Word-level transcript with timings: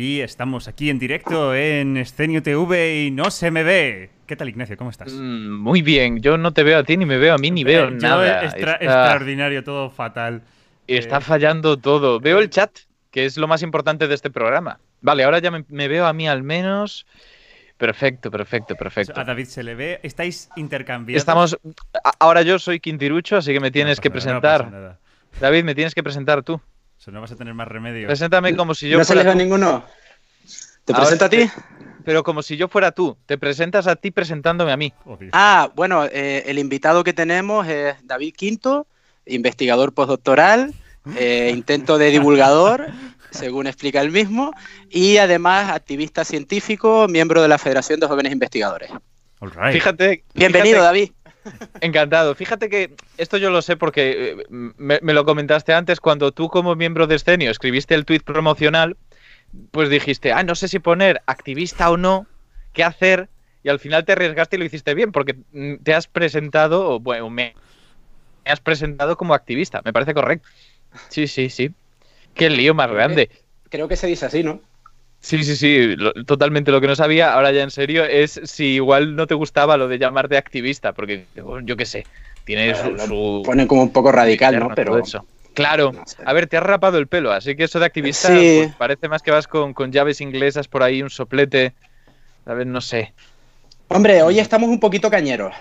Y 0.00 0.20
estamos 0.20 0.68
aquí 0.68 0.90
en 0.90 1.00
directo 1.00 1.56
en 1.56 1.96
Escenio 1.96 2.40
TV 2.40 3.06
y 3.06 3.10
no 3.10 3.32
se 3.32 3.50
me 3.50 3.64
ve. 3.64 4.10
¿Qué 4.28 4.36
tal, 4.36 4.48
Ignacio? 4.48 4.76
¿Cómo 4.76 4.90
estás? 4.90 5.12
Mm, 5.12 5.56
muy 5.58 5.82
bien, 5.82 6.20
yo 6.20 6.38
no 6.38 6.52
te 6.52 6.62
veo 6.62 6.78
a 6.78 6.84
ti, 6.84 6.96
ni 6.96 7.04
me 7.04 7.18
veo 7.18 7.34
a 7.34 7.38
mí, 7.38 7.50
ni 7.50 7.64
veo 7.64 7.88
Eh, 7.88 7.90
yo 8.00 8.08
nada. 8.08 8.44
extra- 8.44 8.74
Está- 8.74 8.84
Extraordinario, 8.84 9.64
todo 9.64 9.90
fatal. 9.90 10.42
Está 10.86 11.16
Eh, 11.18 11.20
fallando 11.20 11.78
todo. 11.78 12.20
Veo 12.20 12.38
el 12.38 12.48
chat, 12.48 12.70
que 13.10 13.24
es 13.24 13.36
lo 13.38 13.48
más 13.48 13.60
importante 13.64 14.06
de 14.06 14.14
este 14.14 14.30
programa. 14.30 14.78
Vale, 15.00 15.24
ahora 15.24 15.40
ya 15.40 15.50
me, 15.50 15.64
me 15.68 15.88
veo 15.88 16.06
a 16.06 16.12
mí 16.12 16.28
al 16.28 16.44
menos. 16.44 17.04
Perfecto, 17.76 18.30
perfecto, 18.30 18.76
perfecto. 18.76 19.20
A 19.20 19.24
David 19.24 19.46
se 19.46 19.64
le 19.64 19.74
ve. 19.74 19.98
Estáis 20.04 20.48
intercambiando. 20.54 21.18
Estamos. 21.18 21.58
Ahora 22.20 22.42
yo 22.42 22.60
soy 22.60 22.78
Quintirucho, 22.78 23.36
así 23.38 23.52
que 23.52 23.58
me 23.58 23.72
tienes 23.72 23.98
que 23.98 24.12
presentar. 24.12 24.96
David, 25.40 25.64
me 25.64 25.74
tienes 25.74 25.92
que 25.92 26.04
presentar 26.04 26.44
tú. 26.44 26.60
No 27.06 27.20
vas 27.20 27.32
a 27.32 27.36
tener 27.36 27.54
más 27.54 27.68
remedio. 27.68 28.06
Preséntame 28.06 28.54
como 28.56 28.74
si 28.74 28.88
yo 28.88 28.98
¿No 28.98 29.04
se 29.04 29.14
les 29.14 29.24
fuera 29.24 29.36
ve 29.36 29.42
ninguno? 29.44 29.84
¿Te 30.84 30.92
Ahora 30.92 31.04
presento 31.06 31.24
a 31.24 31.28
ti? 31.28 31.50
Pero 32.04 32.22
como 32.22 32.42
si 32.42 32.56
yo 32.56 32.68
fuera 32.68 32.92
tú. 32.92 33.16
Te 33.26 33.38
presentas 33.38 33.86
a 33.86 33.96
ti 33.96 34.10
presentándome 34.10 34.72
a 34.72 34.76
mí. 34.76 34.92
Ah, 35.32 35.70
bueno, 35.74 36.04
eh, 36.06 36.44
el 36.46 36.58
invitado 36.58 37.04
que 37.04 37.12
tenemos 37.12 37.66
es 37.66 37.94
David 38.04 38.34
Quinto, 38.36 38.86
investigador 39.26 39.92
postdoctoral, 39.92 40.72
eh, 41.16 41.50
intento 41.54 41.98
de 41.98 42.10
divulgador, 42.10 42.86
según 43.30 43.66
explica 43.66 44.00
él 44.00 44.10
mismo, 44.10 44.52
y 44.88 45.18
además 45.18 45.70
activista 45.70 46.24
científico, 46.24 47.06
miembro 47.08 47.42
de 47.42 47.48
la 47.48 47.58
Federación 47.58 48.00
de 48.00 48.06
Jóvenes 48.06 48.32
Investigadores. 48.32 48.90
All 49.40 49.50
right. 49.50 49.72
Fíjate. 49.72 50.24
Bienvenido, 50.34 50.78
fíjate- 50.78 50.84
David. 50.84 51.12
Encantado. 51.80 52.34
Fíjate 52.34 52.68
que 52.68 52.94
esto 53.16 53.36
yo 53.36 53.50
lo 53.50 53.62
sé 53.62 53.76
porque 53.76 54.32
eh, 54.32 54.44
me, 54.48 54.98
me 55.02 55.12
lo 55.12 55.24
comentaste 55.24 55.72
antes 55.72 56.00
cuando 56.00 56.32
tú 56.32 56.48
como 56.48 56.74
miembro 56.74 57.06
de 57.06 57.16
Escenio 57.16 57.50
escribiste 57.50 57.94
el 57.94 58.04
tweet 58.04 58.20
promocional, 58.20 58.96
pues 59.70 59.90
dijiste, 59.90 60.32
ah, 60.32 60.42
no 60.42 60.54
sé 60.54 60.68
si 60.68 60.78
poner 60.78 61.22
activista 61.26 61.90
o 61.90 61.96
no, 61.96 62.26
qué 62.72 62.84
hacer, 62.84 63.28
y 63.62 63.68
al 63.68 63.78
final 63.78 64.04
te 64.04 64.12
arriesgaste 64.12 64.56
y 64.56 64.58
lo 64.58 64.64
hiciste 64.64 64.94
bien 64.94 65.12
porque 65.12 65.36
mm, 65.52 65.76
te 65.82 65.94
has 65.94 66.06
presentado, 66.06 66.90
o 66.90 67.00
bueno, 67.00 67.30
me, 67.30 67.54
me 68.44 68.50
has 68.50 68.60
presentado 68.60 69.16
como 69.16 69.34
activista, 69.34 69.82
me 69.84 69.92
parece 69.92 70.14
correcto. 70.14 70.48
Sí, 71.08 71.26
sí, 71.26 71.50
sí. 71.50 71.72
Qué 72.34 72.50
lío 72.50 72.74
más 72.74 72.90
grande. 72.90 73.30
Creo 73.68 73.88
que 73.88 73.96
se 73.96 74.06
dice 74.06 74.26
así, 74.26 74.42
¿no? 74.42 74.60
Sí, 75.20 75.42
sí, 75.44 75.56
sí, 75.56 75.96
lo- 75.96 76.12
totalmente 76.24 76.70
lo 76.70 76.80
que 76.80 76.86
no 76.86 76.94
sabía, 76.94 77.32
ahora 77.34 77.50
ya 77.52 77.62
en 77.62 77.70
serio, 77.70 78.04
es 78.04 78.40
si 78.44 78.74
igual 78.74 79.16
no 79.16 79.26
te 79.26 79.34
gustaba 79.34 79.76
lo 79.76 79.88
de 79.88 79.98
llamarte 79.98 80.36
activista, 80.36 80.92
porque 80.94 81.28
yo 81.64 81.76
qué 81.76 81.86
sé, 81.86 82.06
tiene 82.44 82.74
su... 82.74 82.96
Su- 82.98 83.42
Pone 83.44 83.66
como 83.66 83.82
un 83.82 83.92
poco 83.92 84.12
radical, 84.12 84.58
¿no? 84.58 84.74
Pero 84.74 84.98
eso. 84.98 85.26
Claro, 85.54 85.92
no 85.92 86.06
sé. 86.06 86.22
a 86.24 86.32
ver, 86.32 86.46
te 86.46 86.56
has 86.56 86.62
rapado 86.62 86.98
el 86.98 87.08
pelo, 87.08 87.32
así 87.32 87.56
que 87.56 87.64
eso 87.64 87.80
de 87.80 87.86
activista 87.86 88.28
Sí. 88.28 88.54
pues, 88.54 88.76
parece 88.76 89.08
más 89.08 89.22
que 89.22 89.32
vas 89.32 89.48
con, 89.48 89.74
con 89.74 89.90
llaves 89.90 90.20
inglesas 90.20 90.68
por 90.68 90.84
ahí, 90.84 91.02
un 91.02 91.10
soplete, 91.10 91.74
a 92.46 92.54
ver, 92.54 92.66
no 92.66 92.80
sé. 92.80 93.12
Hombre, 93.88 94.22
hoy 94.22 94.38
estamos 94.38 94.68
un 94.68 94.78
poquito 94.78 95.10
cañeros. 95.10 95.52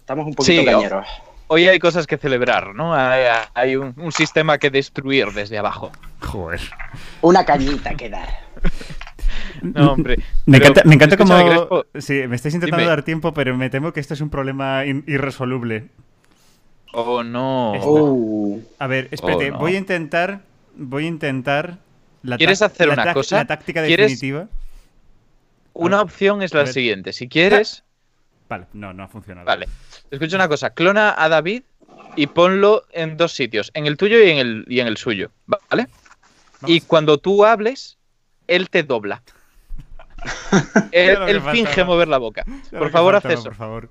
Estamos 0.00 0.26
un 0.26 0.34
poquito 0.34 0.60
Sí, 0.60 0.66
cañeros. 0.66 1.06
Hoy 1.54 1.68
hay 1.68 1.78
cosas 1.78 2.08
que 2.08 2.16
celebrar, 2.18 2.74
¿no? 2.74 2.94
Hay, 2.94 3.22
hay 3.54 3.76
un, 3.76 3.94
un 3.96 4.10
sistema 4.10 4.58
que 4.58 4.70
destruir 4.70 5.28
desde 5.32 5.56
abajo. 5.56 5.92
Joder. 6.20 6.60
Una 7.20 7.44
cañita 7.44 7.94
que 7.94 8.10
dar. 8.10 8.28
No, 9.62 9.92
hombre. 9.92 10.16
Me 10.46 10.56
encanta, 10.56 10.82
me 10.84 10.96
encanta. 10.96 11.16
Crespo, 11.16 11.86
Sí, 11.98 12.14
me 12.26 12.34
estáis 12.34 12.56
intentando 12.56 12.82
Dime. 12.82 12.88
dar 12.90 13.02
tiempo, 13.04 13.32
pero 13.32 13.56
me 13.56 13.70
temo 13.70 13.92
que 13.92 14.00
esto 14.00 14.14
es 14.14 14.20
un 14.20 14.30
problema 14.30 14.84
in- 14.84 15.04
irresoluble. 15.06 15.90
Oh, 16.92 17.22
no. 17.22 17.72
Oh. 17.80 18.58
A 18.80 18.88
ver, 18.88 19.06
espérate, 19.12 19.50
Oh, 19.50 19.52
no. 19.54 19.58
voy 19.58 19.76
a 19.76 19.78
intentar... 19.78 20.40
Voy 20.76 21.04
a 21.04 21.08
intentar... 21.08 21.78
La 22.24 22.36
¿Quieres 22.36 22.62
hacer 22.62 22.88
la 22.88 22.94
una 22.94 23.14
cosa? 23.14 23.36
La 23.36 23.44
táctica 23.46 23.84
¿Quieres- 23.84 24.10
definitiva. 24.10 24.48
Una 25.72 26.00
opción 26.02 26.42
es 26.42 26.52
la 26.52 26.66
siguiente. 26.66 27.12
Si 27.12 27.28
quieres, 27.28 27.84
Vale, 28.48 28.66
no, 28.72 28.92
no 28.92 29.04
ha 29.04 29.08
funcionado. 29.08 29.46
Vale. 29.46 29.66
Escucha 30.10 30.36
una 30.36 30.48
cosa, 30.48 30.70
clona 30.70 31.14
a 31.16 31.28
David 31.28 31.62
y 32.16 32.26
ponlo 32.28 32.84
en 32.92 33.16
dos 33.16 33.32
sitios, 33.32 33.70
en 33.74 33.86
el 33.86 33.96
tuyo 33.96 34.22
y 34.22 34.30
en 34.30 34.38
el, 34.38 34.64
y 34.68 34.80
en 34.80 34.86
el 34.86 34.96
suyo, 34.96 35.30
¿vale? 35.46 35.88
Y 36.66 36.80
cuando 36.82 37.18
tú 37.18 37.44
hables, 37.44 37.98
él 38.46 38.70
te 38.70 38.82
dobla. 38.84 39.22
él 40.92 41.14
lo 41.18 41.42
finge 41.50 41.66
faltaba. 41.66 41.86
mover 41.86 42.08
la 42.08 42.18
boca. 42.18 42.44
Por 42.70 42.86
que 42.86 42.90
favor, 42.90 43.16
haz 43.16 43.22
faltaba, 43.22 43.40
eso. 43.40 43.44
Por 43.50 43.54
favor. 43.54 43.88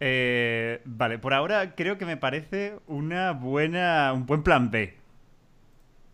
Eh, 0.00 0.80
vale, 0.84 1.18
por 1.18 1.34
ahora 1.34 1.74
creo 1.74 1.98
que 1.98 2.04
me 2.06 2.16
parece 2.16 2.76
una 2.86 3.32
buena, 3.32 4.12
un 4.12 4.26
buen 4.26 4.42
plan 4.42 4.70
B. 4.70 4.94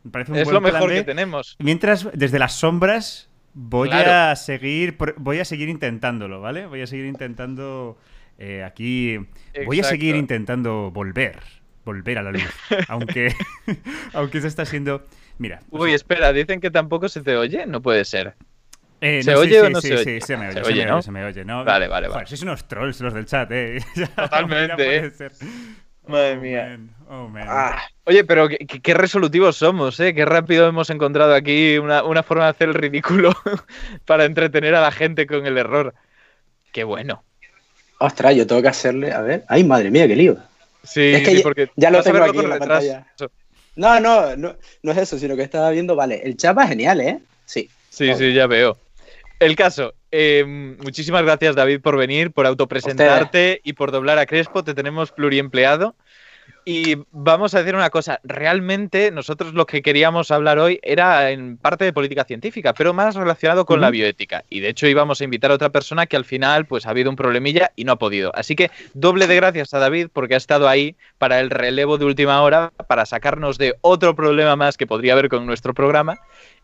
Me 0.04 0.10
parece 0.10 0.32
un 0.32 0.38
Es 0.38 0.44
buen 0.44 0.54
lo 0.54 0.60
plan 0.60 0.74
mejor 0.74 0.88
B. 0.90 0.94
que 0.96 1.04
tenemos. 1.04 1.56
Mientras, 1.58 2.08
desde 2.14 2.38
las 2.38 2.54
sombras, 2.54 3.28
voy 3.54 3.88
Claro. 3.90 4.30
a 4.32 4.36
seguir, 4.36 4.96
voy 5.18 5.40
a 5.40 5.44
seguir 5.44 5.68
intentándolo, 5.68 6.40
¿vale? 6.40 6.66
Voy 6.66 6.82
a 6.82 6.86
seguir 6.86 7.06
intentando 7.06 7.98
eh, 8.40 8.64
aquí, 8.64 9.18
voy 9.60 9.80
a 9.80 9.84
seguir 9.84 10.16
intentando 10.16 10.90
volver, 10.92 11.40
volver 11.84 12.18
a 12.18 12.24
la 12.24 12.32
luz, 12.32 12.62
aunque, 12.88 13.34
aunque 14.14 14.42
se 14.42 14.48
está 14.48 14.66
siendo, 14.66 15.06
mira. 15.38 15.64
o 15.72 15.80
Uy, 15.80 15.92
sea, 15.92 15.94
espera, 15.94 16.32
dicen 16.32 16.60
que 16.60 16.70
tampoco 16.70 17.08
se 17.08 17.22
te 17.22 17.36
oye, 17.36 17.66
no 17.66 17.80
puede 17.82 18.04
ser. 18.04 18.36
eh, 19.00 19.22
¿se 19.22 19.34
no, 19.34 19.36
sí, 19.36 19.52
oye 19.52 19.60
o 19.62 19.70
sí, 19.70 19.70
no 19.70 19.82
sí, 19.82 19.96
se 19.96 19.96
sí, 19.98 20.20
oye? 20.20 20.20
se 20.20 20.36
me 20.36 20.48
oye, 20.48 20.62
Se 20.62 20.64
se, 20.64 20.74
oye, 20.74 20.84
me 20.84 20.86
¿no? 20.86 21.00
oye, 21.00 21.02
se 21.02 21.10
me 21.12 21.24
oye, 21.24 21.44
¿no? 21.44 21.64
Vale, 21.64 21.88
vale, 21.88 22.08
Joder, 22.08 22.08
vale. 22.08 22.28
sois 22.28 22.42
unos 22.42 22.66
trolls 22.68 23.00
los 23.00 23.14
del 23.14 23.26
chat, 23.26 23.50
¿eh? 23.52 23.80
Totalmente, 24.16 24.66
no 24.66 24.80
puede 24.82 25.06
¿eh? 25.06 25.10
ser. 25.10 25.32
Madre 26.06 26.36
Oh, 26.36 26.38
mía. 26.38 26.70
man, 26.70 26.96
oh, 27.08 27.28
man. 27.28 27.66
Ah, 27.68 27.82
oye, 28.04 28.24
pero 28.24 28.48
qué 28.48 28.94
resolutivos 28.94 29.56
somos, 29.56 30.00
¿eh? 30.00 30.14
Qué 30.14 30.24
rápido 30.24 30.68
hemos 30.68 30.90
encontrado 30.90 31.34
aquí 31.34 31.78
una, 31.78 32.04
una 32.04 32.22
forma 32.22 32.44
de 32.44 32.50
hacer 32.50 32.68
el 32.70 32.74
ridículo 32.74 33.32
para 34.06 34.24
entretener 34.26 34.74
a 34.74 34.80
la 34.82 34.92
gente 34.92 35.26
con 35.26 35.46
el 35.46 35.58
error. 35.58 35.94
Qué 36.72 36.84
bueno. 36.84 37.24
Ostras, 38.02 38.34
yo 38.34 38.46
tengo 38.46 38.62
que 38.62 38.68
hacerle. 38.68 39.12
A 39.12 39.20
ver. 39.20 39.44
Ay, 39.46 39.62
madre 39.62 39.90
mía, 39.90 40.08
qué 40.08 40.16
lío. 40.16 40.38
Sí, 40.82 41.12
Es 41.12 41.28
que 41.28 41.36
sí, 41.36 41.42
porque 41.42 41.70
ya 41.76 41.90
lo 41.90 42.02
tengo 42.02 42.24
aquí 42.24 42.38
en 42.38 42.48
la 42.48 42.58
pantalla. 42.58 43.06
No, 43.76 44.00
no, 44.00 44.36
no, 44.36 44.56
no 44.82 44.92
es 44.92 44.98
eso, 44.98 45.18
sino 45.18 45.36
que 45.36 45.42
estaba 45.42 45.70
viendo. 45.70 45.94
Vale, 45.94 46.22
el 46.24 46.36
chapa 46.36 46.64
es 46.64 46.70
genial, 46.70 47.00
¿eh? 47.02 47.18
Sí. 47.44 47.68
Sí, 47.90 48.14
sí, 48.14 48.32
ya 48.32 48.46
veo. 48.46 48.78
El 49.38 49.54
caso, 49.54 49.94
eh, 50.10 50.44
muchísimas 50.82 51.22
gracias 51.22 51.56
David 51.56 51.80
por 51.80 51.96
venir, 51.96 52.30
por 52.30 52.46
autopresentarte 52.46 53.60
y 53.64 53.74
por 53.74 53.90
doblar 53.90 54.18
a 54.18 54.26
Crespo, 54.26 54.64
te 54.64 54.74
tenemos 54.74 55.12
pluriempleado. 55.12 55.94
Y 56.72 56.96
vamos 57.10 57.52
a 57.52 57.58
decir 57.58 57.74
una 57.74 57.90
cosa, 57.90 58.20
realmente 58.22 59.10
nosotros 59.10 59.54
lo 59.54 59.66
que 59.66 59.82
queríamos 59.82 60.30
hablar 60.30 60.60
hoy 60.60 60.78
era 60.84 61.32
en 61.32 61.56
parte 61.56 61.84
de 61.84 61.92
política 61.92 62.22
científica, 62.22 62.74
pero 62.74 62.94
más 62.94 63.16
relacionado 63.16 63.66
con 63.66 63.80
la 63.80 63.90
bioética. 63.90 64.44
Y 64.48 64.60
de 64.60 64.68
hecho 64.68 64.86
íbamos 64.86 65.20
a 65.20 65.24
invitar 65.24 65.50
a 65.50 65.54
otra 65.54 65.70
persona 65.70 66.06
que 66.06 66.14
al 66.14 66.24
final 66.24 66.66
pues 66.66 66.86
ha 66.86 66.90
habido 66.90 67.10
un 67.10 67.16
problemilla 67.16 67.72
y 67.74 67.82
no 67.82 67.90
ha 67.90 67.96
podido. 67.96 68.30
Así 68.36 68.54
que 68.54 68.70
doble 68.94 69.26
de 69.26 69.34
gracias 69.34 69.74
a 69.74 69.80
David 69.80 70.10
porque 70.12 70.34
ha 70.34 70.36
estado 70.36 70.68
ahí 70.68 70.94
para 71.18 71.40
el 71.40 71.50
relevo 71.50 71.98
de 71.98 72.04
última 72.04 72.40
hora, 72.40 72.72
para 72.86 73.04
sacarnos 73.04 73.58
de 73.58 73.74
otro 73.80 74.14
problema 74.14 74.54
más 74.54 74.76
que 74.76 74.86
podría 74.86 75.14
haber 75.14 75.28
con 75.28 75.46
nuestro 75.46 75.74
programa. 75.74 76.20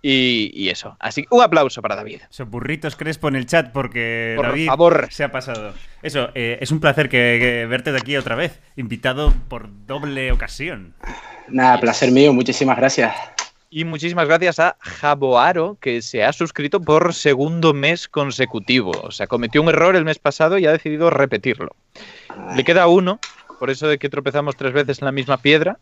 Y, 0.08 0.52
y 0.54 0.68
eso. 0.68 0.96
Así 1.00 1.22
que 1.22 1.28
un 1.32 1.42
aplauso 1.42 1.82
para 1.82 1.96
David. 1.96 2.20
Esos 2.30 2.48
burritos 2.48 2.94
Crespo 2.94 3.26
en 3.26 3.34
el 3.34 3.46
chat 3.46 3.72
porque 3.72 4.34
Por 4.36 4.46
David 4.46 4.66
favor. 4.66 5.08
se 5.10 5.24
ha 5.24 5.32
pasado. 5.32 5.74
Eso, 6.00 6.28
eh, 6.36 6.58
es 6.60 6.70
un 6.70 6.78
placer 6.78 7.08
que, 7.08 7.38
que 7.40 7.66
verte 7.66 7.90
de 7.90 7.98
aquí 7.98 8.16
otra 8.16 8.36
vez, 8.36 8.60
invitado 8.76 9.34
por 9.48 9.68
doble 9.84 10.30
ocasión. 10.30 10.94
Nada, 11.48 11.80
placer 11.80 12.12
mío, 12.12 12.32
muchísimas 12.32 12.76
gracias. 12.76 13.16
Y 13.68 13.84
muchísimas 13.84 14.28
gracias 14.28 14.60
a 14.60 14.76
Jaboaro, 14.78 15.76
que 15.80 16.00
se 16.00 16.22
ha 16.22 16.32
suscrito 16.32 16.80
por 16.80 17.12
segundo 17.12 17.74
mes 17.74 18.06
consecutivo. 18.06 18.92
O 19.02 19.10
sea, 19.10 19.26
cometió 19.26 19.60
un 19.60 19.70
error 19.70 19.96
el 19.96 20.04
mes 20.04 20.20
pasado 20.20 20.56
y 20.56 20.66
ha 20.66 20.72
decidido 20.72 21.10
repetirlo. 21.10 21.74
Le 22.54 22.62
queda 22.62 22.86
uno, 22.86 23.18
por 23.58 23.70
eso 23.70 23.88
de 23.88 23.98
que 23.98 24.08
tropezamos 24.08 24.54
tres 24.54 24.72
veces 24.72 25.00
en 25.00 25.06
la 25.06 25.12
misma 25.12 25.38
piedra, 25.38 25.78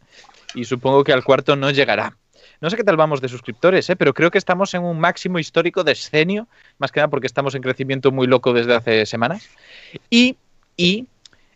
y 0.55 0.65
supongo 0.65 1.05
que 1.05 1.13
al 1.13 1.25
cuarto 1.25 1.57
no 1.57 1.71
llegará. 1.71 2.17
No 2.65 2.71
sé 2.71 2.79
qué 2.79 2.85
tal 2.85 2.97
vamos 2.97 3.21
de 3.21 3.29
suscriptores, 3.29 3.91
¿eh? 3.91 3.95
pero 3.95 4.15
creo 4.15 4.31
que 4.31 4.39
estamos 4.39 4.73
en 4.73 4.83
un 4.85 4.99
máximo 4.99 5.39
histórico 5.39 5.85
de 5.85 5.93
escenio, 5.93 6.49
más 6.79 6.91
que 6.91 7.01
nada 7.01 7.09
porque 7.09 7.27
estamos 7.27 7.55
en 7.55 7.61
crecimiento 7.61 8.11
muy 8.11 8.27
loco 8.27 8.55
desde 8.55 8.75
hace 8.75 9.05
semanas. 9.05 9.51
Y, 10.09 10.39
y 10.75 11.07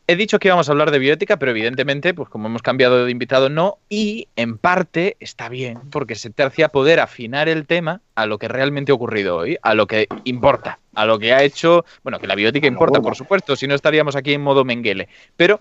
he 0.09 0.17
dicho 0.17 0.39
que 0.39 0.49
íbamos 0.49 0.69
a 0.69 0.73
hablar 0.73 0.91
de 0.91 0.99
bioética, 0.99 1.37
pero 1.37 1.51
evidentemente, 1.51 2.15
pues 2.15 2.31
como 2.31 2.49
hemos 2.49 2.63
cambiado 2.63 3.05
de 3.05 3.11
invitado, 3.11 3.51
no. 3.51 3.77
Y 3.91 4.27
en 4.37 4.57
parte 4.57 5.19
está 5.21 5.51
bien, 5.51 5.79
porque 5.91 6.15
se 6.15 6.31
te 6.31 6.43
hacía 6.43 6.71
poder 6.71 6.99
afinar 6.99 7.47
el 7.47 7.67
tema 7.67 8.01
a 8.15 8.25
lo 8.25 8.39
que 8.39 8.49
realmente 8.49 8.91
ha 8.91 8.95
ocurrido 8.95 9.37
hoy, 9.37 9.59
a 9.63 9.75
lo 9.75 9.87
que 9.87 10.09
importa, 10.25 10.79
a 10.95 11.05
lo 11.05 11.19
que 11.19 11.35
ha 11.35 11.43
hecho. 11.43 11.85
Bueno, 12.03 12.19
que 12.19 12.27
la 12.27 12.35
bioética 12.35 12.67
importa, 12.67 13.03
por 13.03 13.17
supuesto, 13.17 13.55
si 13.55 13.67
no 13.69 13.75
estaríamos 13.75 14.17
aquí 14.17 14.33
en 14.33 14.41
modo 14.41 14.65
Menguele. 14.65 15.09
Pero 15.37 15.61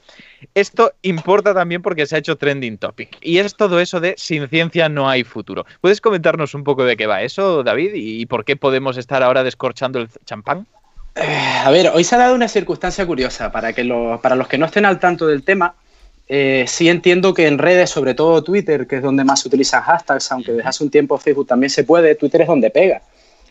esto 0.55 0.93
importa 1.01 1.53
también 1.53 1.81
porque 1.81 2.05
se 2.05 2.15
ha 2.15 2.19
hecho 2.19 2.37
trending 2.37 2.77
topic. 2.77 3.17
Y 3.21 3.39
es 3.39 3.53
todo 3.53 3.81
eso 3.81 3.99
de 3.99 4.15
sin 4.17 4.47
ciencia 4.47 4.87
no 4.87 5.09
hay 5.09 5.25
futuro. 5.25 5.65
¿Puedes 5.81 5.99
comentarnos 5.99 6.53
un 6.53 6.63
poco 6.63 6.85
de 6.85 6.95
qué 6.95 7.05
va 7.05 7.21
eso, 7.21 7.63
David? 7.63 7.91
¿Y 7.95 8.25
por 8.27 8.45
qué 8.45 8.55
podemos 8.55 8.95
estar 8.95 9.23
ahora 9.23 9.43
descorchando 9.43 9.99
el 9.99 10.07
champán? 10.25 10.67
Eh, 11.19 11.61
a 11.63 11.69
ver, 11.71 11.89
hoy 11.93 12.03
se 12.03 12.15
ha 12.15 12.19
dado 12.19 12.35
una 12.35 12.47
circunstancia 12.47 13.05
curiosa 13.05 13.51
para, 13.51 13.73
que 13.73 13.83
lo- 13.83 14.19
para 14.21 14.35
los 14.35 14.47
que 14.47 14.57
no 14.57 14.65
estén 14.65 14.85
al 14.85 14.99
tanto 14.99 15.27
del 15.27 15.43
tema. 15.43 15.75
eh, 16.29 16.65
sí 16.67 16.89
entiendo 16.89 17.33
que 17.33 17.47
en 17.47 17.57
redes, 17.57 17.89
sobre 17.89 18.13
todo 18.13 18.43
Twitter, 18.43 18.85
que 18.85 18.97
es 18.97 19.01
donde 19.01 19.23
más 19.23 19.39
se 19.39 19.47
utilizan 19.47 19.81
hashtags, 19.81 20.29
aunque 20.33 20.51
desde 20.51 20.67
hace 20.67 20.83
un 20.83 20.89
tiempo 20.89 21.17
Facebook 21.17 21.47
también 21.47 21.69
se 21.69 21.85
puede, 21.85 22.15
Twitter 22.15 22.41
es 22.41 22.47
donde 22.47 22.69
pega. 22.69 23.01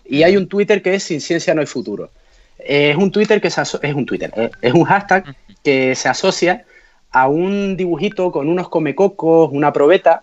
y 0.04 0.22
hay 0.22 0.36
un 0.36 0.46
Twitter 0.46 0.82
que 0.82 0.94
es 0.94 1.02
Sin 1.02 1.20
Ciencia 1.22 1.54
no 1.54 1.62
hay 1.62 1.66
futuro. 1.66 2.10
Eh, 2.58 2.90
es 2.90 2.96
un 2.96 3.10
Twitter 3.10 3.40
que 3.40 3.48
se 3.50 3.62
es 3.62 3.94
un 3.94 4.04
Twitter, 4.06 4.30
es 4.60 4.72
un 4.74 4.84
hashtag 4.84 5.24
que 5.64 5.94
se 5.94 6.08
asocia 6.10 6.64
a 7.12 7.28
un 7.28 7.76
dibujito 7.78 8.30
con 8.30 8.48
unos 8.48 8.68
comecocos, 8.68 9.48
una 9.52 9.72
probeta, 9.72 10.22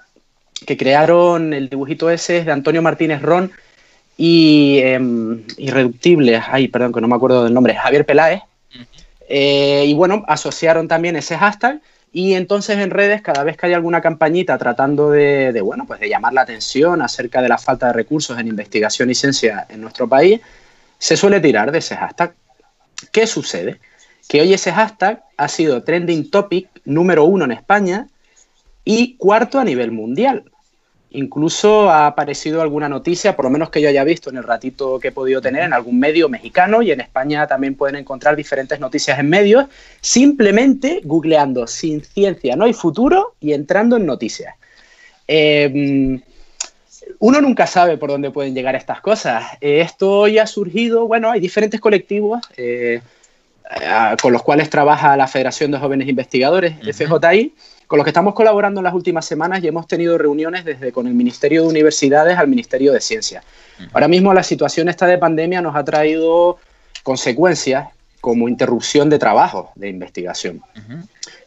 que 0.68 0.78
crearon 0.78 1.54
el 1.54 1.70
dibujito 1.70 2.10
ese 2.12 2.38
es 2.38 2.46
de 2.46 2.52
Antonio 2.52 2.82
Martínez 2.84 3.22
Ron 3.24 3.52
y 4.18 4.80
em, 4.80 5.44
Irreductibles, 5.58 6.44
ay, 6.48 6.68
perdón, 6.68 6.94
que 6.94 7.02
no 7.02 7.08
me 7.08 7.16
acuerdo 7.16 7.44
del 7.44 7.54
nombre, 7.54 7.76
Javier 7.76 8.06
Peláez. 8.06 8.42
Eh, 9.30 9.86
y 9.88 9.94
bueno, 9.94 10.24
asociaron 10.28 10.88
también 10.88 11.16
ese 11.16 11.38
hashtag 11.38 11.82
y 12.12 12.34
entonces 12.34 12.78
en 12.78 12.92
redes 12.92 13.22
cada 13.22 13.44
vez 13.44 13.58
que 13.58 13.66
hay 13.66 13.74
alguna 13.74 14.02
campañita 14.02 14.58
tratando 14.58 15.10
de, 15.10 15.52
de, 15.52 15.62
bueno, 15.62 15.86
pues 15.88 16.00
de 16.00 16.10
llamar 16.10 16.34
la 16.34 16.42
atención 16.42 17.02
acerca 17.02 17.42
de 17.42 17.50
la 17.50 17.58
falta 17.58 17.88
de 17.88 17.94
recursos 17.94 18.38
en 18.38 18.48
investigación 18.48 19.10
y 19.10 19.16
ciencia 19.16 19.66
en 19.70 19.82
nuestro 19.82 20.08
país, 20.08 20.40
se 21.00 21.18
suele 21.18 21.40
tirar 21.40 21.72
de 21.72 21.80
ese 21.80 21.96
hashtag. 21.96 22.36
¿Qué 23.12 23.26
sucede? 23.26 23.80
Que 24.28 24.42
hoy 24.42 24.54
ese 24.54 24.72
hashtag 24.72 25.24
ha 25.38 25.48
sido 25.48 25.84
trending 25.84 26.30
topic 26.30 26.70
número 26.86 27.26
uno 27.26 27.46
en 27.46 27.52
España 27.52 28.08
y 28.86 29.16
cuarto 29.18 29.60
a 29.60 29.64
nivel 29.64 29.92
mundial. 29.92 30.44
Incluso 31.14 31.90
ha 31.90 32.08
aparecido 32.08 32.62
alguna 32.62 32.90
noticia, 32.90 33.36
por 33.36 33.46
lo 33.46 33.52
menos 33.52 33.70
que 33.70 33.82
yo 33.82 33.90
haya 33.90 34.04
visto 34.04 34.30
en 34.30 34.38
el 34.38 34.44
ratito 34.44 35.00
que 35.00 35.10
he 35.10 35.12
podido 35.12 35.42
tener 35.42 35.64
en 35.64 35.74
algún 35.74 36.00
medio 36.00 36.28
mexicano 36.28 36.82
y 36.82 36.92
en 36.92 37.02
España 37.02 37.46
también 37.46 37.76
pueden 37.76 37.98
encontrar 37.98 38.36
diferentes 38.36 38.80
noticias 38.80 39.20
en 39.20 39.30
medios, 39.30 39.66
simplemente 40.02 41.02
googleando 41.04 41.68
sin 41.68 42.04
ciencia 42.04 42.56
no 42.56 42.66
hay 42.66 42.74
futuro 42.74 43.36
y 43.40 43.54
entrando 43.54 43.98
en 43.98 44.06
noticias. 44.06 44.56
Eh, 45.28 46.20
uno 47.20 47.42
nunca 47.42 47.68
sabe 47.68 47.98
por 47.98 48.10
dónde 48.10 48.32
pueden 48.32 48.54
llegar 48.54 48.76
estas 48.76 49.02
cosas. 49.02 49.46
Eh, 49.62 49.82
esto 49.82 50.20
hoy 50.20 50.40
ha 50.40 50.48
surgido, 50.48 51.08
bueno, 51.08 51.32
hay 51.32 51.40
diferentes 51.40 51.80
colectivos 51.80 52.42
eh, 52.58 53.02
con 54.22 54.34
los 54.34 54.44
cuales 54.44 54.70
trabaja 54.70 55.16
la 55.18 55.28
Federación 55.28 55.72
de 55.72 55.80
Jóvenes 55.80 56.08
Investigadores, 56.08 56.76
Ujú. 56.82 57.18
FJI, 57.18 57.54
con 57.94 58.00
los 58.00 58.06
que 58.06 58.10
estamos 58.10 58.34
colaborando 58.34 58.80
en 58.80 58.86
las 58.86 58.96
últimas 58.96 59.24
semanas 59.24 59.64
y 59.64 59.68
hemos 59.68 59.86
tenido 59.86 60.18
reuniones 60.18 60.66
desde 60.66 60.92
con 60.92 61.06
el 61.06 61.14
Ministerio 61.14 61.62
de 61.62 61.68
Universidades 61.68 62.40
al 62.40 62.48
Ministerio 62.48 62.92
de 62.92 63.00
Ciencia. 63.00 63.44
Ahora 63.94 64.08
mismo 64.08 64.34
la 64.34 64.42
situación 64.42 64.90
esta 64.90 65.06
de 65.06 65.20
pandemia 65.20 65.62
nos 65.62 65.76
ha 65.76 65.84
traído 65.84 66.58
consecuencias 67.04 67.90
como 68.20 68.50
interrupción 68.50 69.12
de 69.12 69.20
trabajo 69.20 69.74
de 69.76 69.90
investigación. 69.90 70.64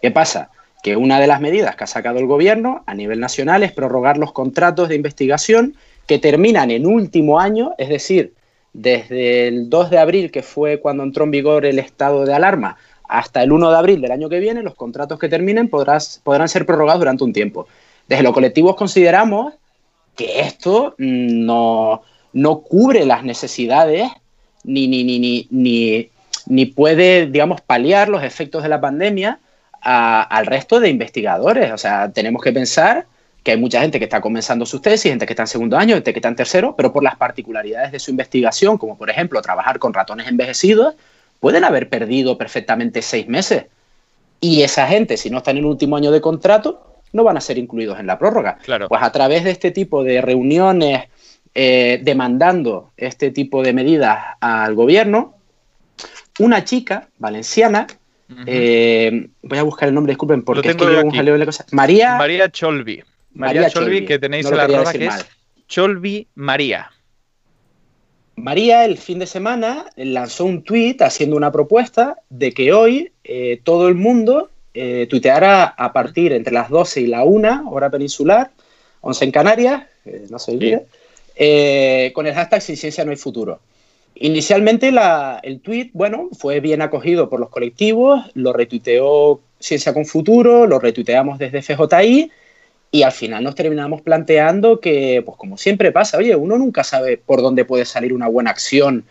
¿Qué 0.00 0.12
pasa? 0.12 0.50
Que 0.85 0.95
una 0.95 1.19
de 1.19 1.26
las 1.26 1.41
medidas 1.41 1.75
que 1.75 1.83
ha 1.83 1.88
sacado 1.88 2.21
el 2.21 2.26
gobierno 2.26 2.85
a 2.87 2.95
nivel 2.95 3.19
nacional 3.19 3.65
es 3.65 3.73
prorrogar 3.73 4.17
los 4.17 4.31
contratos 4.31 4.88
de 4.88 4.95
investigación 4.95 5.75
que 6.07 6.21
terminan 6.21 6.71
en 6.71 6.87
último 6.87 7.41
año, 7.41 7.75
es 7.76 7.88
decir, 7.88 8.35
desde 8.73 9.49
el 9.49 9.69
2 9.69 9.91
de 9.91 9.99
abril, 9.99 10.31
que 10.31 10.45
fue 10.45 10.79
cuando 10.79 11.03
entró 11.03 11.25
en 11.25 11.33
vigor 11.33 11.67
el 11.67 11.81
estado 11.81 12.25
de 12.25 12.35
alarma, 12.35 12.76
hasta 13.09 13.43
el 13.43 13.53
1 13.53 13.71
de 13.71 13.77
abril 13.77 14.01
del 14.01 14.13
año 14.13 14.29
que 14.29 14.41
viene, 14.41 14.63
los 14.63 14.75
contratos 14.75 15.19
que 15.19 15.29
terminen 15.29 15.69
podrán 15.69 16.49
ser 16.49 16.67
prorrogados 16.67 17.01
durante 17.01 17.25
un 17.25 17.33
tiempo. 17.33 17.67
Desde 18.09 18.23
los 18.23 18.33
colectivos 18.33 18.77
consideramos 18.77 19.55
que 20.15 20.41
esto 20.41 20.95
mm, 20.99 21.45
no, 21.45 22.03
no 22.33 22.61
cubre 22.61 23.05
las 23.05 23.23
necesidades 23.25 24.11
ni, 24.65 24.89
ni, 24.89 25.05
ni, 25.05 25.47
ni, 25.51 26.11
ni, 26.47 26.67
puede, 26.67 27.27
digamos, 27.27 27.61
paliar 27.61 28.09
los 28.09 28.23
efectos 28.23 28.63
de 28.63 28.69
la 28.69 28.81
pandemia 28.81 29.39
al 29.81 30.47
resto 30.47 30.81
de 30.81 30.89
investigadores. 30.89 31.73
O 31.73 31.79
sea, 31.79 32.11
tenemos 32.11 32.43
que 32.43 32.53
pensar 32.53 33.07
que 33.45 33.53
hay 33.53 33.57
mucha 33.57 33.81
gente 33.81 34.01
que 34.01 34.07
está 34.07 34.21
comenzando 34.21 34.67
sus 34.67 34.83
tesis, 34.83 35.13
gente 35.13 35.25
que 35.25 35.33
está 35.33 35.45
en 35.45 35.47
segundo 35.47 35.79
año, 35.79 35.95
gente 35.95 36.13
que 36.13 36.19
está 36.19 36.29
en 36.29 36.35
tercero, 36.35 36.75
pero 36.77 36.93
por 36.93 37.05
las 37.05 37.15
particularidades 37.15 37.93
de 37.93 38.01
su 38.01 38.11
investigación, 38.11 38.77
como 38.77 38.99
por 38.99 39.09
ejemplo 39.09 39.41
trabajar 39.41 39.79
con 39.79 39.95
ratones 39.95 40.27
envejecidos, 40.27 40.97
pueden 41.40 41.64
haber 41.64 41.88
perdido 41.88 42.38
perfectamente 42.38 43.02
seis 43.02 43.28
meses. 43.28 43.66
Y 44.40 44.62
esa 44.62 44.87
gente, 44.87 45.16
si 45.16 45.31
no 45.31 45.38
está 45.38 45.50
en 45.50 45.59
el 45.59 45.64
último 45.64 45.97
año 45.97 46.11
de 46.11 46.21
contrato, 46.21 47.00
no 47.12 47.25
van 47.25 47.37
a 47.37 47.40
ser 47.40 47.59
incluidos 47.59 47.99
en 47.99 48.07
la 48.07 48.19
prórroga. 48.19 48.59
Claro. 48.62 48.88
Pues 48.88 49.02
a 49.02 49.11
través 49.12 49.45
de 49.45 49.50
este 49.50 49.71
tipo 49.71 50.05
de 50.05 50.21
reuniones 50.21 51.05
eh, 51.55 52.00
demandando 52.02 52.90
este 52.97 53.31
tipo 53.31 53.62
de 53.62 53.73
medidas 53.73 54.19
al 54.40 54.75
gobierno, 54.75 55.37
una 56.38 56.64
chica 56.64 57.09
valenciana, 57.19 57.87
eh, 58.47 59.28
voy 59.43 59.59
a 59.59 59.62
buscar 59.62 59.88
el 59.88 59.95
nombre, 59.95 60.11
disculpen, 60.11 60.43
porque 60.43 60.71
es 60.71 60.76
que 60.76 60.85
llevo 60.85 61.09
un 61.09 61.14
jaleo 61.14 61.33
de 61.33 61.38
la 61.38 61.47
cosa. 61.47 61.64
María, 61.71 62.16
María 62.16 62.50
Cholvi. 62.50 63.02
María, 63.33 63.71
Cholvi, 63.71 64.05
que 64.05 64.19
tenéis 64.19 64.45
no 64.45 64.50
en 64.50 64.57
la 64.57 64.66
decir 64.66 65.00
que 65.00 65.07
mal. 65.07 65.21
es 65.21 65.26
Cholvi 65.66 66.28
María. 66.35 66.90
María 68.37 68.85
el 68.85 68.99
fin 68.99 69.19
de 69.19 69.26
semana 69.26 69.87
lanzó 69.97 70.45
un 70.45 70.62
tuit 70.62 71.00
haciendo 71.00 71.37
una 71.37 71.50
propuesta 71.50 72.19
de 72.28 72.52
que 72.52 72.73
hoy 72.73 73.12
eh, 73.25 73.61
todo 73.64 73.88
el 73.88 73.95
mundo 73.95 74.50
eh, 74.75 75.07
tuiteara 75.09 75.64
a 75.64 75.93
partir 75.93 76.33
entre 76.33 76.52
las 76.52 76.69
12 76.69 77.00
y 77.00 77.07
la 77.07 77.25
1, 77.25 77.71
hora 77.71 77.88
peninsular, 77.90 78.50
11 79.00 79.25
en 79.25 79.31
Canarias, 79.31 79.85
eh, 80.05 80.26
no 80.28 80.38
se 80.38 80.52
olvide, 80.52 80.87
eh, 81.35 82.12
con 82.14 82.26
el 82.26 82.35
hashtag 82.35 82.61
Sin 82.61 82.76
Ciencia 82.76 83.05
No 83.05 83.11
hay 83.11 83.16
Futuro. 83.16 83.59
Inicialmente 84.16 84.93
la- 84.93 85.40
el 85.43 85.61
tuit, 85.61 85.90
bueno, 85.95 86.28
fue 86.38 86.61
bien 86.61 86.83
acogido 86.83 87.31
por 87.31 87.40
los 87.40 87.49
colectivos, 87.49 88.31
lo 88.35 88.52
retuiteó 88.52 89.40
Ciencia 89.59 89.95
con 89.95 90.05
Futuro, 90.05 90.66
lo 90.66 90.78
retuiteamos 90.78 91.38
desde 91.38 91.59
FJI 91.62 92.31
y 92.97 93.03
al 93.03 93.12
final 93.12 93.45
nos 93.45 93.55
terminamos 93.55 94.00
planteando 94.00 94.81
que, 94.81 95.23
pues 95.23 95.37
como 95.37 95.59
siempre 95.59 95.93
pasa, 95.93 96.17
oye, 96.17 96.35
uno 96.35 96.57
nunca 96.57 96.83
sabe 96.83 97.19
por 97.19 97.43
dónde 97.43 97.67
puede 97.67 97.85
salir 97.85 98.15
una 98.15 98.26
buena 98.26 98.49
acción 98.49 99.05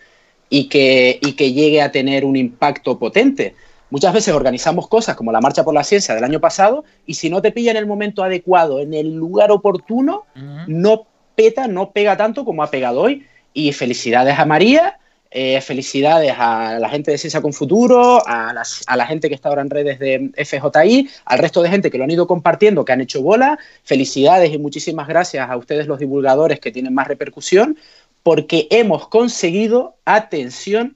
y 0.49 0.69
que, 0.69 1.19
y 1.21 1.33
que 1.33 1.53
llegue 1.53 1.83
a 1.83 1.91
tener 1.91 2.25
un 2.25 2.35
impacto 2.35 2.97
potente. 2.97 3.53
Muchas 3.91 4.11
veces 4.11 4.33
organizamos 4.33 4.87
cosas 4.87 5.15
como 5.15 5.31
la 5.31 5.39
Marcha 5.39 5.63
por 5.63 5.75
la 5.75 5.83
Ciencia 5.83 6.15
del 6.15 6.23
año 6.23 6.39
pasado 6.39 6.83
y 7.05 7.13
si 7.13 7.29
no 7.29 7.43
te 7.43 7.51
pilla 7.51 7.69
en 7.69 7.77
el 7.77 7.85
momento 7.85 8.23
adecuado, 8.23 8.79
en 8.79 8.95
el 8.95 9.13
lugar 9.13 9.51
oportuno, 9.51 10.25
no 10.65 11.05
peta, 11.35 11.67
no 11.67 11.91
pega 11.91 12.17
tanto 12.17 12.43
como 12.43 12.63
ha 12.63 12.71
pegado 12.71 13.01
hoy. 13.01 13.27
Y 13.53 13.71
felicidades 13.71 14.39
a 14.39 14.45
María, 14.45 14.97
eh, 15.37 15.59
felicidades 15.59 16.33
a 16.37 16.79
la 16.79 16.87
gente 16.87 17.11
de 17.11 17.17
Ciencia 17.17 17.41
con 17.41 17.51
Futuro, 17.51 18.25
a, 18.25 18.53
las- 18.53 18.83
a 18.87 18.95
la 18.95 19.05
gente 19.05 19.27
que 19.27 19.35
está 19.35 19.49
ahora 19.49 19.63
en 19.63 19.69
redes 19.69 19.99
de 19.99 20.31
FJI, 20.35 21.09
al 21.25 21.39
resto 21.39 21.61
de 21.61 21.69
gente 21.69 21.91
que 21.91 21.97
lo 21.97 22.05
han 22.05 22.11
ido 22.11 22.25
compartiendo, 22.25 22.85
que 22.85 22.93
han 22.93 23.01
hecho 23.01 23.21
bola. 23.21 23.59
Felicidades 23.83 24.53
y 24.53 24.57
muchísimas 24.57 25.07
gracias 25.09 25.49
a 25.49 25.57
ustedes 25.57 25.87
los 25.87 25.99
divulgadores 25.99 26.61
que 26.61 26.71
tienen 26.71 26.93
más 26.93 27.07
repercusión, 27.09 27.77
porque 28.23 28.67
hemos 28.71 29.09
conseguido, 29.09 29.97
atención, 30.05 30.95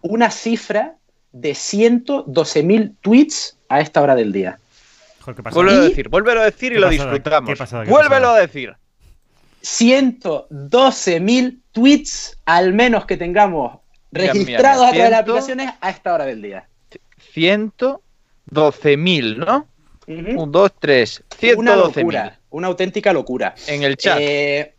una 0.00 0.30
cifra 0.30 0.94
de 1.32 1.52
112.000 1.54 2.94
tweets 3.00 3.56
a 3.68 3.80
esta 3.80 4.00
hora 4.00 4.14
del 4.14 4.30
día. 4.32 4.58
Vuélvelo 5.52 5.80
a 5.80 5.84
decir, 5.88 6.08
vuélvelo 6.08 6.40
a 6.40 6.44
decir 6.44 6.72
y 6.72 6.74
¿Qué 6.76 6.80
lo 6.80 6.86
pasada? 6.88 7.04
disfrutamos. 7.10 7.50
¿Qué 7.50 7.56
pasada? 7.56 7.84
¿Qué 7.84 7.90
Vuélvelo 7.90 8.28
a 8.30 8.38
decir. 8.38 8.74
112.000 9.64 11.58
tweets, 11.72 12.38
al 12.44 12.74
menos 12.74 13.06
que 13.06 13.16
tengamos 13.16 13.78
Mira, 14.10 14.32
mira, 14.32 14.32
registrados 14.32 14.82
mira, 14.82 14.88
a 14.88 14.92
través 14.92 15.04
de 15.04 15.10
las 15.10 15.20
aplicaciones 15.20 15.70
a 15.80 15.90
esta 15.90 16.14
hora 16.14 16.26
del 16.26 16.42
día. 16.42 16.68
112.000, 17.34 19.36
¿no? 19.38 19.66
Ujú. 20.06 20.42
1, 20.42 20.46
2, 20.46 20.72
3. 20.78 21.22
Una 21.56 21.76
112.000 21.76 21.78
locura, 21.96 22.38
una 22.50 22.66
auténtica 22.68 23.14
locura. 23.14 23.54
en 23.66 23.82
el 23.82 23.96
chat. 23.96 24.18
Eh, 24.20 24.74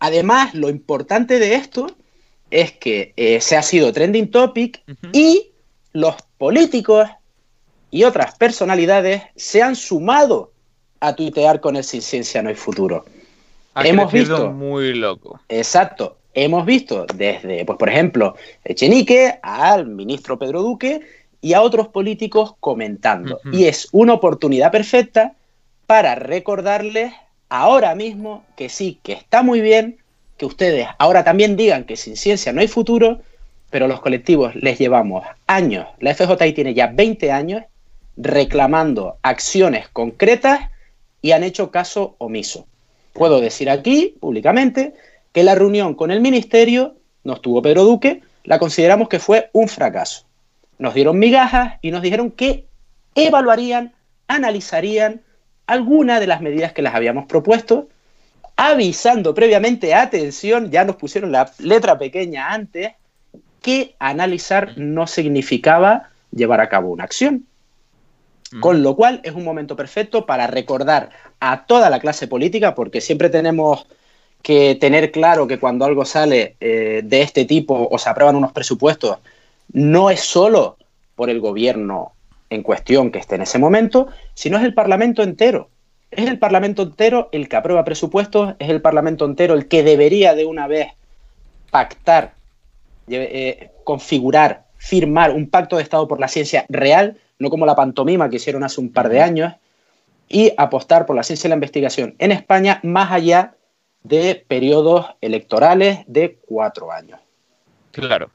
además, 0.00 0.54
lo 0.54 0.70
importante 0.70 1.38
de 1.38 1.54
esto 1.54 1.86
es 2.50 2.72
que 2.72 3.12
eh, 3.16 3.42
se 3.42 3.58
ha 3.58 3.62
sido 3.62 3.92
trending 3.92 4.30
topic 4.30 4.82
y 5.12 5.50
los 5.92 6.14
políticos 6.38 7.10
y 7.90 8.04
otras 8.04 8.36
personalidades 8.36 9.22
se 9.36 9.62
han 9.62 9.76
sumado 9.76 10.52
a 11.00 11.14
tuitear 11.14 11.60
con 11.60 11.76
el 11.76 11.84
Sin 11.84 12.00
Ciencia 12.00 12.42
No 12.42 12.48
hay 12.48 12.54
Futuro. 12.54 13.04
Ha 13.74 13.86
hemos 13.86 14.12
visto- 14.12 14.50
muy 14.50 14.94
loco. 14.94 15.40
Exacto. 15.48 16.18
Hemos 16.32 16.66
visto 16.66 17.06
desde, 17.14 17.64
pues 17.64 17.78
por 17.78 17.88
ejemplo, 17.88 18.34
Echenique 18.64 19.38
al 19.42 19.86
ministro 19.86 20.38
Pedro 20.38 20.62
Duque 20.62 21.00
y 21.40 21.52
a 21.54 21.62
otros 21.62 21.88
políticos 21.88 22.54
comentando. 22.58 23.40
Y 23.52 23.66
es 23.66 23.88
una 23.92 24.14
oportunidad 24.14 24.72
perfecta 24.72 25.34
para 25.86 26.14
recordarles 26.14 27.12
ahora 27.48 27.94
mismo 27.94 28.44
que 28.56 28.68
sí, 28.68 28.98
que 29.02 29.12
está 29.12 29.42
muy 29.42 29.60
bien, 29.60 29.98
que 30.38 30.46
ustedes 30.46 30.88
ahora 30.98 31.22
también 31.22 31.56
digan 31.56 31.84
que 31.84 31.96
sin 31.96 32.16
ciencia 32.16 32.52
no 32.52 32.60
hay 32.60 32.68
futuro, 32.68 33.20
pero 33.70 33.86
los 33.86 34.00
colectivos 34.00 34.54
les 34.56 34.78
llevamos 34.78 35.24
años, 35.46 35.86
la 36.00 36.14
FJI 36.14 36.52
tiene 36.52 36.74
ya 36.74 36.88
20 36.88 37.30
años 37.30 37.62
reclamando 38.16 39.18
acciones 39.22 39.88
concretas 39.88 40.70
y 41.22 41.32
han 41.32 41.44
hecho 41.44 41.70
caso 41.70 42.16
omiso. 42.18 42.66
Puedo 43.14 43.40
decir 43.40 43.70
aquí, 43.70 44.16
públicamente, 44.20 44.92
que 45.32 45.42
la 45.42 45.54
reunión 45.54 45.94
con 45.94 46.10
el 46.10 46.20
ministerio, 46.20 46.96
nos 47.24 47.40
tuvo 47.40 47.62
Pedro 47.62 47.84
Duque, 47.84 48.20
la 48.44 48.58
consideramos 48.58 49.08
que 49.08 49.18
fue 49.18 49.48
un 49.54 49.68
fracaso. 49.68 50.26
Nos 50.78 50.92
dieron 50.92 51.18
migajas 51.18 51.78
y 51.80 51.90
nos 51.90 52.02
dijeron 52.02 52.30
que 52.30 52.66
evaluarían, 53.14 53.94
analizarían 54.28 55.22
alguna 55.66 56.20
de 56.20 56.26
las 56.26 56.42
medidas 56.42 56.72
que 56.72 56.82
les 56.82 56.94
habíamos 56.94 57.24
propuesto 57.24 57.88
avisando 58.56 59.34
previamente, 59.34 59.94
atención, 59.94 60.70
ya 60.70 60.84
nos 60.84 60.96
pusieron 60.96 61.32
la 61.32 61.50
letra 61.58 61.98
pequeña 61.98 62.52
antes, 62.52 62.92
que 63.62 63.96
analizar 63.98 64.76
no 64.76 65.06
significaba 65.06 66.10
llevar 66.30 66.60
a 66.60 66.68
cabo 66.68 66.90
una 66.90 67.04
acción. 67.04 67.46
Con 68.60 68.82
lo 68.82 68.94
cual 68.94 69.20
es 69.24 69.32
un 69.32 69.44
momento 69.44 69.74
perfecto 69.74 70.26
para 70.26 70.46
recordar 70.46 71.10
a 71.40 71.66
toda 71.66 71.90
la 71.90 71.98
clase 71.98 72.28
política, 72.28 72.74
porque 72.74 73.00
siempre 73.00 73.28
tenemos 73.28 73.86
que 74.42 74.76
tener 74.76 75.10
claro 75.10 75.46
que 75.46 75.58
cuando 75.58 75.84
algo 75.84 76.04
sale 76.04 76.56
eh, 76.60 77.00
de 77.02 77.22
este 77.22 77.46
tipo 77.46 77.88
o 77.90 77.98
se 77.98 78.10
aprueban 78.10 78.36
unos 78.36 78.52
presupuestos, 78.52 79.18
no 79.72 80.10
es 80.10 80.20
solo 80.20 80.76
por 81.16 81.30
el 81.30 81.40
gobierno 81.40 82.12
en 82.50 82.62
cuestión 82.62 83.10
que 83.10 83.18
esté 83.18 83.36
en 83.36 83.42
ese 83.42 83.58
momento, 83.58 84.08
sino 84.34 84.58
es 84.58 84.64
el 84.64 84.74
Parlamento 84.74 85.22
entero. 85.22 85.70
Es 86.10 86.28
el 86.28 86.38
Parlamento 86.38 86.82
entero 86.82 87.28
el 87.32 87.48
que 87.48 87.56
aprueba 87.56 87.84
presupuestos, 87.84 88.54
es 88.58 88.68
el 88.68 88.80
Parlamento 88.80 89.24
entero 89.24 89.54
el 89.54 89.66
que 89.66 89.82
debería 89.82 90.34
de 90.34 90.44
una 90.44 90.66
vez 90.68 90.88
pactar, 91.70 92.34
eh, 93.08 93.70
configurar, 93.82 94.64
firmar 94.84 95.30
un 95.30 95.48
pacto 95.48 95.76
de 95.76 95.82
Estado 95.82 96.06
por 96.06 96.20
la 96.20 96.28
ciencia 96.28 96.66
real, 96.68 97.16
no 97.38 97.48
como 97.48 97.64
la 97.64 97.74
pantomima 97.74 98.28
que 98.28 98.36
hicieron 98.36 98.64
hace 98.64 98.82
un 98.82 98.92
par 98.92 99.08
de 99.08 99.22
años, 99.22 99.54
y 100.28 100.52
apostar 100.58 101.06
por 101.06 101.16
la 101.16 101.22
ciencia 101.22 101.48
y 101.48 101.50
la 101.50 101.54
investigación 101.54 102.14
en 102.18 102.32
España 102.32 102.80
más 102.82 103.10
allá 103.10 103.54
de 104.02 104.44
periodos 104.46 105.06
electorales 105.22 106.00
de 106.06 106.38
cuatro 106.46 106.92
años. 106.92 107.18
Claro. 107.92 108.30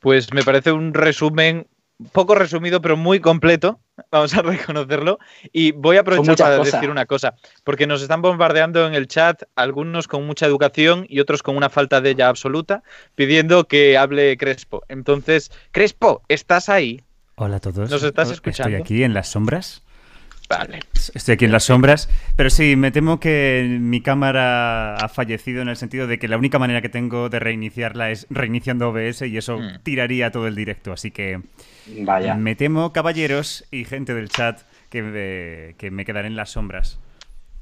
Pues 0.00 0.32
me 0.32 0.42
parece 0.42 0.72
un 0.72 0.92
resumen 0.92 1.68
poco 2.12 2.34
resumido, 2.34 2.80
pero 2.80 2.96
muy 2.96 3.20
completo, 3.20 3.80
vamos 4.10 4.34
a 4.34 4.42
reconocerlo. 4.42 5.18
Y 5.52 5.72
voy 5.72 5.96
a 5.96 6.00
aprovechar 6.00 6.36
para 6.36 6.58
decir 6.58 6.90
una 6.90 7.06
cosa, 7.06 7.34
porque 7.64 7.86
nos 7.86 8.02
están 8.02 8.22
bombardeando 8.22 8.86
en 8.86 8.94
el 8.94 9.06
chat 9.06 9.42
algunos 9.54 10.08
con 10.08 10.26
mucha 10.26 10.46
educación 10.46 11.06
y 11.08 11.20
otros 11.20 11.42
con 11.42 11.56
una 11.56 11.70
falta 11.70 12.00
de 12.00 12.10
ella 12.10 12.28
absoluta, 12.28 12.82
pidiendo 13.14 13.66
que 13.66 13.96
hable 13.96 14.36
Crespo. 14.36 14.82
Entonces, 14.88 15.50
Crespo, 15.72 16.22
¿estás 16.28 16.68
ahí? 16.68 17.02
Hola 17.36 17.56
a 17.56 17.60
todos. 17.60 17.90
¿Nos 17.90 18.02
estás 18.02 18.30
escuchando? 18.30 18.76
Estoy 18.76 18.82
aquí 18.82 19.02
en 19.02 19.12
las 19.12 19.28
sombras. 19.28 19.82
Vale. 20.48 20.80
Estoy 21.14 21.34
aquí 21.34 21.44
en 21.44 21.52
las 21.52 21.64
sombras, 21.64 22.08
pero 22.36 22.50
sí, 22.50 22.76
me 22.76 22.90
temo 22.90 23.18
que 23.18 23.78
mi 23.80 24.00
cámara 24.00 24.94
ha 24.94 25.08
fallecido 25.08 25.62
en 25.62 25.68
el 25.68 25.76
sentido 25.76 26.06
de 26.06 26.18
que 26.18 26.28
la 26.28 26.36
única 26.36 26.58
manera 26.58 26.80
que 26.82 26.88
tengo 26.88 27.28
de 27.28 27.40
reiniciarla 27.40 28.10
es 28.10 28.26
reiniciando 28.30 28.90
OBS 28.90 29.22
y 29.22 29.36
eso 29.36 29.58
mm. 29.58 29.80
tiraría 29.82 30.30
todo 30.30 30.46
el 30.46 30.54
directo, 30.54 30.92
así 30.92 31.10
que 31.10 31.40
Vaya. 31.86 32.34
me 32.34 32.54
temo, 32.54 32.92
caballeros 32.92 33.64
y 33.70 33.84
gente 33.84 34.14
del 34.14 34.28
chat, 34.28 34.60
que 34.90 35.02
me, 35.02 35.74
que 35.78 35.90
me 35.90 36.04
quedaré 36.04 36.28
en 36.28 36.36
las 36.36 36.50
sombras. 36.50 37.00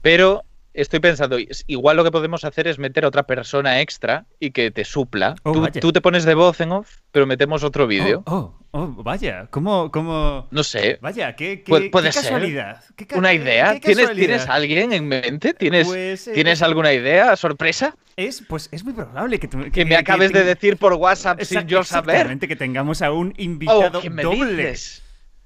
Pero 0.03 0.45
estoy 0.75 1.01
pensando, 1.01 1.39
igual 1.67 1.97
lo 1.97 2.05
que 2.05 2.11
podemos 2.11 2.45
hacer 2.45 2.67
es 2.67 2.79
meter 2.79 3.05
a 3.05 3.09
otra 3.09 3.23
persona 3.23 3.81
extra 3.81 4.27
y 4.41 4.51
que 4.51 4.71
te 4.71 4.85
supla. 4.85 5.37
Oh, 5.45 5.67
tú, 5.81 5.93
te 5.93 6.01
pones 6.01 6.25
de 6.25 6.35
voz 6.35 6.61
en 6.61 6.73
off, 6.73 6.99
pero 7.13 7.27
metemos 7.27 7.63
otro 7.63 7.87
vídeo. 7.87 8.23
Oh, 8.27 8.59
oh, 8.73 8.81
oh, 8.81 9.03
vaya, 9.03 9.47
¿cómo, 9.51 9.91
cómo...? 9.91 10.49
No 10.51 10.65
sé. 10.65 10.99
Vaya, 11.01 11.35
qué, 11.37 11.63
qué, 11.63 11.89
puede 11.91 12.11
casualidad. 12.11 12.83
¿Una 13.15 13.33
idea? 13.33 13.79
¿Tienes, 13.81 14.13
¿Tienes 14.13 14.49
alguien 14.49 14.93
en 14.93 15.07
mente? 15.07 15.55
¿Tienes, 15.55 15.87
pues, 15.87 16.29
eh, 16.29 16.33
¿tienes 16.35 16.61
alguna 16.61 16.93
idea? 16.93 17.37
¿Sorpresa? 17.37 17.97
Es, 18.17 18.43
pues 18.47 18.69
es 18.71 18.85
muy 18.85 18.93
probable 18.93 19.39
que, 19.39 19.49
que, 19.49 19.85
me 19.85 19.97
acabes 19.97 20.33
de 20.33 20.45
decir 20.45 20.77
por 20.77 20.93
WhatsApp 20.95 21.41
sin 21.43 21.67
yo 21.67 21.83
saber. 21.83 22.15
Exactamente, 22.15 22.49
que 22.49 22.57
tengamos 22.57 23.03
a 23.03 23.11
un 23.13 23.33
invitado 23.39 24.01
¿qué 24.01 24.11
me 24.11 24.23
doble. 24.23 24.75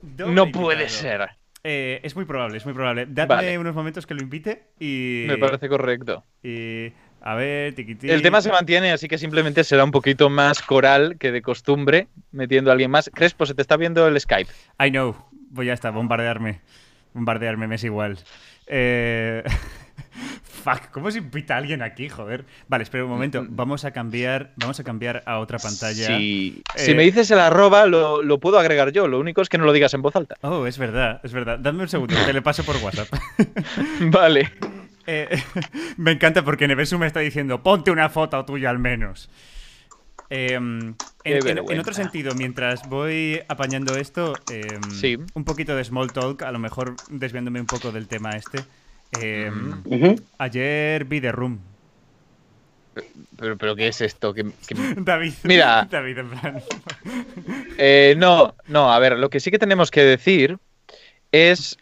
No 0.03 0.51
puede 0.51 0.89
ser. 0.89 1.38
Eh, 1.65 2.01
es 2.03 2.15
muy 2.17 2.25
probable, 2.25 2.57
es 2.57 2.65
muy 2.65 2.75
probable. 2.75 3.07
Dadme 3.09 3.59
unos 3.59 3.75
momentos 3.75 4.07
que 4.07 4.15
lo 4.15 4.23
invite 4.23 4.65
y. 4.79 5.25
Me 5.27 5.39
parece 5.39 5.69
correcto. 5.69 6.25
Y. 6.43 6.93
A 7.21 7.35
ver, 7.35 7.75
tiquitín. 7.75 8.11
El 8.11 8.23
tema 8.23 8.41
se 8.41 8.51
mantiene, 8.51 8.93
así 8.93 9.09
que 9.09 9.19
simplemente 9.19 9.65
será 9.65 9.83
un 9.83 9.91
poquito 9.91 10.31
más 10.31 10.63
coral 10.63 11.17
que 11.19 11.33
de 11.33 11.43
costumbre, 11.43 12.07
metiendo 12.31 12.71
a 12.71 12.73
alguien 12.73 12.91
más. 12.91 13.11
Crespo, 13.13 13.45
se 13.45 13.55
te 13.55 13.63
está 13.63 13.77
viendo 13.77 14.07
el 14.07 14.19
Skype. 14.21 14.51
I 14.81 14.91
know. 14.91 15.17
Voy 15.51 15.69
a 15.71 15.73
estar, 15.73 15.93
bombardearme. 15.93 16.61
Bombardearme 17.15 17.67
me 17.67 17.75
es 17.75 17.85
igual. 17.85 18.19
Eh. 18.67 19.43
Fuck, 20.59 20.91
¿cómo 20.91 21.11
se 21.11 21.19
invita 21.19 21.55
a 21.55 21.59
alguien 21.59 21.83
aquí, 21.83 22.09
joder? 22.09 22.45
Vale, 22.69 22.85
espera 22.85 23.05
un 23.05 23.11
momento. 23.11 23.43
Mm. 23.43 23.49
Vamos 23.51 23.85
a 23.85 23.93
cambiar, 23.93 24.53
vamos 24.57 24.79
a 24.81 24.85
cambiar 24.85 25.23
a 25.27 25.39
otra 25.39 25.59
pantalla. 25.59 26.07
Si 26.07 26.63
me 26.95 27.03
dices 27.05 27.31
el 27.31 27.39
arroba, 27.39 27.87
lo, 27.87 28.41
puedo 28.41 28.59
agregar 28.59 28.93
yo. 28.93 29.09
Lo 29.09 29.19
único 29.19 29.41
es 29.43 29.49
que 29.49 29.59
no 29.59 29.65
lo 29.65 29.73
digas 29.73 29.95
en 29.95 30.03
voz 30.03 30.17
alta. 30.17 30.37
Oh, 30.43 30.67
es 30.67 30.79
verdad, 30.79 31.21
es 31.23 31.33
verdad. 31.33 31.59
Dame 31.59 31.83
un 31.83 31.89
segundo, 31.89 32.15
te 32.27 32.33
le 32.33 32.43
paso 32.43 32.65
por 32.65 32.77
WhatsApp. 32.77 33.09
vale. 34.01 34.51
Eh, 35.11 35.43
me 35.97 36.13
encanta 36.13 36.45
porque 36.45 36.69
Nevesu 36.69 36.99
me 36.99 37.07
está 37.07 37.21
diciendo, 37.21 37.63
ponte 37.63 37.91
una 37.91 38.11
foto 38.11 38.45
tuya 38.45 38.69
al 38.69 38.79
menos. 38.79 39.31
Em, 40.29 40.95
en, 41.25 41.81
otro 41.81 41.95
sentido, 41.95 42.35
mientras 42.35 42.87
voy 42.91 43.41
apañando 43.49 43.97
esto, 43.97 44.35
em, 44.51 45.17
un 45.33 45.45
poquito 45.45 45.75
de 45.75 45.83
small 45.83 46.13
talk, 46.13 46.43
a 46.43 46.53
lo 46.53 46.59
mejor 46.59 46.95
desviándome 47.09 47.59
un 47.59 47.67
poco 47.67 47.91
del 47.91 48.07
tema 48.07 48.33
este. 48.33 48.59
Em, 49.13 49.83
ayer 50.39 51.05
vi 51.05 51.21
The 51.21 51.33
Room. 51.33 51.61
Pero, 53.39 53.57
pero 53.57 53.77
¿qué 53.77 53.89
es 53.89 54.01
esto? 54.01 54.35
David. 54.97 55.35
Mira. 55.45 55.87
David, 55.91 56.19
en 56.19 56.31
plan. 56.31 56.63
Eh, 57.81 58.17
no, 58.19 58.57
no, 58.67 58.93
a 58.93 58.99
ver, 58.99 59.17
lo 59.17 59.31
que 59.31 59.39
sí 59.39 59.53
que 59.53 59.59
tenemos 59.59 59.93
que 59.93 60.03
decir 60.03 60.59
es 61.31 61.79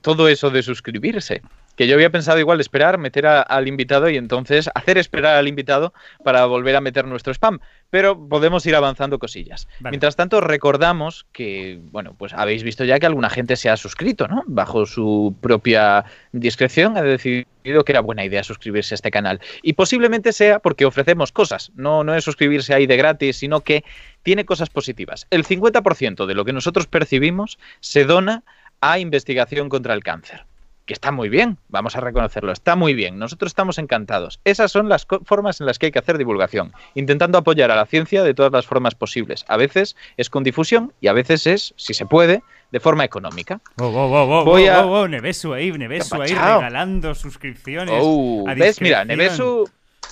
todo 0.00 0.28
eso 0.28 0.48
de 0.48 0.62
suscribirse 0.62 1.42
que 1.76 1.86
yo 1.86 1.94
había 1.94 2.10
pensado 2.10 2.38
igual 2.38 2.60
esperar, 2.60 2.98
meter 2.98 3.26
al 3.26 3.68
invitado 3.68 4.08
y 4.08 4.16
entonces 4.16 4.70
hacer 4.74 4.98
esperar 4.98 5.36
al 5.36 5.46
invitado 5.46 5.92
para 6.24 6.46
volver 6.46 6.74
a 6.74 6.80
meter 6.80 7.06
nuestro 7.06 7.32
spam. 7.32 7.60
Pero 7.90 8.28
podemos 8.28 8.66
ir 8.66 8.74
avanzando 8.74 9.18
cosillas. 9.18 9.68
Mientras 9.80 10.16
tanto, 10.16 10.40
recordamos 10.40 11.26
que, 11.32 11.78
bueno, 11.92 12.14
pues 12.18 12.32
habéis 12.34 12.62
visto 12.62 12.84
ya 12.84 12.98
que 12.98 13.06
alguna 13.06 13.30
gente 13.30 13.56
se 13.56 13.70
ha 13.70 13.76
suscrito, 13.76 14.26
¿no? 14.26 14.42
Bajo 14.46 14.86
su 14.86 15.36
propia 15.40 16.04
discreción 16.32 16.96
ha 16.96 17.02
decidido 17.02 17.84
que 17.84 17.92
era 17.92 18.00
buena 18.00 18.24
idea 18.24 18.42
suscribirse 18.42 18.94
a 18.94 18.96
este 18.96 19.10
canal. 19.10 19.40
Y 19.62 19.74
posiblemente 19.74 20.32
sea 20.32 20.58
porque 20.58 20.86
ofrecemos 20.86 21.30
cosas. 21.30 21.72
No, 21.74 22.04
no 22.04 22.14
es 22.14 22.24
suscribirse 22.24 22.74
ahí 22.74 22.86
de 22.86 22.96
gratis, 22.96 23.36
sino 23.36 23.60
que 23.60 23.84
tiene 24.22 24.44
cosas 24.44 24.70
positivas. 24.70 25.26
El 25.30 25.44
50% 25.44 26.26
de 26.26 26.34
lo 26.34 26.44
que 26.44 26.52
nosotros 26.52 26.86
percibimos 26.86 27.58
se 27.80 28.04
dona 28.04 28.42
a 28.80 28.98
investigación 28.98 29.68
contra 29.68 29.94
el 29.94 30.02
cáncer 30.02 30.44
que 30.86 30.94
está 30.94 31.10
muy 31.10 31.28
bien, 31.28 31.58
vamos 31.68 31.96
a 31.96 32.00
reconocerlo, 32.00 32.52
está 32.52 32.76
muy 32.76 32.94
bien, 32.94 33.18
nosotros 33.18 33.50
estamos 33.50 33.78
encantados. 33.78 34.40
Esas 34.44 34.70
son 34.70 34.88
las 34.88 35.06
formas 35.24 35.60
en 35.60 35.66
las 35.66 35.78
que 35.78 35.86
hay 35.86 35.92
que 35.92 35.98
hacer 35.98 36.16
divulgación, 36.16 36.72
intentando 36.94 37.38
apoyar 37.38 37.70
a 37.72 37.76
la 37.76 37.86
ciencia 37.86 38.22
de 38.22 38.34
todas 38.34 38.52
las 38.52 38.66
formas 38.66 38.94
posibles. 38.94 39.44
A 39.48 39.56
veces 39.56 39.96
es 40.16 40.30
con 40.30 40.44
difusión 40.44 40.92
y 41.00 41.08
a 41.08 41.12
veces 41.12 41.46
es, 41.46 41.74
si 41.76 41.92
se 41.92 42.06
puede, 42.06 42.42
de 42.70 42.80
forma 42.80 43.04
económica. 43.04 43.60
Oh, 43.78 43.86
oh, 43.86 44.40
oh, 44.40 44.44
Voy 44.44 44.68
a... 44.68 44.84
Nevesu 45.08 45.52
ahí, 45.52 45.72
Nevesu 45.72 46.22
ahí 46.22 46.32
regalando 46.32 47.14
suscripciones. 47.14 48.00
Oh, 48.00 48.44
¿Ves? 48.56 48.80
Mira, 48.80 49.04
Nevesu, 49.04 49.68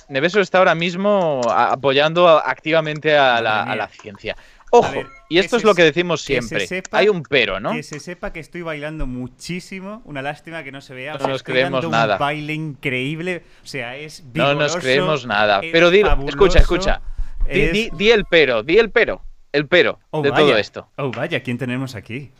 Nevesu 0.09 0.41
está 0.41 0.57
ahora 0.57 0.75
mismo 0.75 1.41
apoyando 1.49 2.27
activamente 2.27 3.17
a 3.17 3.41
la 3.41 3.87
ciencia. 3.87 4.35
Ojo, 4.77 5.03
y 5.29 5.39
esto 5.39 5.57
es 5.57 5.63
lo 5.63 5.73
que 5.73 5.83
decimos 5.83 6.21
siempre. 6.21 6.67
Hay 6.91 7.09
un 7.09 7.23
pero, 7.23 7.59
¿no? 7.59 7.71
Que 7.71 7.83
se 7.83 7.99
sepa 7.99 8.33
que 8.33 8.39
estoy 8.39 8.61
bailando 8.61 9.07
muchísimo. 9.07 10.01
Una 10.05 10.21
lástima 10.21 10.63
que 10.63 10.71
no 10.71 10.81
se 10.81 10.93
vea. 10.93 11.17
No 11.17 11.27
nos 11.27 11.43
creemos 11.43 11.89
nada. 11.89 12.15
Un 12.15 12.19
baile 12.19 12.53
increíble. 12.53 13.43
O 13.63 13.67
sea, 13.67 13.95
es 13.95 14.23
No 14.33 14.53
nos 14.53 14.75
creemos 14.77 15.25
nada. 15.25 15.61
Pero 15.61 15.89
di, 15.89 16.01
escucha, 16.27 16.59
escucha. 16.59 17.01
Di, 17.47 18.09
el 18.11 18.25
pero, 18.25 18.63
di 18.63 18.77
el 18.77 18.91
pero. 18.91 19.21
El 19.51 19.67
pero 19.67 19.99
oh, 20.11 20.21
de 20.21 20.31
todo 20.31 20.57
esto. 20.57 20.89
Oh, 20.97 21.11
vaya, 21.11 21.41
¿quién 21.41 21.57
tenemos 21.57 21.95
aquí? 21.95 22.31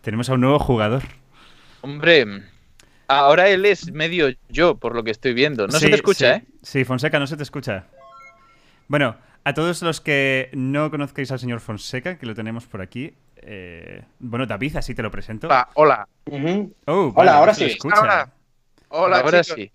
Tenemos 0.00 0.28
a 0.30 0.34
un 0.34 0.40
nuevo 0.40 0.58
jugador. 0.58 1.02
Hombre, 1.80 2.42
ahora 3.06 3.48
él 3.48 3.64
es 3.64 3.92
medio 3.92 4.34
yo, 4.48 4.76
por 4.76 4.96
lo 4.96 5.04
que 5.04 5.12
estoy 5.12 5.32
viendo. 5.32 5.68
No 5.68 5.78
se 5.78 5.88
te 5.88 5.94
escucha, 5.94 6.36
¿eh? 6.36 6.44
Sí, 6.62 6.84
Fonseca, 6.84 7.20
no 7.20 7.28
se 7.28 7.36
te 7.36 7.44
escucha. 7.44 7.84
Bueno, 8.88 9.16
a 9.46 9.54
todos 9.54 9.80
los 9.82 10.00
que 10.00 10.50
no 10.54 10.90
conozcáis 10.90 11.30
al 11.30 11.38
señor 11.38 11.60
Fonseca, 11.60 12.18
que 12.18 12.26
lo 12.26 12.34
tenemos 12.34 12.66
por 12.66 12.82
aquí, 12.82 13.14
eh, 13.36 14.02
bueno, 14.18 14.44
David, 14.44 14.74
así 14.74 14.92
te 14.92 15.04
lo 15.04 15.10
presento. 15.12 15.46
Hola, 15.46 15.68
hola. 15.74 16.08
Oh, 16.86 17.12
hola, 17.14 17.36
ahora 17.36 17.54
sí. 17.54 17.78
Hola, 17.84 18.32
hola, 18.88 19.20
ahora 19.20 19.44
sí. 19.44 19.70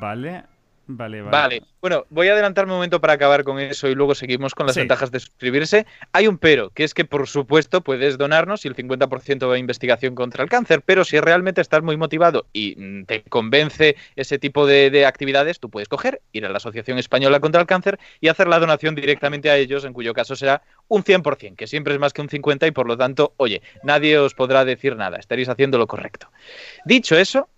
Vale. 0.00 0.44
Vale, 0.86 1.22
vale. 1.22 1.30
Vale. 1.30 1.62
Bueno, 1.80 2.06
voy 2.10 2.28
a 2.28 2.32
adelantarme 2.32 2.72
un 2.72 2.78
momento 2.78 3.00
para 3.00 3.14
acabar 3.14 3.44
con 3.44 3.58
eso 3.58 3.88
y 3.88 3.94
luego 3.94 4.14
seguimos 4.14 4.54
con 4.54 4.66
las 4.66 4.76
ventajas 4.76 5.10
de 5.10 5.20
suscribirse. 5.20 5.86
Hay 6.12 6.26
un 6.26 6.38
pero, 6.38 6.70
que 6.70 6.84
es 6.84 6.94
que 6.94 7.04
por 7.04 7.26
supuesto 7.26 7.82
puedes 7.82 8.18
donarnos 8.18 8.64
y 8.64 8.68
el 8.68 8.76
50% 8.76 9.48
va 9.48 9.54
a 9.54 9.58
investigación 9.58 10.14
contra 10.14 10.42
el 10.42 10.50
cáncer, 10.50 10.82
pero 10.82 11.04
si 11.04 11.20
realmente 11.20 11.60
estás 11.60 11.82
muy 11.82 11.96
motivado 11.96 12.46
y 12.52 12.74
mm, 12.76 13.04
te 13.04 13.22
convence 13.22 13.96
ese 14.16 14.38
tipo 14.38 14.66
de, 14.66 15.04
actividades, 15.06 15.60
tú 15.60 15.70
puedes 15.70 15.88
coger, 15.88 16.22
ir 16.32 16.46
a 16.46 16.48
la 16.48 16.56
Asociación 16.56 16.98
Española 16.98 17.40
contra 17.40 17.60
el 17.60 17.66
Cáncer 17.66 17.98
y 18.20 18.28
hacer 18.28 18.48
la 18.48 18.58
donación 18.58 18.94
directamente 18.94 19.50
a 19.50 19.56
ellos, 19.56 19.84
en 19.84 19.92
cuyo 19.92 20.14
caso 20.14 20.36
será 20.36 20.62
un 20.88 21.02
100%, 21.02 21.56
que 21.56 21.66
siempre 21.66 21.94
es 21.94 22.00
más 22.00 22.12
que 22.12 22.22
un 22.22 22.28
50% 22.28 22.68
y 22.68 22.70
por 22.70 22.86
lo 22.86 22.96
tanto, 22.96 23.34
oye, 23.36 23.62
nadie 23.82 24.18
os 24.18 24.34
podrá 24.34 24.64
decir 24.64 24.96
nada, 24.96 25.18
estaréis 25.18 25.48
haciendo 25.48 25.78
lo 25.78 25.86
correcto. 25.86 26.30
Dicho 26.84 27.16
eso, 27.16 27.48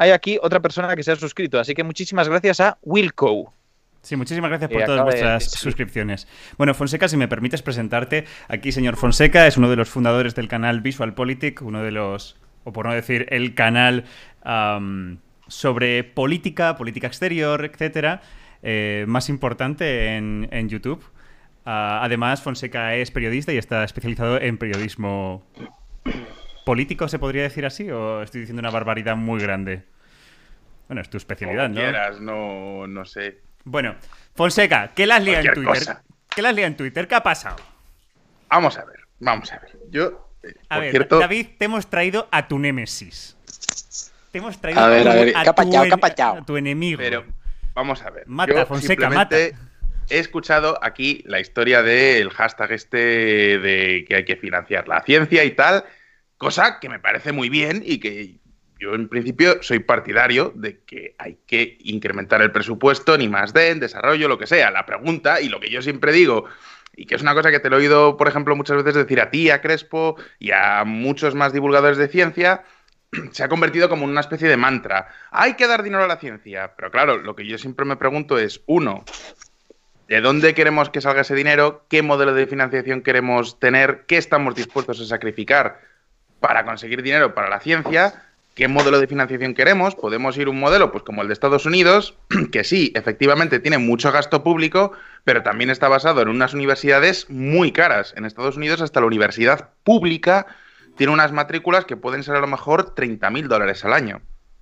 hay 0.00 0.12
aquí 0.12 0.38
otra 0.40 0.60
persona 0.60 0.96
que 0.96 1.02
se 1.02 1.12
ha 1.12 1.16
suscrito, 1.16 1.60
así 1.60 1.74
que 1.74 1.84
muchísimas 1.84 2.26
gracias 2.26 2.58
a 2.60 2.78
Wilco. 2.80 3.52
Sí, 4.00 4.16
muchísimas 4.16 4.48
gracias 4.48 4.70
por 4.70 4.82
todas 4.84 5.04
vuestras 5.04 5.50
suscripciones. 5.50 6.26
Bueno, 6.56 6.72
Fonseca, 6.72 7.06
si 7.06 7.18
me 7.18 7.28
permites 7.28 7.60
presentarte, 7.60 8.24
aquí 8.48 8.72
señor 8.72 8.96
Fonseca 8.96 9.46
es 9.46 9.58
uno 9.58 9.68
de 9.68 9.76
los 9.76 9.90
fundadores 9.90 10.34
del 10.34 10.48
canal 10.48 10.80
Visual 10.80 11.12
Politic, 11.12 11.60
uno 11.60 11.82
de 11.82 11.90
los, 11.90 12.38
o 12.64 12.72
por 12.72 12.86
no 12.86 12.94
decir, 12.94 13.26
el 13.28 13.54
canal 13.54 14.06
sobre 15.48 16.02
política, 16.02 16.78
política 16.78 17.06
exterior, 17.06 17.62
etcétera, 17.62 18.22
eh, 18.62 19.04
más 19.06 19.28
importante 19.28 20.16
en, 20.16 20.68
YouTube. 20.70 21.04
Ah, 21.66 22.00
además, 22.02 22.40
Fonseca 22.40 22.94
es 22.94 23.10
periodista 23.10 23.52
y 23.52 23.58
está 23.58 23.84
especializado 23.84 24.40
en 24.40 24.56
periodismo 24.56 25.44
político, 26.70 27.08
¿se 27.08 27.18
podría 27.18 27.42
decir 27.42 27.66
así? 27.66 27.90
¿O 27.90 28.22
estoy 28.22 28.42
diciendo 28.42 28.60
una 28.60 28.70
barbaridad 28.70 29.16
muy 29.16 29.40
grande? 29.40 29.82
Bueno, 30.86 31.02
es 31.02 31.10
tu 31.10 31.16
especialidad, 31.16 31.68
¿no? 31.68 31.80
Quieras, 31.80 32.20
no, 32.20 32.86
no 32.86 33.04
sé. 33.04 33.40
Bueno, 33.64 33.96
Fonseca, 34.36 34.92
¿qué 34.94 35.04
las 35.04 35.20
lía 35.20 35.40
en 35.40 35.52
Twitter? 35.52 35.96
¿Qué 36.28 36.42
las 36.42 36.54
lía 36.54 36.68
en 36.68 36.76
Twitter? 36.76 37.08
¿Qué 37.08 37.16
ha 37.16 37.24
pasado? 37.24 37.56
Vamos 38.48 38.78
a 38.78 38.84
ver, 38.84 39.00
vamos 39.18 39.52
a 39.52 39.58
ver. 39.58 39.80
Yo, 39.90 40.30
eh, 40.44 40.54
a 40.68 40.78
ver, 40.78 41.08
David, 41.08 41.48
te 41.58 41.64
hemos 41.64 41.90
traído 41.90 42.28
a 42.30 42.46
tu 42.46 42.56
némesis. 42.56 43.36
Te 44.30 44.38
hemos 44.38 44.60
traído 44.60 44.80
a, 44.80 44.86
ver, 44.90 45.08
a, 45.08 45.14
ver. 45.14 45.32
a, 45.36 46.44
tu, 46.46 46.56
enemigo. 46.56 46.98
Pero, 46.98 47.24
vamos 47.74 48.00
a 48.02 48.10
ver. 48.10 48.28
Mata, 48.28 48.64
Fonseca, 48.64 49.10
mata. 49.10 49.36
He 49.36 49.54
escuchado 50.08 50.78
aquí 50.82 51.24
la 51.26 51.40
historia 51.40 51.82
del 51.82 52.30
hashtag 52.30 52.70
este 52.70 52.96
de 53.58 54.04
que 54.06 54.14
hay 54.14 54.24
que 54.24 54.36
financiar 54.36 54.86
la 54.86 55.02
ciencia 55.02 55.42
y 55.42 55.50
tal, 55.50 55.84
cosa 56.40 56.80
que 56.80 56.88
me 56.88 56.98
parece 56.98 57.32
muy 57.32 57.50
bien 57.50 57.82
y 57.84 57.98
que 58.00 58.38
yo 58.78 58.94
en 58.94 59.10
principio 59.10 59.62
soy 59.62 59.80
partidario 59.80 60.52
de 60.56 60.80
que 60.86 61.14
hay 61.18 61.36
que 61.46 61.76
incrementar 61.80 62.40
el 62.40 62.50
presupuesto, 62.50 63.18
ni 63.18 63.28
más 63.28 63.52
de, 63.52 63.68
en 63.68 63.78
desarrollo, 63.78 64.26
lo 64.26 64.38
que 64.38 64.46
sea. 64.46 64.70
La 64.70 64.86
pregunta, 64.86 65.42
y 65.42 65.50
lo 65.50 65.60
que 65.60 65.68
yo 65.68 65.82
siempre 65.82 66.12
digo, 66.12 66.46
y 66.96 67.04
que 67.04 67.14
es 67.14 67.20
una 67.20 67.34
cosa 67.34 67.50
que 67.50 67.60
te 67.60 67.68
lo 67.68 67.76
he 67.76 67.80
oído, 67.80 68.16
por 68.16 68.26
ejemplo, 68.26 68.56
muchas 68.56 68.78
veces 68.78 68.94
decir 68.94 69.20
a 69.20 69.30
ti, 69.30 69.50
a 69.50 69.60
Crespo 69.60 70.16
y 70.38 70.52
a 70.52 70.84
muchos 70.86 71.34
más 71.34 71.52
divulgadores 71.52 71.98
de 71.98 72.08
ciencia, 72.08 72.64
se 73.32 73.44
ha 73.44 73.48
convertido 73.50 73.90
como 73.90 74.04
en 74.04 74.10
una 74.12 74.22
especie 74.22 74.48
de 74.48 74.56
mantra. 74.56 75.08
Hay 75.30 75.56
que 75.56 75.66
dar 75.66 75.82
dinero 75.82 76.04
a 76.04 76.08
la 76.08 76.16
ciencia. 76.16 76.72
Pero 76.74 76.90
claro, 76.90 77.18
lo 77.18 77.36
que 77.36 77.46
yo 77.46 77.58
siempre 77.58 77.84
me 77.84 77.96
pregunto 77.96 78.38
es, 78.38 78.62
uno, 78.64 79.04
¿de 80.08 80.22
dónde 80.22 80.54
queremos 80.54 80.88
que 80.88 81.02
salga 81.02 81.20
ese 81.20 81.34
dinero? 81.34 81.84
¿Qué 81.90 82.00
modelo 82.00 82.32
de 82.32 82.46
financiación 82.46 83.02
queremos 83.02 83.60
tener? 83.60 84.06
¿Qué 84.06 84.16
estamos 84.16 84.54
dispuestos 84.54 85.02
a 85.02 85.04
sacrificar 85.04 85.89
para 86.40 86.64
conseguir 86.64 87.02
dinero 87.02 87.34
para 87.34 87.48
la 87.48 87.60
ciencia? 87.60 88.24
qué 88.54 88.68
modelo 88.68 89.00
de 89.00 89.06
financiación 89.06 89.54
queremos. 89.54 89.94
Podemos 89.94 90.36
ir 90.36 90.48
un 90.48 90.60
modelo, 90.60 90.92
pues 90.92 91.02
como 91.04 91.22
el 91.22 91.28
de 91.28 91.32
Estados 91.32 91.66
Unidos, 91.66 92.14
que 92.52 92.64
sí, 92.64 92.92
efectivamente 92.94 93.58
tiene 93.58 93.78
mucho 93.78 94.12
gasto 94.12 94.42
público, 94.42 94.92
pero 95.24 95.42
también 95.42 95.70
está 95.70 95.88
basado 95.88 96.22
en 96.22 96.28
unas 96.28 96.54
universidades 96.54 97.28
muy 97.30 97.72
caras. 97.72 98.12
En 98.16 98.24
Estados 98.24 98.56
Unidos, 98.56 98.82
hasta 98.82 99.00
la 99.00 99.06
universidad 99.06 99.70
pública 99.82 100.46
tiene 100.96 101.12
unas 101.12 101.32
matrículas 101.32 101.84
que 101.86 101.96
pueden 101.96 102.22
ser 102.22 102.36
a 102.36 102.40
lo 102.40 102.46
mejor 102.46 102.94
30 102.94 103.30
mil 103.30 103.48
dólares 103.48 103.84
al 103.84 103.92
año. 103.92 104.20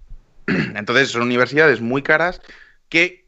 Entonces, 0.47 1.11
son 1.11 1.23
universidades 1.23 1.81
muy 1.81 2.03
caras 2.03 2.41
que 2.89 3.27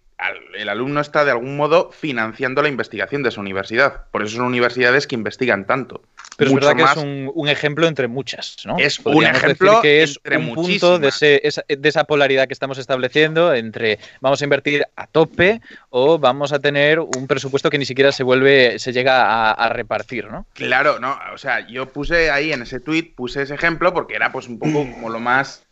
el 0.55 0.69
alumno 0.69 1.01
está 1.01 1.25
de 1.25 1.31
algún 1.31 1.57
modo 1.57 1.91
financiando 1.93 2.63
la 2.63 2.69
investigación 2.69 3.23
de 3.23 3.31
su 3.31 3.41
universidad. 3.41 4.05
Por 4.11 4.23
eso 4.23 4.37
son 4.37 4.47
universidades 4.47 5.07
que 5.07 5.15
investigan 5.15 5.67
tanto. 5.67 6.03
Pero 6.37 6.51
es 6.51 6.55
verdad 6.55 6.77
que 6.77 6.83
es 6.83 6.97
un, 7.35 7.49
ejemplo 7.49 7.87
entre 7.87 8.09
muchas, 8.09 8.57
¿no? 8.65 8.79
Es 8.79 8.99
un 9.01 9.25
ejemplo 9.25 9.83
que 9.83 10.03
es 10.03 10.19
un 10.25 10.55
punto 10.55 10.99
de, 10.99 11.11
esa, 11.13 12.05
polaridad 12.05 12.47
que 12.47 12.55
estamos 12.55 12.79
estableciendo 12.79 13.53
entre 13.53 13.99
vamos 14.21 14.41
a 14.41 14.45
invertir 14.45 14.87
a 14.97 15.07
tope 15.07 15.61
o 15.91 16.19
vamos 16.19 16.53
a 16.53 16.59
tener 16.59 16.99
un 16.99 17.27
presupuesto 17.27 17.69
que 17.69 17.77
ni 17.77 17.85
siquiera 17.85 18.11
se 18.11 18.23
vuelve, 18.23 18.79
se 18.79 18.93
llega 18.93 19.51
a, 19.51 19.69
repartir, 19.69 20.31
¿no? 20.31 20.47
Claro, 20.55 20.99
no, 20.99 21.19
o 21.35 21.39
sea, 21.39 21.67
yo 21.69 21.93
puse 21.93 22.31
ahí 22.31 22.53
en 22.53 22.63
ese 22.63 22.81
tweet, 22.81 23.13
puse 23.15 23.43
ese 23.43 23.55
ejemplo 23.55 23.93
porque 23.93 24.15
era 24.15 24.33
pues 24.33 24.49
un 24.49 24.59
poco 24.59 24.91
como 24.91 25.11
lo 25.11 25.21
más 25.21 25.67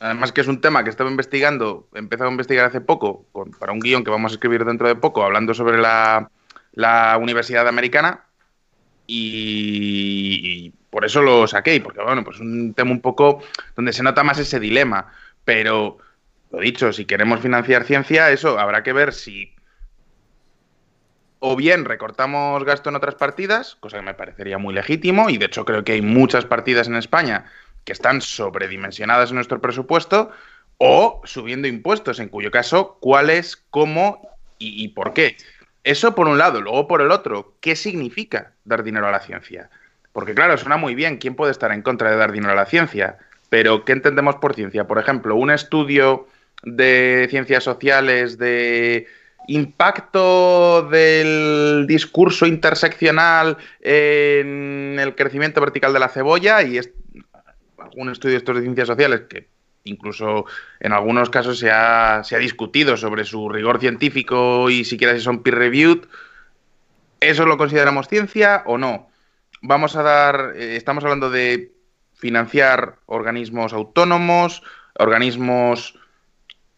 Además 0.00 0.32
que 0.32 0.40
es 0.40 0.46
un 0.46 0.60
tema 0.60 0.84
que 0.84 0.90
estaba 0.90 1.10
investigando, 1.10 1.88
he 1.94 1.98
empezado 1.98 2.28
a 2.28 2.32
investigar 2.32 2.64
hace 2.64 2.80
poco 2.80 3.26
para 3.58 3.72
un 3.72 3.80
guion 3.80 4.04
que 4.04 4.10
vamos 4.10 4.32
a 4.32 4.34
escribir 4.34 4.64
dentro 4.64 4.86
de 4.86 4.94
poco, 4.94 5.24
hablando 5.24 5.54
sobre 5.54 5.78
la, 5.78 6.30
la 6.72 7.18
Universidad 7.20 7.66
Americana 7.66 8.24
y, 9.06 10.72
por 10.90 11.04
eso 11.04 11.22
lo 11.22 11.46
saqué, 11.48 11.80
porque 11.80 12.02
bueno, 12.02 12.22
pues 12.22 12.38
un 12.38 12.74
tema 12.74 12.92
un 12.92 13.00
poco 13.00 13.42
donde 13.74 13.92
se 13.92 14.02
nota 14.02 14.22
más 14.22 14.38
ese 14.38 14.60
dilema, 14.60 15.10
pero 15.44 15.98
lo 16.50 16.60
dicho, 16.60 16.92
si 16.92 17.04
queremos 17.04 17.40
financiar 17.40 17.84
ciencia, 17.84 18.30
eso 18.30 18.58
habrá 18.58 18.82
que 18.82 18.92
ver 18.92 19.12
si 19.12 19.52
o 21.40 21.56
bien 21.56 21.84
recortamos 21.84 22.64
gasto 22.64 22.90
en 22.90 22.96
otras 22.96 23.14
partidas, 23.14 23.76
cosa 23.76 23.98
que 23.98 24.04
me 24.04 24.14
parecería 24.14 24.58
muy 24.58 24.74
legítimo, 24.74 25.30
y 25.30 25.38
de 25.38 25.46
hecho 25.46 25.64
creo 25.64 25.84
que 25.84 25.92
hay 25.92 26.02
muchas 26.02 26.44
partidas 26.44 26.88
en 26.88 26.96
España 26.96 27.46
que 27.88 27.94
están 27.94 28.20
sobredimensionadas 28.20 29.30
en 29.30 29.36
nuestro 29.36 29.62
presupuesto, 29.62 30.30
o 30.76 31.22
subiendo 31.24 31.68
impuestos, 31.68 32.20
en 32.20 32.28
cuyo 32.28 32.50
caso, 32.50 32.98
cuáles, 33.00 33.56
cómo 33.70 34.28
y 34.58 34.88
por 34.88 35.14
qué. 35.14 35.38
Eso 35.84 36.14
por 36.14 36.28
un 36.28 36.36
lado. 36.36 36.60
Luego 36.60 36.86
por 36.86 37.00
el 37.00 37.10
otro, 37.10 37.54
¿qué 37.62 37.76
significa 37.76 38.52
dar 38.66 38.82
dinero 38.82 39.08
a 39.08 39.10
la 39.10 39.20
ciencia? 39.20 39.70
Porque 40.12 40.34
claro, 40.34 40.58
suena 40.58 40.76
muy 40.76 40.94
bien, 40.94 41.16
¿quién 41.16 41.34
puede 41.34 41.50
estar 41.50 41.72
en 41.72 41.80
contra 41.80 42.10
de 42.10 42.18
dar 42.18 42.30
dinero 42.30 42.52
a 42.52 42.56
la 42.56 42.66
ciencia? 42.66 43.16
Pero 43.48 43.86
¿qué 43.86 43.92
entendemos 43.92 44.36
por 44.36 44.54
ciencia? 44.54 44.86
Por 44.86 44.98
ejemplo, 44.98 45.34
un 45.34 45.50
estudio 45.50 46.28
de 46.64 47.26
ciencias 47.30 47.64
sociales, 47.64 48.36
de 48.36 49.06
impacto 49.46 50.82
del 50.82 51.86
discurso 51.88 52.44
interseccional 52.44 53.56
en 53.80 54.98
el 55.00 55.14
crecimiento 55.14 55.62
vertical 55.62 55.94
de 55.94 56.00
la 56.00 56.10
cebolla 56.10 56.62
y 56.62 56.76
algún 57.88 58.10
estudio 58.10 58.32
de 58.32 58.38
estos 58.38 58.56
de 58.56 58.62
ciencias 58.62 58.88
sociales 58.88 59.22
que 59.28 59.48
incluso 59.88 60.46
en 60.80 60.92
algunos 60.92 61.30
casos 61.30 61.58
se 61.58 61.70
ha, 61.70 62.22
discutido 62.38 62.96
sobre 62.96 63.24
su 63.24 63.48
rigor 63.48 63.80
científico 63.80 64.70
y 64.70 64.84
siquiera 64.84 65.14
si 65.14 65.20
son 65.20 65.42
peer-reviewed. 65.42 66.04
¿Eso 67.20 67.46
lo 67.46 67.56
consideramos 67.56 68.08
ciencia 68.08 68.62
o 68.66 68.78
no? 68.78 69.10
Vamos 69.60 69.96
a 69.96 70.02
dar, 70.02 70.52
eh, 70.56 70.76
estamos 70.76 71.02
hablando 71.02 71.30
de 71.30 71.72
financiar 72.14 72.96
organismos 73.06 73.72
autónomos, 73.72 74.62
organismos 74.94 75.98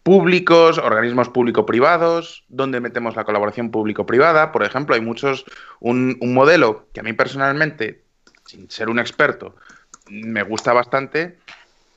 públicos, 0.03 0.79
organismos 0.79 1.29
público-privados, 1.29 2.43
donde 2.47 2.79
metemos 2.79 3.15
la 3.15 3.23
colaboración 3.23 3.69
público-privada. 3.69 4.51
Por 4.51 4.63
ejemplo, 4.63 4.95
hay 4.95 5.01
muchos, 5.01 5.45
un 5.79 6.17
modelo 6.21 6.87
que 6.91 7.01
a 7.01 7.03
mí 7.03 7.13
personalmente, 7.13 8.03
sin 8.45 8.69
ser 8.71 8.89
un 8.89 8.97
experto, 8.97 9.55
me 10.11 10.43
gusta 10.43 10.73
bastante, 10.73 11.37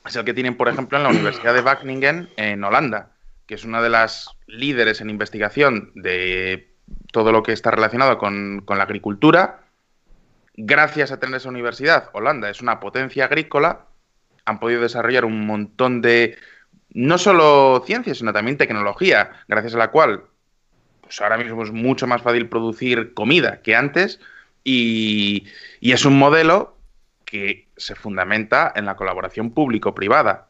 es 0.05 0.15
el 0.15 0.23
que 0.23 0.33
tienen, 0.33 0.55
por 0.55 0.69
ejemplo, 0.69 0.97
en 0.97 1.03
la 1.03 1.09
Universidad 1.09 1.53
de 1.53 1.61
Wageningen 1.61 2.29
en 2.37 2.63
Holanda, 2.63 3.11
que 3.45 3.55
es 3.55 3.65
una 3.65 3.81
de 3.81 3.89
las 3.89 4.29
líderes 4.47 5.01
en 5.01 5.09
investigación 5.09 5.91
de 5.95 6.73
todo 7.11 7.31
lo 7.31 7.43
que 7.43 7.51
está 7.51 7.71
relacionado 7.71 8.17
con, 8.17 8.63
la 8.67 8.83
agricultura. 8.83 9.59
Gracias 10.55 11.11
a 11.11 11.19
tener 11.19 11.35
esa 11.35 11.49
universidad, 11.49 12.09
Holanda 12.13 12.49
es 12.49 12.61
una 12.61 12.79
potencia 12.79 13.25
agrícola, 13.25 13.87
han 14.45 14.59
podido 14.59 14.81
desarrollar 14.81 15.25
un 15.25 15.45
montón 15.45 16.01
de, 16.01 16.37
no 16.91 17.17
solo 17.17 17.83
ciencia, 17.85 18.15
sino 18.15 18.31
también 18.31 18.57
tecnología, 18.57 19.31
gracias 19.47 19.75
a 19.75 19.79
la 19.79 19.91
cual 19.91 20.23
pues 21.01 21.21
ahora 21.21 21.37
mismo 21.37 21.61
es 21.63 21.71
mucho 21.71 22.07
más 22.07 22.21
fácil 22.21 22.47
producir 22.47 23.13
comida 23.13 23.61
que 23.61 23.75
antes 23.75 24.19
y, 24.63 25.45
y 25.79 25.91
es 25.91 26.05
un 26.05 26.17
modelo 26.17 26.74
que 27.25 27.67
se 27.75 27.95
fundamenta 27.95 28.71
en 28.75 28.85
la 28.85 28.95
colaboración 28.95 29.51
público-privada. 29.51 30.47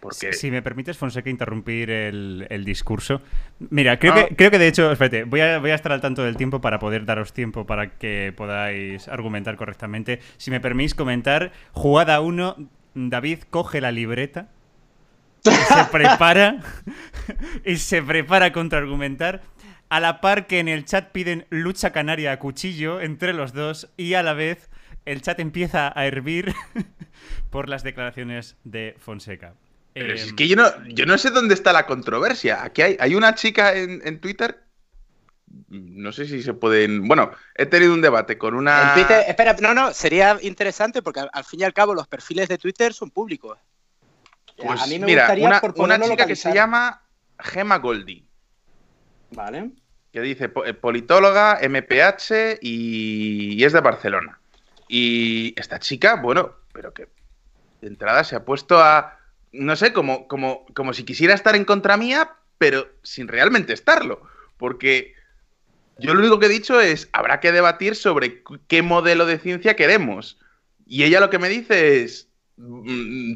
Porque... 0.00 0.34
Si 0.34 0.50
me 0.50 0.60
permites, 0.60 0.98
Fonseca, 0.98 1.30
interrumpir 1.30 1.90
el, 1.90 2.64
discurso. 2.64 3.22
Mira, 3.70 3.98
creo, 3.98 4.14
que, 4.14 4.20
ah. 4.20 4.28
creo 4.36 4.50
que 4.50 4.58
de 4.58 4.68
hecho, 4.68 4.92
espérate, 4.92 5.24
voy 5.24 5.40
a, 5.40 5.58
voy 5.58 5.70
a 5.70 5.74
estar 5.74 5.92
al 5.92 6.02
tanto 6.02 6.22
del 6.22 6.36
tiempo 6.36 6.60
para 6.60 6.78
poder 6.78 7.06
daros 7.06 7.32
tiempo 7.32 7.66
para 7.66 7.96
que 7.96 8.32
podáis 8.36 9.08
argumentar 9.08 9.56
correctamente. 9.56 10.20
Si 10.36 10.50
me 10.50 10.60
permitís 10.60 10.94
comentar, 10.94 11.52
jugada 11.72 12.20
1, 12.20 12.68
David 12.94 13.44
coge 13.48 13.80
la 13.80 13.92
libreta, 13.92 14.48
se 15.40 15.84
prepara 15.90 16.58
y 17.64 17.76
se 17.76 18.02
prepara 18.02 18.52
contra 18.52 18.78
argumentar. 18.78 19.42
A 19.88 20.00
la 20.00 20.20
par 20.20 20.46
que 20.46 20.58
en 20.58 20.68
el 20.68 20.84
chat 20.84 21.12
piden 21.12 21.46
lucha 21.50 21.92
canaria 21.92 22.32
a 22.32 22.38
cuchillo 22.38 23.00
entre 23.00 23.32
los 23.32 23.52
dos 23.52 23.90
y 23.96 24.14
a 24.14 24.22
la 24.22 24.32
vez 24.32 24.68
el 25.04 25.22
chat 25.22 25.40
empieza 25.40 25.92
a 25.94 26.06
hervir 26.06 26.54
por 27.50 27.68
las 27.68 27.82
declaraciones 27.82 28.56
de 28.64 28.96
Fonseca. 28.98 29.54
es 29.94 30.28
em, 30.28 30.36
que 30.36 30.48
yo 30.48 30.56
no, 30.56 30.64
yo 30.88 31.06
no 31.06 31.18
sé 31.18 31.30
dónde 31.30 31.54
está 31.54 31.72
la 31.72 31.86
controversia. 31.86 32.64
Aquí 32.64 32.82
hay, 32.82 32.96
hay 32.98 33.14
una 33.14 33.34
chica 33.34 33.74
en, 33.74 34.20
Twitter. 34.20 34.60
No 35.68 36.10
sé 36.12 36.26
si 36.26 36.42
se 36.42 36.54
pueden. 36.54 37.06
Bueno, 37.06 37.30
he 37.54 37.66
tenido 37.66 37.94
un 37.94 38.00
debate 38.00 38.38
con 38.38 38.54
una. 38.54 38.88
En 38.88 38.94
Twitter, 38.94 39.24
espera, 39.28 39.56
no, 39.60 39.74
no, 39.74 39.92
sería 39.92 40.36
interesante 40.42 41.02
porque 41.02 41.20
al, 41.32 41.44
fin 41.44 41.60
y 41.60 41.64
al 41.64 41.72
cabo 41.72 41.94
los 41.94 42.08
perfiles 42.08 42.48
de 42.48 42.58
Twitter 42.58 42.92
son 42.92 43.10
públicos. 43.10 43.58
Pues 44.56 44.80
a 44.80 44.86
mí 44.86 44.98
me 44.98 45.06
mira, 45.06 45.22
gustaría 45.22 45.60
una, 45.76 46.00
chica 46.00 46.26
que 46.26 46.36
se 46.36 46.52
llama 46.52 47.02
Gema 47.38 47.78
Goldi. 47.78 48.24
Vale. 49.30 49.70
Que 50.12 50.20
dice 50.20 50.50
eh, 50.64 50.74
politóloga, 50.74 51.58
MPH 51.68 52.58
y, 52.60 53.62
es 53.64 53.72
de 53.72 53.80
Barcelona. 53.80 54.40
Y 54.88 55.58
esta 55.58 55.78
chica, 55.78 56.16
bueno, 56.16 56.52
pero 56.72 56.92
que 56.92 57.08
de 57.80 57.88
entrada 57.88 58.24
se 58.24 58.36
ha 58.36 58.44
puesto 58.44 58.78
a, 58.78 59.18
no 59.52 59.76
sé, 59.76 59.92
como, 59.92 60.28
como, 60.28 60.66
como 60.74 60.92
si 60.92 61.04
quisiera 61.04 61.34
estar 61.34 61.56
en 61.56 61.64
contra 61.64 61.96
mía, 61.96 62.32
pero 62.58 62.88
sin 63.02 63.28
realmente 63.28 63.72
estarlo. 63.72 64.22
Porque 64.56 65.14
yo 65.98 66.14
lo 66.14 66.20
único 66.20 66.38
que 66.38 66.46
he 66.46 66.50
dicho 66.50 66.80
es, 66.80 67.08
habrá 67.12 67.40
que 67.40 67.52
debatir 67.52 67.96
sobre 67.96 68.42
qué 68.66 68.82
modelo 68.82 69.26
de 69.26 69.38
ciencia 69.38 69.76
queremos. 69.76 70.38
Y 70.86 71.04
ella 71.04 71.20
lo 71.20 71.30
que 71.30 71.38
me 71.38 71.48
dice 71.48 72.02
es, 72.02 72.28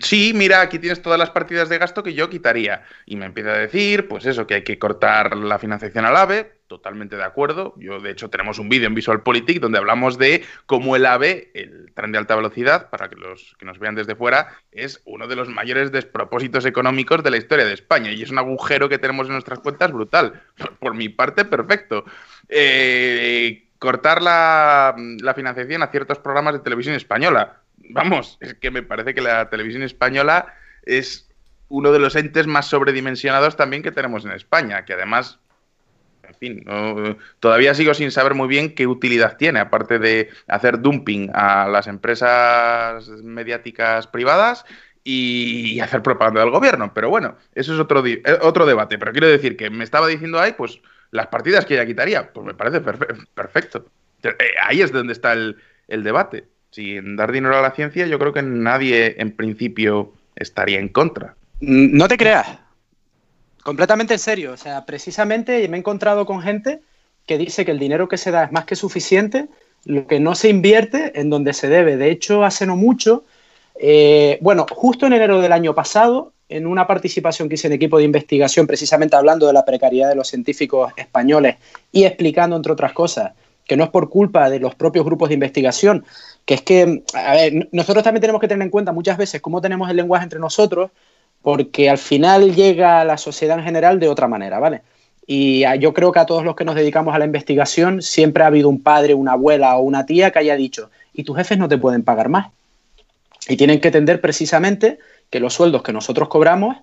sí, 0.00 0.32
mira, 0.34 0.60
aquí 0.60 0.78
tienes 0.78 1.02
todas 1.02 1.18
las 1.18 1.30
partidas 1.30 1.68
de 1.68 1.78
gasto 1.78 2.02
que 2.02 2.14
yo 2.14 2.30
quitaría. 2.30 2.84
Y 3.04 3.16
me 3.16 3.26
empieza 3.26 3.50
a 3.50 3.58
decir, 3.58 4.06
pues 4.06 4.26
eso, 4.26 4.46
que 4.46 4.54
hay 4.54 4.64
que 4.64 4.78
cortar 4.78 5.36
la 5.36 5.58
financiación 5.58 6.04
al 6.04 6.16
AVE, 6.16 6.52
totalmente 6.68 7.16
de 7.16 7.24
acuerdo. 7.24 7.74
Yo, 7.78 7.98
de 7.98 8.10
hecho, 8.10 8.30
tenemos 8.30 8.58
un 8.58 8.68
vídeo 8.68 8.86
en 8.86 8.94
Visual 8.94 9.22
Politic 9.22 9.60
donde 9.60 9.78
hablamos 9.78 10.18
de 10.18 10.44
cómo 10.66 10.94
el 10.94 11.04
AVE, 11.04 11.50
el 11.54 11.92
tren 11.94 12.12
de 12.12 12.18
alta 12.18 12.36
velocidad, 12.36 12.90
para 12.90 13.08
que 13.08 13.16
los 13.16 13.56
que 13.58 13.66
nos 13.66 13.78
vean 13.78 13.96
desde 13.96 14.14
fuera, 14.14 14.56
es 14.70 15.02
uno 15.04 15.26
de 15.26 15.36
los 15.36 15.48
mayores 15.48 15.90
despropósitos 15.90 16.64
económicos 16.64 17.24
de 17.24 17.30
la 17.30 17.38
historia 17.38 17.64
de 17.64 17.74
España. 17.74 18.12
Y 18.12 18.22
es 18.22 18.30
un 18.30 18.38
agujero 18.38 18.88
que 18.88 18.98
tenemos 18.98 19.26
en 19.26 19.32
nuestras 19.32 19.58
cuentas 19.58 19.90
brutal. 19.90 20.42
Por, 20.78 20.94
mi 20.94 21.08
parte, 21.08 21.44
perfecto. 21.44 22.04
Eh, 22.48 23.68
cortar 23.80 24.22
la 24.22 24.94
financiación 25.34 25.82
a 25.82 25.88
ciertos 25.88 26.18
programas 26.18 26.54
de 26.54 26.60
televisión 26.60 26.94
española 26.94 27.62
vamos, 27.90 28.38
es 28.40 28.54
que 28.54 28.70
me 28.70 28.82
parece 28.82 29.14
que 29.14 29.20
la 29.20 29.48
televisión 29.50 29.82
española 29.82 30.54
es 30.82 31.28
uno 31.68 31.92
de 31.92 31.98
los 31.98 32.16
entes 32.16 32.46
más 32.46 32.66
sobredimensionados 32.66 33.56
también 33.56 33.82
que 33.82 33.92
tenemos 33.92 34.24
en 34.24 34.32
España, 34.32 34.84
que 34.84 34.94
además, 34.94 35.38
en 36.22 36.34
fin, 36.34 36.64
todavía 37.40 37.74
sigo 37.74 37.94
sin 37.94 38.10
saber 38.10 38.34
muy 38.34 38.48
bien 38.48 38.74
qué 38.74 38.86
utilidad 38.86 39.36
tiene, 39.36 39.60
aparte 39.60 39.98
de 39.98 40.30
hacer 40.46 40.80
dumping 40.80 41.30
a 41.34 41.68
las 41.68 41.86
empresas 41.86 43.08
mediáticas 43.08 44.06
privadas 44.06 44.64
y 45.04 45.80
hacer 45.80 46.02
propaganda 46.02 46.40
del 46.40 46.50
gobierno. 46.50 46.92
Pero 46.94 47.10
bueno, 47.10 47.36
eso 47.54 47.74
es 47.74 47.80
otro, 47.80 48.04
eh, 48.06 48.22
otro 48.42 48.66
debate. 48.66 48.98
Pero 48.98 49.12
quiero 49.12 49.28
decir 49.28 49.56
que 49.56 49.70
me 49.70 49.84
estaba 49.84 50.06
diciendo 50.06 50.38
ahí, 50.38 50.52
pues 50.52 50.80
las 51.10 51.28
partidas 51.28 51.64
que 51.64 51.74
ella 51.74 51.86
quitaría, 51.86 52.30
pues 52.32 52.46
me 52.46 52.54
parece 52.54 52.82
perfecto. 53.34 53.86
Eh, 54.22 54.34
ahí 54.62 54.82
es 54.82 54.92
donde 54.92 55.12
está 55.14 55.32
el 55.32 55.56
debate 55.88 56.46
sin 56.70 57.16
dar 57.16 57.32
dinero 57.32 57.56
a 57.56 57.62
la 57.62 57.72
ciencia, 57.72 58.06
yo 58.06 58.18
creo 58.18 58.32
que 58.32 58.42
nadie 58.42 59.16
en 59.18 59.32
principio 59.32 60.12
estaría 60.36 60.78
en 60.78 60.88
contra. 60.88 61.34
Mm, 61.60 61.96
no 61.96 62.08
te 62.08 62.16
creas. 62.16 62.46
Completamente 63.62 64.14
en 64.14 64.20
serio. 64.20 64.52
O 64.52 64.56
sea, 64.56 64.86
precisamente 64.86 65.66
me 65.68 65.76
he 65.76 65.80
encontrado 65.80 66.26
con 66.26 66.42
gente 66.42 66.80
que 67.26 67.38
dice 67.38 67.64
que 67.64 67.72
el 67.72 67.78
dinero 67.78 68.08
que 68.08 68.16
se 68.16 68.30
da 68.30 68.44
es 68.44 68.52
más 68.52 68.64
que 68.64 68.76
suficiente, 68.76 69.48
lo 69.84 70.06
que 70.06 70.20
no 70.20 70.34
se 70.34 70.48
invierte 70.48 71.20
en 71.20 71.30
donde 71.30 71.52
se 71.52 71.68
debe. 71.68 71.96
De 71.96 72.10
hecho, 72.10 72.44
hace 72.44 72.64
no 72.64 72.76
mucho, 72.76 73.24
eh, 73.78 74.38
bueno, 74.40 74.66
justo 74.70 75.06
en 75.06 75.12
enero 75.12 75.40
del 75.40 75.52
año 75.52 75.74
pasado, 75.74 76.32
en 76.48 76.66
una 76.66 76.86
participación 76.86 77.48
que 77.48 77.56
hice 77.56 77.66
en 77.66 77.74
equipo 77.74 77.98
de 77.98 78.04
investigación, 78.04 78.66
precisamente 78.66 79.16
hablando 79.16 79.46
de 79.46 79.52
la 79.52 79.66
precariedad 79.66 80.08
de 80.08 80.14
los 80.14 80.28
científicos 80.28 80.92
españoles 80.96 81.56
y 81.92 82.04
explicando, 82.04 82.56
entre 82.56 82.72
otras 82.72 82.92
cosas, 82.92 83.32
que 83.66 83.76
no 83.76 83.84
es 83.84 83.90
por 83.90 84.08
culpa 84.08 84.48
de 84.48 84.58
los 84.58 84.74
propios 84.74 85.04
grupos 85.04 85.28
de 85.28 85.34
investigación, 85.34 86.06
que 86.48 86.54
es 86.54 86.62
que, 86.62 87.02
a 87.12 87.34
ver, 87.34 87.68
nosotros 87.72 88.02
también 88.02 88.22
tenemos 88.22 88.40
que 88.40 88.48
tener 88.48 88.64
en 88.64 88.70
cuenta 88.70 88.90
muchas 88.90 89.18
veces 89.18 89.42
cómo 89.42 89.60
tenemos 89.60 89.90
el 89.90 89.96
lenguaje 89.96 90.24
entre 90.24 90.38
nosotros, 90.38 90.90
porque 91.42 91.90
al 91.90 91.98
final 91.98 92.54
llega 92.54 93.02
a 93.02 93.04
la 93.04 93.18
sociedad 93.18 93.58
en 93.58 93.64
general 93.66 94.00
de 94.00 94.08
otra 94.08 94.28
manera, 94.28 94.58
¿vale? 94.58 94.80
Y 95.26 95.64
yo 95.78 95.92
creo 95.92 96.10
que 96.10 96.20
a 96.20 96.24
todos 96.24 96.46
los 96.46 96.56
que 96.56 96.64
nos 96.64 96.74
dedicamos 96.74 97.14
a 97.14 97.18
la 97.18 97.26
investigación 97.26 98.00
siempre 98.00 98.44
ha 98.44 98.46
habido 98.46 98.70
un 98.70 98.82
padre, 98.82 99.12
una 99.12 99.32
abuela 99.32 99.76
o 99.76 99.82
una 99.82 100.06
tía 100.06 100.30
que 100.30 100.38
haya 100.38 100.56
dicho, 100.56 100.90
y 101.12 101.22
tus 101.22 101.36
jefes 101.36 101.58
no 101.58 101.68
te 101.68 101.76
pueden 101.76 102.02
pagar 102.02 102.30
más. 102.30 102.46
Y 103.46 103.58
tienen 103.58 103.78
que 103.78 103.88
entender 103.88 104.22
precisamente 104.22 104.98
que 105.28 105.40
los 105.40 105.52
sueldos 105.52 105.82
que 105.82 105.92
nosotros 105.92 106.30
cobramos 106.30 106.78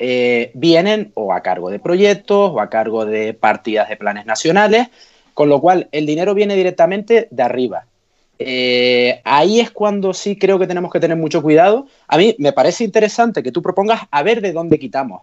eh, 0.00 0.50
vienen 0.54 1.12
o 1.14 1.32
a 1.32 1.40
cargo 1.40 1.70
de 1.70 1.78
proyectos 1.78 2.50
o 2.50 2.60
a 2.60 2.68
cargo 2.68 3.06
de 3.06 3.32
partidas 3.32 3.88
de 3.88 3.96
planes 3.96 4.26
nacionales 4.26 4.88
con 5.34 5.48
lo 5.48 5.60
cual, 5.60 5.88
el 5.90 6.06
dinero 6.06 6.32
viene 6.34 6.54
directamente 6.54 7.28
de 7.30 7.42
arriba. 7.42 7.86
Eh, 8.38 9.20
ahí 9.24 9.60
es 9.60 9.70
cuando 9.70 10.12
sí 10.12 10.36
creo 10.36 10.58
que 10.58 10.66
tenemos 10.66 10.92
que 10.92 11.00
tener 11.00 11.16
mucho 11.16 11.42
cuidado. 11.42 11.86
A 12.08 12.18
mí 12.18 12.34
me 12.38 12.52
parece 12.52 12.84
interesante 12.84 13.42
que 13.42 13.52
tú 13.52 13.62
propongas 13.62 14.02
a 14.10 14.22
ver 14.22 14.40
de 14.40 14.52
dónde 14.52 14.78
quitamos, 14.78 15.22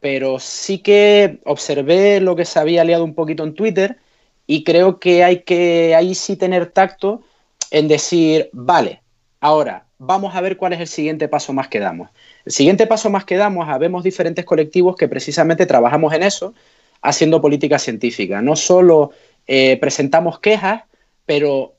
pero 0.00 0.38
sí 0.38 0.78
que 0.78 1.38
observé 1.44 2.20
lo 2.20 2.36
que 2.36 2.44
se 2.44 2.58
había 2.58 2.84
liado 2.84 3.04
un 3.04 3.14
poquito 3.14 3.44
en 3.44 3.54
Twitter 3.54 3.98
y 4.46 4.64
creo 4.64 4.98
que 4.98 5.24
hay 5.24 5.42
que 5.42 5.94
ahí 5.94 6.14
sí 6.14 6.36
tener 6.36 6.66
tacto 6.66 7.22
en 7.70 7.86
decir, 7.86 8.48
vale, 8.52 9.02
ahora 9.40 9.84
vamos 9.98 10.34
a 10.34 10.40
ver 10.40 10.56
cuál 10.56 10.72
es 10.72 10.80
el 10.80 10.86
siguiente 10.86 11.28
paso 11.28 11.52
más 11.52 11.68
que 11.68 11.80
damos. 11.80 12.08
El 12.44 12.52
siguiente 12.52 12.86
paso 12.86 13.10
más 13.10 13.24
que 13.24 13.36
damos, 13.36 13.68
habemos 13.68 14.04
diferentes 14.04 14.44
colectivos 14.44 14.96
que 14.96 15.08
precisamente 15.08 15.66
trabajamos 15.66 16.12
en 16.14 16.22
eso, 16.22 16.54
haciendo 17.02 17.40
política 17.40 17.78
científica. 17.78 18.40
No 18.40 18.56
solo 18.56 19.10
eh, 19.46 19.76
presentamos 19.80 20.40
quejas, 20.40 20.82
pero 21.26 21.74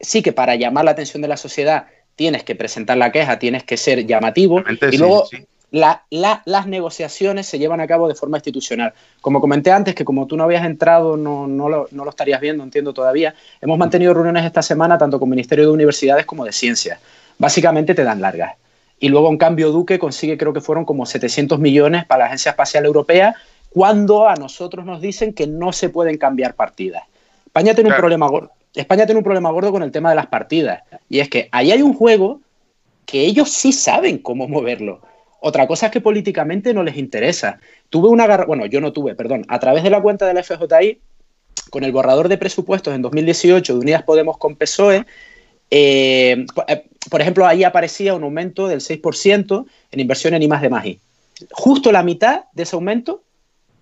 sí 0.00 0.22
que 0.22 0.32
para 0.32 0.54
llamar 0.54 0.84
la 0.84 0.92
atención 0.92 1.22
de 1.22 1.28
la 1.28 1.36
sociedad 1.36 1.86
tienes 2.16 2.44
que 2.44 2.54
presentar 2.54 2.96
la 2.96 3.12
queja, 3.12 3.38
tienes 3.38 3.64
que 3.64 3.76
ser 3.76 4.06
llamativo 4.06 4.62
y 4.90 4.96
luego 4.96 5.28
las 5.70 6.66
negociaciones 6.66 7.46
se 7.46 7.58
llevan 7.58 7.80
a 7.80 7.86
cabo 7.86 8.08
de 8.08 8.14
forma 8.14 8.38
institucional. 8.38 8.94
Como 9.20 9.40
comenté 9.40 9.70
antes, 9.70 9.94
que 9.94 10.04
como 10.04 10.26
tú 10.26 10.36
no 10.36 10.44
habías 10.44 10.64
entrado, 10.64 11.16
no, 11.16 11.46
lo, 11.46 11.88
no 11.90 12.04
lo 12.04 12.10
estarías 12.10 12.40
viendo, 12.40 12.64
entiendo 12.64 12.94
todavía, 12.94 13.34
hemos 13.60 13.76
mantenido 13.78 14.14
reuniones 14.14 14.44
esta 14.44 14.62
semana 14.62 14.96
tanto 14.96 15.18
con 15.18 15.28
Ministerio 15.28 15.66
de 15.66 15.72
Universidades 15.72 16.24
como 16.24 16.44
de 16.44 16.52
Ciencias. 16.52 17.00
Básicamente 17.38 17.94
te 17.94 18.04
dan 18.04 18.20
largas. 18.20 18.54
Y 18.98 19.08
luego, 19.10 19.28
en 19.28 19.36
cambio, 19.36 19.72
Duque 19.72 19.98
consigue, 19.98 20.38
creo 20.38 20.54
que 20.54 20.62
fueron 20.62 20.86
como 20.86 21.04
700 21.04 21.58
millones 21.58 22.06
para 22.06 22.20
la 22.20 22.26
Agencia 22.26 22.50
Espacial 22.50 22.86
Europea 22.86 23.34
cuando 23.68 24.26
a 24.26 24.36
nosotros 24.36 24.86
nos 24.86 25.02
dicen 25.02 25.34
que 25.34 25.46
no 25.46 25.72
se 25.72 25.90
pueden 25.90 26.16
cambiar 26.16 26.54
partidas. 26.54 27.02
España 27.44 27.74
tiene 27.74 27.90
un 27.90 27.96
problema. 27.96 28.28
España 28.80 29.06
tiene 29.06 29.18
un 29.18 29.24
problema 29.24 29.50
gordo 29.50 29.72
con 29.72 29.82
el 29.82 29.90
tema 29.90 30.10
de 30.10 30.16
las 30.16 30.26
partidas. 30.26 30.82
Y 31.08 31.20
es 31.20 31.28
que 31.28 31.48
ahí 31.52 31.72
hay 31.72 31.82
un 31.82 31.94
juego 31.94 32.40
que 33.04 33.24
ellos 33.24 33.50
sí 33.50 33.72
saben 33.72 34.18
cómo 34.18 34.48
moverlo. 34.48 35.00
Otra 35.40 35.66
cosa 35.66 35.86
es 35.86 35.92
que 35.92 36.00
políticamente 36.00 36.74
no 36.74 36.82
les 36.82 36.96
interesa. 36.96 37.60
Tuve 37.88 38.08
una 38.08 38.44
bueno, 38.44 38.66
yo 38.66 38.80
no 38.80 38.92
tuve, 38.92 39.14
perdón, 39.14 39.44
a 39.48 39.58
través 39.58 39.82
de 39.82 39.90
la 39.90 40.02
cuenta 40.02 40.26
de 40.26 40.34
la 40.34 40.42
FJI, 40.42 41.00
con 41.70 41.84
el 41.84 41.92
borrador 41.92 42.28
de 42.28 42.38
presupuestos 42.38 42.94
en 42.94 43.02
2018 43.02 43.74
de 43.74 43.78
Unidas 43.78 44.02
Podemos 44.02 44.38
con 44.38 44.56
PSOE, 44.56 45.04
eh, 45.70 46.46
eh, 46.68 46.84
por 47.10 47.20
ejemplo, 47.20 47.46
ahí 47.46 47.64
aparecía 47.64 48.14
un 48.14 48.22
aumento 48.22 48.68
del 48.68 48.80
6% 48.80 49.66
en 49.90 50.00
inversión 50.00 50.34
en 50.34 50.42
I+, 50.42 50.48
de 50.48 50.68
Magi. 50.68 51.00
Justo 51.52 51.92
la 51.92 52.02
mitad 52.02 52.44
de 52.52 52.62
ese 52.62 52.76
aumento 52.76 53.22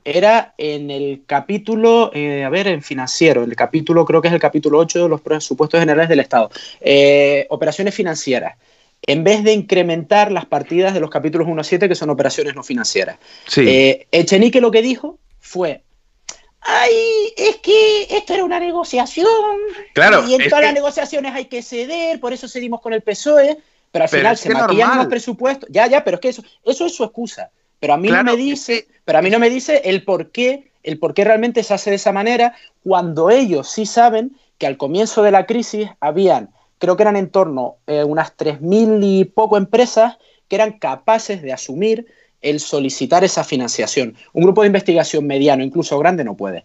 era 0.05 0.55
en 0.59 0.91
el 0.91 1.23
capítulo, 1.27 2.11
eh, 2.15 2.45
a 2.45 2.51
ver, 2.51 2.69
en 2.69 2.83
financiero, 2.83 3.43
el 3.43 3.57
capítulo, 3.57 4.05
creo 4.05 4.21
que 4.21 4.29
es 4.29 4.35
el 4.35 4.41
capítulo 4.41 4.79
8 4.79 5.05
de 5.05 5.09
los 5.09 5.23
presupuestos 5.23 5.81
generales 5.81 6.09
del 6.11 6.21
Estado. 6.21 6.51
Eh, 6.81 7.47
operaciones 7.49 7.95
financieras. 7.95 8.57
En 9.07 9.25
vez 9.25 9.43
de 9.43 9.53
incrementar 9.53 10.31
las 10.31 10.47
partidas 10.47 10.95
de 10.95 11.01
los 11.01 11.11
capítulos 11.11 11.49
1 11.49 11.61
a 11.61 11.65
7, 11.65 11.89
que 11.89 11.95
son 11.95 12.11
operaciones 12.11 12.55
no 12.55 12.63
financieras. 12.63 13.19
Sí. 13.47 13.67
Eh, 13.67 14.07
Echenique 14.13 14.61
lo 14.61 14.71
que 14.71 14.83
dijo 14.83 15.19
fue, 15.41 15.83
ay, 16.61 17.33
es 17.37 17.57
que 17.57 18.07
esto 18.11 18.35
era 18.35 18.45
una 18.45 18.61
negociación. 18.61 19.27
Claro. 19.95 20.27
Y 20.29 20.35
en 20.35 20.49
todas 20.49 20.65
las 20.65 20.75
negociaciones 20.75 21.35
hay 21.35 21.47
que 21.47 21.63
ceder, 21.63 22.21
por 22.21 22.33
eso 22.33 22.49
cedimos 22.49 22.81
con 22.81 22.93
el 22.93 23.03
PSOE, 23.03 23.59
pero 23.91 24.05
al 24.05 24.09
final 24.11 24.37
se 24.37 24.51
maquillan 24.51 24.99
los 24.99 25.07
presupuestos. 25.07 25.69
Ya, 25.73 25.87
ya, 25.87 26.05
pero 26.05 26.17
es 26.17 26.21
que 26.21 26.29
eso, 26.29 26.43
eso 26.65 26.87
es 26.87 26.95
su 26.95 27.05
excusa. 27.05 27.51
Pero 27.81 27.95
a 27.95 27.97
mí 27.97 28.09
no 28.09 28.25
me 28.25 28.37
dice, 28.37 28.87
pero 29.05 29.19
a 29.19 29.23
mí 29.23 29.31
no 29.31 29.39
me 29.39 29.51
dice 29.51 29.83
el 29.85 30.05
por 30.05 30.31
qué, 30.31 30.71
el 30.83 30.99
por 30.99 31.15
qué 31.15 31.25
realmente 31.25 31.63
se 31.63 31.75
hace 31.75 31.91
de 31.91 31.97
esa 31.97 32.13
manera, 32.13 32.55
cuando 32.83 33.31
ellos 33.31 33.71
sí 33.71 33.87
saben 33.87 34.37
que 34.59 34.67
al 34.67 34.77
comienzo 34.77 35.23
de 35.23 35.31
la 35.31 35.47
crisis 35.47 35.89
habían, 36.01 36.51
creo 36.79 36.97
que 36.97 37.03
eran 37.03 37.17
en 37.17 37.31
torno 37.31 37.77
a 37.87 37.93
eh, 37.93 38.05
unas 38.05 38.37
3.000 38.37 39.01
y 39.03 39.25
poco 39.25 39.57
empresas 39.57 40.17
que 40.49 40.57
eran 40.57 40.79
capaces 40.79 41.43
de 41.43 41.53
asumir 41.53 42.07
el 42.41 42.61
solicitar 42.61 43.25
esa 43.25 43.43
financiación. 43.43 44.15
Un 44.33 44.45
grupo 44.45 44.61
de 44.63 44.67
investigación 44.69 45.27
mediano, 45.27 45.65
incluso 45.65 45.99
grande, 45.99 46.25
no 46.25 46.37
puede. 46.37 46.65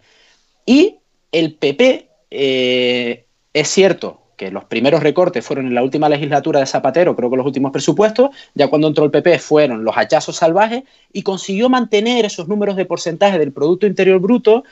Y 0.66 0.98
el 1.32 1.54
PP, 1.54 2.08
eh, 2.30 3.24
es 3.52 3.68
cierto 3.68 4.19
que 4.40 4.50
los 4.50 4.64
primeros 4.64 5.02
recortes 5.02 5.44
fueron 5.44 5.66
en 5.66 5.74
la 5.74 5.82
última 5.82 6.08
legislatura 6.08 6.60
de 6.60 6.66
Zapatero, 6.66 7.14
creo 7.14 7.28
que 7.28 7.36
los 7.36 7.44
últimos 7.44 7.72
presupuestos, 7.72 8.30
ya 8.54 8.68
cuando 8.68 8.88
entró 8.88 9.04
el 9.04 9.10
PP 9.10 9.38
fueron 9.38 9.84
los 9.84 9.94
hachazos 9.94 10.36
salvajes 10.36 10.84
y 11.12 11.22
consiguió 11.22 11.68
mantener 11.68 12.24
esos 12.24 12.48
números 12.48 12.76
de 12.76 12.86
porcentaje 12.86 13.38
del 13.38 13.52
Producto 13.52 13.86
Interior 13.86 14.18
Bruto, 14.18 14.64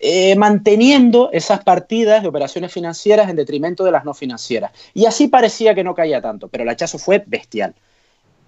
eh, 0.00 0.34
manteniendo 0.34 1.30
esas 1.32 1.62
partidas 1.62 2.22
de 2.22 2.28
operaciones 2.28 2.72
financieras 2.72 3.30
en 3.30 3.36
detrimento 3.36 3.84
de 3.84 3.92
las 3.92 4.04
no 4.04 4.12
financieras. 4.12 4.72
Y 4.92 5.06
así 5.06 5.28
parecía 5.28 5.72
que 5.72 5.84
no 5.84 5.94
caía 5.94 6.20
tanto, 6.20 6.48
pero 6.48 6.64
el 6.64 6.68
hachazo 6.68 6.98
fue 6.98 7.22
bestial. 7.28 7.76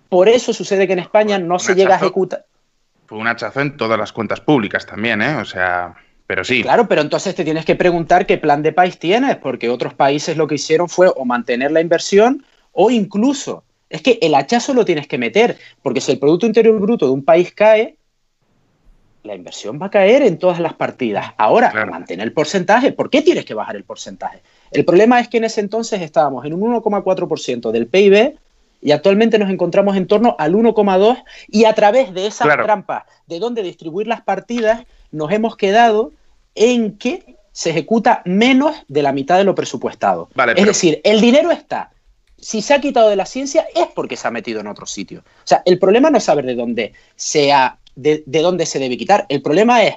Por 0.09 0.29
eso 0.29 0.53
sucede 0.53 0.89
que 0.89 0.95
en 0.95 0.99
España 0.99 1.39
no 1.39 1.61
se 1.61 1.77
llega 1.77 1.95
a 1.95 1.99
ejecutar. 1.99 2.47
Fue 3.07 3.17
un 3.17 3.29
hachazo 3.29 3.61
en 3.61 3.77
todas 3.77 3.97
las 3.97 4.11
cuentas 4.11 4.41
públicas 4.41 4.85
también, 4.85 5.23
¿eh? 5.23 5.37
O 5.37 5.45
sea, 5.45 5.95
pero 6.29 6.45
sí. 6.45 6.63
Claro, 6.63 6.89
pero 6.89 7.01
entonces 7.01 7.35
te 7.35 7.43
tienes 7.43 7.65
que 7.65 7.75
preguntar 7.75 8.27
qué 8.27 8.37
plan 8.37 8.63
de 8.63 8.71
país 8.71 8.99
tienes, 8.99 9.37
porque 9.37 9.71
otros 9.71 9.95
países 9.95 10.37
lo 10.37 10.47
que 10.47 10.57
hicieron 10.57 10.87
fue 10.87 11.11
o 11.17 11.25
mantener 11.25 11.73
la 11.73 11.81
inversión 11.81 12.45
o 12.73 12.91
incluso, 12.91 13.65
es 13.89 14.03
que 14.03 14.19
el 14.21 14.35
hachazo 14.35 14.75
lo 14.75 14.85
tienes 14.85 15.09
que 15.09 15.17
meter, 15.17 15.57
porque 15.83 16.03
si 16.03 16.13
el 16.13 16.19
Producto 16.19 16.45
Interior 16.45 16.79
Bruto 16.79 17.07
de 17.07 17.13
un 17.13 17.25
país 17.25 17.55
cae, 17.55 17.97
la 19.23 19.35
inversión 19.35 19.81
va 19.81 19.87
a 19.87 19.91
caer 19.91 20.21
en 20.21 20.39
todas 20.39 20.61
las 20.61 20.75
partidas. 20.75 21.33
Ahora, 21.39 21.73
mantener 21.87 22.27
el 22.27 22.35
porcentaje, 22.35 22.93
¿por 22.93 23.09
qué 23.09 23.23
tienes 23.23 23.47
que 23.47 23.55
bajar 23.55 23.77
el 23.77 23.85
porcentaje? 23.85 24.43
El 24.71 24.85
problema 24.85 25.21
es 25.21 25.29
que 25.29 25.39
en 25.39 25.45
ese 25.45 25.63
entonces 25.63 26.03
estábamos 26.03 26.45
en 26.45 26.53
un 26.53 26.75
1,4% 26.75 27.71
del 27.71 27.87
PIB 27.87 28.37
y 28.83 28.91
actualmente 28.91 29.39
nos 29.39 29.49
encontramos 29.49 29.97
en 29.97 30.07
torno 30.07 30.37
al 30.39 30.53
1,2% 30.53 31.25
y 31.49 31.65
a 31.65 31.73
través 31.73 32.13
de 32.13 32.27
esas 32.27 32.49
trampas 32.49 33.05
de 33.27 33.39
dónde 33.39 33.63
distribuir 33.63 34.07
las 34.07 34.21
partidas 34.21 34.85
nos 35.11 35.33
hemos 35.33 35.57
quedado 35.57 36.13
en 36.55 36.99
que 36.99 37.37
se 37.53 37.71
ejecuta 37.71 38.23
menos 38.25 38.77
de 38.89 39.03
la 39.03 39.13
mitad 39.13 39.37
de 39.37 39.45
lo 39.45 39.55
presupuestado. 39.55 40.29
es 40.57 40.67
decir, 40.67 41.01
el 41.05 41.21
dinero 41.21 41.51
está. 41.51 41.91
Si 42.39 42.63
se 42.63 42.75
ha 42.75 42.81
quitado 42.81 43.09
de 43.09 43.17
la 43.17 43.27
ciencia 43.27 43.67
es 43.75 43.89
porque 43.95 44.17
se 44.17 44.29
ha 44.29 44.31
metido 44.31 44.61
en 44.61 44.69
otro 44.69 44.87
sitio. 44.87 45.21
O 45.21 45.47
sea, 45.47 45.63
el 45.65 45.79
problema 45.79 46.09
no 46.09 46.19
es 46.19 46.25
saber 46.25 46.47
de 46.47 46.55
dónde 46.55 46.93
se 47.17 47.53
ha, 47.53 47.79
de, 47.97 48.23
de 48.27 48.43
dónde 48.43 48.65
se 48.65 48.79
debe 48.79 48.97
quitar. 48.97 49.27
El 49.29 49.43
problema 49.43 49.83
es 49.83 49.97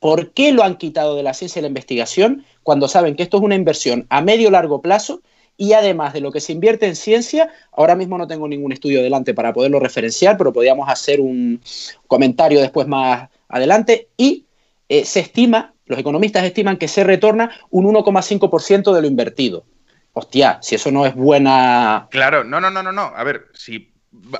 por 0.00 0.32
qué 0.32 0.52
lo 0.52 0.62
han 0.64 0.76
quitado 0.76 1.16
de 1.16 1.22
la 1.22 1.34
ciencia 1.34 1.60
y 1.60 1.62
la 1.62 1.68
investigación 1.68 2.44
cuando 2.62 2.88
saben 2.88 3.16
que 3.16 3.22
esto 3.22 3.38
es 3.38 3.42
una 3.42 3.54
inversión 3.54 4.06
a 4.10 4.20
medio 4.20 4.50
largo 4.50 4.82
plazo 4.82 5.22
y 5.60 5.72
además 5.72 6.12
de 6.12 6.20
lo 6.20 6.30
que 6.30 6.40
se 6.40 6.52
invierte 6.52 6.86
en 6.86 6.94
ciencia, 6.94 7.50
ahora 7.72 7.96
mismo 7.96 8.16
no 8.16 8.28
tengo 8.28 8.46
ningún 8.46 8.72
estudio 8.72 9.02
delante 9.02 9.34
para 9.34 9.52
poderlo 9.52 9.80
referenciar, 9.80 10.38
pero 10.38 10.52
podríamos 10.52 10.88
hacer 10.88 11.20
un 11.20 11.60
comentario 12.06 12.60
después 12.60 12.86
más 12.86 13.28
adelante, 13.48 14.08
y 14.16 14.44
eh, 14.88 15.04
se 15.04 15.18
estima, 15.18 15.74
los 15.88 15.98
economistas 15.98 16.44
estiman 16.44 16.76
que 16.76 16.86
se 16.86 17.02
retorna 17.02 17.50
un 17.70 17.86
1,5% 17.86 18.94
de 18.94 19.00
lo 19.00 19.06
invertido. 19.06 19.64
Hostia, 20.12 20.58
si 20.62 20.74
eso 20.74 20.90
no 20.90 21.06
es 21.06 21.14
buena... 21.14 22.08
Claro, 22.10 22.44
no, 22.44 22.60
no, 22.60 22.70
no, 22.70 22.82
no, 22.82 22.92
no. 22.92 23.12
A 23.14 23.24
ver, 23.24 23.46
si... 23.54 23.92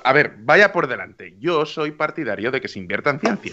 A 0.03 0.13
ver, 0.13 0.35
vaya 0.39 0.73
por 0.73 0.89
delante. 0.89 1.35
Yo 1.39 1.67
soy 1.67 1.93
partidario 1.93 2.51
de 2.51 2.61
que 2.61 2.69
se 2.69 2.79
invierta 2.79 3.11
en 3.11 3.21
ciencia. 3.21 3.53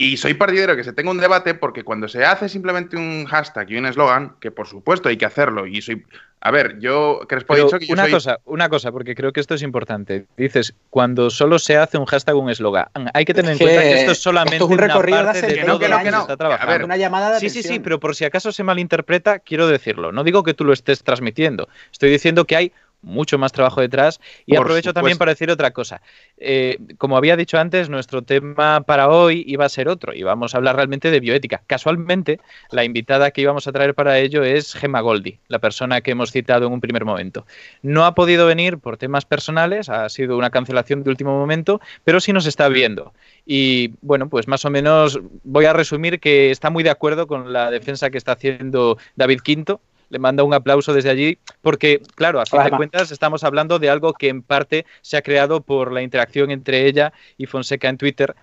Y 0.00 0.16
soy 0.16 0.34
partidario 0.34 0.76
de 0.76 0.76
que 0.76 0.84
se 0.84 0.92
tenga 0.92 1.10
un 1.10 1.18
debate 1.18 1.54
porque 1.54 1.82
cuando 1.82 2.06
se 2.06 2.24
hace 2.24 2.48
simplemente 2.48 2.96
un 2.96 3.24
hashtag 3.24 3.68
y 3.72 3.78
un 3.78 3.86
eslogan, 3.86 4.36
que 4.40 4.52
por 4.52 4.68
supuesto 4.68 5.08
hay 5.08 5.16
que 5.16 5.26
hacerlo, 5.26 5.66
y 5.66 5.82
soy... 5.82 6.06
A 6.40 6.52
ver, 6.52 6.78
yo 6.78 7.22
Crespo 7.28 7.56
he 7.56 7.64
dicho 7.64 7.80
que 7.80 7.86
yo 7.88 7.94
una 7.94 8.08
cosa, 8.08 8.38
una 8.44 8.68
cosa, 8.68 8.92
porque 8.92 9.16
creo 9.16 9.32
que 9.32 9.40
esto 9.40 9.54
es 9.56 9.62
importante. 9.62 10.26
Dices, 10.36 10.72
cuando 10.88 11.30
solo 11.30 11.58
se 11.58 11.76
hace 11.76 11.98
un 11.98 12.06
hashtag 12.06 12.36
o 12.36 12.38
un 12.38 12.48
eslogan, 12.48 12.86
hay 13.12 13.24
que 13.24 13.34
tener 13.34 13.50
en 13.50 13.58
cuenta 13.58 13.82
que 13.82 13.98
esto 13.98 14.12
es 14.12 14.18
solamente 14.18 14.62
un 14.62 14.78
recorrido 14.78 15.18
una 15.18 15.32
parte 15.32 15.46
de, 15.48 15.64
todo 15.64 15.80
que 15.80 15.88
no, 15.88 16.00
que 16.00 16.10
no. 16.12 16.20
Está 16.20 16.36
trabajando. 16.36 16.72
A 16.72 16.76
ver, 16.76 16.84
una 16.84 16.96
llamada 16.96 17.32
de 17.32 17.40
sí, 17.40 17.50
sí, 17.50 17.64
sí, 17.64 17.80
pero 17.80 17.98
por 17.98 18.14
si 18.14 18.24
acaso 18.24 18.52
se 18.52 18.62
malinterpreta, 18.62 19.40
quiero 19.40 19.66
decirlo. 19.66 20.12
No 20.12 20.22
digo 20.22 20.44
que 20.44 20.54
tú 20.54 20.64
lo 20.64 20.72
estés 20.72 21.02
transmitiendo. 21.02 21.68
Estoy 21.90 22.10
diciendo 22.10 22.44
que 22.44 22.54
hay 22.54 22.72
mucho 23.02 23.38
más 23.38 23.52
trabajo 23.52 23.80
detrás. 23.80 24.20
Y 24.46 24.56
aprovecho 24.56 24.92
también 24.92 25.18
para 25.18 25.32
decir 25.32 25.50
otra 25.50 25.70
cosa. 25.70 26.02
Eh, 26.36 26.78
como 26.98 27.16
había 27.16 27.36
dicho 27.36 27.58
antes, 27.58 27.88
nuestro 27.88 28.22
tema 28.22 28.82
para 28.82 29.08
hoy 29.08 29.44
iba 29.46 29.64
a 29.64 29.68
ser 29.68 29.88
otro 29.88 30.14
y 30.14 30.22
vamos 30.22 30.54
a 30.54 30.58
hablar 30.58 30.76
realmente 30.76 31.10
de 31.10 31.20
bioética. 31.20 31.62
Casualmente, 31.66 32.40
la 32.70 32.84
invitada 32.84 33.30
que 33.30 33.40
íbamos 33.40 33.66
a 33.66 33.72
traer 33.72 33.94
para 33.94 34.18
ello 34.18 34.42
es 34.42 34.74
Gemma 34.74 35.00
Goldi, 35.00 35.38
la 35.48 35.58
persona 35.58 36.00
que 36.00 36.10
hemos 36.10 36.32
citado 36.32 36.66
en 36.66 36.72
un 36.72 36.80
primer 36.80 37.04
momento. 37.04 37.46
No 37.82 38.04
ha 38.04 38.14
podido 38.14 38.46
venir 38.46 38.78
por 38.78 38.96
temas 38.96 39.24
personales, 39.24 39.88
ha 39.88 40.08
sido 40.08 40.36
una 40.36 40.50
cancelación 40.50 41.02
de 41.02 41.10
último 41.10 41.38
momento, 41.38 41.80
pero 42.04 42.20
sí 42.20 42.32
nos 42.32 42.46
está 42.46 42.68
viendo. 42.68 43.12
Y 43.46 43.92
bueno, 44.02 44.28
pues 44.28 44.48
más 44.48 44.64
o 44.64 44.70
menos 44.70 45.20
voy 45.44 45.64
a 45.64 45.72
resumir 45.72 46.20
que 46.20 46.50
está 46.50 46.70
muy 46.70 46.82
de 46.82 46.90
acuerdo 46.90 47.26
con 47.26 47.52
la 47.52 47.70
defensa 47.70 48.10
que 48.10 48.18
está 48.18 48.32
haciendo 48.32 48.98
David 49.16 49.40
Quinto, 49.40 49.80
le 50.10 50.18
manda 50.18 50.42
un 50.42 50.54
aplauso 50.54 50.92
desde 50.92 51.10
allí, 51.10 51.38
porque, 51.62 52.00
claro, 52.14 52.40
a 52.40 52.46
fin 52.46 52.62
de 52.62 52.70
cuentas 52.70 53.10
estamos 53.10 53.44
hablando 53.44 53.78
de 53.78 53.90
algo 53.90 54.12
que 54.12 54.28
en 54.28 54.42
parte 54.42 54.86
se 55.02 55.16
ha 55.16 55.22
creado 55.22 55.60
por 55.60 55.92
la 55.92 56.02
interacción 56.02 56.50
entre 56.50 56.86
ella 56.86 57.12
y 57.36 57.46
Fonseca 57.46 57.88
en 57.88 57.98
Twitter. 57.98 58.34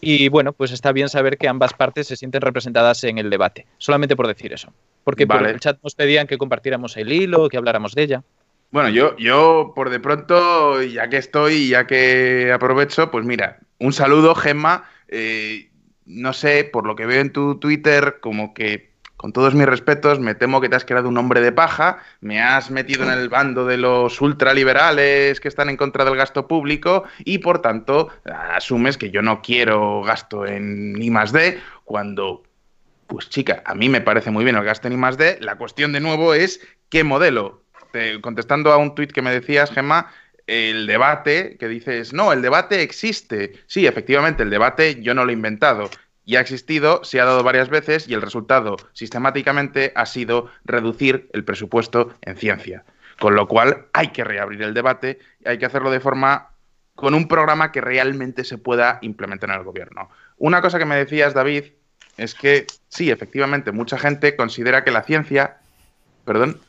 Y 0.00 0.28
bueno, 0.28 0.52
pues 0.52 0.72
está 0.72 0.92
bien 0.92 1.08
saber 1.08 1.38
que 1.38 1.48
ambas 1.48 1.74
partes 1.74 2.06
se 2.06 2.16
sienten 2.16 2.40
representadas 2.40 3.04
en 3.04 3.18
el 3.18 3.30
debate, 3.30 3.66
solamente 3.78 4.16
por 4.16 4.26
decir 4.26 4.52
eso. 4.52 4.72
Porque 5.04 5.26
por 5.26 5.46
el 5.46 5.60
chat 5.60 5.78
nos 5.82 5.94
pedían 5.94 6.26
que 6.26 6.38
compartiéramos 6.38 6.96
el 6.96 7.12
hilo, 7.12 7.48
que 7.48 7.56
habláramos 7.56 7.94
de 7.94 8.02
ella. 8.02 8.22
Bueno, 8.70 8.88
yo, 8.88 9.16
yo 9.18 9.72
por 9.74 9.90
de 9.90 10.00
pronto, 10.00 10.82
ya 10.82 11.08
que 11.08 11.18
estoy, 11.18 11.68
ya 11.68 11.86
que 11.86 12.50
aprovecho, 12.52 13.10
pues 13.10 13.24
mira, 13.26 13.58
un 13.78 13.92
saludo, 13.92 14.34
Gemma. 14.34 14.88
Eh, 15.08 15.68
no 16.06 16.32
sé, 16.32 16.64
por 16.64 16.86
lo 16.86 16.96
que 16.96 17.06
veo 17.06 17.20
en 17.20 17.32
tu 17.32 17.58
Twitter, 17.58 18.18
como 18.20 18.54
que 18.54 18.91
con 19.22 19.32
todos 19.32 19.54
mis 19.54 19.66
respetos, 19.66 20.18
me 20.18 20.34
temo 20.34 20.60
que 20.60 20.68
te 20.68 20.74
has 20.74 20.84
creado 20.84 21.08
un 21.08 21.16
hombre 21.16 21.40
de 21.40 21.52
paja, 21.52 21.98
me 22.20 22.42
has 22.42 22.72
metido 22.72 23.04
en 23.04 23.10
el 23.10 23.28
bando 23.28 23.64
de 23.64 23.76
los 23.76 24.20
ultraliberales 24.20 25.38
que 25.38 25.46
están 25.46 25.70
en 25.70 25.76
contra 25.76 26.04
del 26.04 26.16
gasto 26.16 26.48
público 26.48 27.04
y 27.20 27.38
por 27.38 27.62
tanto 27.62 28.08
asumes 28.24 28.98
que 28.98 29.12
yo 29.12 29.22
no 29.22 29.40
quiero 29.40 30.02
gasto 30.02 30.44
en 30.44 31.00
I 31.00 31.10
más 31.10 31.30
D 31.30 31.60
cuando, 31.84 32.42
pues 33.06 33.28
chica, 33.28 33.62
a 33.64 33.76
mí 33.76 33.88
me 33.88 34.00
parece 34.00 34.32
muy 34.32 34.42
bien 34.42 34.56
el 34.56 34.64
gasto 34.64 34.88
en 34.88 34.94
I 34.94 34.96
más 34.96 35.16
D. 35.16 35.38
La 35.40 35.54
cuestión 35.54 35.92
de 35.92 36.00
nuevo 36.00 36.34
es 36.34 36.60
qué 36.88 37.04
modelo. 37.04 37.62
contestando 38.22 38.72
a 38.72 38.76
un 38.76 38.96
tuit 38.96 39.12
que 39.12 39.22
me 39.22 39.30
decías, 39.30 39.70
Gemma, 39.70 40.10
el 40.48 40.88
debate, 40.88 41.56
que 41.60 41.68
dices, 41.68 42.12
no, 42.12 42.32
el 42.32 42.42
debate 42.42 42.82
existe. 42.82 43.52
Sí, 43.68 43.86
efectivamente, 43.86 44.42
el 44.42 44.50
debate 44.50 45.00
yo 45.00 45.14
no 45.14 45.24
lo 45.24 45.30
he 45.30 45.34
inventado 45.34 45.88
y 46.24 46.36
ha 46.36 46.40
existido, 46.40 47.02
se 47.04 47.20
ha 47.20 47.24
dado 47.24 47.42
varias 47.42 47.68
veces 47.68 48.08
y 48.08 48.14
el 48.14 48.22
resultado 48.22 48.76
sistemáticamente 48.92 49.92
ha 49.94 50.06
sido 50.06 50.50
reducir 50.64 51.28
el 51.32 51.44
presupuesto 51.44 52.14
en 52.22 52.36
ciencia. 52.36 52.84
Con 53.18 53.34
lo 53.34 53.48
cual 53.48 53.86
hay 53.92 54.08
que 54.08 54.24
reabrir 54.24 54.62
el 54.62 54.74
debate 54.74 55.18
y 55.44 55.48
hay 55.48 55.58
que 55.58 55.66
hacerlo 55.66 55.90
de 55.90 56.00
forma 56.00 56.50
con 56.94 57.14
un 57.14 57.28
programa 57.28 57.72
que 57.72 57.80
realmente 57.80 58.44
se 58.44 58.58
pueda 58.58 58.98
implementar 59.02 59.50
en 59.50 59.56
el 59.56 59.64
gobierno. 59.64 60.10
Una 60.38 60.60
cosa 60.60 60.78
que 60.78 60.84
me 60.84 60.96
decías, 60.96 61.34
David, 61.34 61.64
es 62.16 62.34
que 62.34 62.66
sí, 62.88 63.10
efectivamente, 63.10 63.72
mucha 63.72 63.98
gente 63.98 64.36
considera 64.36 64.84
que 64.84 64.90
la 64.90 65.02
ciencia... 65.02 65.58
Perdón. 66.24 66.60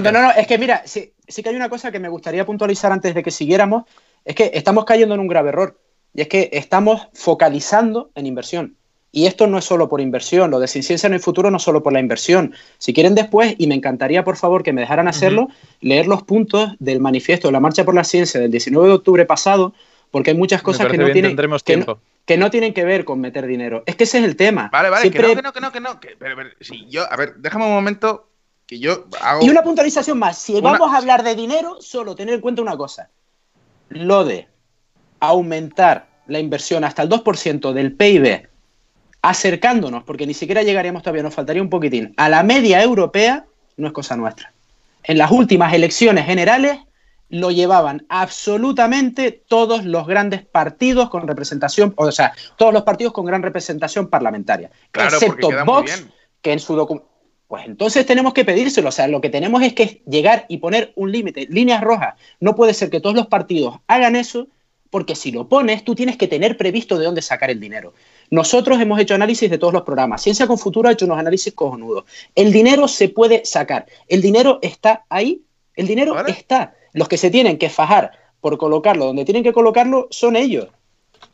no, 0.00 0.22
no, 0.22 0.30
es 0.32 0.46
que 0.46 0.58
mira, 0.58 0.82
sí, 0.84 1.14
sí 1.26 1.42
que 1.42 1.48
hay 1.48 1.56
una 1.56 1.70
cosa 1.70 1.90
que 1.90 1.98
me 1.98 2.08
gustaría 2.08 2.44
puntualizar 2.44 2.92
antes 2.92 3.14
de 3.14 3.22
que 3.22 3.30
siguiéramos, 3.30 3.84
es 4.24 4.34
que 4.34 4.50
estamos 4.54 4.84
cayendo 4.84 5.14
en 5.14 5.20
un 5.20 5.28
grave 5.28 5.48
error 5.48 5.80
y 6.14 6.22
es 6.22 6.28
que 6.28 6.50
estamos 6.52 7.08
focalizando 7.12 8.10
en 8.14 8.26
inversión. 8.26 8.76
Y 9.10 9.26
esto 9.26 9.46
no 9.46 9.58
es 9.58 9.64
solo 9.64 9.88
por 9.88 10.00
inversión, 10.00 10.50
lo 10.50 10.60
de 10.60 10.68
Sin 10.68 10.82
Ciencia 10.82 11.06
en 11.06 11.14
el 11.14 11.20
futuro 11.20 11.50
no 11.50 11.56
es 11.56 11.62
solo 11.62 11.82
por 11.82 11.92
la 11.92 12.00
inversión. 12.00 12.54
Si 12.76 12.92
quieren 12.92 13.14
después, 13.14 13.54
y 13.56 13.66
me 13.66 13.74
encantaría 13.74 14.22
por 14.22 14.36
favor 14.36 14.62
que 14.62 14.72
me 14.72 14.82
dejaran 14.82 15.08
hacerlo, 15.08 15.48
leer 15.80 16.06
los 16.06 16.22
puntos 16.22 16.72
del 16.78 17.00
manifiesto 17.00 17.48
de 17.48 17.52
la 17.52 17.60
Marcha 17.60 17.84
por 17.84 17.94
la 17.94 18.04
Ciencia 18.04 18.38
del 18.38 18.50
19 18.50 18.86
de 18.86 18.94
octubre 18.94 19.24
pasado, 19.24 19.72
porque 20.10 20.30
hay 20.30 20.36
muchas 20.36 20.62
cosas 20.62 20.88
que 20.88 20.98
no, 20.98 21.10
tienen, 21.10 21.36
que, 22.24 22.36
no, 22.36 22.50
tienen 22.50 22.74
que 22.74 22.84
ver 22.84 23.04
con 23.04 23.20
meter 23.20 23.46
dinero. 23.46 23.82
Es 23.86 23.96
que 23.96 24.04
ese 24.04 24.18
es 24.18 24.24
el 24.24 24.36
tema. 24.36 24.68
Vale, 24.72 24.90
vale, 24.90 25.10
que 25.10 25.18
no, 25.20 25.34
que 25.34 25.42
no, 25.42 25.52
que 25.52 25.60
no, 25.60 25.72
que 25.72 25.80
no. 25.80 26.00
pero, 26.18 26.36
yo, 26.88 27.10
a 27.10 27.16
ver, 27.16 27.34
déjame 27.36 27.64
un 27.64 27.72
momento 27.72 28.28
que 28.66 28.78
yo 28.78 29.06
hago... 29.22 29.44
Y 29.44 29.48
una 29.48 29.62
puntualización 29.62 30.18
más. 30.18 30.38
Si 30.38 30.60
vamos 30.60 30.92
a 30.92 30.98
hablar 30.98 31.22
de 31.22 31.34
dinero, 31.34 31.78
solo 31.80 32.14
tener 32.14 32.34
en 32.34 32.40
cuenta 32.42 32.60
una 32.60 32.76
cosa. 32.76 33.08
Lo 33.88 34.24
de 34.24 34.48
aumentar 35.20 36.06
la 36.26 36.38
inversión 36.38 36.84
hasta 36.84 37.02
el 37.02 37.08
2% 37.08 37.72
del 37.72 37.92
PIB, 37.92 38.48
acercándonos, 39.22 40.04
porque 40.04 40.26
ni 40.26 40.34
siquiera 40.34 40.62
llegaríamos 40.62 41.02
todavía, 41.02 41.22
nos 41.22 41.34
faltaría 41.34 41.62
un 41.62 41.70
poquitín, 41.70 42.14
a 42.16 42.28
la 42.28 42.42
media 42.42 42.82
europea, 42.82 43.46
no 43.76 43.86
es 43.88 43.92
cosa 43.92 44.16
nuestra. 44.16 44.52
En 45.02 45.18
las 45.18 45.30
últimas 45.30 45.72
elecciones 45.72 46.26
generales 46.26 46.78
lo 47.30 47.50
llevaban 47.50 48.06
absolutamente 48.08 49.32
todos 49.32 49.84
los 49.84 50.06
grandes 50.06 50.44
partidos 50.46 51.10
con 51.10 51.26
representación, 51.26 51.92
o 51.96 52.10
sea, 52.12 52.32
todos 52.56 52.72
los 52.72 52.82
partidos 52.82 53.12
con 53.12 53.26
gran 53.26 53.42
representación 53.42 54.08
parlamentaria, 54.08 54.70
excepto 54.92 55.50
Vox, 55.64 56.06
que 56.40 56.52
en 56.52 56.58
su 56.58 56.74
documento... 56.74 57.08
Pues 57.48 57.64
entonces 57.64 58.04
tenemos 58.04 58.34
que 58.34 58.44
pedírselo, 58.44 58.90
o 58.90 58.92
sea, 58.92 59.08
lo 59.08 59.22
que 59.22 59.30
tenemos 59.30 59.62
es 59.62 59.72
que 59.72 60.02
llegar 60.06 60.44
y 60.50 60.58
poner 60.58 60.92
un 60.96 61.10
límite, 61.10 61.46
líneas 61.48 61.80
rojas. 61.80 62.14
No 62.40 62.54
puede 62.54 62.74
ser 62.74 62.90
que 62.90 63.00
todos 63.00 63.16
los 63.16 63.26
partidos 63.26 63.78
hagan 63.86 64.16
eso 64.16 64.48
porque 64.90 65.14
si 65.14 65.32
lo 65.32 65.48
pones, 65.48 65.84
tú 65.84 65.94
tienes 65.94 66.16
que 66.16 66.28
tener 66.28 66.56
previsto 66.56 66.98
de 66.98 67.04
dónde 67.04 67.22
sacar 67.22 67.50
el 67.50 67.60
dinero. 67.60 67.94
Nosotros 68.30 68.80
hemos 68.80 69.00
hecho 69.00 69.14
análisis 69.14 69.50
de 69.50 69.58
todos 69.58 69.72
los 69.72 69.82
programas. 69.82 70.22
Ciencia 70.22 70.46
con 70.46 70.58
Futuro 70.58 70.88
ha 70.88 70.92
hecho 70.92 71.04
unos 71.04 71.18
análisis 71.18 71.52
cojonudos. 71.54 72.04
El 72.34 72.52
dinero 72.52 72.88
se 72.88 73.08
puede 73.08 73.44
sacar. 73.44 73.86
El 74.06 74.22
dinero 74.22 74.58
está 74.62 75.04
ahí. 75.08 75.42
El 75.74 75.86
dinero 75.86 76.18
está. 76.26 76.74
Los 76.92 77.08
que 77.08 77.16
se 77.16 77.30
tienen 77.30 77.58
que 77.58 77.68
fajar 77.68 78.12
por 78.40 78.56
colocarlo 78.58 79.06
donde 79.06 79.24
tienen 79.24 79.42
que 79.42 79.52
colocarlo 79.52 80.08
son 80.10 80.36
ellos. 80.36 80.68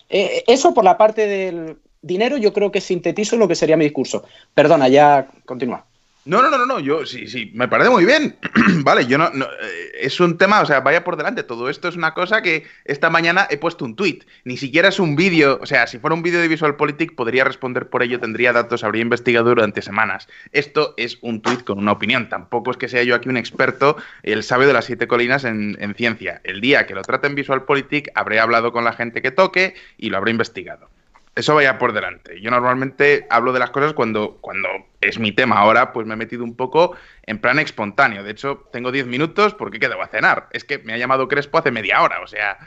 Eh, 0.08 0.44
eso 0.46 0.74
por 0.74 0.84
la 0.84 0.96
parte 0.98 1.26
del 1.26 1.78
dinero 2.02 2.36
yo 2.36 2.52
creo 2.52 2.70
que 2.70 2.80
sintetizo 2.80 3.36
lo 3.36 3.48
que 3.48 3.54
sería 3.54 3.76
mi 3.76 3.84
discurso. 3.84 4.24
Perdona, 4.54 4.88
ya 4.88 5.28
continúa. 5.44 5.86
No, 6.26 6.40
no, 6.40 6.48
no, 6.48 6.64
no, 6.64 6.80
yo 6.80 7.04
sí, 7.04 7.26
sí, 7.26 7.50
me 7.52 7.68
parece 7.68 7.90
muy 7.90 8.06
bien. 8.06 8.38
vale, 8.82 9.04
yo 9.06 9.18
no, 9.18 9.26
eh, 9.26 9.92
es 10.00 10.18
un 10.20 10.38
tema, 10.38 10.62
o 10.62 10.66
sea, 10.66 10.80
vaya 10.80 11.04
por 11.04 11.18
delante. 11.18 11.42
Todo 11.42 11.68
esto 11.68 11.86
es 11.86 11.96
una 11.96 12.14
cosa 12.14 12.40
que 12.40 12.64
esta 12.86 13.10
mañana 13.10 13.46
he 13.50 13.58
puesto 13.58 13.84
un 13.84 13.94
tweet. 13.94 14.20
Ni 14.44 14.56
siquiera 14.56 14.88
es 14.88 14.98
un 14.98 15.16
vídeo, 15.16 15.58
o 15.60 15.66
sea, 15.66 15.86
si 15.86 15.98
fuera 15.98 16.14
un 16.14 16.22
vídeo 16.22 16.40
de 16.40 16.48
VisualPolitik 16.48 17.14
podría 17.14 17.44
responder 17.44 17.90
por 17.90 18.02
ello, 18.02 18.20
tendría 18.20 18.54
datos, 18.54 18.84
habría 18.84 19.02
investigado 19.02 19.50
durante 19.50 19.82
semanas. 19.82 20.26
Esto 20.52 20.94
es 20.96 21.18
un 21.20 21.42
tweet 21.42 21.58
con 21.58 21.78
una 21.78 21.92
opinión. 21.92 22.30
Tampoco 22.30 22.70
es 22.70 22.78
que 22.78 22.88
sea 22.88 23.02
yo 23.02 23.14
aquí 23.14 23.28
un 23.28 23.36
experto, 23.36 23.98
el 24.22 24.42
sabio 24.44 24.66
de 24.66 24.72
las 24.72 24.86
siete 24.86 25.06
colinas 25.06 25.44
en, 25.44 25.76
en 25.78 25.94
ciencia. 25.94 26.40
El 26.44 26.62
día 26.62 26.86
que 26.86 26.94
lo 26.94 27.02
trate 27.02 27.26
en 27.26 27.34
VisualPolitik 27.34 28.08
habré 28.14 28.40
hablado 28.40 28.72
con 28.72 28.84
la 28.84 28.94
gente 28.94 29.20
que 29.20 29.30
toque 29.30 29.74
y 29.98 30.08
lo 30.08 30.16
habré 30.16 30.30
investigado 30.30 30.88
eso 31.34 31.54
vaya 31.54 31.78
por 31.78 31.92
delante. 31.92 32.40
Yo 32.40 32.50
normalmente 32.50 33.26
hablo 33.28 33.52
de 33.52 33.58
las 33.58 33.70
cosas 33.70 33.92
cuando, 33.92 34.38
cuando 34.40 34.68
es 35.00 35.18
mi 35.18 35.32
tema. 35.32 35.58
Ahora 35.58 35.92
pues 35.92 36.06
me 36.06 36.14
he 36.14 36.16
metido 36.16 36.44
un 36.44 36.56
poco 36.56 36.96
en 37.26 37.38
plan 37.40 37.58
espontáneo. 37.58 38.22
De 38.22 38.30
hecho, 38.30 38.68
tengo 38.72 38.92
10 38.92 39.06
minutos 39.06 39.54
porque 39.54 39.80
quedo 39.80 40.00
a 40.00 40.06
cenar. 40.06 40.48
Es 40.52 40.64
que 40.64 40.78
me 40.78 40.92
ha 40.92 40.98
llamado 40.98 41.26
Crespo 41.26 41.58
hace 41.58 41.70
media 41.70 42.02
hora. 42.02 42.20
O 42.20 42.26
sea, 42.26 42.58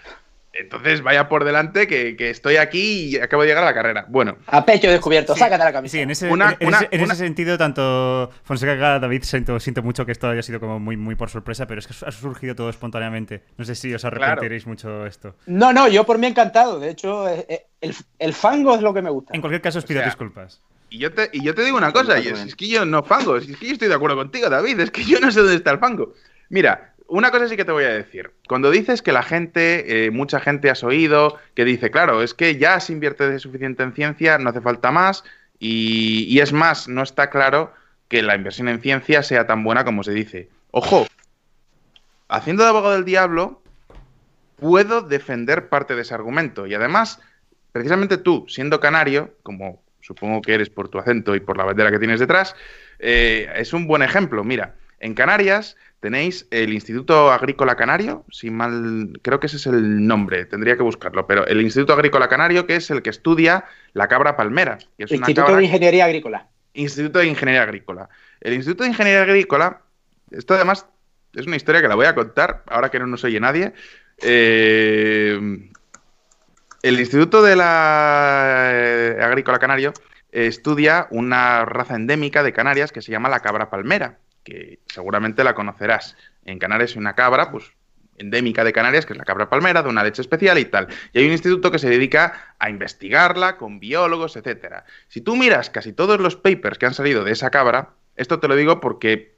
entonces 0.59 1.01
vaya 1.01 1.29
por 1.29 1.43
delante 1.45 1.87
que, 1.87 2.15
estoy 2.29 2.57
aquí 2.57 3.05
y 3.05 3.17
acabo 3.17 3.43
de 3.43 3.49
llegar 3.49 3.63
a 3.63 3.67
la 3.67 3.73
carrera. 3.73 4.05
Bueno. 4.09 4.37
A 4.47 4.65
pecho 4.65 4.89
descubierto, 4.89 5.35
sácate 5.35 5.63
la 5.63 5.71
camisa. 5.71 5.93
Sí, 5.93 5.99
en 5.99 6.11
ese, 6.11 6.27
en, 6.29 7.01
ese, 7.01 7.15
sentido, 7.15 7.57
tanto 7.57 8.31
Fonseca 8.43 8.75
como 8.75 8.99
David, 8.99 9.23
siento, 9.23 9.59
siento, 9.59 9.83
mucho 9.83 10.05
que 10.05 10.11
esto 10.11 10.29
haya 10.29 10.41
sido 10.41 10.59
como 10.59 10.79
muy, 10.79 10.97
muy 10.97 11.15
por 11.15 11.29
sorpresa, 11.29 11.67
pero 11.67 11.79
es 11.79 11.87
que 11.87 11.93
ha 12.05 12.11
surgido 12.11 12.55
todo 12.55 12.69
espontáneamente. 12.69 13.43
No 13.57 13.65
sé 13.65 13.75
si 13.75 13.93
os 13.93 14.03
arrepentiréis 14.03 14.65
mucho 14.67 15.05
esto. 15.05 15.35
No, 15.45 15.73
no, 15.73 15.87
yo 15.87 16.05
por 16.05 16.17
mí 16.17 16.27
encantado. 16.27 16.79
De 16.79 16.89
hecho, 16.89 17.27
eh, 17.29 17.45
eh, 17.47 17.65
el, 17.81 17.95
el, 18.19 18.33
fango 18.33 18.75
es 18.75 18.81
lo 18.81 18.93
que 18.93 19.01
me 19.01 19.09
gusta. 19.09 19.33
En 19.33 19.41
cualquier 19.41 19.61
caso, 19.61 19.79
os 19.79 19.85
pido 19.85 20.03
disculpas. 20.03 20.61
Y 20.89 20.99
yo, 20.99 21.13
te, 21.13 21.29
y 21.33 21.43
yo 21.43 21.53
te 21.53 21.63
digo 21.63 21.77
una 21.77 21.91
cosa, 21.91 22.17
y 22.19 22.27
es, 22.27 22.55
que 22.55 22.67
yo 22.69 22.85
no 22.85 23.03
fango, 23.03 23.35
es 23.35 23.45
que 23.45 23.65
yo 23.65 23.73
estoy 23.73 23.89
de 23.89 23.93
acuerdo 23.93 24.15
contigo, 24.15 24.49
David, 24.49 24.79
es 24.79 24.91
que 24.91 25.03
yo 25.03 25.19
no 25.19 25.31
sé 25.31 25.41
dónde 25.41 25.55
está 25.55 25.71
el 25.71 25.79
fango. 25.79 26.13
Mira, 26.49 26.93
una 27.07 27.31
cosa 27.31 27.47
sí 27.47 27.55
que 27.55 27.65
te 27.65 27.71
voy 27.71 27.85
a 27.85 27.89
decir. 27.89 28.31
Cuando 28.47 28.69
dices 28.69 29.01
que 29.01 29.11
la 29.11 29.23
gente, 29.23 30.05
eh, 30.05 30.11
mucha 30.11 30.39
gente 30.39 30.69
has 30.69 30.83
oído, 30.83 31.37
que 31.55 31.65
dice, 31.65 31.91
claro, 31.91 32.21
es 32.21 32.33
que 32.33 32.57
ya 32.57 32.79
se 32.79 32.93
invierte 32.93 33.29
de 33.29 33.39
suficiente 33.39 33.83
en 33.83 33.93
ciencia, 33.93 34.37
no 34.37 34.49
hace 34.49 34.61
falta 34.61 34.91
más, 34.91 35.23
y, 35.59 36.39
es 36.39 36.53
más, 36.53 36.87
no 36.87 37.01
está 37.01 37.29
claro 37.29 37.73
que 38.07 38.21
la 38.21 38.35
inversión 38.35 38.67
en 38.69 38.81
ciencia 38.81 39.23
sea 39.23 39.47
tan 39.47 39.63
buena 39.63 39.83
como 39.83 40.03
se 40.03 40.11
dice. 40.11 40.49
Ojo, 40.71 41.07
haciendo 42.27 42.63
de 42.63 42.69
abogado 42.69 42.93
del 42.93 43.05
diablo, 43.05 43.61
puedo 44.57 45.01
defender 45.01 45.69
parte 45.69 45.95
de 45.95 46.03
ese 46.03 46.13
argumento. 46.13 46.67
Y 46.67 46.75
además, 46.75 47.19
precisamente 47.71 48.17
tú, 48.17 48.45
siendo 48.47 48.79
canario, 48.79 49.33
como 49.43 49.81
supongo 50.01 50.41
que 50.41 50.53
eres 50.53 50.69
por 50.69 50.89
tu 50.89 50.99
acento 50.99 51.35
y 51.35 51.39
por 51.39 51.57
la 51.57 51.65
bandera 51.65 51.91
que 51.91 51.99
tienes 51.99 52.19
detrás, 52.19 52.55
eh, 52.99 53.51
es 53.55 53.73
un 53.73 53.87
buen 53.87 54.03
ejemplo. 54.03 54.43
Mira, 54.43 54.75
en 54.99 55.13
Canarias 55.13 55.75
tenéis 55.99 56.47
el 56.51 56.73
Instituto 56.73 57.31
Agrícola 57.31 57.75
Canario, 57.75 58.25
si 58.31 58.51
mal, 58.51 59.19
creo 59.21 59.39
que 59.39 59.47
ese 59.47 59.57
es 59.57 59.65
el 59.65 60.05
nombre, 60.05 60.45
tendría 60.45 60.77
que 60.77 60.83
buscarlo, 60.83 61.25
pero 61.25 61.45
el 61.47 61.61
Instituto 61.61 61.93
Agrícola 61.93 62.27
Canario, 62.27 62.67
que 62.67 62.75
es 62.75 62.91
el 62.91 63.01
que 63.01 63.09
estudia 63.09 63.65
la 63.93 64.07
cabra 64.07 64.35
palmera. 64.35 64.77
Instituto 64.97 65.55
de 65.55 65.63
Ingeniería 65.63 66.05
Agrícola. 66.05 66.47
Instituto 66.73 67.19
de 67.19 67.27
Ingeniería 67.27 67.63
Agrícola. 67.63 68.09
El 68.41 68.53
Instituto 68.53 68.83
de 68.83 68.89
Ingeniería 68.89 69.23
Agrícola, 69.23 69.81
esto 70.31 70.53
además 70.53 70.85
es 71.33 71.47
una 71.47 71.55
historia 71.55 71.81
que 71.81 71.87
la 71.87 71.95
voy 71.95 72.05
a 72.05 72.15
contar, 72.15 72.63
ahora 72.67 72.89
que 72.89 72.99
no 72.99 73.07
nos 73.07 73.23
oye 73.23 73.39
nadie. 73.39 73.73
Eh, 74.21 75.69
el 76.83 76.99
Instituto 76.99 77.41
de 77.41 77.55
la 77.55 78.69
eh, 78.71 79.17
Agrícola 79.21 79.57
Canario 79.57 79.93
estudia 80.31 81.07
una 81.09 81.65
raza 81.65 81.95
endémica 81.95 82.43
de 82.43 82.53
Canarias 82.53 82.91
que 82.91 83.01
se 83.01 83.11
llama 83.11 83.29
la 83.29 83.39
cabra 83.39 83.71
palmera 83.71 84.19
que 84.47 84.79
seguramente 84.85 85.43
la 85.43 85.53
conocerás. 85.53 86.15
En 86.45 86.57
Canarias 86.57 86.91
hay 86.93 86.99
una 86.99 87.15
cabra, 87.15 87.51
pues 87.51 87.65
endémica 88.17 88.63
de 88.63 88.71
Canarias, 88.71 89.05
que 89.05 89.11
es 89.11 89.19
la 89.19 89.25
cabra 89.25 89.49
palmera, 89.49 89.83
de 89.83 89.89
una 89.89 90.03
leche 90.03 90.21
especial 90.21 90.57
y 90.57 90.63
tal. 90.63 90.87
Y 91.11 91.19
hay 91.19 91.25
un 91.25 91.33
instituto 91.33 91.69
que 91.69 91.79
se 91.79 91.89
dedica 91.89 92.55
a 92.57 92.69
investigarla 92.69 93.57
con 93.57 93.81
biólogos, 93.81 94.37
etcétera. 94.37 94.85
Si 95.09 95.19
tú 95.19 95.35
miras 95.35 95.69
casi 95.69 95.91
todos 95.91 96.21
los 96.21 96.37
papers 96.37 96.77
que 96.77 96.85
han 96.85 96.93
salido 96.93 97.25
de 97.25 97.33
esa 97.33 97.49
cabra, 97.49 97.89
esto 98.15 98.39
te 98.39 98.47
lo 98.47 98.55
digo 98.55 98.79
porque 98.79 99.36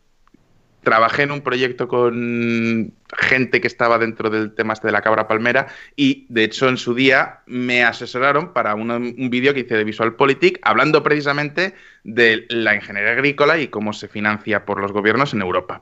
trabajé 0.84 1.23
en 1.23 1.32
un 1.32 1.41
proyecto 1.41 1.88
con 1.88 2.93
gente 3.17 3.61
que 3.61 3.67
estaba 3.67 3.97
dentro 3.97 4.30
del 4.30 4.53
tema 4.53 4.73
este 4.73 4.88
de 4.88 4.93
la 4.93 5.01
cabra 5.01 5.27
palmera 5.27 5.67
y 5.95 6.25
de 6.30 6.43
hecho 6.43 6.69
en 6.69 6.77
su 6.77 6.93
día 6.93 7.39
me 7.45 7.84
asesoraron 7.84 8.53
para 8.53 8.75
un, 8.75 9.13
vídeo 9.30 9.53
que 9.53 9.61
hice 9.61 9.75
de 9.75 9.84
VisualPolitik 9.84 10.59
hablando 10.61 11.03
precisamente 11.03 11.73
de 12.03 12.45
la 12.49 12.75
ingeniería 12.75 13.11
agrícola 13.11 13.57
y 13.57 13.67
cómo 13.67 13.93
se 13.93 14.07
financia 14.07 14.65
por 14.65 14.80
los 14.80 14.91
gobiernos 14.91 15.34
en 15.34 15.41
Europa. 15.41 15.82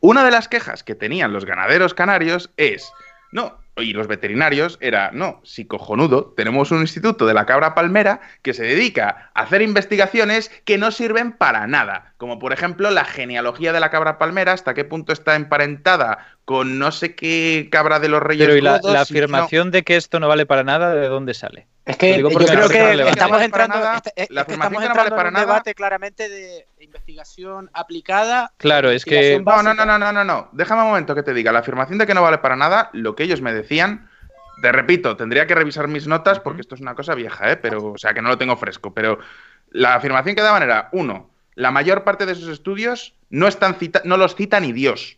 Una 0.00 0.24
de 0.24 0.32
las 0.32 0.48
quejas 0.48 0.82
que 0.82 0.96
tenían 0.96 1.32
los 1.32 1.44
ganaderos 1.44 1.94
canarios 1.94 2.50
es, 2.56 2.92
no, 3.30 3.61
y 3.76 3.94
los 3.94 4.06
veterinarios 4.06 4.76
era, 4.80 5.10
no, 5.12 5.40
si 5.44 5.64
cojonudo, 5.64 6.34
tenemos 6.36 6.70
un 6.70 6.80
instituto 6.80 7.24
de 7.26 7.34
la 7.34 7.46
cabra 7.46 7.74
palmera 7.74 8.20
que 8.42 8.52
se 8.52 8.64
dedica 8.64 9.30
a 9.34 9.42
hacer 9.42 9.62
investigaciones 9.62 10.50
que 10.64 10.76
no 10.76 10.90
sirven 10.90 11.32
para 11.32 11.66
nada, 11.66 12.12
como 12.18 12.38
por 12.38 12.52
ejemplo 12.52 12.90
la 12.90 13.04
genealogía 13.04 13.72
de 13.72 13.80
la 13.80 13.90
cabra 13.90 14.18
palmera, 14.18 14.52
hasta 14.52 14.74
qué 14.74 14.84
punto 14.84 15.12
está 15.12 15.36
emparentada 15.36 16.26
con 16.44 16.78
no 16.78 16.92
sé 16.92 17.14
qué 17.14 17.68
cabra 17.70 17.98
de 17.98 18.08
los 18.08 18.22
reyes. 18.22 18.46
Pero 18.46 18.58
y 18.58 18.60
la, 18.60 18.80
afirmación 19.00 19.70
de 19.70 19.82
que 19.82 19.96
esto 19.96 20.20
no 20.20 20.28
vale 20.28 20.44
para 20.44 20.64
nada, 20.64 20.94
¿de 20.94 21.08
dónde 21.08 21.32
sale? 21.32 21.66
Es 21.84 21.96
que 21.96 22.20
yo 22.20 22.28
creo 22.28 22.68
que 22.68 23.08
estamos 23.08 23.42
entrando, 23.42 23.76
en 24.16 25.26
un 25.26 25.34
debate 25.34 25.74
claramente 25.74 26.28
de 26.28 26.66
investigación 26.92 27.70
aplicada. 27.72 28.52
Claro, 28.58 28.90
es 28.90 29.04
que... 29.04 29.40
No, 29.44 29.62
no, 29.62 29.74
no, 29.74 29.84
no, 29.84 29.98
no, 29.98 30.12
no, 30.12 30.24
no. 30.24 30.48
Déjame 30.52 30.82
un 30.82 30.88
momento 30.88 31.14
que 31.14 31.22
te 31.22 31.34
diga. 31.34 31.52
La 31.52 31.60
afirmación 31.60 31.98
de 31.98 32.06
que 32.06 32.14
no 32.14 32.22
vale 32.22 32.38
para 32.38 32.56
nada, 32.56 32.90
lo 32.92 33.16
que 33.16 33.24
ellos 33.24 33.40
me 33.40 33.52
decían, 33.52 34.08
te 34.60 34.70
repito, 34.72 35.16
tendría 35.16 35.46
que 35.46 35.54
revisar 35.54 35.88
mis 35.88 36.06
notas 36.06 36.40
porque 36.40 36.60
esto 36.60 36.74
es 36.74 36.80
una 36.80 36.94
cosa 36.94 37.14
vieja, 37.14 37.50
¿eh? 37.50 37.56
Pero, 37.56 37.92
o 37.92 37.98
sea, 37.98 38.14
que 38.14 38.22
no 38.22 38.28
lo 38.28 38.38
tengo 38.38 38.56
fresco. 38.56 38.92
Pero 38.92 39.18
la 39.70 39.94
afirmación 39.94 40.36
que 40.36 40.42
daban 40.42 40.62
era, 40.62 40.88
uno, 40.92 41.30
la 41.54 41.70
mayor 41.70 42.04
parte 42.04 42.26
de 42.26 42.32
esos 42.32 42.48
estudios 42.48 43.14
no, 43.30 43.48
están 43.48 43.74
cita 43.76 44.02
no 44.04 44.16
los 44.16 44.34
cita 44.34 44.60
ni 44.60 44.72
Dios. 44.72 45.16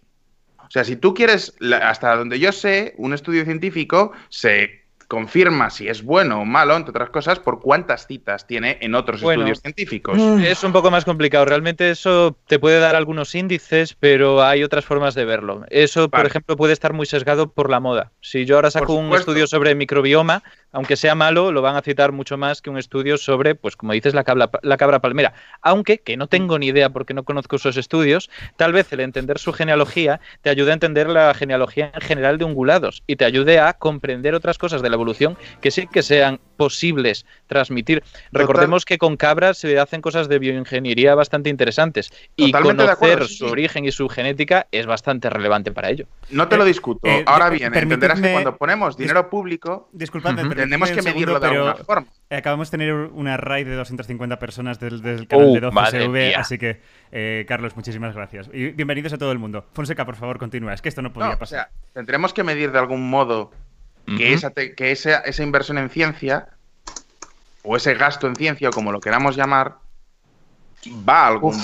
O 0.58 0.70
sea, 0.70 0.84
si 0.84 0.96
tú 0.96 1.14
quieres, 1.14 1.54
hasta 1.82 2.16
donde 2.16 2.38
yo 2.38 2.52
sé, 2.52 2.94
un 2.96 3.12
estudio 3.12 3.44
científico 3.44 4.12
se 4.28 4.83
confirma 5.04 5.70
si 5.70 5.88
es 5.88 6.02
bueno 6.02 6.40
o 6.40 6.44
malo, 6.44 6.76
entre 6.76 6.90
otras 6.90 7.10
cosas, 7.10 7.38
por 7.38 7.60
cuántas 7.60 8.06
citas 8.06 8.46
tiene 8.46 8.78
en 8.80 8.94
otros 8.94 9.22
estudios 9.22 9.60
científicos. 9.60 10.18
Mm. 10.18 10.40
Es 10.40 10.64
un 10.64 10.72
poco 10.72 10.90
más 10.90 11.04
complicado. 11.04 11.44
Realmente 11.44 11.90
eso 11.90 12.36
te 12.46 12.58
puede 12.58 12.78
dar 12.78 12.96
algunos 12.96 13.34
índices, 13.34 13.94
pero 13.98 14.42
hay 14.42 14.62
otras 14.62 14.84
formas 14.84 15.14
de 15.14 15.24
verlo. 15.24 15.64
Eso, 15.70 16.08
por 16.08 16.26
ejemplo, 16.26 16.56
puede 16.56 16.72
estar 16.72 16.92
muy 16.92 17.06
sesgado 17.06 17.52
por 17.52 17.70
la 17.70 17.80
moda. 17.80 18.12
Si 18.20 18.44
yo 18.44 18.56
ahora 18.56 18.70
saco 18.70 18.94
un 18.94 19.12
estudio 19.14 19.46
sobre 19.46 19.74
microbioma, 19.74 20.42
aunque 20.72 20.96
sea 20.96 21.14
malo, 21.14 21.52
lo 21.52 21.62
van 21.62 21.76
a 21.76 21.82
citar 21.82 22.12
mucho 22.12 22.36
más 22.36 22.60
que 22.60 22.70
un 22.70 22.78
estudio 22.78 23.16
sobre, 23.16 23.54
pues 23.54 23.76
como 23.76 23.92
dices, 23.92 24.14
la 24.14 24.24
cabra, 24.24 24.50
la 24.62 24.76
cabra 24.76 25.00
palmera. 25.00 25.34
Aunque, 25.62 25.98
que 25.98 26.16
no 26.16 26.26
tengo 26.26 26.58
ni 26.58 26.66
idea 26.66 26.90
porque 26.90 27.14
no 27.14 27.24
conozco 27.24 27.56
esos 27.56 27.76
estudios, 27.76 28.30
tal 28.56 28.72
vez 28.72 28.92
el 28.92 29.00
entender 29.00 29.38
su 29.38 29.52
genealogía 29.52 30.20
te 30.42 30.50
ayude 30.50 30.70
a 30.70 30.74
entender 30.74 31.08
la 31.08 31.32
genealogía 31.34 31.92
en 31.94 32.00
general 32.00 32.38
de 32.38 32.44
ungulados 32.44 33.02
y 33.06 33.16
te 33.16 33.24
ayude 33.24 33.58
a 33.58 33.72
comprender 33.74 34.34
otras 34.34 34.58
cosas 34.58 34.82
de 34.82 34.90
la 34.90 34.96
evolución 34.96 35.36
que 35.60 35.70
sí 35.70 35.86
que 35.86 36.02
sean 36.02 36.40
posibles 36.56 37.26
transmitir. 37.46 38.02
Recordemos 38.32 38.84
que 38.84 38.98
con 38.98 39.16
cabras 39.16 39.58
se 39.58 39.78
hacen 39.78 40.00
cosas 40.00 40.28
de 40.28 40.38
bioingeniería 40.38 41.14
bastante 41.14 41.50
interesantes 41.50 42.12
y 42.36 42.52
conocer 42.52 43.26
su 43.28 43.46
origen 43.46 43.84
y 43.84 43.92
su 43.92 44.08
genética 44.08 44.66
es 44.72 44.86
bastante 44.86 45.30
relevante 45.30 45.72
para 45.72 45.90
ello. 45.90 46.06
No 46.30 46.48
te 46.48 46.56
lo 46.56 46.64
eh, 46.64 46.68
discuto. 46.68 47.06
Eh, 47.06 47.22
Ahora 47.26 47.50
bien, 47.50 47.74
entenderás 47.74 48.20
que 48.20 48.32
cuando 48.32 48.56
ponemos 48.56 48.96
dinero 48.96 49.28
público, 49.30 49.88
disculpadme, 49.92 50.42
tenemos 50.64 50.90
que 50.90 51.02
medirlo 51.02 51.38
de 51.38 51.46
alguna 51.46 51.74
forma. 51.76 52.08
Acabamos 52.30 52.70
de 52.70 52.78
tener 52.78 52.94
una 52.94 53.36
raid 53.36 53.66
de 53.66 53.74
250 53.74 54.38
personas 54.38 54.80
desde, 54.80 55.14
el 55.14 55.28
canal 55.28 55.52
de 55.52 55.60
12SV, 55.60 56.36
así 56.36 56.58
que, 56.58 56.80
eh, 57.12 57.44
Carlos, 57.46 57.76
muchísimas 57.76 58.14
gracias. 58.14 58.50
Y 58.52 58.70
bienvenidos 58.70 59.12
a 59.12 59.18
todo 59.18 59.32
el 59.32 59.38
mundo. 59.38 59.66
Fonseca, 59.72 60.04
por 60.04 60.16
favor, 60.16 60.38
continúa. 60.38 60.74
Es 60.74 60.82
que 60.82 60.88
esto 60.88 61.02
no 61.02 61.12
podía 61.12 61.38
pasar. 61.38 61.42
O 61.42 61.46
sea, 61.46 61.70
tendremos 61.92 62.32
que 62.32 62.42
medir 62.42 62.72
de 62.72 62.78
algún 62.78 63.08
modo 63.08 63.52
que, 64.06 64.32
esa, 64.32 64.50
que 64.52 64.92
esa, 64.92 65.18
esa, 65.20 65.42
inversión 65.42 65.78
en 65.78 65.90
ciencia, 65.90 66.48
o 67.62 67.76
ese 67.76 67.94
gasto 67.94 68.26
en 68.26 68.36
ciencia, 68.36 68.68
o 68.68 68.72
como 68.72 68.92
lo 68.92 69.00
queramos 69.00 69.36
llamar, 69.36 69.76
va 71.08 71.24
a 71.24 71.28
algún, 71.28 71.58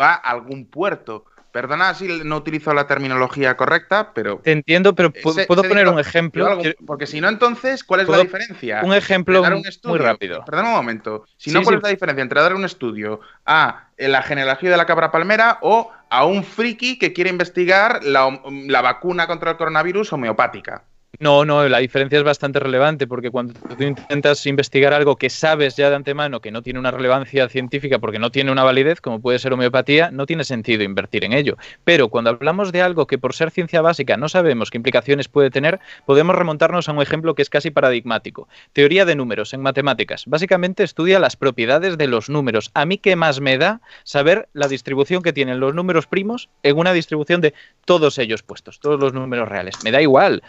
va 0.00 0.14
a 0.14 0.30
algún 0.30 0.66
puerto. 0.66 1.24
Perdona 1.52 1.92
si 1.94 2.08
no 2.24 2.38
utilizo 2.38 2.72
la 2.72 2.86
terminología 2.86 3.58
correcta, 3.58 4.12
pero. 4.14 4.40
Te 4.42 4.52
entiendo, 4.52 4.94
pero 4.94 5.12
puedo 5.12 5.62
poner 5.62 5.86
un 5.86 6.00
ejemplo. 6.00 6.58
porque 6.86 7.06
si 7.06 7.20
no, 7.20 7.28
entonces, 7.28 7.84
¿cuál 7.84 8.00
es 8.00 8.08
la 8.08 8.18
diferencia? 8.18 8.80
Un 8.82 8.94
ejemplo 8.94 9.42
muy 9.84 9.98
rápido. 9.98 10.44
Perdona 10.46 10.70
un 10.70 10.74
momento. 10.76 11.26
Si 11.36 11.50
no, 11.50 11.62
¿cuál 11.62 11.76
es 11.76 11.82
la 11.82 11.90
diferencia 11.90 12.22
entre 12.22 12.40
dar 12.40 12.54
un 12.54 12.64
estudio 12.64 13.20
a 13.44 13.88
la 13.98 14.22
genealogía 14.22 14.70
de 14.70 14.76
la 14.78 14.86
cabra 14.86 15.12
palmera 15.12 15.58
o 15.60 15.90
a 16.08 16.24
un 16.24 16.42
friki 16.42 16.98
que 16.98 17.12
quiere 17.12 17.28
investigar 17.28 18.02
la, 18.02 18.40
la 18.66 18.80
vacuna 18.80 19.26
contra 19.26 19.50
el 19.50 19.56
coronavirus 19.58 20.14
homeopática? 20.14 20.84
No, 21.20 21.44
no, 21.44 21.68
la 21.68 21.78
diferencia 21.78 22.18
es 22.18 22.24
bastante 22.24 22.58
relevante 22.58 23.06
porque 23.06 23.30
cuando 23.30 23.52
tú 23.52 23.84
intentas 23.84 24.46
investigar 24.46 24.94
algo 24.94 25.16
que 25.16 25.28
sabes 25.28 25.76
ya 25.76 25.90
de 25.90 25.96
antemano 25.96 26.40
que 26.40 26.50
no 26.50 26.62
tiene 26.62 26.78
una 26.78 26.90
relevancia 26.90 27.48
científica 27.50 27.98
porque 27.98 28.18
no 28.18 28.30
tiene 28.30 28.50
una 28.50 28.64
validez, 28.64 29.00
como 29.00 29.20
puede 29.20 29.38
ser 29.38 29.52
homeopatía, 29.52 30.10
no 30.10 30.24
tiene 30.24 30.42
sentido 30.42 30.82
invertir 30.82 31.24
en 31.24 31.34
ello. 31.34 31.58
Pero 31.84 32.08
cuando 32.08 32.30
hablamos 32.30 32.72
de 32.72 32.80
algo 32.80 33.06
que 33.06 33.18
por 33.18 33.34
ser 33.34 33.50
ciencia 33.50 33.82
básica 33.82 34.16
no 34.16 34.28
sabemos 34.30 34.70
qué 34.70 34.78
implicaciones 34.78 35.28
puede 35.28 35.50
tener, 35.50 35.80
podemos 36.06 36.34
remontarnos 36.34 36.88
a 36.88 36.92
un 36.92 37.02
ejemplo 37.02 37.34
que 37.34 37.42
es 37.42 37.50
casi 37.50 37.70
paradigmático. 37.70 38.48
Teoría 38.72 39.04
de 39.04 39.14
números 39.14 39.52
en 39.52 39.60
matemáticas. 39.60 40.24
Básicamente 40.26 40.82
estudia 40.82 41.20
las 41.20 41.36
propiedades 41.36 41.98
de 41.98 42.06
los 42.06 42.30
números. 42.30 42.70
A 42.72 42.86
mí 42.86 42.96
qué 42.96 43.16
más 43.16 43.40
me 43.40 43.58
da 43.58 43.82
saber 44.04 44.48
la 44.54 44.66
distribución 44.66 45.22
que 45.22 45.34
tienen 45.34 45.60
los 45.60 45.74
números 45.74 46.06
primos 46.06 46.48
en 46.62 46.78
una 46.78 46.94
distribución 46.94 47.42
de 47.42 47.52
todos 47.84 48.18
ellos 48.18 48.42
puestos, 48.42 48.80
todos 48.80 48.98
los 48.98 49.12
números 49.12 49.48
reales. 49.48 49.76
Me 49.84 49.90
da 49.90 50.00
igual 50.00 50.42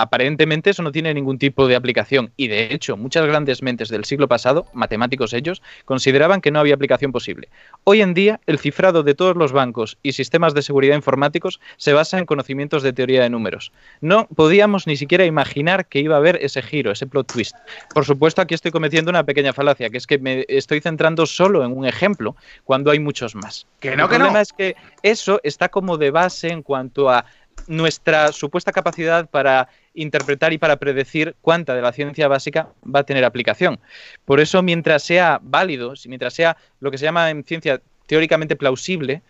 aparentemente 0.00 0.70
eso 0.70 0.82
no 0.82 0.92
tiene 0.92 1.14
ningún 1.14 1.38
tipo 1.38 1.66
de 1.66 1.76
aplicación 1.76 2.32
y 2.36 2.48
de 2.48 2.72
hecho 2.72 2.96
muchas 2.96 3.26
grandes 3.26 3.62
mentes 3.62 3.88
del 3.88 4.04
siglo 4.04 4.28
pasado, 4.28 4.66
matemáticos 4.72 5.32
ellos, 5.32 5.62
consideraban 5.84 6.40
que 6.40 6.50
no 6.50 6.60
había 6.60 6.74
aplicación 6.74 7.12
posible. 7.12 7.48
Hoy 7.84 8.00
en 8.02 8.14
día 8.14 8.40
el 8.46 8.58
cifrado 8.58 9.02
de 9.02 9.14
todos 9.14 9.36
los 9.36 9.52
bancos 9.52 9.98
y 10.02 10.12
sistemas 10.12 10.54
de 10.54 10.62
seguridad 10.62 10.96
informáticos 10.96 11.60
se 11.76 11.92
basa 11.92 12.18
en 12.18 12.26
conocimientos 12.26 12.82
de 12.82 12.92
teoría 12.92 13.22
de 13.22 13.30
números. 13.30 13.72
No 14.00 14.26
podíamos 14.28 14.86
ni 14.86 14.96
siquiera 14.96 15.24
imaginar 15.24 15.86
que 15.86 16.00
iba 16.00 16.14
a 16.14 16.18
haber 16.18 16.38
ese 16.42 16.62
giro, 16.62 16.92
ese 16.92 17.06
plot 17.06 17.32
twist. 17.32 17.56
Por 17.94 18.04
supuesto 18.04 18.42
aquí 18.42 18.54
estoy 18.54 18.70
cometiendo 18.70 19.10
una 19.10 19.24
pequeña 19.24 19.52
falacia, 19.52 19.90
que 19.90 19.98
es 19.98 20.06
que 20.06 20.18
me 20.18 20.44
estoy 20.48 20.80
centrando 20.80 21.26
solo 21.26 21.64
en 21.64 21.76
un 21.76 21.86
ejemplo 21.86 22.36
cuando 22.64 22.90
hay 22.90 22.98
muchos 22.98 23.34
más. 23.34 23.66
Que 23.80 23.96
no, 23.96 24.04
el 24.04 24.08
problema 24.08 24.40
es 24.40 24.52
que 24.52 24.76
eso 25.02 25.40
está 25.42 25.68
como 25.68 25.96
de 25.96 26.10
base 26.10 26.48
en 26.48 26.62
cuanto 26.62 27.10
a 27.10 27.24
nuestra 27.66 28.32
supuesta 28.32 28.72
capacidad 28.72 29.28
para 29.28 29.68
interpretar 30.00 30.52
y 30.52 30.58
para 30.58 30.76
predecir 30.76 31.34
cuánta 31.40 31.74
de 31.74 31.82
la 31.82 31.92
ciencia 31.92 32.28
básica 32.28 32.68
va 32.84 33.00
a 33.00 33.04
tener 33.04 33.24
aplicación. 33.24 33.78
Por 34.24 34.40
eso, 34.40 34.62
mientras 34.62 35.02
sea 35.02 35.40
válido, 35.42 35.94
mientras 36.06 36.34
sea 36.34 36.56
lo 36.80 36.90
que 36.90 36.98
se 36.98 37.04
llama 37.04 37.30
en 37.30 37.44
ciencia 37.44 37.80
teóricamente 38.06 38.56
plausible, 38.56 39.22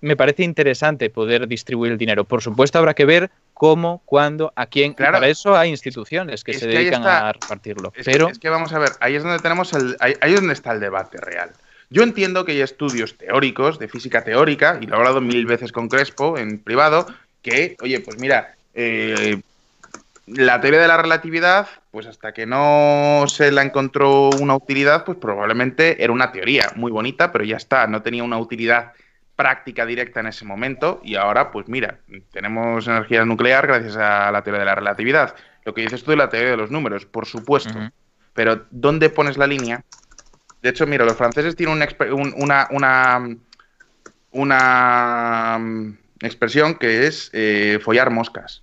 me 0.00 0.16
parece 0.16 0.44
interesante 0.44 1.10
poder 1.10 1.46
distribuir 1.46 1.92
el 1.92 1.98
dinero. 1.98 2.24
Por 2.24 2.42
supuesto, 2.42 2.78
habrá 2.78 2.94
que 2.94 3.04
ver 3.04 3.30
cómo, 3.54 4.02
cuándo, 4.06 4.52
a 4.56 4.66
quién. 4.66 4.94
para 4.94 5.28
eso 5.28 5.56
hay 5.56 5.70
instituciones 5.70 6.44
que 6.44 6.54
se 6.54 6.66
dedican 6.66 7.06
a 7.06 7.32
repartirlo. 7.32 7.92
Es 7.94 8.06
Pero... 8.06 8.26
Que, 8.26 8.32
es 8.32 8.38
que 8.38 8.48
vamos 8.48 8.72
a 8.72 8.78
ver, 8.78 8.90
ahí 9.00 9.16
es 9.16 9.22
donde 9.22 9.38
tenemos 9.38 9.72
el, 9.72 9.96
ahí, 10.00 10.14
ahí 10.20 10.32
es 10.32 10.40
donde 10.40 10.54
está 10.54 10.72
el 10.72 10.80
debate 10.80 11.18
real. 11.18 11.50
Yo 11.90 12.02
entiendo 12.04 12.44
que 12.44 12.52
hay 12.52 12.60
estudios 12.60 13.18
teóricos 13.18 13.78
de 13.78 13.88
física 13.88 14.22
teórica, 14.22 14.78
y 14.80 14.86
lo 14.86 14.94
he 14.94 14.98
hablado 14.98 15.20
mil 15.20 15.44
veces 15.44 15.72
con 15.72 15.88
Crespo 15.88 16.38
en 16.38 16.58
privado, 16.60 17.06
que, 17.42 17.76
oye, 17.82 18.00
pues 18.00 18.18
mira, 18.18 18.54
eh, 18.74 19.40
la 20.34 20.60
teoría 20.60 20.80
de 20.80 20.88
la 20.88 20.96
relatividad, 20.96 21.68
pues 21.90 22.06
hasta 22.06 22.32
que 22.32 22.46
no 22.46 23.24
se 23.26 23.50
la 23.50 23.62
encontró 23.62 24.30
una 24.30 24.54
utilidad, 24.54 25.04
pues 25.04 25.18
probablemente 25.18 26.02
era 26.02 26.12
una 26.12 26.32
teoría 26.32 26.70
muy 26.76 26.92
bonita, 26.92 27.32
pero 27.32 27.44
ya 27.44 27.56
está, 27.56 27.86
no 27.86 28.02
tenía 28.02 28.22
una 28.22 28.38
utilidad 28.38 28.92
práctica 29.34 29.86
directa 29.86 30.20
en 30.20 30.26
ese 30.26 30.44
momento 30.44 31.00
y 31.02 31.16
ahora, 31.16 31.50
pues 31.50 31.66
mira, 31.68 31.98
tenemos 32.30 32.86
energía 32.86 33.24
nuclear 33.24 33.66
gracias 33.66 33.96
a 33.96 34.30
la 34.30 34.42
teoría 34.42 34.60
de 34.60 34.66
la 34.66 34.74
relatividad. 34.74 35.34
Lo 35.64 35.74
que 35.74 35.82
dices 35.82 36.04
tú 36.04 36.10
de 36.10 36.18
la 36.18 36.28
teoría 36.28 36.50
de 36.50 36.56
los 36.56 36.70
números, 36.70 37.06
por 37.06 37.26
supuesto, 37.26 37.74
pero 38.34 38.66
¿dónde 38.70 39.10
pones 39.10 39.36
la 39.36 39.46
línea? 39.46 39.82
De 40.62 40.68
hecho, 40.68 40.86
mira, 40.86 41.04
los 41.04 41.16
franceses 41.16 41.56
tienen 41.56 41.82
una, 42.36 42.68
una, 42.70 43.36
una 44.30 45.60
expresión 46.20 46.74
que 46.74 47.06
es 47.06 47.30
eh, 47.32 47.78
follar 47.82 48.10
moscas. 48.10 48.62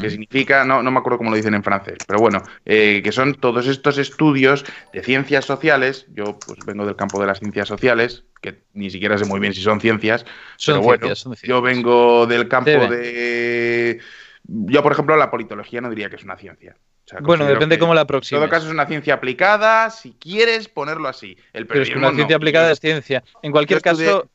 Que 0.00 0.10
significa, 0.10 0.64
no, 0.64 0.82
no 0.82 0.90
me 0.90 0.98
acuerdo 0.98 1.18
cómo 1.18 1.30
lo 1.30 1.36
dicen 1.36 1.54
en 1.54 1.62
francés, 1.62 1.98
pero 2.06 2.18
bueno, 2.18 2.42
eh, 2.64 3.00
que 3.04 3.12
son 3.12 3.34
todos 3.34 3.66
estos 3.66 3.98
estudios 3.98 4.64
de 4.92 5.02
ciencias 5.02 5.44
sociales. 5.44 6.06
Yo 6.14 6.38
pues 6.44 6.58
vengo 6.66 6.86
del 6.86 6.96
campo 6.96 7.20
de 7.20 7.26
las 7.26 7.38
ciencias 7.38 7.68
sociales, 7.68 8.24
que 8.40 8.62
ni 8.72 8.90
siquiera 8.90 9.18
sé 9.18 9.24
muy 9.26 9.40
bien 9.40 9.52
si 9.52 9.60
son 9.60 9.80
ciencias, 9.80 10.24
pero 10.64 10.80
bueno, 10.80 11.08
yo 11.42 11.62
vengo 11.62 12.26
del 12.26 12.48
campo 12.48 12.70
de. 12.70 14.00
Yo, 14.46 14.82
por 14.82 14.92
ejemplo, 14.92 15.16
la 15.16 15.30
politología 15.30 15.80
no 15.80 15.90
diría 15.90 16.10
que 16.10 16.16
es 16.16 16.24
una 16.24 16.36
ciencia. 16.36 16.76
bueno, 17.20 17.46
depende 17.46 17.78
cómo 17.78 17.94
la 17.94 18.02
aproximes. 18.02 18.42
En 18.42 18.48
todo 18.48 18.50
caso 18.50 18.66
es 18.66 18.72
una 18.72 18.86
ciencia 18.86 19.14
aplicada, 19.14 19.90
si 19.90 20.12
quieres 20.14 20.68
ponerlo 20.68 21.08
así. 21.08 21.36
El 21.52 21.66
pero 21.66 21.82
es 21.82 21.90
que 21.90 21.98
una 21.98 22.12
ciencia 22.12 22.36
aplicada 22.36 22.72
es 22.72 22.80
ciencia. 22.80 23.22
En 23.42 23.52
cualquier 23.52 23.80
caso, 23.80 24.28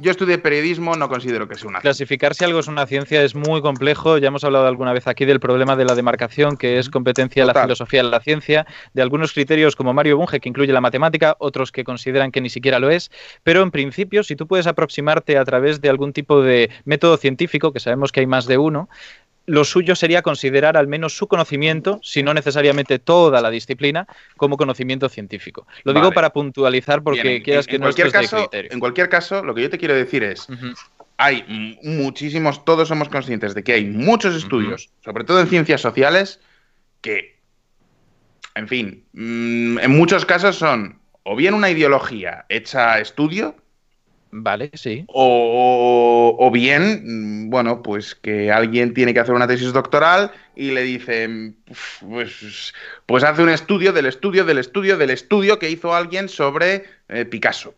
yo 0.00 0.10
estudié 0.10 0.38
periodismo, 0.38 0.96
no 0.96 1.08
considero 1.08 1.46
que 1.46 1.54
sea 1.54 1.68
una 1.68 1.80
Clasificar 1.80 2.34
si 2.34 2.44
algo 2.44 2.60
es 2.60 2.68
una 2.68 2.86
ciencia 2.86 3.22
es 3.22 3.34
muy 3.34 3.60
complejo. 3.60 4.18
Ya 4.18 4.28
hemos 4.28 4.44
hablado 4.44 4.66
alguna 4.66 4.92
vez 4.92 5.06
aquí 5.06 5.24
del 5.24 5.40
problema 5.40 5.76
de 5.76 5.84
la 5.84 5.94
demarcación, 5.94 6.56
que 6.56 6.78
es 6.78 6.88
competencia 6.88 7.42
de 7.46 7.52
la 7.52 7.62
filosofía 7.62 8.02
de 8.02 8.10
la 8.10 8.20
ciencia, 8.20 8.66
de 8.94 9.02
algunos 9.02 9.32
criterios 9.32 9.76
como 9.76 9.92
Mario 9.92 10.16
Bunge, 10.16 10.40
que 10.40 10.48
incluye 10.48 10.72
la 10.72 10.80
matemática, 10.80 11.36
otros 11.38 11.72
que 11.72 11.84
consideran 11.84 12.32
que 12.32 12.40
ni 12.40 12.48
siquiera 12.48 12.78
lo 12.78 12.90
es. 12.90 13.10
Pero 13.42 13.62
en 13.62 13.70
principio, 13.70 14.24
si 14.24 14.36
tú 14.36 14.46
puedes 14.46 14.66
aproximarte 14.66 15.36
a 15.36 15.44
través 15.44 15.80
de 15.80 15.88
algún 15.88 16.12
tipo 16.12 16.42
de 16.42 16.70
método 16.84 17.16
científico, 17.16 17.72
que 17.72 17.80
sabemos 17.80 18.12
que 18.12 18.20
hay 18.20 18.26
más 18.26 18.46
de 18.46 18.58
uno, 18.58 18.88
lo 19.50 19.64
suyo 19.64 19.96
sería 19.96 20.22
considerar 20.22 20.76
al 20.76 20.86
menos 20.86 21.16
su 21.16 21.26
conocimiento, 21.26 21.98
si 22.04 22.22
no 22.22 22.32
necesariamente 22.32 23.00
toda 23.00 23.40
la 23.40 23.50
disciplina, 23.50 24.06
como 24.36 24.56
conocimiento 24.56 25.08
científico. 25.08 25.66
Lo 25.82 25.92
digo 25.92 26.12
para 26.12 26.30
puntualizar 26.30 27.02
porque 27.02 27.42
quieras 27.42 27.66
que 27.66 27.76
en 27.76 27.80
no 27.80 27.86
cualquier 27.86 28.12
caso, 28.12 28.48
En 28.52 28.78
cualquier 28.78 29.08
caso, 29.08 29.42
lo 29.42 29.52
que 29.52 29.62
yo 29.62 29.70
te 29.70 29.78
quiero 29.78 29.94
decir 29.94 30.22
es, 30.22 30.46
hay 31.16 31.76
muchísimos, 31.82 32.64
todos 32.64 32.86
somos 32.86 33.08
conscientes 33.08 33.54
de 33.54 33.64
que 33.64 33.72
hay 33.72 33.86
muchos 33.86 34.36
estudios, 34.36 34.90
sobre 35.04 35.24
todo 35.24 35.40
en 35.40 35.48
ciencias 35.48 35.80
sociales, 35.80 36.38
que, 37.00 37.36
en 38.54 38.68
fin, 38.68 39.04
mm, 39.14 39.80
en 39.80 39.90
muchos 39.90 40.24
casos 40.26 40.56
son 40.56 41.00
o 41.24 41.34
bien 41.34 41.54
una 41.54 41.70
ideología 41.70 42.46
hecha 42.48 43.00
estudio, 43.00 43.56
Vale, 44.32 44.70
sí. 44.74 45.04
O, 45.08 46.50
bien, 46.52 47.02
mm, 47.04 47.50
bueno, 47.50 47.82
pues 47.82 48.14
que 48.14 48.52
alguien 48.52 48.94
tiene 48.94 49.12
que 49.12 49.20
hacer 49.20 49.34
una 49.34 49.48
tesis 49.48 49.72
doctoral 49.72 50.30
y 50.54 50.70
le 50.70 50.82
dicen, 50.82 51.56
pues, 52.08 52.74
pues 53.06 53.24
hace 53.24 53.42
un 53.42 53.48
estudio 53.48 53.92
del 53.92 54.06
estudio 54.06 54.44
del 54.44 54.58
estudio 54.58 54.96
del 54.96 55.10
estudio 55.10 55.58
que 55.58 55.70
hizo 55.70 55.94
alguien 55.94 56.28
sobre 56.28 56.84
eh, 57.08 57.24
Picasso. 57.24 57.74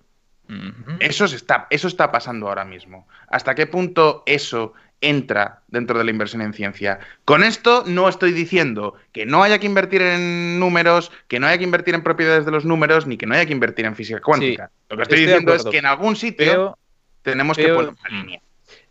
eso, 1.00 1.24
está, 1.24 1.66
eso 1.70 1.88
está 1.88 2.12
pasando 2.12 2.48
ahora 2.48 2.64
mismo. 2.64 3.06
¿Hasta 3.28 3.54
qué 3.54 3.66
punto 3.66 4.22
eso 4.26 4.74
entra 5.02 5.60
dentro 5.68 5.98
de 5.98 6.04
la 6.04 6.10
inversión 6.10 6.40
en 6.40 6.54
ciencia. 6.54 7.00
Con 7.26 7.44
esto 7.44 7.84
no 7.86 8.08
estoy 8.08 8.32
diciendo 8.32 8.94
que 9.12 9.26
no 9.26 9.42
haya 9.42 9.58
que 9.58 9.66
invertir 9.66 10.00
en 10.00 10.58
números, 10.58 11.12
que 11.28 11.38
no 11.38 11.46
haya 11.46 11.58
que 11.58 11.64
invertir 11.64 11.94
en 11.94 12.02
propiedades 12.02 12.46
de 12.46 12.52
los 12.52 12.64
números, 12.64 13.06
ni 13.06 13.18
que 13.18 13.26
no 13.26 13.34
haya 13.34 13.44
que 13.44 13.52
invertir 13.52 13.84
en 13.84 13.94
física 13.94 14.20
cuántica. 14.20 14.70
Lo 14.88 14.96
que 14.96 15.02
estoy, 15.02 15.20
diciendo 15.20 15.54
es 15.54 15.64
que 15.64 15.78
en 15.78 15.86
algún 15.86 16.16
sitio 16.16 16.78
tenemos 17.22 17.56
que 17.56 17.68
poner 17.68 17.90
una 17.90 18.20
línea. 18.20 18.40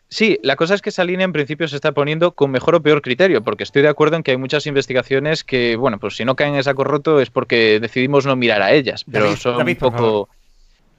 Sí, 0.10 0.40
la 0.44 0.58
cosa 0.58 0.76
es 0.76 0.82
que 0.82 0.90
esa 0.90 1.06
línea 1.06 1.24
en 1.24 1.32
principio 1.32 1.70
se 1.70 1.78
está 1.78 1.94
poniendo 1.94 2.34
con 2.34 2.52
mejor 2.52 2.76
o 2.76 2.84
peor 2.84 3.02
criterio, 3.02 3.42
porque 3.46 3.64
estoy 3.64 3.82
de 3.82 3.88
acuerdo 3.88 4.18
en 4.18 4.24
que 4.24 4.32
hay 4.32 4.38
muchas 4.38 4.68
investigaciones 4.68 5.46
que, 5.46 5.78
bueno, 5.78 6.00
pues 6.00 6.18
si 6.18 6.26
no 6.26 6.36
caen 6.36 6.56
en 6.56 6.64
saco 6.66 6.84
roto 6.84 7.22
es 7.22 7.30
porque 7.30 7.80
decidimos 7.80 8.26
no 8.26 8.36
mirar 8.36 8.62
a 8.62 8.74
ellas, 8.74 9.06
pero 9.10 9.38
son 9.38 9.66
un 9.66 9.76
poco... 9.78 10.28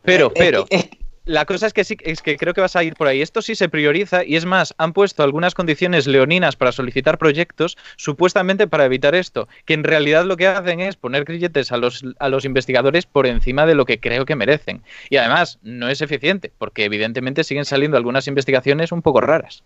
Pero, 0.02 0.28
eh, 0.28 0.32
pero... 0.34 0.66
Eh, 0.70 0.88
la 1.24 1.44
cosa 1.44 1.66
es 1.66 1.72
que 1.72 1.84
sí, 1.84 1.96
es 2.00 2.20
que 2.20 2.36
creo 2.36 2.52
que 2.52 2.60
vas 2.60 2.74
a 2.74 2.82
ir 2.82 2.94
por 2.94 3.06
ahí. 3.06 3.22
Esto 3.22 3.42
sí 3.42 3.54
se 3.54 3.68
prioriza 3.68 4.24
y 4.24 4.36
es 4.36 4.44
más, 4.44 4.74
han 4.78 4.92
puesto 4.92 5.22
algunas 5.22 5.54
condiciones 5.54 6.06
leoninas 6.06 6.56
para 6.56 6.72
solicitar 6.72 7.18
proyectos, 7.18 7.78
supuestamente 7.96 8.66
para 8.66 8.84
evitar 8.84 9.14
esto, 9.14 9.48
que 9.64 9.74
en 9.74 9.84
realidad 9.84 10.24
lo 10.24 10.36
que 10.36 10.48
hacen 10.48 10.80
es 10.80 10.96
poner 10.96 11.24
grilletes 11.24 11.70
a 11.70 11.76
los, 11.76 12.04
a 12.18 12.28
los 12.28 12.44
investigadores 12.44 13.06
por 13.06 13.26
encima 13.26 13.66
de 13.66 13.74
lo 13.76 13.84
que 13.84 14.00
creo 14.00 14.24
que 14.24 14.34
merecen. 14.34 14.82
Y 15.10 15.16
además, 15.16 15.58
no 15.62 15.88
es 15.88 16.00
eficiente, 16.00 16.52
porque 16.58 16.84
evidentemente 16.84 17.44
siguen 17.44 17.64
saliendo 17.64 17.96
algunas 17.96 18.26
investigaciones 18.26 18.90
un 18.90 19.02
poco 19.02 19.20
raras. 19.20 19.62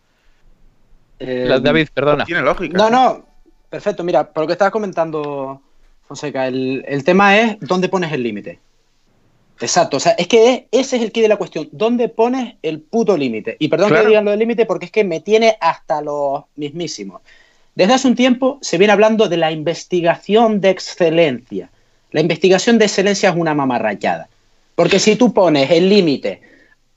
Eh, 1.18 1.48
David, 1.62 1.88
perdona. 1.94 2.24
Tiene 2.26 2.42
lógica. 2.42 2.76
No, 2.76 2.90
no, 2.90 3.26
perfecto. 3.70 4.04
Mira, 4.04 4.30
por 4.30 4.42
lo 4.42 4.46
que 4.46 4.52
estabas 4.52 4.72
comentando, 4.72 5.62
Fonseca, 6.02 6.46
el, 6.46 6.84
el 6.86 7.02
tema 7.04 7.38
es 7.38 7.56
dónde 7.60 7.88
pones 7.88 8.12
el 8.12 8.22
límite. 8.22 8.60
Exacto, 9.60 9.96
o 9.96 10.00
sea, 10.00 10.12
es 10.12 10.28
que 10.28 10.68
ese 10.70 10.96
es 10.96 11.02
el 11.02 11.12
key 11.12 11.22
de 11.22 11.28
la 11.28 11.36
cuestión. 11.36 11.68
¿Dónde 11.72 12.08
pones 12.08 12.56
el 12.62 12.80
puto 12.80 13.16
límite? 13.16 13.56
Y 13.58 13.68
perdón 13.68 13.92
que 13.92 14.06
diga 14.06 14.20
lo 14.20 14.30
del 14.30 14.40
límite 14.40 14.66
porque 14.66 14.86
es 14.86 14.92
que 14.92 15.04
me 15.04 15.20
tiene 15.20 15.56
hasta 15.60 16.02
los 16.02 16.44
mismísimos. 16.56 17.22
Desde 17.74 17.94
hace 17.94 18.08
un 18.08 18.16
tiempo 18.16 18.58
se 18.60 18.78
viene 18.78 18.92
hablando 18.92 19.28
de 19.28 19.36
la 19.36 19.50
investigación 19.50 20.60
de 20.60 20.70
excelencia. 20.70 21.70
La 22.10 22.20
investigación 22.20 22.78
de 22.78 22.86
excelencia 22.86 23.30
es 23.30 23.36
una 23.36 23.54
mamarrachada. 23.54 24.28
Porque 24.74 24.98
si 24.98 25.16
tú 25.16 25.32
pones 25.32 25.70
el 25.70 25.88
límite 25.88 26.42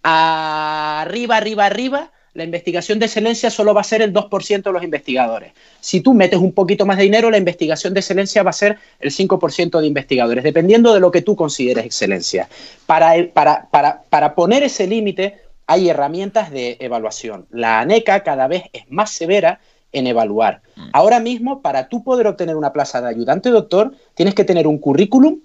arriba, 0.03 1.38
arriba, 1.38 1.66
arriba, 1.66 2.12
la 2.34 2.44
investigación 2.44 3.00
de 3.00 3.06
excelencia 3.06 3.50
solo 3.50 3.74
va 3.74 3.82
a 3.82 3.84
ser 3.84 4.02
el 4.02 4.14
2% 4.14 4.64
de 4.64 4.72
los 4.72 4.84
investigadores. 4.84 5.54
Si 5.80 6.02
tú 6.02 6.14
metes 6.14 6.40
un 6.40 6.54
poquito 6.54 6.86
más 6.86 6.98
de 6.98 7.04
dinero, 7.04 7.30
la 7.32 7.38
investigación 7.38 7.94
de 7.94 8.00
excelencia 8.00 8.44
va 8.44 8.52
a 8.52 8.54
ser 8.54 8.78
el 9.00 9.12
5% 9.12 9.80
de 9.80 9.88
investigadores, 9.88 10.44
dependiendo 10.44 10.94
de 10.94 11.00
lo 11.00 11.12
que 11.12 11.22
tú 11.22 11.36
consideres 11.36 11.86
excelencia. 11.86 12.48
Para, 12.86 13.14
para, 13.34 13.68
para, 13.70 14.04
para 14.10 14.36
poner 14.36 14.64
ese 14.64 14.88
límite 14.88 15.40
hay 15.68 15.90
herramientas 15.90 16.50
de 16.50 16.78
evaluación. 16.80 17.46
La 17.52 17.80
ANECA 17.80 18.24
cada 18.24 18.48
vez 18.48 18.64
es 18.74 18.90
más 18.90 19.12
severa 19.12 19.60
en 19.92 20.08
evaluar. 20.08 20.62
Mm. 20.76 20.90
Ahora 20.94 21.20
mismo, 21.20 21.62
para 21.62 21.90
tú 21.90 22.04
poder 22.04 22.28
obtener 22.28 22.56
una 22.56 22.74
plaza 22.74 23.02
de 23.02 23.10
ayudante 23.10 23.50
doctor, 23.50 23.94
tienes 24.16 24.34
que 24.34 24.44
tener 24.44 24.68
un 24.68 24.78
currículum 24.78 25.40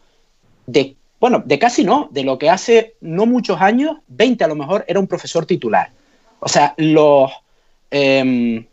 de, 0.67 0.97
bueno, 1.21 1.43
de 1.45 1.59
casi 1.59 1.85
no, 1.85 2.09
de 2.11 2.25
lo 2.25 2.39
que 2.39 2.51
hace 2.51 2.95
no 3.01 3.27
muchos 3.27 3.61
años, 3.61 3.99
20 4.09 4.45
a 4.45 4.49
lo 4.49 4.55
mejor, 4.55 4.85
era 4.89 5.01
un 5.01 5.07
profesor 5.07 5.47
titular. 5.47 5.91
O 6.45 6.49
sea, 6.49 6.75
los, 6.77 7.33
em, 7.91 8.67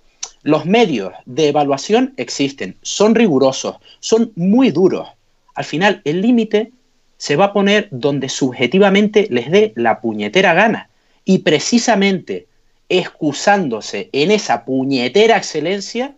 los 0.44 0.66
medios 0.66 1.14
de 1.26 1.48
evaluación 1.48 2.14
existen, 2.18 2.76
son 2.82 3.16
rigurosos, 3.16 3.78
son 4.02 4.34
muy 4.36 4.72
duros. 4.72 5.08
Al 5.56 5.64
final, 5.64 6.02
el 6.04 6.22
límite 6.22 6.74
se 7.16 7.38
va 7.38 7.46
a 7.46 7.54
poner 7.54 7.88
donde 7.92 8.28
subjetivamente 8.28 9.28
les 9.30 9.50
dé 9.50 9.72
la 9.78 10.02
puñetera 10.02 10.54
gana. 10.54 10.90
Y 11.24 11.40
precisamente 11.40 12.48
excusándose 12.90 14.10
en 14.12 14.32
esa 14.32 14.66
puñetera 14.66 15.38
excelencia 15.38 16.14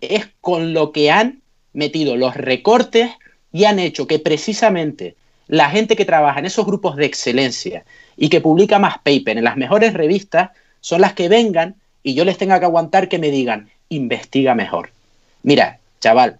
es 0.00 0.30
con 0.40 0.72
lo 0.72 0.92
que 0.92 1.10
han 1.10 1.42
metido 1.74 2.16
los 2.16 2.34
recortes 2.34 3.10
y 3.52 3.64
han 3.64 3.78
hecho 3.78 4.06
que 4.06 4.20
precisamente 4.20 5.16
la 5.48 5.68
gente 5.68 5.96
que 5.96 6.06
trabaja 6.06 6.38
en 6.38 6.46
esos 6.46 6.64
grupos 6.64 6.96
de 6.96 7.04
excelencia 7.04 7.84
y 8.16 8.30
que 8.30 8.40
publica 8.40 8.78
más 8.78 8.96
paper 8.98 9.36
en 9.36 9.44
las 9.44 9.58
mejores 9.58 9.92
revistas 9.92 10.50
son 10.80 11.00
las 11.00 11.14
que 11.14 11.28
vengan 11.28 11.76
y 12.02 12.14
yo 12.14 12.24
les 12.24 12.38
tenga 12.38 12.58
que 12.58 12.66
aguantar 12.66 13.08
que 13.08 13.18
me 13.18 13.30
digan, 13.30 13.68
investiga 13.88 14.54
mejor. 14.54 14.90
Mira, 15.42 15.78
chaval, 16.00 16.38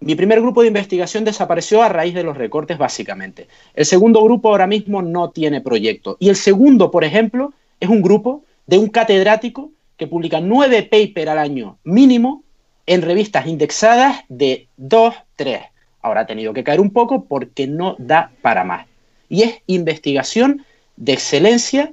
mi 0.00 0.14
primer 0.14 0.40
grupo 0.40 0.62
de 0.62 0.68
investigación 0.68 1.24
desapareció 1.24 1.82
a 1.82 1.88
raíz 1.88 2.14
de 2.14 2.22
los 2.22 2.36
recortes, 2.36 2.78
básicamente. 2.78 3.48
El 3.74 3.84
segundo 3.84 4.22
grupo 4.22 4.48
ahora 4.48 4.66
mismo 4.66 5.02
no 5.02 5.30
tiene 5.30 5.60
proyecto. 5.60 6.16
Y 6.20 6.28
el 6.28 6.36
segundo, 6.36 6.90
por 6.90 7.04
ejemplo, 7.04 7.52
es 7.80 7.88
un 7.88 8.02
grupo 8.02 8.44
de 8.66 8.78
un 8.78 8.88
catedrático 8.88 9.72
que 9.96 10.06
publica 10.06 10.40
nueve 10.40 10.84
papers 10.84 11.30
al 11.30 11.38
año 11.38 11.78
mínimo 11.82 12.44
en 12.86 13.02
revistas 13.02 13.46
indexadas 13.46 14.24
de 14.28 14.68
dos, 14.76 15.14
tres. 15.34 15.62
Ahora 16.00 16.22
ha 16.22 16.26
tenido 16.26 16.54
que 16.54 16.64
caer 16.64 16.80
un 16.80 16.90
poco 16.90 17.24
porque 17.24 17.66
no 17.66 17.96
da 17.98 18.30
para 18.40 18.62
más. 18.62 18.86
Y 19.28 19.42
es 19.42 19.56
investigación 19.66 20.64
de 20.96 21.12
excelencia 21.14 21.92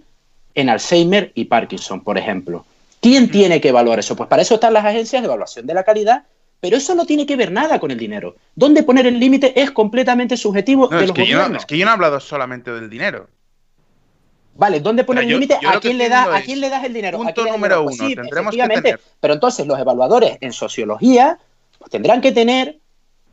en 0.56 0.70
Alzheimer 0.70 1.32
y 1.36 1.46
Parkinson, 1.46 2.02
por 2.02 2.18
ejemplo. 2.18 2.66
¿Quién 3.02 3.30
tiene 3.30 3.62
que 3.62 3.70
evaluar 3.70 4.00
eso? 4.00 4.16
Pues 4.16 4.28
para 4.28 4.42
eso 4.42 4.56
están 4.56 4.74
las 4.74 4.86
agencias 4.86 5.22
de 5.22 5.28
evaluación 5.28 5.68
de 5.68 5.74
la 5.74 5.84
calidad 5.84 6.24
pero 6.66 6.78
eso 6.78 6.96
no 6.96 7.06
tiene 7.06 7.28
que 7.28 7.36
ver 7.36 7.52
nada 7.52 7.80
con 7.80 7.92
el 7.92 7.98
dinero. 8.00 8.38
¿Dónde 8.56 8.82
poner 8.82 9.06
el 9.06 9.20
límite 9.20 9.54
es 9.62 9.70
completamente 9.70 10.36
subjetivo 10.36 10.88
de 10.88 11.06
es 11.06 11.12
que 11.12 11.28
Yo 11.28 11.48
no, 11.48 11.58
es 11.58 11.66
que 11.66 11.78
yo 11.78 11.86
no 11.86 11.92
he 11.92 11.94
hablado 11.94 12.20
solamente 12.20 12.72
del 12.72 12.90
dinero. 12.90 13.30
Vale, 14.56 14.80
¿dónde 14.80 15.04
poner 15.04 15.26
el 15.26 15.30
límite? 15.30 15.60
¿A 15.64 15.80
quién 15.80 16.00
le 16.00 16.10
da, 16.10 16.36
a 16.36 16.42
quién 16.42 16.62
le 16.62 16.70
das 16.70 16.84
el 16.84 16.94
dinero? 16.94 17.20
Punto 17.20 17.46
número 17.46 17.84
uno. 17.84 18.08
tendremos 18.16 18.56
que 18.56 18.68
tener. 18.68 19.00
Pero 19.20 19.34
entonces 19.36 19.68
los 19.68 19.78
evaluadores 19.78 20.40
en 20.42 20.54
sociología 20.54 21.38
pues 21.78 21.92
tendrán 21.92 22.20
que 22.20 22.32
tener 22.32 22.80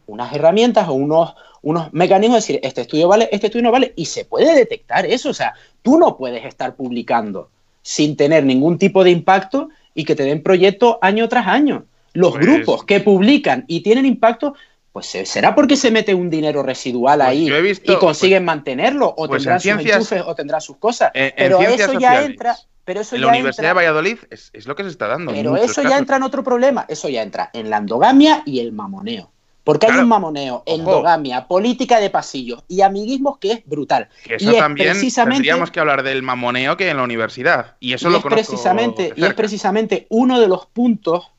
unas 0.07 0.33
herramientas 0.33 0.89
o 0.89 0.95
unos, 0.95 1.35
unos 1.63 1.93
mecanismos 1.93 2.37
de 2.37 2.41
decir, 2.41 2.61
este 2.63 2.83
estudio 2.83 3.09
vale, 3.09 3.29
este 3.33 3.47
estudio 3.47 3.65
no 3.65 3.73
vale, 3.73 3.93
y 3.97 4.07
se 4.07 4.25
puede 4.25 4.55
detectar 4.55 5.07
eso. 5.07 5.31
O 5.31 5.35
sea, 5.35 5.55
tú 5.83 5.99
no 5.99 6.17
puedes 6.17 6.45
estar 6.45 6.75
publicando 6.75 7.51
sin 7.83 8.17
tener 8.17 8.45
ningún 8.45 8.79
tipo 8.79 9.05
de 9.05 9.11
impacto 9.11 9.69
y 9.95 10.05
que 10.05 10.15
te 10.15 10.23
den 10.25 10.43
proyectos 10.43 10.97
año 11.03 11.29
tras 11.29 11.47
año. 11.47 11.85
Los 12.13 12.33
pues 12.33 12.45
grupos 12.45 12.85
que 12.85 13.01
publican 13.01 13.65
y 13.69 13.81
tienen 13.81 14.07
impacto, 14.07 14.55
pues 14.93 15.07
será 15.07 15.55
porque 15.55 15.77
se 15.77 15.91
mete 15.91 16.15
un 16.15 16.29
dinero 16.29 16.63
residual 16.63 17.21
pues 17.21 17.29
ahí 17.29 17.79
y 17.83 17.95
consiguen 17.97 18.45
pues, 18.45 18.47
mantenerlo, 18.47 19.15
o 19.17 19.29
tendrán 19.29 19.61
sus 19.61 19.71
enchufes, 19.71 20.23
o 20.27 20.35
tendrán 20.35 20.61
sus 20.61 20.77
cosas. 20.77 21.11
pero 21.13 21.61
eso 21.61 21.99
ya 21.99 22.23
entra. 22.23 22.57
Pero 22.85 23.01
eso 23.01 23.15
en 23.15 23.23
la 23.23 23.29
Universidad 23.29 23.69
de 23.69 23.75
Valladolid 23.75 24.19
es, 24.31 24.67
lo 24.67 24.75
que 24.75 24.83
se 24.83 24.89
está 24.89 25.07
dando. 25.07 25.33
Pero 25.33 25.57
eso 25.57 25.83
ya 25.83 25.99
entra 25.99 26.17
en 26.17 26.25
otro 26.25 26.43
problema. 26.43 26.85
Eso 26.89 27.09
ya 27.09 27.23
entra 27.23 27.51
en 27.53 27.71
la 27.71 27.77
endogamia 27.77 28.43
y 28.45 28.59
el 28.59 28.73
mamoneo. 28.73 29.31
Porque 29.65 29.87
hay 29.87 29.99
un 29.99 30.09
mamoneo, 30.09 30.65
endogamia, 30.67 31.47
política 31.47 32.01
de 32.01 32.11
pasillos 32.11 32.65
y 32.67 32.81
amiguismos 32.81 33.39
que 33.39 33.53
es 33.53 33.61
brutal. 33.65 34.09
Que 34.25 34.37
eso 34.37 34.53
también 34.55 34.97
tendríamos 35.01 35.71
que 35.71 35.79
hablar 35.81 36.03
del 36.03 36.23
mamoneo 36.23 36.77
que 36.77 36.91
en 36.91 36.97
la 36.97 37.05
universidad. 37.05 37.77
Y 37.79 37.93
eso 37.93 38.11
lo 38.11 38.19
es 38.19 38.25
precisamente 38.25 39.13
Y 39.17 39.25
es 39.25 39.35
precisamente 39.35 40.07
uno 40.11 40.41
de 40.41 40.49
los 40.49 40.67
puntos 40.67 41.31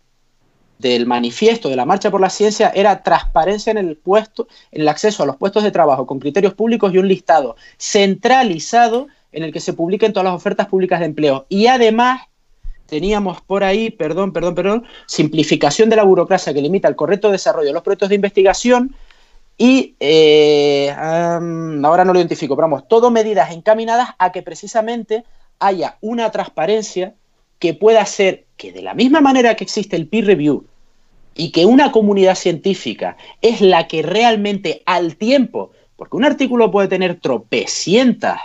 del 0.80 1.06
manifiesto 1.06 1.70
de 1.70 1.76
la 1.76 1.86
Marcha 1.86 2.12
por 2.12 2.22
la 2.22 2.30
Ciencia 2.30 2.72
era 2.76 3.04
transparencia 3.04 3.72
en 3.72 3.78
el 3.78 3.96
puesto, 3.96 4.48
en 4.72 4.82
el 4.82 4.88
acceso 4.88 5.24
a 5.24 5.26
los 5.26 5.38
puestos 5.38 5.64
de 5.64 5.72
trabajo 5.72 6.06
con 6.06 6.20
criterios 6.20 6.54
públicos 6.54 6.94
y 6.94 6.98
un 6.98 7.08
listado 7.08 7.56
centralizado 7.78 9.08
en 9.32 9.44
el 9.44 9.52
que 9.52 9.60
se 9.60 9.74
publiquen 9.74 10.14
todas 10.14 10.26
las 10.26 10.36
ofertas 10.36 10.68
públicas 10.68 11.00
de 11.00 11.08
empleo. 11.08 11.46
Y 11.50 11.68
además 11.68 12.22
teníamos 12.94 13.42
por 13.42 13.64
ahí, 13.64 13.90
perdón, 13.90 14.34
perdón, 14.34 14.54
perdón, 14.54 14.84
simplificación 15.08 15.90
de 15.90 15.96
la 15.96 16.04
burocracia 16.04 16.54
que 16.54 16.62
limita 16.62 16.88
el 16.88 16.96
correcto 16.96 17.32
desarrollo 17.32 17.70
de 17.70 17.74
los 17.74 17.82
proyectos 17.82 18.10
de 18.10 18.14
investigación 18.14 18.96
y 19.58 19.96
eh, 20.00 20.94
ahora 20.96 22.06
no 22.06 22.14
lo 22.14 22.20
identifico, 22.20 22.56
pero 22.56 22.68
vamos, 22.68 22.88
todo 22.88 23.10
medidas 23.10 23.52
encaminadas 23.52 24.10
a 24.20 24.32
que 24.32 24.44
precisamente 24.44 25.24
haya 25.58 25.98
una 26.02 26.30
transparencia 26.30 27.16
que 27.58 27.74
pueda 27.74 28.04
hacer 28.04 28.46
que 28.58 28.72
de 28.72 28.84
la 28.84 28.94
misma 28.94 29.22
manera 29.22 29.56
que 29.56 29.64
existe 29.64 29.96
el 29.96 30.08
peer 30.08 30.28
review 30.28 30.68
y 31.34 31.52
que 31.52 31.66
una 31.66 31.92
comunidad 31.92 32.36
científica 32.36 33.18
es 33.42 33.60
la 33.60 33.88
que 33.88 34.04
realmente 34.04 34.84
al 34.86 35.16
tiempo, 35.16 35.72
porque 35.96 36.16
un 36.16 36.26
artículo 36.26 36.70
puede 36.70 36.90
tener 36.90 37.20
tropecientas, 37.20 38.40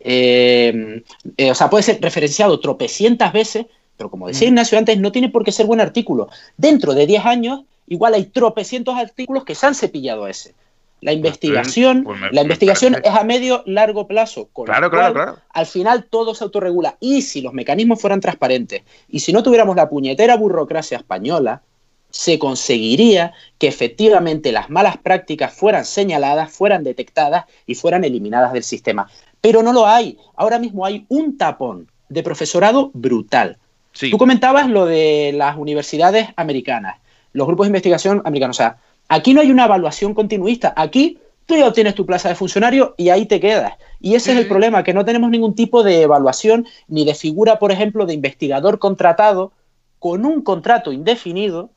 eh, 0.00 1.04
eh, 1.36 1.50
o 1.52 1.54
sea, 1.54 1.70
puede 1.70 1.84
ser 1.84 2.00
referenciado 2.00 2.58
tropecientas 2.58 3.32
veces, 3.32 3.66
pero 3.96 4.10
como 4.10 4.28
decía 4.28 4.48
Ignacio 4.48 4.78
antes, 4.78 4.98
no 4.98 5.12
tiene 5.12 5.28
por 5.28 5.44
qué 5.44 5.52
ser 5.52 5.66
buen 5.66 5.80
artículo. 5.80 6.28
Dentro 6.56 6.94
de 6.94 7.06
10 7.06 7.24
años, 7.24 7.60
igual 7.86 8.14
hay 8.14 8.24
tropecientos 8.24 8.96
artículos 8.96 9.44
que 9.44 9.54
se 9.54 9.66
han 9.66 9.74
cepillado 9.74 10.26
ese. 10.26 10.54
La 11.00 11.12
investigación, 11.12 12.04
pues, 12.04 12.18
la 12.32 12.42
investigación 12.42 12.96
es 13.02 13.10
a 13.10 13.22
medio 13.22 13.62
largo 13.66 14.06
plazo. 14.06 14.48
claro, 14.52 14.90
claro, 14.90 15.14
claro. 15.14 15.36
Al 15.52 15.66
final 15.66 16.04
todo 16.04 16.34
se 16.34 16.42
autorregula. 16.44 16.96
Y 17.00 17.22
si 17.22 17.42
los 17.42 17.52
mecanismos 17.52 18.00
fueran 18.00 18.20
transparentes 18.20 18.82
y 19.08 19.20
si 19.20 19.32
no 19.32 19.42
tuviéramos 19.42 19.76
la 19.76 19.88
puñetera 19.90 20.36
burocracia 20.36 20.96
española, 20.96 21.62
se 22.10 22.38
conseguiría 22.38 23.34
que 23.58 23.68
efectivamente 23.68 24.52
las 24.52 24.70
malas 24.70 24.96
prácticas 24.96 25.52
fueran 25.52 25.84
señaladas, 25.84 26.50
fueran 26.50 26.82
detectadas 26.82 27.44
y 27.66 27.74
fueran 27.74 28.04
eliminadas 28.04 28.54
del 28.54 28.64
sistema. 28.64 29.08
Pero 29.42 29.62
no 29.62 29.74
lo 29.74 29.86
hay. 29.86 30.18
Ahora 30.34 30.58
mismo 30.58 30.86
hay 30.86 31.04
un 31.08 31.36
tapón 31.36 31.90
de 32.08 32.22
profesorado 32.22 32.90
brutal. 32.94 33.58
Tú 33.98 34.18
comentabas 34.18 34.68
lo 34.68 34.86
de 34.86 35.32
las 35.34 35.56
universidades 35.56 36.28
americanas, 36.36 36.96
los 37.32 37.46
grupos 37.46 37.66
de 37.66 37.68
investigación 37.68 38.22
americanos. 38.24 38.56
O 38.56 38.58
sea, 38.58 38.78
aquí 39.08 39.34
no 39.34 39.40
hay 39.40 39.50
una 39.50 39.64
evaluación 39.64 40.14
continuista. 40.14 40.74
Aquí 40.76 41.18
tú 41.46 41.56
ya 41.56 41.66
obtienes 41.66 41.94
tu 41.94 42.04
plaza 42.04 42.28
de 42.28 42.34
funcionario 42.34 42.94
y 42.98 43.08
ahí 43.08 43.26
te 43.26 43.40
quedas. 43.40 43.74
Y 44.00 44.14
ese 44.14 44.32
es 44.32 44.38
el 44.38 44.48
problema, 44.48 44.84
que 44.84 44.92
no 44.92 45.04
tenemos 45.04 45.30
ningún 45.30 45.54
tipo 45.54 45.82
de 45.82 46.02
evaluación 46.02 46.66
ni 46.88 47.04
de 47.04 47.14
figura, 47.14 47.58
por 47.58 47.72
ejemplo, 47.72 48.04
de 48.04 48.14
investigador 48.14 48.78
contratado 48.78 49.52
con 49.98 50.26
un 50.26 50.42
contrato 50.42 50.92
indefinido 50.92 51.70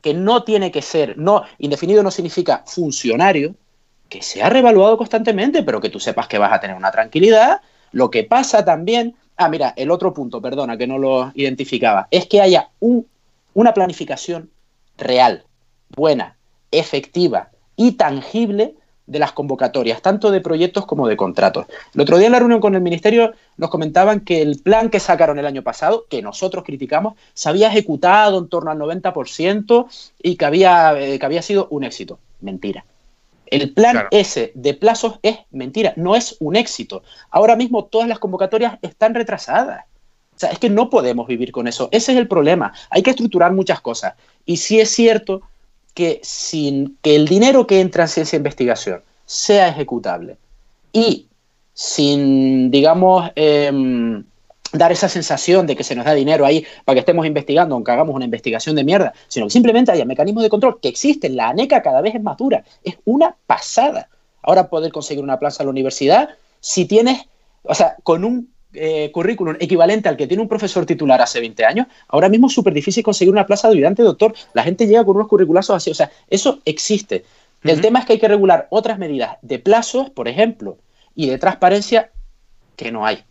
que 0.00 0.14
no 0.14 0.44
tiene 0.44 0.70
que 0.70 0.82
ser, 0.82 1.16
no, 1.16 1.44
indefinido 1.58 2.02
no 2.02 2.10
significa 2.10 2.62
funcionario, 2.66 3.54
que 4.08 4.22
se 4.22 4.42
ha 4.42 4.50
revaluado 4.50 4.96
constantemente, 4.98 5.62
pero 5.62 5.80
que 5.80 5.88
tú 5.88 5.98
sepas 5.98 6.28
que 6.28 6.38
vas 6.38 6.52
a 6.52 6.60
tener 6.60 6.76
una 6.76 6.90
tranquilidad. 6.90 7.62
Lo 7.90 8.10
que 8.10 8.22
pasa 8.22 8.64
también, 8.64 9.16
ah, 9.36 9.48
mira, 9.48 9.74
el 9.76 9.90
otro 9.90 10.12
punto, 10.12 10.40
perdona 10.40 10.76
que 10.76 10.86
no 10.86 10.98
lo 10.98 11.32
identificaba, 11.34 12.08
es 12.10 12.26
que 12.26 12.40
haya 12.40 12.70
un, 12.80 13.06
una 13.54 13.74
planificación 13.74 14.50
real, 14.96 15.44
buena, 15.94 16.36
efectiva 16.70 17.50
y 17.76 17.92
tangible 17.92 18.74
de 19.06 19.18
las 19.18 19.32
convocatorias, 19.32 20.00
tanto 20.00 20.30
de 20.30 20.40
proyectos 20.40 20.86
como 20.86 21.06
de 21.06 21.16
contratos. 21.16 21.66
El 21.94 22.00
otro 22.00 22.16
día 22.16 22.26
en 22.26 22.32
la 22.32 22.38
reunión 22.38 22.60
con 22.60 22.74
el 22.74 22.80
Ministerio 22.80 23.32
nos 23.56 23.70
comentaban 23.70 24.20
que 24.20 24.40
el 24.40 24.60
plan 24.60 24.88
que 24.88 25.00
sacaron 25.00 25.38
el 25.38 25.46
año 25.46 25.62
pasado, 25.62 26.06
que 26.08 26.22
nosotros 26.22 26.64
criticamos, 26.64 27.14
se 27.34 27.48
había 27.48 27.68
ejecutado 27.68 28.38
en 28.38 28.48
torno 28.48 28.70
al 28.70 28.78
90% 28.78 29.86
y 30.22 30.36
que 30.36 30.44
había, 30.44 30.98
eh, 30.98 31.18
que 31.18 31.26
había 31.26 31.42
sido 31.42 31.68
un 31.70 31.84
éxito. 31.84 32.18
Mentira. 32.40 32.84
El 33.54 33.72
plan 33.72 34.04
ese 34.10 34.52
de 34.54 34.74
plazos 34.74 35.18
es 35.22 35.38
mentira, 35.50 35.92
no 35.96 36.16
es 36.16 36.36
un 36.40 36.56
éxito. 36.56 37.02
Ahora 37.30 37.56
mismo 37.56 37.84
todas 37.84 38.08
las 38.08 38.18
convocatorias 38.18 38.78
están 38.82 39.14
retrasadas. 39.14 39.84
O 40.34 40.38
sea, 40.38 40.50
es 40.50 40.58
que 40.58 40.70
no 40.70 40.90
podemos 40.90 41.28
vivir 41.28 41.52
con 41.52 41.68
eso. 41.68 41.88
Ese 41.92 42.12
es 42.12 42.18
el 42.18 42.26
problema. 42.26 42.72
Hay 42.90 43.02
que 43.02 43.10
estructurar 43.10 43.52
muchas 43.52 43.80
cosas. 43.80 44.14
Y 44.44 44.56
sí 44.56 44.80
es 44.80 44.90
cierto 44.90 45.42
que 45.94 46.20
sin 46.22 46.98
que 47.02 47.14
el 47.14 47.28
dinero 47.28 47.66
que 47.66 47.80
entra 47.80 48.04
en 48.04 48.08
ciencia 48.08 48.36
e 48.36 48.38
investigación 48.38 49.02
sea 49.24 49.68
ejecutable 49.68 50.36
y 50.92 51.28
sin, 51.72 52.70
digamos, 52.70 53.30
em, 53.36 54.24
dar 54.74 54.92
esa 54.92 55.08
sensación 55.08 55.66
de 55.66 55.76
que 55.76 55.84
se 55.84 55.94
nos 55.94 56.04
da 56.04 56.14
dinero 56.14 56.44
ahí 56.44 56.66
para 56.84 56.94
que 56.94 57.00
estemos 57.00 57.26
investigando, 57.26 57.74
aunque 57.74 57.92
hagamos 57.92 58.14
una 58.14 58.24
investigación 58.24 58.76
de 58.76 58.84
mierda, 58.84 59.14
sino 59.28 59.46
que 59.46 59.50
simplemente 59.50 59.92
haya 59.92 60.04
mecanismos 60.04 60.42
de 60.42 60.50
control 60.50 60.80
que 60.80 60.88
existen. 60.88 61.36
La 61.36 61.48
ANECA 61.48 61.82
cada 61.82 62.00
vez 62.00 62.14
es 62.14 62.22
más 62.22 62.36
dura. 62.36 62.64
Es 62.82 62.96
una 63.04 63.36
pasada. 63.46 64.08
Ahora 64.42 64.68
poder 64.68 64.92
conseguir 64.92 65.22
una 65.24 65.38
plaza 65.38 65.62
en 65.62 65.68
la 65.68 65.70
universidad, 65.70 66.28
si 66.60 66.84
tienes, 66.84 67.22
o 67.62 67.74
sea, 67.74 67.96
con 68.02 68.24
un 68.24 68.52
eh, 68.74 69.10
currículum 69.12 69.56
equivalente 69.60 70.08
al 70.08 70.16
que 70.16 70.26
tiene 70.26 70.42
un 70.42 70.48
profesor 70.48 70.84
titular 70.84 71.22
hace 71.22 71.40
20 71.40 71.64
años, 71.64 71.86
ahora 72.08 72.28
mismo 72.28 72.48
es 72.48 72.52
súper 72.52 72.74
difícil 72.74 73.02
conseguir 73.02 73.32
una 73.32 73.46
plaza 73.46 73.68
de 73.68 73.74
ayudante 73.74 74.02
doctor. 74.02 74.34
La 74.52 74.64
gente 74.64 74.86
llega 74.86 75.04
con 75.04 75.16
unos 75.16 75.28
curriculazos 75.28 75.76
así. 75.76 75.90
O 75.90 75.94
sea, 75.94 76.10
eso 76.28 76.58
existe. 76.64 77.24
El 77.62 77.80
tema 77.80 78.00
es 78.00 78.04
que 78.04 78.14
hay 78.14 78.18
que 78.18 78.28
regular 78.28 78.66
otras 78.68 78.98
medidas 78.98 79.38
de 79.40 79.58
plazos, 79.58 80.10
por 80.10 80.28
ejemplo, 80.28 80.76
y 81.14 81.28
de 81.28 81.38
transparencia 81.38 82.10
que 82.76 82.92
no 82.92 83.06
hay. 83.06 83.24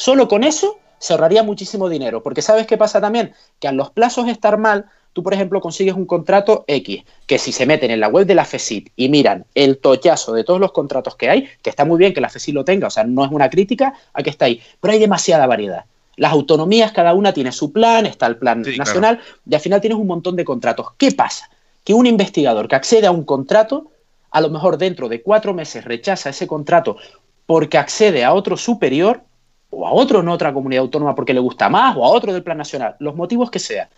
Solo 0.00 0.28
con 0.28 0.44
eso 0.44 0.78
se 0.98 1.12
ahorraría 1.12 1.42
muchísimo 1.42 1.90
dinero, 1.90 2.22
porque 2.22 2.40
¿sabes 2.40 2.66
qué 2.66 2.78
pasa 2.78 3.02
también? 3.02 3.34
Que 3.58 3.68
a 3.68 3.72
los 3.72 3.90
plazos 3.90 4.28
estar 4.28 4.56
mal, 4.56 4.86
tú, 5.12 5.22
por 5.22 5.34
ejemplo, 5.34 5.60
consigues 5.60 5.92
un 5.92 6.06
contrato 6.06 6.64
X, 6.68 7.04
que 7.26 7.38
si 7.38 7.52
se 7.52 7.66
meten 7.66 7.90
en 7.90 8.00
la 8.00 8.08
web 8.08 8.26
de 8.26 8.34
la 8.34 8.46
FECIT 8.46 8.92
y 8.96 9.10
miran 9.10 9.44
el 9.54 9.76
tochazo 9.76 10.32
de 10.32 10.42
todos 10.42 10.58
los 10.58 10.72
contratos 10.72 11.16
que 11.16 11.28
hay, 11.28 11.50
que 11.60 11.68
está 11.68 11.84
muy 11.84 11.98
bien 11.98 12.14
que 12.14 12.22
la 12.22 12.30
FECIT 12.30 12.54
lo 12.54 12.64
tenga, 12.64 12.86
o 12.86 12.90
sea, 12.90 13.04
no 13.04 13.26
es 13.26 13.30
una 13.30 13.50
crítica 13.50 13.92
a 14.14 14.22
que 14.22 14.30
está 14.30 14.46
ahí, 14.46 14.62
pero 14.80 14.94
hay 14.94 15.00
demasiada 15.00 15.46
variedad. 15.46 15.84
Las 16.16 16.32
autonomías, 16.32 16.92
cada 16.92 17.12
una 17.12 17.34
tiene 17.34 17.52
su 17.52 17.70
plan, 17.70 18.06
está 18.06 18.26
el 18.26 18.38
plan 18.38 18.62
nacional, 18.78 19.20
y 19.46 19.54
al 19.54 19.60
final 19.60 19.82
tienes 19.82 19.98
un 19.98 20.06
montón 20.06 20.34
de 20.34 20.46
contratos. 20.46 20.86
¿Qué 20.96 21.12
pasa? 21.12 21.50
Que 21.84 21.92
un 21.92 22.06
investigador 22.06 22.68
que 22.68 22.76
accede 22.76 23.06
a 23.06 23.10
un 23.10 23.24
contrato, 23.24 23.92
a 24.30 24.40
lo 24.40 24.48
mejor 24.48 24.78
dentro 24.78 25.10
de 25.10 25.20
cuatro 25.20 25.52
meses 25.52 25.84
rechaza 25.84 26.30
ese 26.30 26.46
contrato 26.46 26.96
porque 27.44 27.76
accede 27.76 28.24
a 28.24 28.32
otro 28.32 28.56
superior 28.56 29.24
o 29.70 29.86
a 29.86 29.92
otro 29.92 30.20
en 30.20 30.28
otra 30.28 30.52
comunidad 30.52 30.82
autónoma 30.82 31.14
porque 31.14 31.34
le 31.34 31.40
gusta 31.40 31.68
más 31.68 31.96
o 31.96 32.04
a 32.04 32.08
otro 32.08 32.32
del 32.32 32.42
plan 32.42 32.58
nacional, 32.58 32.96
los 32.98 33.14
motivos 33.14 33.50
que 33.50 33.58
sea. 33.58 33.88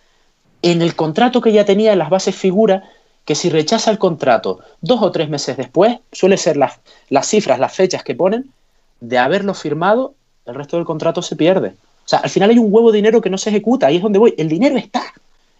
En 0.61 0.81
el 0.81 0.95
contrato 0.95 1.41
que 1.41 1.51
ya 1.51 1.65
tenía 1.65 1.91
en 1.91 1.99
las 1.99 2.09
bases 2.09 2.35
figura 2.35 2.83
que 3.25 3.35
si 3.35 3.49
rechaza 3.49 3.91
el 3.91 3.97
contrato 3.97 4.59
dos 4.81 5.01
o 5.01 5.11
tres 5.11 5.29
meses 5.29 5.57
después, 5.57 5.99
suele 6.11 6.37
ser 6.37 6.57
las, 6.57 6.79
las 7.09 7.27
cifras, 7.27 7.59
las 7.59 7.73
fechas 7.73 8.03
que 8.03 8.15
ponen, 8.15 8.51
de 8.99 9.17
haberlo 9.17 9.53
firmado, 9.53 10.13
el 10.45 10.55
resto 10.55 10.77
del 10.77 10.85
contrato 10.85 11.21
se 11.21 11.35
pierde. 11.35 11.69
O 12.05 12.07
sea, 12.07 12.19
al 12.19 12.29
final 12.29 12.49
hay 12.49 12.59
un 12.59 12.73
huevo 12.73 12.91
de 12.91 12.97
dinero 12.97 13.21
que 13.21 13.29
no 13.29 13.37
se 13.37 13.49
ejecuta, 13.49 13.87
ahí 13.87 13.97
es 13.97 14.01
donde 14.01 14.19
voy. 14.19 14.33
El 14.37 14.49
dinero 14.49 14.77
está. 14.77 15.03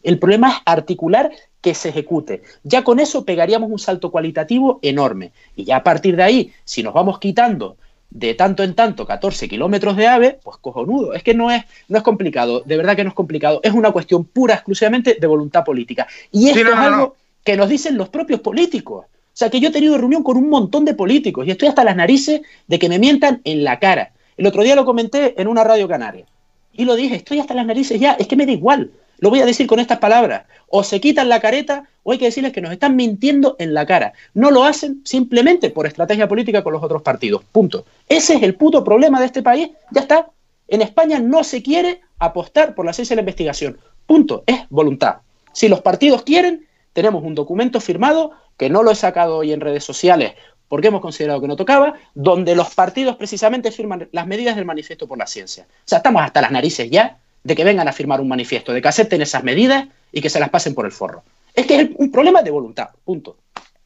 El 0.02 0.20
problema 0.20 0.50
es 0.50 0.56
articular 0.66 1.32
que 1.62 1.74
se 1.74 1.90
ejecute. 1.90 2.44
Ya 2.64 2.84
con 2.84 3.00
eso 3.00 3.24
pegaríamos 3.24 3.72
un 3.72 3.80
salto 3.80 4.12
cualitativo 4.12 4.80
enorme. 4.82 5.32
Y 5.56 5.64
ya 5.64 5.78
a 5.78 5.84
partir 5.84 6.18
de 6.18 6.24
ahí, 6.24 6.54
si 6.66 6.84
nos 6.84 6.94
vamos 6.94 7.20
quitando 7.20 7.78
de 8.14 8.36
tanto 8.36 8.62
en 8.64 8.76
tanto 8.76 9.08
14 9.08 9.50
kilómetros 9.50 9.98
de 9.98 10.08
ave, 10.08 10.40
pues 10.44 10.58
cojonudo. 10.58 11.14
Es 11.14 11.24
que 11.24 11.34
no 11.34 11.52
es, 11.52 11.64
no 11.88 11.98
es 11.98 12.04
complicado, 12.04 12.62
de 12.62 12.78
verdad 12.78 12.96
que 12.96 13.04
no 13.04 13.10
es 13.10 13.16
complicado. 13.16 13.60
Es 13.64 13.74
una 13.74 13.92
cuestión 13.92 14.24
pura, 14.24 14.54
exclusivamente 14.54 15.18
de 15.20 15.28
voluntad 15.28 15.64
política. 15.64 16.08
Y 16.32 16.50
esto 16.50 16.70
es 16.70 16.76
algo 16.76 17.16
que 17.44 17.58
nos 17.58 17.68
dicen 17.68 17.98
los 17.98 18.10
propios 18.10 18.40
políticos. 18.40 19.06
O 19.06 19.36
sea, 19.36 19.50
que 19.50 19.60
yo 19.60 19.70
he 19.70 19.72
tenido 19.72 19.98
reunión 19.98 20.22
con 20.22 20.38
un 20.38 20.48
montón 20.48 20.86
de 20.86 20.94
políticos 20.94 21.48
y 21.48 21.52
estoy 21.52 21.68
hasta 21.68 21.84
las 21.84 21.96
narices 21.96 22.42
de 22.68 22.78
que 22.80 22.88
me 22.88 23.00
mientan 23.00 23.42
en 23.46 23.64
la 23.64 23.80
cara. 23.80 24.12
El 24.38 24.46
otro 24.46 24.62
día 24.62 24.76
lo 24.76 24.86
comenté 24.86 25.40
en 25.42 25.48
una 25.48 25.64
radio 25.64 25.88
canaria. 25.88 26.26
Y 26.72 26.86
lo 26.86 26.96
dije, 26.96 27.16
estoy 27.16 27.40
hasta 27.40 27.56
las 27.56 27.66
narices 27.66 28.00
ya, 28.00 28.14
es 28.14 28.28
que 28.28 28.36
me 28.36 28.46
da 28.46 28.52
igual. 28.52 28.92
Lo 29.20 29.30
voy 29.30 29.40
a 29.40 29.46
decir 29.46 29.68
con 29.68 29.80
estas 29.80 30.00
palabras. 30.00 30.46
O 30.68 30.84
se 30.84 31.00
quitan 31.00 31.30
la 31.30 31.40
careta 31.40 31.88
o 32.04 32.12
hay 32.12 32.18
que 32.18 32.26
decirles 32.26 32.52
que 32.52 32.62
nos 32.62 32.72
están 32.72 32.96
mintiendo 32.96 33.56
en 33.60 33.74
la 33.74 33.86
cara. 33.86 34.14
No 34.34 34.52
lo 34.52 34.64
hacen 34.64 35.02
simplemente 35.06 35.70
por 35.70 35.88
estrategia 35.88 36.28
política 36.28 36.64
con 36.64 36.74
los 36.74 36.84
otros 36.84 37.02
partidos. 37.02 37.44
Punto. 37.52 37.86
Ese 38.10 38.36
es 38.36 38.44
el 38.44 38.56
puto 38.56 38.84
problema 38.84 39.20
de 39.20 39.28
este 39.28 39.42
país. 39.42 39.70
Ya 39.92 40.02
está. 40.02 40.30
En 40.68 40.82
España 40.82 41.20
no 41.20 41.44
se 41.44 41.62
quiere 41.62 42.02
apostar 42.20 42.76
por 42.76 42.86
la 42.86 42.94
ciencia 42.94 43.14
de 43.14 43.18
la 43.18 43.22
investigación. 43.22 43.78
Punto. 44.06 44.44
Es 44.46 44.62
voluntad. 44.70 45.18
Si 45.54 45.68
los 45.68 45.82
partidos 45.82 46.24
quieren, 46.24 46.68
tenemos 46.94 47.24
un 47.24 47.36
documento 47.36 47.80
firmado, 47.80 48.32
que 48.58 48.70
no 48.70 48.84
lo 48.84 48.92
he 48.92 48.96
sacado 48.96 49.38
hoy 49.38 49.52
en 49.52 49.62
redes 49.62 49.84
sociales 49.84 50.34
porque 50.74 50.88
hemos 50.88 51.02
considerado 51.02 51.40
que 51.40 51.48
no 51.48 51.56
tocaba, 51.56 51.94
donde 52.16 52.56
los 52.56 52.74
partidos 52.74 53.16
precisamente 53.16 53.72
firman 53.72 54.10
las 54.12 54.26
medidas 54.26 54.56
del 54.56 54.66
manifiesto 54.66 55.08
por 55.08 55.20
la 55.20 55.28
ciencia. 55.28 55.68
O 55.70 55.84
sea, 55.86 56.00
estamos 56.00 56.24
hasta 56.24 56.42
las 56.42 56.50
narices 56.50 56.90
ya 56.90 57.20
de 57.44 57.56
que 57.56 57.64
vengan 57.64 57.88
a 57.88 57.94
firmar 57.94 58.22
un 58.22 58.28
manifiesto, 58.28 58.74
de 58.74 58.82
que 58.82 58.88
acepten 58.88 59.22
esas 59.22 59.44
medidas 59.44 59.88
y 60.12 60.22
que 60.22 60.30
se 60.30 60.40
las 60.40 60.50
pasen 60.50 60.74
por 60.74 60.86
el 60.86 60.92
forro. 60.92 61.24
Es 61.54 61.68
que 61.68 61.80
es 61.80 61.90
un 61.96 62.12
problema 62.12 62.42
de 62.42 62.52
voluntad, 62.52 62.90
punto. 63.04 63.38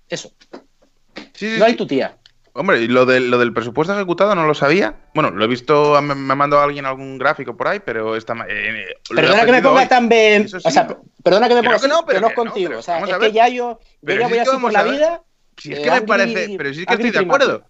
Eso. 0.08 0.32
no 1.58 1.66
hay 1.66 1.76
tu 1.76 1.86
tía. 1.86 2.16
Hombre, 2.53 2.82
y 2.82 2.88
lo, 2.88 3.05
lo 3.05 3.38
del 3.38 3.53
presupuesto 3.53 3.93
ejecutado 3.93 4.34
no 4.34 4.47
lo 4.47 4.55
sabía. 4.55 4.95
Bueno, 5.14 5.30
lo 5.30 5.45
he 5.45 5.47
visto, 5.47 6.01
me, 6.01 6.16
me 6.16 6.34
ha 6.34 6.36
mandado 6.36 6.64
alguien 6.64 6.86
algún 6.86 7.20
gráfico 7.20 7.55
por 7.55 7.68
ahí, 7.68 7.80
pero 7.86 8.16
está. 8.16 8.34
Eh, 8.49 8.86
perdona 9.14 9.45
que 9.45 9.51
me 9.51 9.62
ponga 9.62 9.88
tan 9.88 10.10
bien. 10.10 10.47
O 10.64 10.72
sea, 10.72 10.88
perdona 11.24 11.47
que 11.47 11.53
me 11.53 11.62
ponga. 11.62 11.80
Que 11.80 11.88
no, 11.88 12.03
pero, 12.03 12.20
no 12.20 12.30
es 12.30 12.34
contigo. 12.34 12.80
o 12.80 12.82
sea, 12.82 12.99
es 12.99 13.18
que 13.18 13.32
ya 13.32 13.47
yo, 13.47 13.80
yo 14.01 14.16
ya 14.16 14.28
voy 14.28 14.39
así 14.39 14.58
por 14.58 14.74
la 14.74 14.84
vida. 14.84 15.22
Si 15.58 15.72
es 15.72 15.80
que 15.80 15.91
me 15.91 16.01
parece. 16.01 16.55
Pero 16.58 16.74
si 16.74 16.80
es 16.82 16.86
que 16.88 16.93
estoy 16.93 17.12
de 17.12 17.20
acuerdo. 17.20 17.64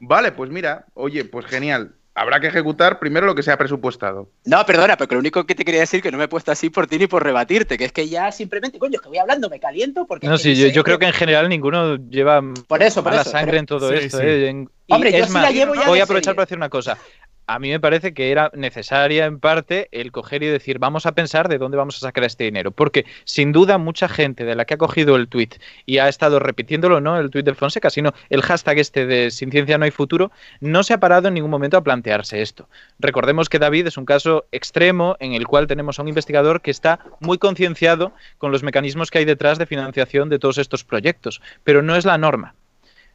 Vale, 0.00 0.32
pues 0.32 0.50
mira, 0.50 0.86
oye, 0.94 1.24
pues 1.24 1.46
genial 1.46 1.94
habrá 2.14 2.40
que 2.40 2.48
ejecutar 2.48 2.98
primero 2.98 3.26
lo 3.26 3.34
que 3.34 3.42
se 3.42 3.50
ha 3.50 3.56
presupuestado. 3.56 4.28
No, 4.44 4.64
perdona, 4.66 4.96
pero 4.96 5.12
lo 5.12 5.20
único 5.20 5.44
que 5.44 5.54
te 5.54 5.64
quería 5.64 5.80
decir 5.80 6.02
que 6.02 6.10
no 6.10 6.18
me 6.18 6.24
he 6.24 6.28
puesto 6.28 6.52
así 6.52 6.70
por 6.70 6.86
ti 6.86 6.98
ni 6.98 7.06
por 7.06 7.22
rebatirte, 7.22 7.78
que 7.78 7.84
es 7.84 7.92
que 7.92 8.08
ya 8.08 8.30
simplemente, 8.32 8.78
coño, 8.78 8.96
es 8.96 9.00
que 9.00 9.08
voy 9.08 9.18
hablando, 9.18 9.48
me 9.48 9.58
caliento 9.58 10.06
porque... 10.06 10.26
No, 10.26 10.38
sí, 10.38 10.54
yo, 10.72 10.84
creo 10.84 10.98
que 10.98 11.06
en 11.06 11.12
general 11.12 11.48
ninguno 11.48 11.96
lleva 11.96 12.42
por 12.66 12.82
eso, 12.82 13.02
por 13.02 13.14
la 13.14 13.24
sangre 13.24 13.58
en 13.58 13.66
todo 13.66 13.92
esto. 13.92 14.20
¿eh? 14.20 14.66
Hombre, 14.88 15.12
yo 15.12 15.26
sí 15.26 15.34
la 15.34 15.50
llevo 15.50 15.74
ya 15.74 15.86
Voy 15.86 16.00
a 16.00 16.04
aprovechar 16.04 16.34
para 16.34 16.44
decir 16.44 16.58
una 16.58 16.68
cosa 16.68 16.98
a 17.46 17.58
mí 17.58 17.70
me 17.70 17.80
parece 17.80 18.14
que 18.14 18.30
era 18.30 18.50
necesaria 18.54 19.26
en 19.26 19.40
parte 19.40 19.88
el 19.92 20.12
coger 20.12 20.42
y 20.42 20.46
decir, 20.46 20.78
vamos 20.78 21.06
a 21.06 21.12
pensar 21.12 21.48
de 21.48 21.58
dónde 21.58 21.76
vamos 21.76 21.96
a 21.96 22.00
sacar 22.00 22.24
este 22.24 22.44
dinero. 22.44 22.70
Porque 22.70 23.04
sin 23.24 23.52
duda 23.52 23.78
mucha 23.78 24.08
gente 24.08 24.44
de 24.44 24.54
la 24.54 24.64
que 24.64 24.74
ha 24.74 24.78
cogido 24.78 25.16
el 25.16 25.28
tweet 25.28 25.50
y 25.86 25.98
ha 25.98 26.08
estado 26.08 26.38
repitiéndolo, 26.38 27.00
no 27.00 27.18
el 27.18 27.30
tweet 27.30 27.42
de 27.42 27.54
Fonseca, 27.54 27.90
sino 27.90 28.12
el 28.30 28.42
hashtag 28.42 28.78
este 28.78 29.06
de 29.06 29.30
sin 29.30 29.50
ciencia 29.50 29.78
no 29.78 29.84
hay 29.84 29.90
futuro, 29.90 30.30
no 30.60 30.82
se 30.82 30.94
ha 30.94 31.00
parado 31.00 31.28
en 31.28 31.34
ningún 31.34 31.50
momento 31.50 31.76
a 31.76 31.84
plantearse 31.84 32.42
esto. 32.42 32.68
Recordemos 32.98 33.48
que 33.48 33.58
David 33.58 33.86
es 33.86 33.96
un 33.96 34.04
caso 34.04 34.46
extremo 34.52 35.16
en 35.20 35.34
el 35.34 35.46
cual 35.46 35.66
tenemos 35.66 35.98
a 35.98 36.02
un 36.02 36.08
investigador 36.08 36.60
que 36.60 36.70
está 36.70 37.00
muy 37.20 37.38
concienciado 37.38 38.12
con 38.38 38.52
los 38.52 38.62
mecanismos 38.62 39.10
que 39.10 39.18
hay 39.18 39.24
detrás 39.24 39.58
de 39.58 39.66
financiación 39.66 40.28
de 40.28 40.38
todos 40.38 40.58
estos 40.58 40.84
proyectos, 40.84 41.40
pero 41.64 41.82
no 41.82 41.96
es 41.96 42.04
la 42.04 42.18
norma 42.18 42.54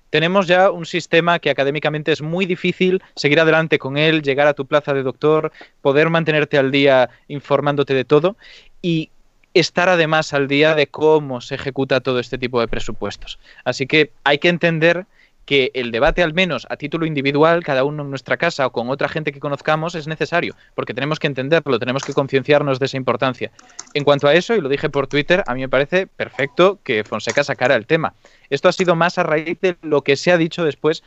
tenemos 0.10 0.47
ya 0.47 0.72
un 0.72 0.86
sistema 0.86 1.39
que 1.39 1.49
académicamente 1.49 2.12
es 2.12 2.22
muy 2.22 2.45
difícil 2.45 3.01
seguir 3.16 3.39
adelante 3.39 3.80
con 3.80 3.97
él, 3.97 4.22
llegar 4.22 4.47
a 4.47 4.53
tu 4.53 4.66
plaza 4.66 4.93
de 4.93 5.03
doctor, 5.03 5.51
poder 5.82 6.10
mantenerte 6.10 6.58
al 6.58 6.72
día 6.72 7.10
informándote 7.28 7.93
de 7.93 8.05
todo 8.05 8.38
y 8.82 9.10
estar 9.53 9.89
además 9.89 10.34
al 10.34 10.47
día 10.47 10.76
de 10.76 10.88
cómo 10.88 11.41
se 11.41 11.55
ejecuta 11.55 11.99
todo 11.99 12.20
este 12.20 12.38
tipo 12.38 12.60
de 12.60 12.68
presupuestos. 12.68 13.39
Así 13.64 13.88
que 13.88 14.12
hay 14.24 14.38
que 14.38 14.49
entender 14.49 15.05
que 15.48 15.72
el 15.74 15.91
debate, 15.91 16.22
al 16.22 16.34
menos 16.34 16.68
a 16.70 16.76
título 16.76 17.06
individual, 17.06 17.64
cada 17.64 17.86
uno 17.86 18.04
en 18.04 18.10
nuestra 18.10 18.36
casa 18.36 18.68
o 18.68 18.72
con 18.74 18.89
otra 18.89 19.08
gente 19.08 19.32
que 19.32 19.39
conozcamos, 19.39 19.95
es 19.95 20.06
necesario, 20.06 20.56
porque 20.76 20.93
tenemos 20.93 21.20
que 21.20 21.28
entenderlo, 21.28 21.80
tenemos 21.80 22.04
que 22.04 22.14
concienciarnos 22.14 22.80
de 22.80 22.86
esa 22.86 22.98
importancia. 22.98 23.50
En 23.93 24.04
cuanto 24.04 24.28
a 24.28 24.34
eso, 24.34 24.56
y 24.56 24.62
lo 24.62 24.68
dije 24.68 24.89
por 24.89 25.08
Twitter, 25.08 25.45
a 25.48 25.56
mí 25.56 25.62
me 25.62 25.70
parece 25.70 26.06
perfecto 26.06 26.80
que 26.84 27.06
Fonseca 27.06 27.45
sacara 27.45 27.76
el 27.76 27.88
tema. 27.88 28.14
Esto 28.50 28.68
ha 28.68 28.74
sido 28.74 28.98
más 28.98 29.18
a 29.18 29.24
raíz 29.24 29.58
de 29.62 29.78
lo 29.84 30.02
que 30.02 30.18
se 30.18 30.34
ha 30.34 30.38
dicho 30.38 30.66
después, 30.66 31.02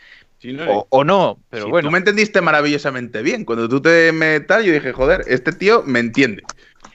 o, 0.89 1.05
no, 1.05 1.39
pero 1.51 1.69
bueno. 1.69 1.89
Tú 1.89 1.93
me 1.93 1.99
entendiste 1.99 2.41
maravillosamente 2.41 3.21
bien. 3.21 3.45
Cuando 3.45 3.69
tú 3.69 3.83
te 3.83 4.11
metas, 4.13 4.65
yo 4.65 4.73
dije, 4.73 4.95
joder, 4.95 5.21
este 5.27 5.53
tío 5.53 5.83
me 5.85 5.99
entiende. 5.99 6.45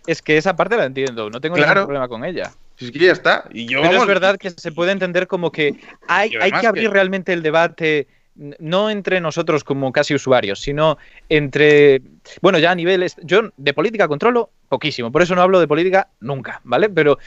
Es 0.08 0.24
que 0.24 0.38
esa 0.38 0.56
parte 0.56 0.78
la 0.78 0.86
entiendo, 0.86 1.30
no 1.30 1.39
tengo 1.39 1.56
ningún 1.56 1.74
problema 1.74 2.08
con 2.08 2.26
ella. 2.26 2.52
Si 2.78 2.86
es 2.86 2.91
que 2.91 2.99
ya 2.99 3.11
está. 3.11 3.47
Y 3.51 3.67
yo, 3.67 3.82
Pero 3.82 4.01
es 4.01 4.07
verdad 4.07 4.38
que 4.38 4.49
se 4.49 4.71
puede 4.71 4.91
entender 4.91 5.28
como 5.28 5.51
que 5.51 5.80
hay, 6.07 6.32
hay 6.41 6.51
que 6.51 6.67
abrir 6.67 6.89
realmente 6.89 7.34
el 7.34 7.41
debate 7.41 8.07
no 8.36 8.89
entre 8.89 9.21
nosotros 9.21 9.63
como 9.63 9.91
casi 9.91 10.13
usuarios, 10.13 10.59
sino 10.59 10.97
entre, 11.30 12.01
bueno, 12.41 12.59
ya 12.59 12.71
a 12.71 12.76
niveles, 12.76 13.15
yo 13.23 13.49
de 13.55 13.73
política 13.73 14.07
controlo 14.07 14.49
poquísimo, 14.67 15.11
por 15.11 15.21
eso 15.21 15.36
no 15.36 15.41
hablo 15.41 15.59
de 15.59 15.67
política 15.67 16.09
nunca, 16.19 16.59
¿vale? 16.65 16.89
Pero 16.89 17.17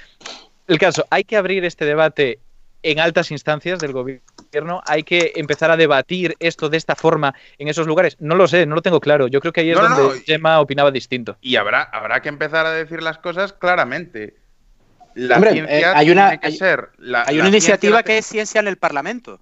el 0.67 0.79
caso, 0.79 1.07
hay 1.09 1.25
que 1.25 1.37
abrir 1.37 1.65
este 1.65 1.87
debate 1.87 2.41
en 2.83 3.01
altas 3.01 3.31
instancias 3.31 3.79
del 3.81 3.93
gobierno, 3.93 4.83
hay 4.87 5.03
que 5.03 5.33
empezar 5.37 5.71
a 5.71 5.77
debatir 5.77 6.37
esto 6.39 6.69
de 6.69 6.77
esta 6.77 6.95
forma 6.95 7.35
en 7.59 7.69
esos 7.69 7.87
lugares. 7.87 8.17
No 8.21 8.37
lo 8.37 8.47
sé, 8.47 8.67
no 8.67 8.77
lo 8.77 8.83
tengo 8.83 9.01
claro. 9.01 9.27
Yo 9.27 9.41
creo 9.41 9.53
que 9.53 9.63
ahí 9.63 9.71
es 9.71 9.79
donde 9.79 10.21
Gemma 10.25 10.61
opinaba 10.61 10.91
distinto. 10.91 11.37
Y 11.41 11.57
habrá, 11.57 11.83
habrá 11.83 12.23
que 12.23 12.29
empezar 12.29 12.67
a 12.67 12.73
decir 12.73 13.03
las 13.03 13.19
cosas 13.19 13.53
claramente. 13.53 14.37
La 15.19 15.41
ciencia 15.41 15.79
eh, 15.81 15.85
hay 15.85 16.11
una, 16.11 16.29
tiene 16.29 16.41
que 16.41 16.53
ser. 16.53 16.91
hay 17.27 17.41
una 17.41 17.49
iniciativa 17.49 18.03
que 18.03 18.19
es 18.19 18.27
ciencia 18.27 18.61
en 18.61 18.69
el 18.69 18.77
Parlamento. 18.77 19.41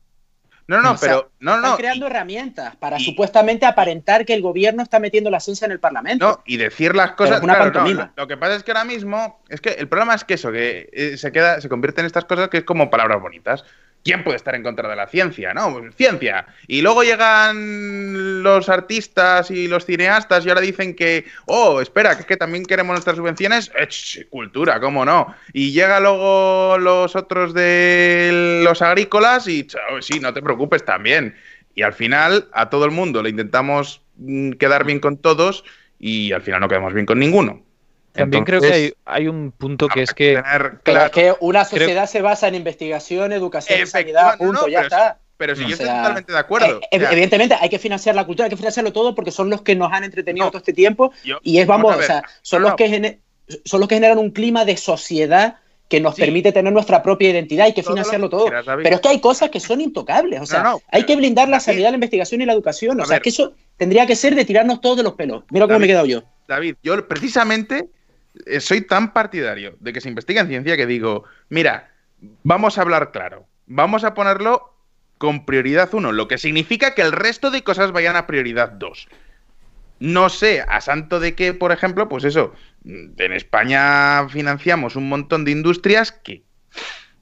No, 0.68 0.82
no, 0.82 0.96
pero 1.00 1.30
no, 1.38 1.52
no. 1.52 1.56
Están 1.58 1.76
creando 1.76 2.06
herramientas 2.08 2.74
para 2.76 2.98
supuestamente 2.98 3.66
aparentar 3.66 4.24
que 4.24 4.34
el 4.34 4.42
gobierno 4.42 4.82
está 4.82 4.98
metiendo 4.98 5.30
la 5.30 5.38
ciencia 5.38 5.66
en 5.66 5.72
el 5.72 5.78
Parlamento. 5.78 6.26
No, 6.26 6.42
y 6.44 6.56
decir 6.56 6.96
las 6.96 7.12
cosas. 7.12 7.40
Una 7.40 7.54
claro, 7.54 8.10
lo 8.16 8.26
que 8.26 8.36
pasa 8.36 8.56
es 8.56 8.64
que 8.64 8.72
ahora 8.72 8.84
mismo 8.84 9.44
es 9.48 9.60
que 9.60 9.70
el 9.70 9.86
problema 9.86 10.14
es 10.14 10.24
que 10.24 10.34
eso, 10.34 10.50
que 10.50 10.88
eh, 10.92 11.16
se 11.18 11.30
queda, 11.30 11.60
se 11.60 11.68
convierte 11.68 12.00
en 12.00 12.06
estas 12.06 12.24
cosas 12.24 12.48
que 12.48 12.58
es 12.58 12.64
como 12.64 12.90
palabras 12.90 13.20
bonitas. 13.20 13.64
¿Quién 14.06 14.22
puede 14.22 14.36
estar 14.36 14.54
en 14.54 14.62
contra 14.62 14.88
de 14.88 14.94
la 14.94 15.08
ciencia? 15.08 15.52
¿No? 15.52 15.72
Pues, 15.72 15.94
ciencia. 15.96 16.46
Y 16.68 16.80
luego 16.80 17.02
llegan 17.02 18.44
los 18.44 18.68
artistas 18.68 19.50
y 19.50 19.66
los 19.66 19.84
cineastas 19.84 20.46
y 20.46 20.48
ahora 20.48 20.60
dicen 20.60 20.94
que, 20.94 21.26
oh, 21.46 21.80
espera, 21.80 22.14
que 22.14 22.20
es 22.20 22.26
que 22.26 22.36
también 22.36 22.64
queremos 22.64 22.94
nuestras 22.94 23.16
subvenciones. 23.16 23.72
Eh, 23.76 24.26
cultura, 24.30 24.78
¿cómo 24.78 25.04
no? 25.04 25.34
Y 25.52 25.72
llega 25.72 25.98
luego 25.98 26.78
los 26.78 27.16
otros 27.16 27.52
de 27.52 28.60
los 28.62 28.80
agrícolas 28.80 29.48
y, 29.48 29.66
sí, 30.00 30.20
no 30.20 30.32
te 30.32 30.40
preocupes 30.40 30.84
también. 30.84 31.34
Y 31.74 31.82
al 31.82 31.92
final 31.92 32.48
a 32.52 32.70
todo 32.70 32.84
el 32.84 32.92
mundo 32.92 33.24
le 33.24 33.30
intentamos 33.30 34.02
mm, 34.18 34.52
quedar 34.52 34.84
bien 34.84 35.00
con 35.00 35.16
todos 35.16 35.64
y 35.98 36.30
al 36.30 36.42
final 36.42 36.60
no 36.60 36.68
quedamos 36.68 36.94
bien 36.94 37.06
con 37.06 37.18
ninguno. 37.18 37.65
También 38.16 38.44
creo 38.44 38.60
que 38.60 38.94
hay, 39.04 39.28
un 39.28 39.52
punto 39.52 39.88
que 39.88 40.02
es 40.02 40.14
que... 40.14 40.42
Claro, 40.82 41.10
que 41.10 41.34
una 41.40 41.64
sociedad 41.64 42.06
se 42.06 42.22
basa 42.22 42.48
en 42.48 42.54
investigación, 42.54 43.32
educación, 43.32 43.86
sanidad, 43.86 44.36
punto, 44.38 44.68
ya 44.68 44.82
está. 44.82 45.18
Pero 45.36 45.54
si 45.54 45.62
yo 45.62 45.68
estoy 45.70 45.86
totalmente 45.86 46.32
de 46.32 46.38
acuerdo. 46.38 46.80
Eh, 46.80 46.88
evidentemente 46.92 47.54
hay 47.60 47.68
que 47.68 47.78
financiar 47.78 48.14
la 48.14 48.24
cultura, 48.24 48.46
hay 48.46 48.50
que 48.50 48.56
financiarlo 48.56 48.92
todo 48.92 49.14
porque 49.14 49.30
son 49.30 49.50
los 49.50 49.62
que 49.62 49.76
nos 49.76 49.92
han 49.92 50.04
entretenido 50.04 50.48
todo 50.48 50.58
este 50.58 50.72
tiempo 50.72 51.12
y 51.42 51.58
es, 51.58 51.66
vamos, 51.66 51.94
o 51.94 52.02
sea, 52.02 52.22
son, 52.42 52.62
los 52.62 52.74
que 52.74 53.20
son 53.64 53.80
los 53.80 53.88
que 53.88 53.96
generan 53.96 54.18
un 54.18 54.30
clima 54.30 54.64
de 54.64 54.76
sociedad 54.76 55.56
que 55.88 56.00
nos 56.00 56.16
permite 56.16 56.50
tener 56.50 56.72
nuestra 56.72 57.02
propia 57.02 57.30
identidad, 57.30 57.66
hay 57.66 57.74
que 57.74 57.82
financiarlo 57.82 58.28
todo. 58.28 58.46
Pero 58.46 58.96
es 58.96 59.00
que 59.00 59.08
hay 59.08 59.20
cosas 59.20 59.50
que 59.50 59.60
son 59.60 59.80
intocables, 59.80 60.40
o 60.40 60.46
sea, 60.46 60.74
hay 60.90 61.04
que 61.04 61.14
blindar 61.16 61.48
la 61.48 61.60
sanidad, 61.60 61.90
la 61.90 61.96
investigación 61.96 62.40
y 62.40 62.46
la 62.46 62.52
educación, 62.52 63.00
o 63.00 63.04
sea, 63.04 63.20
que 63.20 63.28
eso 63.28 63.54
tendría 63.76 64.06
que 64.06 64.16
ser 64.16 64.34
de 64.34 64.44
tirarnos 64.44 64.80
todos 64.80 64.96
de 64.96 65.02
los 65.02 65.14
pelos. 65.14 65.44
Mira 65.50 65.66
cómo 65.66 65.78
me 65.78 65.84
he 65.84 65.88
quedado 65.88 66.06
yo. 66.06 66.22
David, 66.48 66.76
yo 66.82 67.06
precisamente 67.06 67.88
soy 68.60 68.82
tan 68.82 69.12
partidario 69.12 69.76
de 69.80 69.92
que 69.92 70.00
se 70.00 70.08
investigue 70.08 70.40
en 70.40 70.48
ciencia 70.48 70.76
que 70.76 70.86
digo, 70.86 71.24
mira, 71.48 71.90
vamos 72.42 72.78
a 72.78 72.82
hablar 72.82 73.12
claro, 73.12 73.46
vamos 73.66 74.04
a 74.04 74.14
ponerlo 74.14 74.72
con 75.18 75.46
prioridad 75.46 75.92
1, 75.92 76.12
lo 76.12 76.28
que 76.28 76.38
significa 76.38 76.94
que 76.94 77.02
el 77.02 77.12
resto 77.12 77.50
de 77.50 77.62
cosas 77.62 77.92
vayan 77.92 78.16
a 78.16 78.26
prioridad 78.26 78.70
2. 78.72 79.08
No 79.98 80.28
sé, 80.28 80.60
a 80.60 80.80
santo 80.82 81.20
de 81.20 81.34
que, 81.34 81.54
por 81.54 81.72
ejemplo, 81.72 82.08
pues 82.08 82.24
eso, 82.24 82.52
en 82.84 83.32
España 83.32 84.28
financiamos 84.28 84.94
un 84.94 85.08
montón 85.08 85.44
de 85.44 85.52
industrias 85.52 86.12
que 86.12 86.42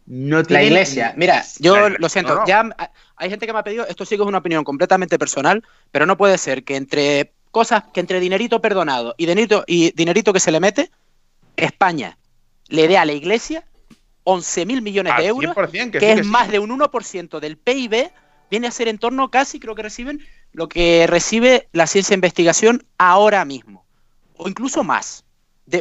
no 0.06 0.42
tienen... 0.42 0.64
La 0.64 0.68
iglesia, 0.68 1.14
mira, 1.16 1.44
yo 1.60 1.88
lo 1.88 2.08
siento, 2.08 2.42
ya 2.46 2.68
hay 3.16 3.30
gente 3.30 3.46
que 3.46 3.52
me 3.52 3.60
ha 3.60 3.64
pedido, 3.64 3.86
esto 3.86 4.04
sí 4.04 4.16
que 4.16 4.22
es 4.22 4.28
una 4.28 4.38
opinión 4.38 4.64
completamente 4.64 5.18
personal, 5.18 5.62
pero 5.92 6.04
no 6.04 6.16
puede 6.16 6.36
ser 6.36 6.64
que 6.64 6.74
entre 6.74 7.32
cosas, 7.52 7.84
que 7.94 8.00
entre 8.00 8.18
dinerito 8.18 8.60
perdonado 8.60 9.14
y 9.16 9.26
dinerito, 9.26 9.62
y 9.68 9.92
dinerito 9.92 10.32
que 10.32 10.40
se 10.40 10.50
le 10.50 10.58
mete, 10.58 10.90
España 11.56 12.18
le 12.68 12.88
dé 12.88 12.98
a 12.98 13.04
la 13.04 13.12
iglesia 13.12 13.64
11 14.24 14.66
mil 14.66 14.82
millones 14.82 15.14
de 15.18 15.26
euros, 15.26 15.54
que, 15.92 16.12
es 16.12 16.26
más 16.26 16.50
de 16.50 16.58
un 16.58 16.70
1% 16.70 17.40
del 17.40 17.56
PIB, 17.58 18.10
viene 18.50 18.66
a 18.66 18.70
ser 18.70 18.88
en 18.88 18.98
torno 18.98 19.30
casi, 19.30 19.60
creo 19.60 19.74
que 19.74 19.82
reciben, 19.82 20.20
lo 20.52 20.68
que 20.68 21.06
recibe 21.06 21.68
la 21.72 21.86
ciencia 21.86 22.14
e 22.14 22.16
investigación 22.16 22.84
ahora 22.98 23.44
mismo, 23.44 23.84
o 24.36 24.48
incluso 24.48 24.82
más. 24.82 25.24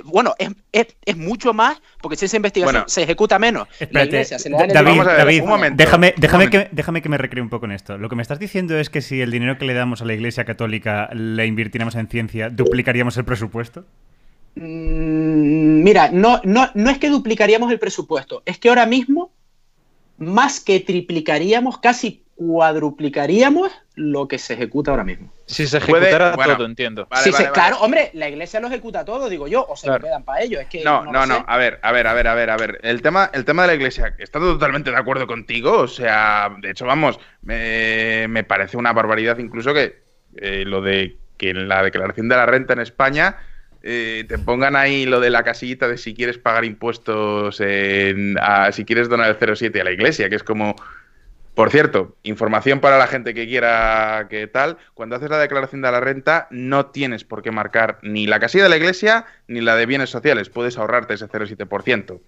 bueno, 0.03 0.35
es, 0.37 1.17
mucho 1.17 1.53
más 1.53 1.81
porque 2.01 2.17
ciencia 2.17 2.35
e 2.35 2.39
investigación 2.39 2.83
se 2.87 3.03
ejecuta 3.03 3.39
menos. 3.39 3.67
Espérate, 3.79 4.25
David, 4.73 5.03
David 5.03 5.43
déjame, 5.73 6.13
déjame, 6.17 6.49
que, 6.49 6.67
déjame 6.71 7.01
que 7.01 7.09
me 7.09 7.17
recree 7.17 7.41
un 7.41 7.49
poco 7.49 7.65
en 7.65 7.71
esto. 7.71 7.97
Lo 7.97 8.09
que 8.09 8.17
me 8.17 8.21
estás 8.21 8.39
diciendo 8.39 8.77
es 8.77 8.89
que 8.89 9.01
si 9.01 9.21
el 9.21 9.31
dinero 9.31 9.57
que 9.57 9.65
le 9.65 9.73
damos 9.73 10.01
a 10.01 10.05
la 10.05 10.13
Iglesia 10.13 10.43
Católica 10.43 11.09
le 11.13 11.45
invirtiéramos 11.45 11.95
en 11.95 12.09
ciencia, 12.09 12.49
¿duplicaríamos 12.49 13.15
el 13.15 13.23
presupuesto? 13.23 13.85
Mm, 14.55 15.83
mira, 15.83 16.09
no, 16.11 16.41
no, 16.43 16.69
no 16.73 16.89
es 16.89 16.99
que 16.99 17.09
duplicaríamos 17.09 17.71
el 17.71 17.79
presupuesto, 17.79 18.43
es 18.45 18.57
que 18.59 18.69
ahora 18.69 18.85
mismo 18.85 19.31
más 20.17 20.59
que 20.59 20.79
triplicaríamos, 20.79 21.79
casi 21.79 22.23
cuadruplicaríamos 22.35 23.71
lo 23.95 24.27
que 24.27 24.39
se 24.39 24.53
ejecuta 24.53 24.91
ahora 24.91 25.03
mismo. 25.03 25.31
Si 25.45 25.67
se 25.67 25.77
ejecutara 25.77 26.35
todo, 26.35 26.65
entiendo. 26.65 27.07
claro, 27.53 27.77
hombre, 27.79 28.09
la 28.13 28.27
iglesia 28.27 28.59
lo 28.59 28.67
ejecuta 28.67 29.05
todo, 29.05 29.29
digo 29.29 29.47
yo, 29.47 29.65
o 29.67 29.75
se 29.75 29.87
lo 29.87 29.99
quedan 29.99 30.23
para 30.23 30.41
ellos. 30.41 30.61
Es 30.61 30.67
que 30.67 30.83
no, 30.83 31.05
no, 31.05 31.25
no, 31.25 31.45
a 31.47 31.57
ver, 31.57 31.79
a 31.83 31.91
ver, 31.91 32.07
a 32.07 32.13
ver, 32.13 32.27
a 32.27 32.33
ver, 32.33 32.49
a 32.49 32.57
ver. 32.57 32.79
El 32.81 33.01
tema, 33.01 33.29
el 33.33 33.45
tema 33.45 33.63
de 33.63 33.67
la 33.69 33.73
iglesia, 33.75 34.15
estoy 34.17 34.41
totalmente 34.41 34.89
de 34.89 34.97
acuerdo 34.97 35.27
contigo, 35.27 35.81
o 35.81 35.87
sea, 35.87 36.55
de 36.59 36.71
hecho, 36.71 36.85
vamos, 36.85 37.19
me, 37.41 38.43
parece 38.47 38.77
una 38.77 38.93
barbaridad 38.93 39.37
incluso 39.37 39.73
que 39.73 40.01
eh, 40.37 40.63
lo 40.65 40.81
de 40.81 41.17
que 41.37 41.51
en 41.51 41.67
la 41.67 41.83
declaración 41.83 42.29
de 42.29 42.35
la 42.35 42.45
renta 42.45 42.73
en 42.73 42.79
España 42.79 43.37
eh, 43.85 44.23
te 44.29 44.37
pongan 44.37 44.77
ahí 44.77 45.05
lo 45.05 45.19
de 45.19 45.29
la 45.29 45.43
casillita 45.43 45.89
de 45.89 45.97
si 45.97 46.13
quieres 46.13 46.37
pagar 46.37 46.63
impuestos, 46.63 47.59
en, 47.59 48.37
si 48.71 48.85
quieres 48.85 49.09
donar 49.09 49.29
el 49.29 49.55
07 49.57 49.81
a 49.81 49.83
la 49.83 49.91
iglesia, 49.91 50.29
que 50.29 50.37
es 50.37 50.43
como, 50.43 50.77
por 51.53 51.69
cierto, 51.69 52.15
información 52.23 52.79
para 52.79 52.97
la 52.97 53.07
gente 53.07 53.33
que 53.33 53.45
quiera 53.45 54.27
que 54.29 54.47
tal, 54.47 54.77
cuando 54.93 55.17
haces 55.17 55.29
la 55.29 55.37
declaración 55.37 55.81
de 55.81 55.91
la 55.91 55.99
renta 55.99 56.47
no 56.49 56.87
tienes 56.87 57.25
por 57.25 57.41
qué 57.41 57.51
marcar 57.51 57.99
ni 58.03 58.25
la 58.25 58.39
casilla 58.39 58.63
de 58.63 58.69
la 58.69 58.77
iglesia 58.77 59.25
ni 59.47 59.59
la 59.59 59.75
de 59.75 59.85
bienes 59.85 60.09
sociales, 60.09 60.49
puedes 60.49 60.77
ahorrarte 60.77 61.15
ese 61.15 61.27
0,7%, 61.27 62.21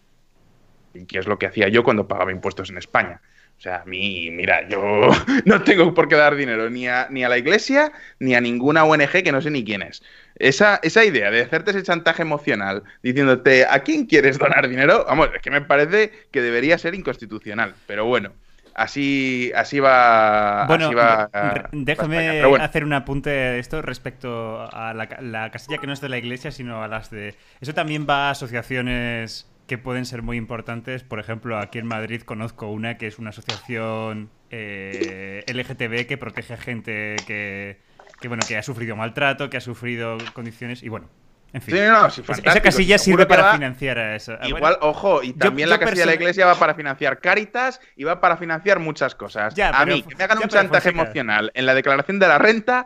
que 1.08 1.20
es 1.20 1.26
lo 1.26 1.40
que 1.40 1.48
hacía 1.48 1.70
yo 1.70 1.86
cuando 1.86 2.06
pagaba 2.06 2.34
impuestos 2.34 2.70
en 2.70 2.78
España. 2.78 3.22
O 3.58 3.62
sea, 3.62 3.82
a 3.82 3.86
mí, 3.86 4.30
mira, 4.32 4.68
yo 4.68 4.80
no 5.46 5.64
tengo 5.64 5.94
por 5.94 6.08
qué 6.08 6.16
dar 6.16 6.36
dinero 6.36 6.70
ni 6.70 6.88
a, 6.88 7.08
ni 7.10 7.24
a 7.24 7.30
la 7.30 7.38
iglesia 7.38 7.92
ni 8.20 8.36
a 8.36 8.42
ninguna 8.42 8.84
ONG 8.84 9.24
que 9.24 9.32
no 9.32 9.42
sé 9.42 9.50
ni 9.50 9.64
quién 9.64 9.82
es. 9.82 10.04
Esa, 10.36 10.80
esa 10.84 11.06
idea 11.06 11.32
de 11.32 11.42
hacerte 11.42 11.72
ese 11.72 11.84
chantaje 11.84 12.22
emocional 12.22 12.84
diciéndote 13.02 13.66
a 13.66 13.80
quién 13.80 14.06
quieres 14.06 14.38
donar 14.38 14.68
dinero, 14.68 15.06
vamos, 15.08 15.30
es 15.34 15.42
que 15.42 15.52
me 15.52 15.62
parece 15.62 16.12
que 16.32 16.42
debería 16.42 16.78
ser 16.78 16.94
inconstitucional. 16.94 17.74
Pero 17.88 18.06
bueno, 18.06 18.34
así, 18.74 19.52
así 19.56 19.80
va. 19.80 20.66
Bueno, 20.68 20.92
déjame 21.72 22.42
hacer 22.62 22.84
un 22.84 22.94
apunte 22.94 23.30
de 23.30 23.60
esto 23.60 23.82
respecto 23.82 24.68
a 24.72 24.94
la, 24.94 25.08
la 25.22 25.50
casilla 25.50 25.78
que 25.78 25.88
no 25.88 25.94
es 25.94 26.02
de 26.02 26.10
la 26.10 26.18
iglesia, 26.18 26.52
sino 26.52 26.84
a 26.84 26.88
las 26.88 27.10
de. 27.10 27.36
Eso 27.62 27.74
también 27.74 28.06
va 28.08 28.28
a 28.28 28.32
asociaciones 28.32 29.50
que 29.68 29.78
pueden 29.78 30.06
ser 30.06 30.22
muy 30.22 30.38
importantes. 30.38 31.04
Por 31.04 31.20
ejemplo, 31.20 31.58
aquí 31.58 31.80
en 31.80 31.88
Madrid 31.88 32.22
conozco 32.22 32.68
una 32.68 32.98
que 32.98 33.08
es 33.08 33.20
una 33.20 33.30
asociación 33.30 34.30
eh, 34.52 35.44
LGTB 35.48 36.08
que 36.08 36.18
protege 36.18 36.54
a 36.54 36.58
gente 36.58 37.16
que, 37.26 37.80
bueno, 38.28 38.44
que 38.48 38.58
ha 38.58 38.64
sufrido 38.64 38.96
maltrato, 38.96 39.50
que 39.50 39.58
ha 39.58 39.62
sufrido 39.62 40.18
condiciones 40.34 40.84
y 40.84 40.90
bueno. 40.90 41.10
En 41.54 41.62
fin, 41.62 41.78
esa 41.78 42.62
casilla 42.62 42.98
sirve 42.98 43.26
para 43.26 43.54
financiar 43.54 43.98
a 43.98 44.16
eso. 44.18 44.38
Igual, 44.44 44.78
ojo, 44.82 45.24
y 45.24 45.32
también 45.32 45.70
la 45.70 45.80
casilla 45.80 46.02
de 46.02 46.08
la 46.08 46.16
iglesia 46.16 46.46
va 46.46 46.56
para 46.56 46.76
financiar 46.76 47.22
Caritas 47.22 47.80
y 47.96 48.04
va 48.04 48.20
para 48.20 48.36
financiar 48.36 48.80
muchas 48.80 49.16
cosas. 49.16 49.58
a 49.58 49.86
mí, 49.86 50.04
que 50.04 50.16
me 50.16 50.24
hagan 50.26 50.40
un 50.40 50.50
chantaje 50.50 50.90
emocional 50.90 51.52
en 51.54 51.66
la 51.66 51.74
declaración 51.74 52.20
de 52.20 52.28
la 52.28 52.38
renta, 52.40 52.86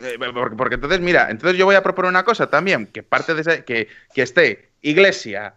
eh, 0.00 0.18
porque, 0.56 0.74
entonces, 0.74 1.00
mira, 1.00 1.30
entonces 1.30 1.58
yo 1.58 1.64
voy 1.64 1.76
a 1.76 1.82
proponer 1.82 2.10
una 2.10 2.24
cosa 2.24 2.50
también, 2.50 2.86
que 2.86 3.02
parte 3.02 3.34
de 3.34 3.64
que, 3.64 3.88
que 4.14 4.22
esté 4.22 4.70
iglesia, 4.82 5.54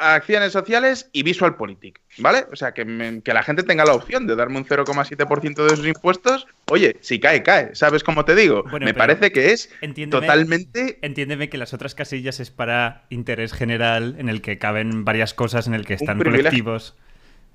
acciones 0.00 0.52
sociales 0.52 1.10
y 1.12 1.22
visual 1.22 1.56
politic, 1.56 2.00
¿vale? 2.18 2.46
O 2.50 2.56
sea, 2.56 2.72
que, 2.72 2.84
la 2.84 3.42
gente 3.42 3.62
tenga 3.62 3.84
la 3.84 3.92
opción 3.92 4.26
de 4.26 4.34
darme 4.34 4.58
un 4.58 4.64
0,7% 4.64 5.68
de 5.68 5.76
sus 5.76 5.86
impuestos. 5.86 6.46
Oye, 6.70 6.96
si 7.00 7.20
cae, 7.20 7.42
cae. 7.42 7.74
¿Sabes 7.74 8.02
cómo 8.02 8.24
te 8.24 8.34
digo? 8.34 8.64
me 8.80 8.94
parece 8.94 9.30
que 9.30 9.52
es 9.52 9.70
totalmente... 10.10 10.98
Entiéndeme 11.02 11.48
que 11.48 11.58
las 11.58 11.74
otras 11.74 11.94
casillas 11.94 12.40
es 12.40 12.50
para 12.50 13.04
interés 13.10 13.52
general 13.52 14.16
en 14.18 14.28
el 14.28 14.40
que 14.40 14.58
caben 14.58 15.04
varias 15.04 15.34
cosas, 15.34 15.66
en 15.66 15.74
el 15.74 15.84
que 15.84 15.94
están 15.94 16.18
colectivos... 16.18 16.96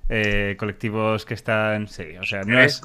Eh, 0.08 0.54
colectivos 0.58 1.24
que 1.24 1.34
están... 1.34 1.88
Sí, 1.88 2.16
o 2.20 2.24
sea, 2.24 2.42
no 2.44 2.60
es... 2.60 2.80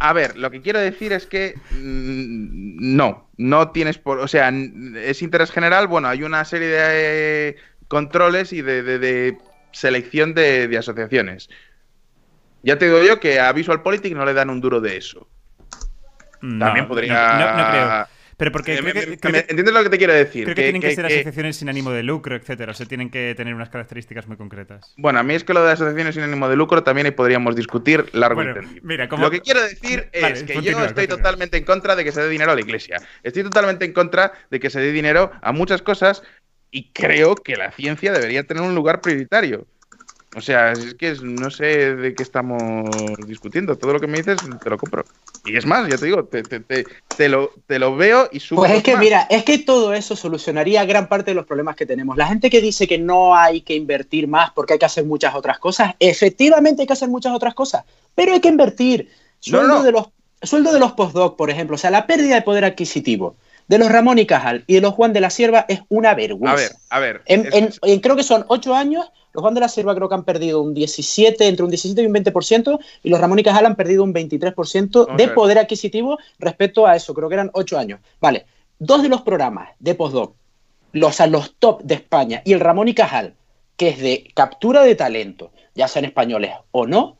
A 0.00 0.12
ver, 0.12 0.36
lo 0.36 0.50
que 0.50 0.62
quiero 0.62 0.78
decir 0.78 1.12
es 1.12 1.26
que 1.26 1.54
mm, 1.72 2.96
no, 2.96 3.28
no 3.36 3.72
tienes 3.72 3.98
por, 3.98 4.20
o 4.20 4.28
sea, 4.28 4.52
es 4.96 5.22
interés 5.22 5.50
general. 5.50 5.88
Bueno, 5.88 6.06
hay 6.06 6.22
una 6.22 6.44
serie 6.44 6.68
de 6.68 7.56
controles 7.88 8.52
y 8.52 8.62
de, 8.62 9.36
selección 9.72 10.34
de, 10.34 10.74
asociaciones. 10.78 11.48
Ya 12.62 12.78
te 12.78 12.86
digo 12.86 13.02
yo 13.02 13.20
que 13.20 13.40
a 13.40 13.52
Visual 13.52 13.82
Politics 13.82 14.16
no 14.16 14.24
le 14.24 14.34
dan 14.34 14.50
un 14.50 14.60
duro 14.60 14.80
de 14.80 14.96
eso. 14.96 15.28
También 16.40 16.86
podría. 16.86 17.56
No, 17.56 17.70
creo. 17.70 18.18
Pero 18.38 18.52
porque. 18.52 18.76
¿Entiendes 18.76 19.74
lo 19.74 19.82
que 19.82 19.90
te 19.90 19.98
quiero 19.98 20.12
decir? 20.12 20.44
Creo 20.44 20.54
que, 20.54 20.62
tienen 20.62 20.80
que, 20.80 20.94
ser 20.94 21.04
asociaciones 21.04 21.56
sin 21.56 21.68
ánimo 21.68 21.90
de 21.90 22.04
lucro, 22.04 22.36
etcétera. 22.36 22.70
O 22.70 22.74
sea, 22.74 22.86
tienen 22.86 23.10
que 23.10 23.34
tener 23.36 23.52
unas 23.52 23.68
características 23.68 24.28
muy 24.28 24.36
concretas. 24.36 24.94
Bueno, 24.96 25.18
a 25.18 25.24
mí 25.24 25.34
es 25.34 25.42
que 25.42 25.52
lo 25.52 25.64
de 25.64 25.72
asociaciones 25.72 26.14
sin 26.14 26.22
ánimo 26.22 26.48
de 26.48 26.54
lucro 26.54 26.84
también 26.84 27.12
podríamos 27.16 27.56
discutir 27.56 28.08
largo 28.12 28.44
y 28.44 28.54
tendido. 28.54 28.80
Mira, 28.84 29.06
Lo 29.06 29.30
que 29.32 29.40
quiero 29.40 29.60
decir 29.60 30.08
es 30.12 30.44
que 30.44 30.62
yo 30.62 30.84
estoy 30.84 31.08
totalmente 31.08 31.56
en 31.56 31.64
contra 31.64 31.96
de 31.96 32.04
que 32.04 32.12
se 32.12 32.22
dé 32.22 32.28
dinero 32.28 32.52
a 32.52 32.54
la 32.54 32.60
iglesia. 32.60 32.98
Estoy 33.24 33.42
totalmente 33.42 33.84
en 33.84 33.92
contra 33.92 34.32
de 34.50 34.60
que 34.60 34.70
se 34.70 34.78
dé 34.78 34.92
dinero 34.92 35.32
a 35.42 35.50
muchas 35.50 35.82
cosas 35.82 36.22
y 36.70 36.84
creo 36.92 37.34
que 37.34 37.56
la 37.56 37.72
ciencia 37.72 38.12
debería 38.12 38.44
tener 38.44 38.62
un 38.62 38.74
lugar 38.74 39.00
prioritario. 39.00 39.66
O 40.36 40.42
sea, 40.42 40.72
es 40.72 40.94
que 40.94 41.16
no 41.22 41.50
sé 41.50 41.96
de 41.96 42.14
qué 42.14 42.22
estamos 42.22 42.84
discutiendo. 43.26 43.76
Todo 43.76 43.94
lo 43.94 44.00
que 44.00 44.06
me 44.06 44.18
dices 44.18 44.36
te 44.62 44.70
lo 44.70 44.76
compro. 44.76 45.04
Y 45.46 45.56
es 45.56 45.64
más, 45.64 45.88
ya 45.88 45.96
te 45.96 46.04
digo, 46.04 46.24
te, 46.24 46.42
te, 46.42 46.60
te, 46.60 47.28
lo, 47.30 47.50
te 47.66 47.78
lo 47.78 47.96
veo 47.96 48.28
y 48.30 48.40
subo. 48.40 48.60
Pues 48.60 48.72
es 48.72 48.82
que, 48.82 48.96
mira, 48.98 49.26
es 49.30 49.42
que 49.44 49.58
todo 49.58 49.94
eso 49.94 50.14
solucionaría 50.14 50.84
gran 50.84 51.08
parte 51.08 51.30
de 51.30 51.34
los 51.34 51.46
problemas 51.46 51.76
que 51.76 51.86
tenemos. 51.86 52.18
La 52.18 52.26
gente 52.26 52.50
que 52.50 52.60
dice 52.60 52.86
que 52.86 52.98
no 52.98 53.34
hay 53.34 53.62
que 53.62 53.74
invertir 53.74 54.28
más 54.28 54.50
porque 54.50 54.74
hay 54.74 54.78
que 54.78 54.84
hacer 54.84 55.06
muchas 55.06 55.34
otras 55.34 55.58
cosas, 55.58 55.94
efectivamente 55.98 56.82
hay 56.82 56.86
que 56.86 56.92
hacer 56.92 57.08
muchas 57.08 57.32
otras 57.32 57.54
cosas, 57.54 57.84
pero 58.14 58.34
hay 58.34 58.40
que 58.40 58.48
invertir. 58.48 59.08
Sueldo, 59.40 59.82
De, 59.82 59.92
los, 59.92 60.08
sueldo 60.42 60.72
de 60.72 60.80
los 60.80 60.92
postdoc, 60.92 61.36
por 61.36 61.48
ejemplo, 61.48 61.76
o 61.76 61.78
sea, 61.78 61.90
la 61.90 62.06
pérdida 62.06 62.34
de 62.34 62.42
poder 62.42 62.64
adquisitivo 62.64 63.36
de 63.68 63.78
los 63.78 63.90
Ramón 63.90 64.18
y 64.18 64.26
Cajal 64.26 64.64
y 64.66 64.74
de 64.74 64.80
los 64.80 64.94
Juan 64.94 65.12
de 65.12 65.20
la 65.20 65.30
Sierva 65.30 65.66
es 65.68 65.80
una 65.88 66.14
vergüenza. 66.14 66.74
A 66.88 66.98
ver, 66.98 67.22
a 67.24 67.34
ver. 67.34 67.70
En, 67.82 68.00
creo 68.00 68.16
que 68.16 68.22
son 68.22 68.44
ocho 68.48 68.74
años, 68.74 69.06
los 69.32 69.42
Juan 69.42 69.54
de 69.54 69.60
la 69.60 69.68
Sierva 69.68 69.94
creo 69.94 70.08
que 70.08 70.14
han 70.14 70.24
perdido 70.24 70.62
un 70.62 70.74
17, 70.74 71.46
entre 71.46 71.64
un 71.64 71.70
17 71.70 72.02
y 72.02 72.06
un 72.06 72.14
20%, 72.14 72.78
y 73.02 73.10
los 73.10 73.20
Ramón 73.20 73.38
y 73.38 73.42
Cajal 73.42 73.66
han 73.66 73.76
perdido 73.76 74.02
un 74.02 74.14
23% 74.14 75.16
de 75.16 75.28
poder 75.28 75.58
adquisitivo 75.58 76.18
respecto 76.38 76.86
a 76.86 76.96
eso, 76.96 77.14
creo 77.14 77.28
que 77.28 77.34
eran 77.34 77.50
ocho 77.52 77.78
años. 77.78 78.00
Vale, 78.20 78.46
dos 78.78 79.02
de 79.02 79.08
los 79.08 79.22
programas 79.22 79.70
de 79.78 79.94
postdoc, 79.94 80.34
los, 80.92 81.20
a 81.20 81.26
los 81.26 81.54
top 81.58 81.82
de 81.82 81.94
España, 81.94 82.42
y 82.44 82.54
el 82.54 82.60
Ramón 82.60 82.88
y 82.88 82.94
Cajal, 82.94 83.34
que 83.76 83.90
es 83.90 84.00
de 84.00 84.30
captura 84.34 84.82
de 84.82 84.94
talento, 84.94 85.52
ya 85.74 85.86
sean 85.86 86.06
españoles 86.06 86.52
o 86.72 86.86
no, 86.86 87.17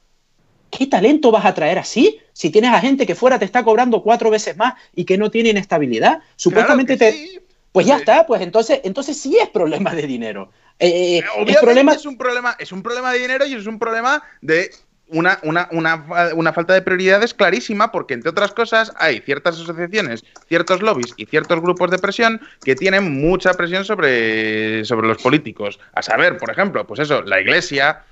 ¿qué 0.71 0.87
talento 0.87 1.31
vas 1.31 1.45
a 1.45 1.55
traer 1.55 1.79
así? 1.79 2.19
Si 2.33 2.51
tienes 2.51 2.73
a 2.73 2.81
gente 2.81 3.07
que 3.07 3.15
fuera 3.15 3.39
te 3.39 3.45
está 3.45 3.65
cobrando 3.65 4.03
cuatro 4.03 4.31
veces 4.31 4.57
más 4.57 4.75
y 4.95 5.05
que 5.05 5.19
no 5.19 5.31
tiene 5.31 5.51
inestabilidad, 5.51 6.21
supuestamente 6.37 6.97
te... 6.97 7.43
Pues 7.73 7.87
ya 7.87 7.99
está, 7.99 8.27
pues 8.27 8.41
entonces, 8.41 8.81
entonces 8.83 9.21
sí 9.21 9.37
es 9.37 9.49
problema 9.51 9.95
de 9.95 10.07
dinero. 10.07 10.51
Eh, 10.79 11.19
es, 11.47 11.57
problema... 11.59 11.93
es, 11.93 12.07
un 12.07 12.17
problema, 12.17 12.57
es 12.59 12.73
un 12.73 12.83
problema 12.83 13.13
de 13.13 13.19
dinero 13.19 13.47
y 13.47 13.55
es 13.55 13.67
un 13.67 13.79
problema 13.79 14.23
de 14.41 14.71
una, 15.11 15.39
una, 15.43 15.69
una, 15.73 16.05
una, 16.35 16.53
falta 16.53 16.75
de 16.75 16.83
prioridades 16.83 17.35
clarísima, 17.35 17.91
porque 17.93 18.15
entre 18.15 18.31
otras 18.31 18.53
cosas 18.53 18.93
hay 18.97 19.21
ciertas 19.21 19.57
asociaciones, 19.57 20.25
ciertos 20.49 20.83
lobbies 20.83 21.15
y 21.17 21.27
ciertos 21.27 21.61
grupos 21.61 21.91
de 21.91 21.99
presión 21.99 22.41
que 22.63 22.75
tienen 22.75 23.21
mucha 23.21 23.55
presión 23.55 23.85
sobre, 23.85 24.85
sobre 24.85 25.09
los 25.09 25.23
políticos. 25.23 25.79
A 25.95 26.03
saber, 26.03 26.37
por 26.37 26.51
ejemplo, 26.51 26.87
pues 26.87 27.01
eso, 27.01 27.23
la 27.23 27.41
iglesia. 27.41 28.03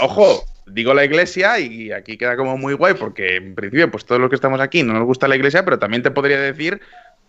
Ojo, 0.00 0.44
digo 0.70 0.94
la 0.94 1.04
iglesia 1.04 1.58
y 1.58 1.92
aquí 1.92 2.16
queda 2.16 2.36
como 2.36 2.56
muy 2.56 2.74
guay 2.74 2.94
porque 2.94 3.36
en 3.36 3.54
principio 3.54 3.90
pues 3.90 4.04
todos 4.04 4.20
los 4.20 4.30
que 4.30 4.36
estamos 4.36 4.60
aquí 4.60 4.82
no 4.82 4.92
nos 4.92 5.04
gusta 5.04 5.28
la 5.28 5.36
iglesia, 5.36 5.64
pero 5.64 5.78
también 5.78 6.02
te 6.02 6.10
podría 6.10 6.40
decir 6.40 6.80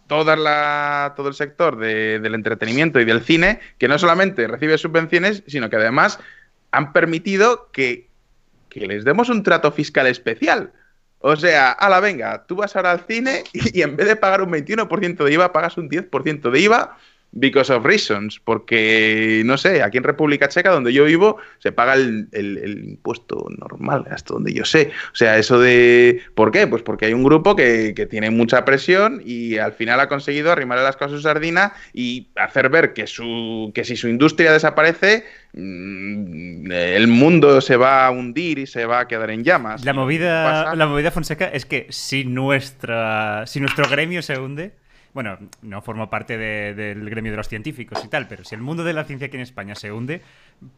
toda 0.08 0.36
la, 0.36 1.14
todo 1.16 1.30
el 1.30 1.36
sector 1.36 1.78
del 1.78 2.34
entretenimiento 2.34 3.00
y 3.00 3.06
del 3.06 3.22
cine 3.22 3.60
que 3.78 3.88
no 3.88 4.00
solamente 4.00 4.48
recibe 4.48 4.78
subvenciones, 4.78 5.44
sino 5.48 5.70
que 5.70 5.76
además 5.76 6.20
han 6.72 6.94
permitido 6.94 7.70
que, 7.72 8.08
que 8.70 8.88
les 8.88 9.04
demos 9.06 9.30
un 9.30 9.44
trato 9.44 9.72
fiscal 9.72 10.08
especial. 10.08 10.72
O 11.20 11.36
sea, 11.36 11.72
a 11.72 11.90
la 11.90 12.00
venga, 12.00 12.46
tú 12.48 12.56
vas 12.56 12.76
ahora 12.76 12.92
al 12.92 13.02
cine 13.02 13.44
y, 13.54 13.80
y 13.80 13.82
en 13.84 13.96
vez 13.98 14.08
de 14.08 14.16
pagar 14.16 14.42
un 14.42 14.52
21% 14.52 15.24
de 15.24 15.34
IVA, 15.34 15.52
pagas 15.52 15.78
un 15.78 15.90
10% 15.90 16.50
de 16.50 16.60
IVA 16.60 16.98
Because 17.32 17.72
of 17.72 17.86
reasons, 17.86 18.40
porque 18.44 19.44
no 19.46 19.58
sé, 19.58 19.84
aquí 19.84 20.00
en 20.00 20.04
República 20.04 20.50
Checa, 20.50 20.72
donde 20.72 20.92
yo 20.92 21.06
vivo, 21.06 21.38
se 21.60 21.72
paga 21.72 21.94
el, 21.94 22.28
impuesto 22.34 23.46
normal, 23.56 24.06
hasta 24.10 24.34
donde 24.34 24.52
yo 24.52 24.66
sé. 24.66 24.92
O 25.14 25.16
sea, 25.16 25.38
eso 25.38 25.60
de. 25.60 26.22
¿Por 26.34 26.52
qué? 26.52 26.66
Pues 26.66 26.82
porque 26.82 27.06
hay 27.06 27.14
un 27.14 27.24
grupo 27.24 27.56
que, 27.56 27.94
tiene 28.10 28.32
mucha 28.32 28.66
presión 28.66 29.22
y 29.24 29.58
al 29.58 29.74
final 29.74 30.00
ha 30.00 30.10
conseguido 30.10 30.52
arrimarle 30.52 30.84
las 30.84 30.96
cosas 30.96 31.14
a 31.14 31.18
su 31.18 31.22
sardina 31.22 31.74
y 31.94 32.30
hacer 32.36 32.70
ver 32.70 32.94
que, 32.94 33.06
su, 33.06 33.72
que 33.76 33.84
si 33.84 33.96
su 33.96 34.08
industria 34.08 34.52
desaparece, 34.52 35.26
mm, 35.54 36.72
el 36.72 37.08
mundo 37.08 37.62
se 37.62 37.78
va 37.78 38.08
a 38.08 38.12
hundir 38.12 38.58
y 38.58 38.66
se 38.66 38.86
va 38.86 39.02
a 39.02 39.08
quedar 39.08 39.30
en 39.30 39.44
llamas. 39.44 39.86
La 39.86 39.94
movida, 39.94 40.74
la 40.76 40.88
movida 40.88 41.12
Fonseca 41.12 41.46
es 41.46 41.66
que 41.66 41.86
si, 41.90 42.26
nuestra, 42.26 43.46
si 43.46 43.60
nuestro 43.60 43.88
gremio 43.88 44.24
se 44.24 44.40
hunde 44.40 44.74
bueno, 45.14 45.38
no 45.62 45.82
formo 45.82 46.10
parte 46.10 46.38
del 46.38 47.10
gremio 47.10 47.32
de 47.32 47.38
los 47.38 47.48
científicos 47.48 48.04
y 48.04 48.08
tal, 48.08 48.28
pero 48.28 48.44
si 48.44 48.56
el 48.56 48.62
mundo 48.62 48.84
de 48.84 48.94
la 48.94 49.04
ciencia 49.04 49.28
aquí 49.28 49.38
en 49.38 49.44
España 49.44 49.76
se 49.76 49.92
hunde, 49.92 50.22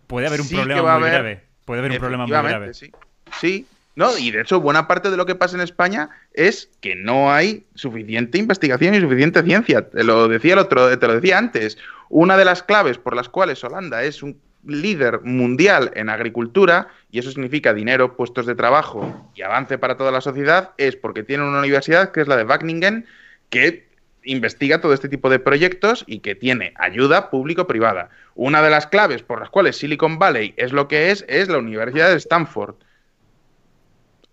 puede 0.07 0.27
haber 0.27 0.41
un 0.41 0.49
problema 0.49 0.99
muy 0.99 1.09
grave. 1.09 1.43
Puede 1.65 1.79
haber 1.79 1.91
un 1.91 1.97
problema 1.97 2.25
muy 2.25 2.31
grave. 2.31 2.73
Sí. 2.73 2.91
sí. 3.39 3.67
No, 3.95 4.17
y 4.17 4.31
de 4.31 4.41
hecho, 4.41 4.61
buena 4.61 4.87
parte 4.87 5.09
de 5.09 5.17
lo 5.17 5.25
que 5.25 5.35
pasa 5.35 5.57
en 5.57 5.61
España 5.61 6.09
es 6.33 6.69
que 6.79 6.95
no 6.95 7.31
hay 7.31 7.65
suficiente 7.75 8.37
investigación 8.37 8.95
y 8.95 9.01
suficiente 9.01 9.43
ciencia. 9.43 9.89
Te 9.89 10.03
lo 10.03 10.29
decía 10.29 10.53
el 10.53 10.59
otro, 10.59 10.97
te 10.97 11.07
lo 11.07 11.15
decía 11.15 11.37
antes. 11.37 11.77
Una 12.09 12.37
de 12.37 12.45
las 12.45 12.63
claves 12.63 12.97
por 12.97 13.15
las 13.15 13.27
cuales 13.27 13.63
Holanda 13.63 14.03
es 14.03 14.23
un 14.23 14.39
líder 14.65 15.21
mundial 15.23 15.91
en 15.95 16.09
agricultura, 16.09 16.87
y 17.09 17.19
eso 17.19 17.31
significa 17.31 17.73
dinero, 17.73 18.15
puestos 18.15 18.45
de 18.45 18.55
trabajo 18.55 19.29
y 19.35 19.41
avance 19.41 19.77
para 19.77 19.97
toda 19.97 20.11
la 20.11 20.21
sociedad, 20.21 20.71
es 20.77 20.95
porque 20.95 21.23
tiene 21.23 21.43
una 21.43 21.59
universidad 21.59 22.11
que 22.11 22.21
es 22.21 22.27
la 22.27 22.37
de 22.37 22.43
Wageningen, 22.43 23.05
que 23.49 23.90
investiga 24.23 24.81
todo 24.81 24.93
este 24.93 25.09
tipo 25.09 25.29
de 25.29 25.39
proyectos 25.39 26.03
y 26.07 26.19
que 26.19 26.35
tiene 26.35 26.73
ayuda 26.75 27.29
público-privada. 27.29 28.09
Una 28.35 28.61
de 28.61 28.69
las 28.69 28.87
claves 28.87 29.23
por 29.23 29.39
las 29.39 29.49
cuales 29.49 29.77
Silicon 29.77 30.19
Valley 30.19 30.53
es 30.57 30.71
lo 30.71 30.87
que 30.87 31.11
es 31.11 31.25
es 31.27 31.49
la 31.49 31.57
Universidad 31.57 32.09
de 32.09 32.17
Stanford. 32.17 32.75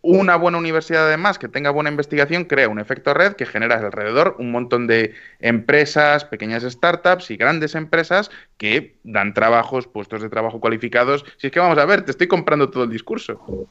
Una 0.01 0.37
buena 0.37 0.59
universidad 0.59 1.07
además 1.07 1.39
que 1.39 1.49
tenga 1.49 1.71
buena 1.71 1.91
investigación 1.91 2.45
crea 2.45 2.69
un 2.69 2.79
efecto 2.79 3.15
red 3.15 3.35
que 3.35 3.47
genera 3.47 3.77
alrededor 3.77 4.37
un 4.39 4.53
montón 4.53 4.87
de 4.87 5.15
empresas, 5.41 6.25
pequeñas 6.25 6.63
startups 6.63 7.31
y 7.31 7.37
grandes 7.37 7.75
empresas 7.75 8.31
que 8.59 8.97
dan 9.03 9.35
trabajos, 9.35 9.89
puestos 9.89 10.23
de 10.23 10.29
trabajo 10.29 10.61
cualificados. 10.61 11.25
Si 11.39 11.49
es 11.49 11.53
que 11.53 11.61
vamos 11.61 11.79
a 11.79 11.85
ver, 11.85 12.05
te 12.05 12.13
estoy 12.13 12.29
comprando 12.29 12.71
todo 12.71 12.85
el 12.85 12.91
discurso. 12.91 13.67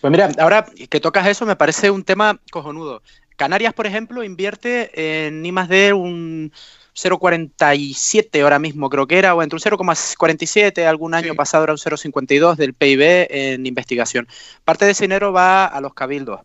Pues 0.00 0.10
mira, 0.10 0.30
ahora 0.38 0.66
que 0.90 1.00
tocas 1.00 1.28
eso 1.28 1.46
me 1.46 1.54
parece 1.54 1.90
un 1.90 2.02
tema 2.02 2.40
cojonudo. 2.50 3.02
Canarias, 3.36 3.74
por 3.74 3.86
ejemplo, 3.86 4.24
invierte 4.24 5.26
en 5.26 5.42
ni 5.42 5.52
más 5.52 5.68
de 5.68 5.92
un 5.92 6.52
0,47 6.94 8.42
ahora 8.42 8.58
mismo 8.58 8.90
creo 8.90 9.06
que 9.06 9.18
era, 9.18 9.34
o 9.34 9.42
entre 9.42 9.56
un 9.56 9.60
0,47, 9.60 10.84
algún 10.86 11.14
año 11.14 11.34
pasado 11.34 11.64
era 11.64 11.72
un 11.72 11.78
0,52 11.78 12.56
del 12.56 12.74
PIB 12.74 13.26
en 13.30 13.66
investigación. 13.66 14.28
Parte 14.64 14.84
de 14.84 14.92
ese 14.92 15.04
dinero 15.04 15.32
va 15.32 15.64
a 15.64 15.80
los 15.80 15.94
cabildos, 15.94 16.40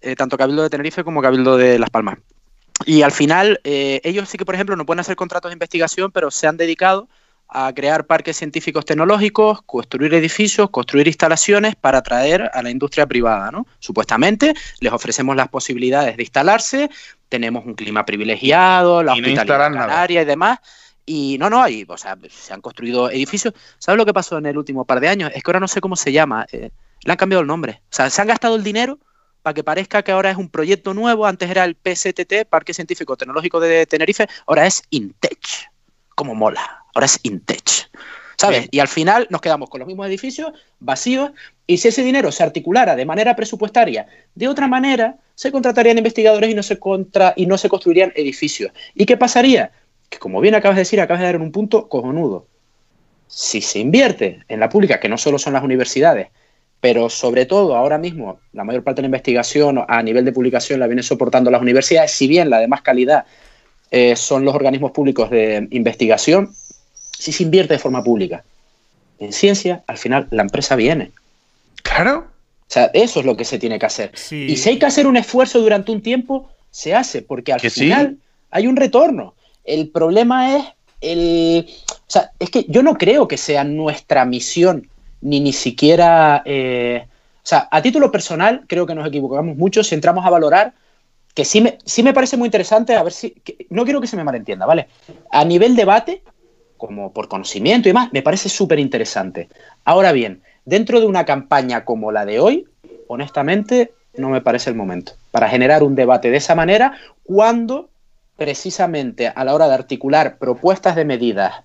eh, 0.00 0.16
tanto 0.16 0.38
Cabildo 0.38 0.62
de 0.62 0.70
Tenerife 0.70 1.04
como 1.04 1.20
Cabildo 1.20 1.56
de 1.56 1.78
Las 1.78 1.90
Palmas. 1.90 2.18
Y 2.86 3.02
al 3.02 3.12
final, 3.12 3.60
eh, 3.64 4.00
ellos 4.04 4.28
sí 4.28 4.38
que, 4.38 4.46
por 4.46 4.54
ejemplo, 4.54 4.74
no 4.74 4.86
pueden 4.86 5.00
hacer 5.00 5.16
contratos 5.16 5.50
de 5.50 5.54
investigación, 5.54 6.10
pero 6.10 6.30
se 6.30 6.46
han 6.46 6.56
dedicado 6.56 7.08
a 7.52 7.72
crear 7.74 8.06
parques 8.06 8.36
científicos 8.36 8.84
tecnológicos, 8.84 9.62
construir 9.62 10.14
edificios, 10.14 10.70
construir 10.70 11.06
instalaciones 11.08 11.74
para 11.74 11.98
atraer 11.98 12.50
a 12.52 12.62
la 12.62 12.70
industria 12.70 13.06
privada, 13.06 13.50
¿no? 13.50 13.66
Supuestamente 13.80 14.54
les 14.80 14.92
ofrecemos 14.92 15.34
las 15.34 15.48
posibilidades 15.48 16.16
de 16.16 16.22
instalarse, 16.22 16.90
tenemos 17.28 17.66
un 17.66 17.74
clima 17.74 18.06
privilegiado, 18.06 19.02
la 19.02 19.12
hospitalidad 19.12 19.72
canaria 19.72 20.22
y 20.22 20.24
demás. 20.24 20.58
Y 21.06 21.38
no, 21.38 21.50
no, 21.50 21.60
hay, 21.60 21.84
o 21.88 21.96
sea, 21.96 22.16
se 22.28 22.52
han 22.52 22.60
construido 22.60 23.10
edificios. 23.10 23.52
¿Sabes 23.78 23.98
lo 23.98 24.06
que 24.06 24.14
pasó 24.14 24.38
en 24.38 24.46
el 24.46 24.56
último 24.56 24.84
par 24.84 25.00
de 25.00 25.08
años? 25.08 25.32
Es 25.34 25.42
que 25.42 25.50
ahora 25.50 25.60
no 25.60 25.66
sé 25.66 25.80
cómo 25.80 25.96
se 25.96 26.12
llama. 26.12 26.46
Eh, 26.52 26.70
le 27.02 27.12
han 27.12 27.18
cambiado 27.18 27.40
el 27.40 27.48
nombre. 27.48 27.82
O 27.84 27.94
sea, 27.94 28.10
se 28.10 28.22
han 28.22 28.28
gastado 28.28 28.54
el 28.54 28.62
dinero 28.62 28.98
para 29.42 29.54
que 29.54 29.64
parezca 29.64 30.02
que 30.02 30.12
ahora 30.12 30.30
es 30.30 30.36
un 30.36 30.50
proyecto 30.50 30.94
nuevo. 30.94 31.26
Antes 31.26 31.50
era 31.50 31.64
el 31.64 31.74
PCTT, 31.74 32.48
Parque 32.48 32.74
Científico 32.74 33.16
Tecnológico 33.16 33.58
de 33.58 33.86
Tenerife. 33.86 34.28
Ahora 34.46 34.66
es 34.66 34.82
Intech. 34.90 35.70
Como 36.14 36.34
mola 36.34 36.79
ahora 36.94 37.06
es 37.06 37.20
Intech. 37.22 37.90
¿Sabes? 38.36 38.68
Y 38.70 38.78
al 38.78 38.88
final 38.88 39.26
nos 39.28 39.42
quedamos 39.42 39.68
con 39.68 39.80
los 39.80 39.86
mismos 39.86 40.06
edificios 40.06 40.52
vacíos 40.78 41.30
y 41.66 41.76
si 41.76 41.88
ese 41.88 42.02
dinero 42.02 42.32
se 42.32 42.42
articulara 42.42 42.96
de 42.96 43.04
manera 43.04 43.36
presupuestaria 43.36 44.06
de 44.34 44.48
otra 44.48 44.66
manera, 44.66 45.16
se 45.34 45.52
contratarían 45.52 45.98
investigadores 45.98 46.50
y 46.50 46.54
no 46.54 46.62
se, 46.62 46.78
contra, 46.78 47.34
y 47.36 47.44
no 47.44 47.58
se 47.58 47.68
construirían 47.68 48.12
edificios. 48.16 48.72
¿Y 48.94 49.04
qué 49.04 49.18
pasaría? 49.18 49.72
Que 50.08 50.18
como 50.18 50.40
bien 50.40 50.54
acabas 50.54 50.76
de 50.76 50.82
decir, 50.82 51.02
acabas 51.02 51.20
de 51.20 51.26
dar 51.26 51.34
en 51.34 51.42
un 51.42 51.52
punto 51.52 51.86
cojonudo. 51.86 52.46
Si 53.26 53.60
se 53.60 53.78
invierte 53.78 54.40
en 54.48 54.58
la 54.58 54.70
pública, 54.70 55.00
que 55.00 55.10
no 55.10 55.18
solo 55.18 55.38
son 55.38 55.52
las 55.52 55.62
universidades, 55.62 56.28
pero 56.80 57.10
sobre 57.10 57.44
todo 57.44 57.76
ahora 57.76 57.98
mismo 57.98 58.40
la 58.52 58.64
mayor 58.64 58.82
parte 58.82 58.98
de 58.98 59.02
la 59.02 59.08
investigación 59.08 59.84
a 59.86 60.02
nivel 60.02 60.24
de 60.24 60.32
publicación 60.32 60.80
la 60.80 60.86
vienen 60.86 61.02
soportando 61.02 61.50
las 61.50 61.60
universidades, 61.60 62.12
si 62.12 62.26
bien 62.26 62.48
la 62.48 62.58
de 62.58 62.68
más 62.68 62.80
calidad 62.80 63.26
eh, 63.90 64.16
son 64.16 64.44
los 64.44 64.54
organismos 64.54 64.92
públicos 64.92 65.30
de 65.30 65.68
investigación, 65.70 66.50
si 67.20 67.32
se 67.32 67.42
invierte 67.42 67.74
de 67.74 67.78
forma 67.78 68.02
pública 68.02 68.42
en 69.18 69.32
ciencia, 69.32 69.84
al 69.86 69.98
final 69.98 70.26
la 70.30 70.42
empresa 70.42 70.74
viene. 70.74 71.12
Claro. 71.82 72.20
O 72.20 72.72
sea, 72.72 72.90
eso 72.94 73.20
es 73.20 73.26
lo 73.26 73.36
que 73.36 73.44
se 73.44 73.58
tiene 73.58 73.78
que 73.78 73.86
hacer. 73.86 74.12
Y 74.30 74.56
si 74.56 74.70
hay 74.70 74.78
que 74.78 74.86
hacer 74.86 75.06
un 75.06 75.16
esfuerzo 75.16 75.60
durante 75.60 75.92
un 75.92 76.00
tiempo, 76.00 76.48
se 76.70 76.94
hace, 76.94 77.20
porque 77.20 77.52
al 77.52 77.60
final 77.60 78.16
hay 78.50 78.66
un 78.66 78.76
retorno. 78.76 79.34
El 79.64 79.88
problema 79.88 80.56
es 80.56 80.64
el. 81.02 81.68
O 81.90 82.10
sea, 82.10 82.30
es 82.38 82.50
que 82.50 82.64
yo 82.68 82.82
no 82.82 82.94
creo 82.94 83.28
que 83.28 83.36
sea 83.36 83.64
nuestra 83.64 84.24
misión, 84.24 84.88
ni 85.20 85.40
ni 85.40 85.52
siquiera. 85.52 86.42
Eh, 86.46 87.04
o 87.04 87.46
sea, 87.46 87.68
a 87.70 87.82
título 87.82 88.10
personal, 88.10 88.64
creo 88.66 88.86
que 88.86 88.94
nos 88.94 89.06
equivocamos 89.06 89.56
mucho 89.56 89.84
si 89.84 89.94
entramos 89.94 90.24
a 90.24 90.30
valorar 90.30 90.72
que 91.34 91.44
sí 91.44 91.60
me, 91.60 91.78
sí 91.84 92.02
me 92.02 92.12
parece 92.12 92.36
muy 92.36 92.46
interesante, 92.46 92.94
a 92.94 93.02
ver 93.02 93.12
si. 93.12 93.34
no 93.68 93.84
quiero 93.84 94.00
que 94.00 94.06
se 94.06 94.16
me 94.16 94.24
malentienda, 94.24 94.66
¿vale? 94.66 94.88
A 95.30 95.44
nivel 95.44 95.76
debate, 95.76 96.22
como 96.80 97.12
por 97.12 97.28
conocimiento 97.28 97.88
y 97.88 97.92
más, 97.92 98.12
me 98.12 98.22
parece 98.22 98.48
súper 98.48 98.78
interesante. 98.78 99.48
Ahora 99.84 100.12
bien, 100.12 100.42
dentro 100.64 100.98
de 100.98 101.06
una 101.06 101.24
campaña 101.24 101.84
como 101.84 102.10
la 102.10 102.24
de 102.24 102.40
hoy, 102.40 102.66
honestamente, 103.06 103.92
no 104.16 104.30
me 104.30 104.40
parece 104.40 104.70
el 104.70 104.76
momento 104.76 105.12
para 105.30 105.48
generar 105.48 105.82
un 105.82 105.94
debate 105.94 106.30
de 106.30 106.38
esa 106.38 106.54
manera 106.54 106.94
cuando 107.22 107.90
precisamente 108.36 109.28
a 109.28 109.44
la 109.44 109.54
hora 109.54 109.68
de 109.68 109.74
articular 109.74 110.38
propuestas 110.38 110.96
de 110.96 111.04
medidas 111.04 111.62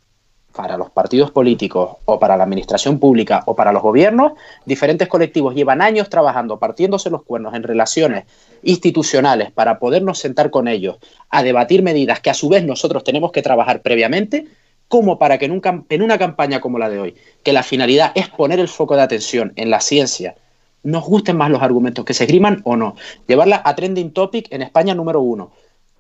para 0.55 0.78
los 0.78 0.89
partidos 0.89 1.32
políticos 1.32 1.97
o 2.05 2.18
para 2.18 2.38
la 2.38 2.43
administración 2.43 2.99
pública 2.99 3.43
o 3.45 3.55
para 3.55 3.74
los 3.74 3.82
gobiernos, 3.82 4.34
diferentes 4.66 5.07
colectivos 5.07 5.53
llevan 5.53 5.82
años 5.82 6.09
trabajando, 6.09 6.59
partiéndose 6.59 7.09
los 7.09 7.24
cuernos 7.24 7.53
en 7.53 7.63
relaciones 7.63 8.26
institucionales 8.63 9.51
para 9.51 9.80
podernos 9.80 10.20
sentar 10.20 10.49
con 10.49 10.68
ellos 10.68 10.97
a 11.30 11.43
debatir 11.43 11.84
medidas 11.84 12.22
que 12.22 12.30
a 12.30 12.34
su 12.34 12.49
vez 12.49 12.63
nosotros 12.63 13.03
tenemos 13.03 13.32
que 13.32 13.41
trabajar 13.41 13.82
previamente, 13.82 14.47
como 14.88 15.18
para 15.18 15.38
que 15.38 15.46
en, 15.46 15.62
en 15.90 16.02
una 16.02 16.18
campaña 16.18 16.60
como 16.60 16.80
la 16.80 16.90
de 16.90 17.00
hoy, 17.00 17.16
que 17.44 17.54
la 17.54 17.64
finalidad 17.64 18.12
es 18.16 18.30
poner 18.30 18.60
el 18.60 18.68
foco 18.68 18.96
de 18.96 19.02
atención 19.02 19.54
en 19.56 19.70
la 19.70 19.82
ciencia, 19.82 20.36
nos 20.84 21.04
gusten 21.04 21.38
más 21.38 21.50
los 21.50 21.62
argumentos 21.62 22.06
que 22.06 22.14
se 22.14 22.26
esgriman 22.26 22.62
o 22.64 22.76
no. 22.76 22.96
Llevarla 23.28 23.62
a 23.66 23.76
trending 23.76 24.12
topic 24.12 24.48
en 24.52 24.62
España 24.62 24.94
número 24.94 25.20
uno. 25.20 25.52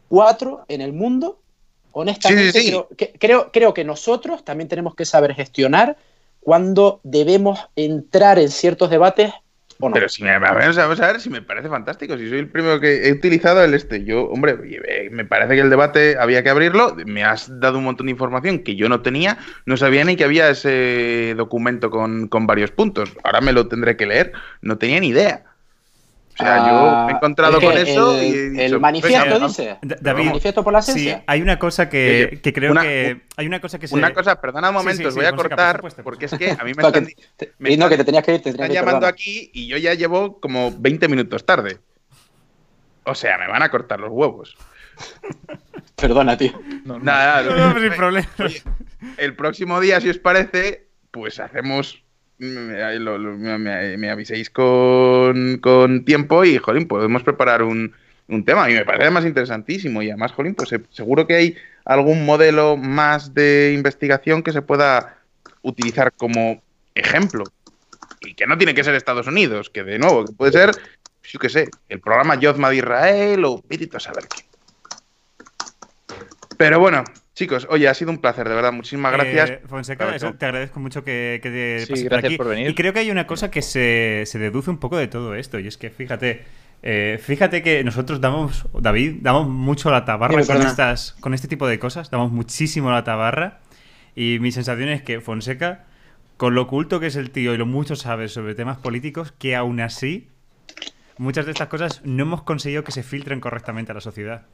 Cuatro 0.07 0.63
en 0.67 0.81
el 0.81 0.93
mundo 0.93 1.39
Honestamente, 1.97 2.59
Creo, 3.17 3.51
creo, 3.53 3.73
que 3.73 3.85
nosotros 3.85 4.43
también 4.43 4.67
tenemos 4.67 4.95
que 4.95 5.05
saber 5.05 5.33
gestionar 5.33 5.95
cuando 6.41 6.99
debemos 7.03 7.57
entrar 7.77 8.37
en 8.37 8.51
ciertos 8.51 8.89
debates 8.89 9.31
o. 9.79 9.91
Pero 9.91 10.09
si 10.09 10.23
me, 10.23 10.37
vamos 10.39 10.77
a 10.77 10.87
ver 10.87 11.19
si 11.19 11.29
me 11.29 11.41
parece 11.41 11.69
fantástico. 11.69 12.17
Si 12.17 12.29
soy 12.29 12.39
el 12.39 12.49
primero 12.49 12.79
que 12.79 13.07
he 13.07 13.11
utilizado 13.11 13.63
el 13.63 13.73
este, 13.73 14.03
yo, 14.03 14.25
hombre, 14.25 14.57
me 15.11 15.25
parece 15.25 15.55
que 15.55 15.61
el 15.61 15.69
debate 15.69 16.17
había 16.19 16.43
que 16.43 16.49
abrirlo. 16.49 16.95
Me 17.05 17.23
has 17.23 17.59
dado 17.59 17.77
un 17.77 17.85
montón 17.85 18.07
de 18.07 18.11
información 18.11 18.59
que 18.59 18.75
yo 18.75 18.89
no 18.89 19.01
tenía. 19.01 19.37
No 19.65 19.77
sabía 19.77 20.03
ni 20.05 20.15
que 20.15 20.23
había 20.23 20.49
ese 20.49 21.33
documento 21.35 21.89
con, 21.89 22.27
con 22.27 22.47
varios 22.47 22.71
puntos. 22.71 23.11
Ahora 23.23 23.41
me 23.41 23.53
lo 23.53 23.67
tendré 23.67 23.97
que 23.97 24.05
leer. 24.05 24.33
No 24.61 24.77
tenía 24.77 24.99
ni 24.99 25.09
idea. 25.09 25.43
O 26.37 26.43
sea, 26.43 26.67
yo 26.67 27.05
me 27.05 27.13
he 27.13 27.15
encontrado 27.15 27.61
con 27.61 27.77
eso 27.77 28.21
y 28.21 28.59
el 28.59 28.79
manifiesto 28.79 29.39
dice. 29.47 29.77
David, 29.81 30.23
el 30.23 30.27
manifiesto 30.27 30.63
por 30.63 30.73
la 30.73 30.81
ciencia. 30.81 31.17
Sí, 31.17 31.23
hay 31.27 31.41
una 31.41 31.57
cosa 31.57 31.87
que, 31.87 32.41
que 32.43 32.51
creo 32.51 32.73
que 32.73 33.21
hay 33.37 33.47
una 33.47 33.61
cosa 33.61 33.79
que 33.79 33.87
se... 33.87 33.95
Una 33.95 34.13
cosa, 34.13 34.41
perdona 34.41 34.69
un 34.69 34.75
momento, 34.75 35.07
os 35.07 35.15
voy 35.15 35.25
a 35.25 35.33
cortar 35.33 35.81
porque 36.03 36.25
es 36.25 36.33
que 36.33 36.51
a 36.51 36.63
mí 36.63 36.73
me 36.77 36.83
están, 36.83 37.07
me 37.59 37.77
no, 37.77 37.87
que 37.87 37.97
te 37.97 38.03
tenías 38.03 38.23
que 38.23 38.35
ir, 38.35 38.41
te 38.41 38.49
están 38.49 38.69
llamando 38.69 39.07
aquí 39.07 39.49
y 39.53 39.67
yo 39.67 39.77
ya 39.77 39.93
llevo 39.93 40.39
como 40.41 40.73
20 40.77 41.07
minutos 41.07 41.45
tarde. 41.45 41.79
O 43.05 43.15
sea, 43.15 43.37
me 43.37 43.47
van 43.47 43.61
a 43.61 43.69
cortar 43.69 43.99
los 43.99 44.09
huevos. 44.11 44.57
Perdona, 45.95 46.37
tío. 46.37 46.59
No, 46.83 46.99
nada, 46.99 47.43
no, 47.43 47.73
no, 47.73 47.79
sin 47.79 47.93
problema. 47.93 48.27
el 49.17 49.35
próximo 49.35 49.79
día, 49.79 50.01
si 50.01 50.09
os 50.09 50.17
parece, 50.17 50.87
pues 51.11 51.39
hacemos 51.39 52.04
me, 52.37 54.09
aviséis 54.09 54.49
con, 54.49 56.03
tiempo 56.05 56.45
y, 56.45 56.57
jolín, 56.57 56.87
podemos 56.87 57.23
preparar 57.23 57.63
un, 57.63 57.93
tema. 58.45 58.69
Y 58.69 58.73
me 58.73 58.85
parece 58.85 59.03
además 59.03 59.25
interesantísimo. 59.25 60.01
Y 60.01 60.09
además, 60.09 60.31
jolín, 60.31 60.55
pues 60.55 60.69
seguro 60.89 61.27
que 61.27 61.35
hay 61.35 61.55
algún 61.85 62.25
modelo 62.25 62.77
más 62.77 63.33
de 63.33 63.73
investigación 63.75 64.43
que 64.43 64.51
se 64.51 64.61
pueda 64.61 65.17
utilizar 65.61 66.11
como 66.13 66.61
ejemplo. 66.95 67.43
Y 68.21 68.33
que 68.33 68.47
no 68.47 68.57
tiene 68.57 68.73
que 68.73 68.83
ser 68.83 68.95
Estados 68.95 69.27
Unidos, 69.27 69.69
que 69.69 69.83
de 69.83 69.99
nuevo, 69.99 70.25
que 70.25 70.33
puede 70.33 70.51
ser, 70.51 70.71
yo 71.23 71.39
qué 71.39 71.49
sé, 71.49 71.69
el 71.89 71.99
programa 71.99 72.39
Yozma 72.39 72.69
de 72.69 72.77
Israel 72.77 73.45
o 73.45 73.63
a 73.93 73.99
saber 73.99 74.25
qué. 74.27 74.45
Pero 76.57 76.79
bueno, 76.79 77.03
Chicos, 77.35 77.67
oye, 77.69 77.89
ha 77.89 77.93
sido 77.93 78.11
un 78.11 78.19
placer, 78.19 78.47
de 78.47 78.55
verdad. 78.55 78.71
Muchísimas 78.71 79.13
eh, 79.13 79.17
gracias. 79.17 79.59
Fonseca, 79.67 80.17
te 80.17 80.45
agradezco 80.45 80.79
mucho 80.79 81.03
que, 81.03 81.41
que 81.43 81.85
sí, 81.85 82.05
gracias 82.05 82.35
por, 82.35 82.47
venir. 82.47 82.69
Y 82.69 82.75
creo 82.75 82.93
que 82.93 82.99
hay 82.99 83.11
una 83.11 83.27
cosa 83.27 83.51
que 83.51 83.61
se, 83.61 84.25
deduce 84.39 84.69
un 84.69 84.77
poco 84.77 84.95
de 84.95 85.07
todo 85.07 85.35
esto, 85.35 85.59
y 85.59 85.67
es 85.67 85.77
que 85.77 85.89
fíjate, 85.89 86.45
eh, 86.81 87.19
fíjate 87.21 87.61
que 87.61 87.83
nosotros 87.83 88.21
damos, 88.21 88.65
David, 88.79 89.17
damos 89.19 89.49
mucho 89.49 89.91
la 89.91 90.05
tabarra 90.05 90.45
con, 90.45 90.61
estas, 90.61 91.11
con 91.19 91.33
este 91.33 91.49
tipo 91.49 91.67
de 91.67 91.77
cosas, 91.77 92.09
damos 92.09 92.31
muchísimo 92.31 92.89
la 92.89 93.03
tabarra, 93.03 93.59
y 94.15 94.37
mi 94.39 94.53
sensación 94.53 94.87
es 94.87 95.01
que 95.01 95.19
Fonseca, 95.19 95.87
con 96.37 96.55
lo 96.55 96.61
oculto 96.61 97.01
que 97.01 97.07
es 97.07 97.17
el 97.17 97.31
tío 97.31 97.53
y 97.53 97.57
lo 97.57 97.65
mucho 97.65 97.97
sabe 97.97 98.29
sobre 98.29 98.55
temas 98.55 98.77
políticos, 98.77 99.33
que 99.37 99.57
aún 99.57 99.81
así, 99.81 100.29
muchas 101.17 101.45
de 101.45 101.51
estas 101.51 101.67
cosas 101.67 102.01
no 102.05 102.23
hemos 102.23 102.43
conseguido 102.43 102.85
que 102.85 102.93
se 102.93 103.03
filtren 103.03 103.41
correctamente 103.41 103.91
a 103.91 103.95
la 103.95 104.01
sociedad. 104.01 104.45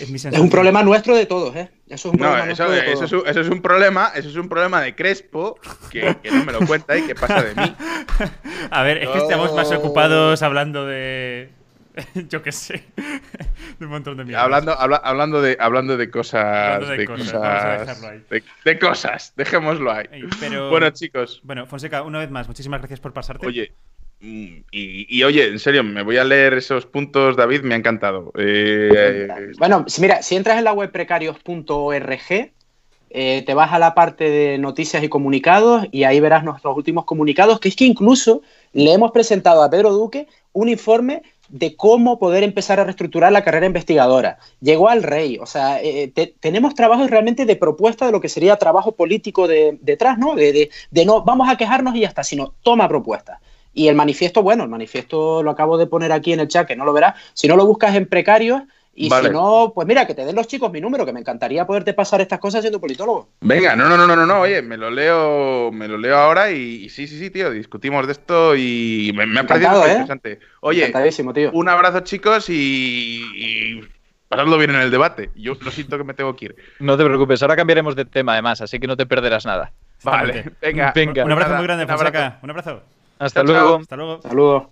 Es, 0.00 0.38
un 0.38 0.50
problema 0.50 0.82
nuestro 0.82 1.14
de 1.14 1.26
todos, 1.26 1.54
¿eh? 1.54 1.70
Eso 1.88 2.08
es 2.08 2.12
un 2.14 2.18
problema 2.18 2.50
eso, 2.50 2.72
es, 2.72 3.48
un 3.48 3.62
problema, 3.62 4.12
eso 4.14 4.28
es 4.28 4.36
un 4.36 4.48
problema 4.48 4.80
de 4.80 4.94
Crespo 4.94 5.58
que, 5.90 6.16
no 6.30 6.44
me 6.44 6.52
lo 6.52 6.66
cuenta 6.66 6.96
y 6.96 7.02
que 7.02 7.14
pasa 7.14 7.42
de 7.42 7.54
mí. 7.54 7.74
A 8.70 8.82
ver, 8.82 8.98
es 8.98 9.08
que 9.08 9.18
estamos 9.18 9.54
más 9.54 9.70
ocupados 9.72 10.42
hablando 10.42 10.86
de. 10.86 11.50
Yo 12.28 12.42
qué 12.42 12.52
sé. 12.52 12.84
de 13.78 13.84
un 13.84 13.90
montón 13.90 14.16
de 14.16 14.24
mierda. 14.24 14.42
Hablando, 14.42 14.78
hablando, 14.78 15.42
de, 15.42 15.56
hablando 15.60 15.96
de 15.96 16.10
cosas. 16.10 16.88
de, 16.88 17.04
cosas. 17.04 18.00
De, 18.64 18.78
cosas. 18.78 19.32
Dejémoslo 19.36 19.92
ahí. 19.92 20.06
bueno, 20.70 20.90
chicos. 20.90 21.40
Bueno, 21.44 21.66
Fonseca, 21.66 22.02
una 22.02 22.20
vez 22.20 22.30
más, 22.30 22.48
muchísimas 22.48 22.80
gracias 22.80 23.00
por 23.00 23.12
pasarte. 23.12 23.46
Oye, 23.46 23.74
Mm, 24.20 24.64
y, 24.70 25.22
oye, 25.22 25.48
en 25.48 25.58
serio, 25.58 25.82
me 25.82 26.02
voy 26.02 26.18
a 26.18 26.24
leer 26.24 26.54
esos 26.54 26.84
puntos, 26.84 27.36
David, 27.36 27.62
me 27.62 27.74
ha 27.74 27.78
encantado. 27.78 28.32
Eh, 28.36 29.28
bueno, 29.58 29.86
mira, 29.98 30.22
si 30.22 30.36
entras 30.36 30.58
en 30.58 30.64
la 30.64 30.74
web 30.74 30.92
precarios.org, 30.92 32.52
eh, 33.12 33.42
te 33.44 33.54
vas 33.54 33.72
a 33.72 33.78
la 33.78 33.94
parte 33.94 34.30
de 34.30 34.58
noticias 34.58 35.02
y 35.02 35.08
comunicados 35.08 35.86
y 35.90 36.04
ahí 36.04 36.20
verás 36.20 36.44
nuestros 36.44 36.76
últimos 36.76 37.06
comunicados, 37.06 37.58
que 37.58 37.68
es 37.68 37.76
que 37.76 37.84
incluso 37.84 38.42
le 38.72 38.92
hemos 38.92 39.10
presentado 39.10 39.62
a 39.62 39.70
Pedro 39.70 39.92
Duque 39.92 40.28
un 40.52 40.68
informe 40.68 41.22
de 41.48 41.74
cómo 41.74 42.18
poder 42.18 42.44
empezar 42.44 42.78
a 42.78 42.84
reestructurar 42.84 43.32
la 43.32 43.42
carrera 43.42 43.66
investigadora. 43.66 44.38
Llegó 44.60 44.88
al 44.88 45.02
rey, 45.02 45.38
o 45.38 45.46
sea, 45.46 45.82
eh, 45.82 46.12
tenemos 46.38 46.74
trabajos 46.74 47.10
realmente 47.10 47.44
de 47.46 47.56
propuesta 47.56 48.06
de 48.06 48.12
lo 48.12 48.20
que 48.20 48.28
sería 48.28 48.56
trabajo 48.56 48.92
político 48.92 49.48
detrás, 49.48 50.16
¿no? 50.16 50.36
De, 50.36 50.70
de, 50.90 51.04
no 51.04 51.24
vamos 51.24 51.48
a 51.48 51.56
quejarnos 51.56 51.96
y 51.96 52.00
ya 52.00 52.08
está, 52.08 52.22
sino 52.22 52.54
toma 52.62 52.88
propuestas. 52.88 53.40
Y 53.72 53.88
el 53.88 53.94
manifiesto, 53.94 54.42
bueno, 54.42 54.64
el 54.64 54.70
manifiesto 54.70 55.42
lo 55.42 55.50
acabo 55.50 55.78
de 55.78 55.86
poner 55.86 56.12
aquí 56.12 56.32
en 56.32 56.40
el 56.40 56.48
chat, 56.48 56.66
que 56.66 56.76
no 56.76 56.84
lo 56.84 56.92
verás. 56.92 57.14
Si 57.34 57.46
no 57.48 57.56
lo 57.56 57.66
buscas 57.66 57.94
en 57.94 58.06
precarios, 58.06 58.62
y 58.92 59.08
si 59.08 59.30
no, 59.30 59.72
pues 59.74 59.86
mira, 59.86 60.06
que 60.06 60.14
te 60.14 60.24
den 60.24 60.34
los 60.34 60.48
chicos 60.48 60.70
mi 60.70 60.80
número, 60.80 61.06
que 61.06 61.12
me 61.12 61.20
encantaría 61.20 61.66
poderte 61.66 61.94
pasar 61.94 62.20
estas 62.20 62.38
cosas 62.38 62.60
siendo 62.60 62.80
politólogo. 62.80 63.30
Venga, 63.40 63.76
no, 63.76 63.88
no, 63.88 63.96
no, 63.96 64.06
no, 64.06 64.26
no, 64.26 64.40
oye, 64.40 64.60
me 64.62 64.76
lo 64.76 64.90
leo, 64.90 65.70
me 65.72 65.86
lo 65.86 65.96
leo 65.96 66.16
ahora 66.16 66.50
y, 66.50 66.88
sí, 66.88 67.06
sí, 67.06 67.18
sí, 67.18 67.30
tío, 67.30 67.50
discutimos 67.50 68.06
de 68.06 68.12
esto 68.12 68.56
y 68.56 69.12
me, 69.14 69.38
ha 69.38 69.46
parecido 69.46 69.86
¿eh? 69.86 69.90
interesante. 69.92 70.40
Oye, 70.60 70.92
tío. 71.32 71.50
un 71.52 71.68
abrazo 71.68 72.00
chicos 72.00 72.50
y, 72.50 73.22
y 73.34 73.80
pasadlo 74.28 74.58
bien 74.58 74.70
en 74.70 74.80
el 74.80 74.90
debate. 74.90 75.30
Yo 75.36 75.54
lo 75.60 75.70
siento 75.70 75.96
que 75.96 76.04
me 76.04 76.14
tengo 76.14 76.34
que 76.34 76.46
ir. 76.46 76.56
No 76.80 76.98
te 76.98 77.04
preocupes, 77.04 77.40
ahora 77.42 77.56
cambiaremos 77.56 77.94
de 77.94 78.04
tema 78.04 78.32
además, 78.32 78.60
así 78.60 78.80
que 78.80 78.86
no 78.86 78.96
te 78.96 79.06
perderás 79.06 79.46
nada. 79.46 79.72
Vale, 80.02 80.52
venga. 80.60 80.92
venga. 80.94 81.24
Un 81.24 81.32
abrazo 81.32 81.54
muy 81.54 81.64
grande, 81.64 81.86
Fonseca. 81.86 82.38
Un 82.42 82.50
abrazo. 82.50 82.82
Hasta 83.20 83.42
luego. 83.42 83.76
Hasta 83.76 83.96
luego. 83.96 84.22
Saludos. 84.22 84.62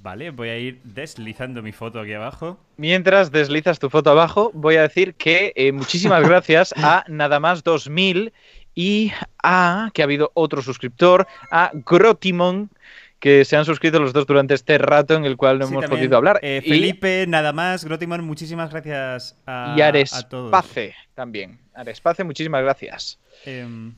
Vale, 0.00 0.30
voy 0.30 0.48
a 0.48 0.58
ir 0.58 0.80
deslizando 0.82 1.62
mi 1.62 1.72
foto 1.72 2.00
aquí 2.00 2.12
abajo. 2.12 2.58
Mientras 2.76 3.30
deslizas 3.30 3.78
tu 3.78 3.90
foto 3.90 4.10
abajo, 4.10 4.50
voy 4.54 4.76
a 4.76 4.82
decir 4.82 5.14
que 5.14 5.52
eh, 5.54 5.70
muchísimas 5.70 6.22
gracias 6.28 6.74
a 6.76 7.04
Nada 7.08 7.40
más 7.40 7.62
2000 7.62 8.32
y 8.74 9.12
a, 9.42 9.90
que 9.92 10.02
ha 10.02 10.04
habido 10.04 10.30
otro 10.34 10.62
suscriptor, 10.62 11.26
a 11.50 11.70
Grotimon, 11.74 12.70
que 13.20 13.44
se 13.44 13.56
han 13.56 13.64
suscrito 13.64 14.00
los 14.00 14.12
dos 14.12 14.26
durante 14.26 14.54
este 14.54 14.78
rato 14.78 15.14
en 15.14 15.24
el 15.24 15.36
cual 15.36 15.58
no 15.58 15.66
hemos 15.66 15.84
podido 15.84 16.16
hablar. 16.16 16.40
Eh, 16.42 16.62
Felipe, 16.66 17.26
nada 17.28 17.52
más, 17.52 17.84
Grotimon, 17.84 18.24
muchísimas 18.24 18.70
gracias 18.70 19.38
a, 19.46 19.76
y 19.76 19.80
Arespace 19.82 20.94
también. 21.14 21.60
Arespace, 21.74 22.24
muchísimas 22.24 22.62
gracias. 22.62 23.20
Eh, 23.44 23.92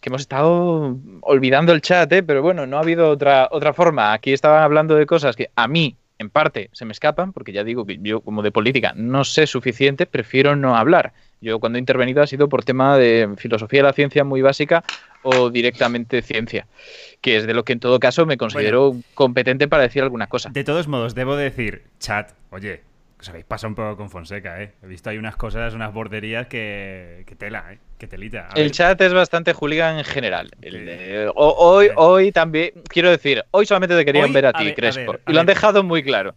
que 0.00 0.08
hemos 0.08 0.22
estado 0.22 0.96
olvidando 1.22 1.72
el 1.72 1.82
chat, 1.82 2.10
¿eh? 2.12 2.22
pero 2.22 2.42
bueno, 2.42 2.66
no 2.66 2.78
ha 2.78 2.80
habido 2.80 3.10
otra, 3.10 3.48
otra 3.50 3.72
forma. 3.72 4.12
Aquí 4.12 4.32
estaban 4.32 4.62
hablando 4.62 4.94
de 4.94 5.06
cosas 5.06 5.36
que 5.36 5.50
a 5.54 5.68
mí, 5.68 5.96
en 6.18 6.30
parte, 6.30 6.70
se 6.72 6.84
me 6.84 6.92
escapan, 6.92 7.32
porque 7.32 7.52
ya 7.52 7.64
digo 7.64 7.84
que 7.86 7.98
yo 8.00 8.20
como 8.20 8.42
de 8.42 8.50
política 8.50 8.92
no 8.96 9.24
sé 9.24 9.46
suficiente, 9.46 10.06
prefiero 10.06 10.56
no 10.56 10.76
hablar. 10.76 11.12
Yo 11.40 11.58
cuando 11.58 11.78
he 11.78 11.80
intervenido 11.80 12.22
ha 12.22 12.26
sido 12.26 12.48
por 12.48 12.64
tema 12.64 12.98
de 12.98 13.34
filosofía 13.36 13.80
de 13.80 13.84
la 13.84 13.92
ciencia 13.92 14.24
muy 14.24 14.42
básica 14.42 14.84
o 15.22 15.50
directamente 15.50 16.22
ciencia, 16.22 16.66
que 17.20 17.36
es 17.36 17.46
de 17.46 17.54
lo 17.54 17.64
que 17.64 17.72
en 17.72 17.80
todo 17.80 17.98
caso 17.98 18.26
me 18.26 18.36
considero 18.36 18.96
competente 19.14 19.68
para 19.68 19.82
decir 19.82 20.02
alguna 20.02 20.26
cosa. 20.26 20.50
De 20.50 20.64
todos 20.64 20.88
modos, 20.88 21.14
debo 21.14 21.36
decir, 21.36 21.84
chat, 21.98 22.32
oye, 22.50 22.82
os 23.20 23.28
habéis 23.28 23.44
pasado 23.44 23.68
un 23.68 23.74
poco 23.74 23.96
con 23.96 24.10
Fonseca, 24.10 24.62
¿eh? 24.62 24.72
He 24.82 24.86
visto 24.86 25.10
ahí 25.10 25.18
unas 25.18 25.36
cosas, 25.36 25.74
unas 25.74 25.92
borderías 25.92 26.46
que, 26.46 27.24
que 27.26 27.36
tela, 27.36 27.72
¿eh? 27.72 27.78
Que 27.98 28.06
telita. 28.06 28.48
el 28.56 28.70
chat 28.70 28.98
es 29.00 29.12
bastante 29.12 29.52
hooligan 29.52 29.98
en 29.98 30.04
general. 30.04 30.50
hoy, 31.34 31.90
hoy 31.96 32.32
también, 32.32 32.72
quiero 32.88 33.10
decir, 33.10 33.44
hoy 33.50 33.66
solamente 33.66 33.94
te 33.94 34.04
querían 34.04 34.32
ver 34.32 34.46
a 34.46 34.52
ti, 34.52 34.72
Crespo. 34.74 35.16
y 35.28 35.32
lo 35.32 35.40
han 35.40 35.46
dejado 35.46 35.82
muy 35.82 36.02
claro. 36.02 36.34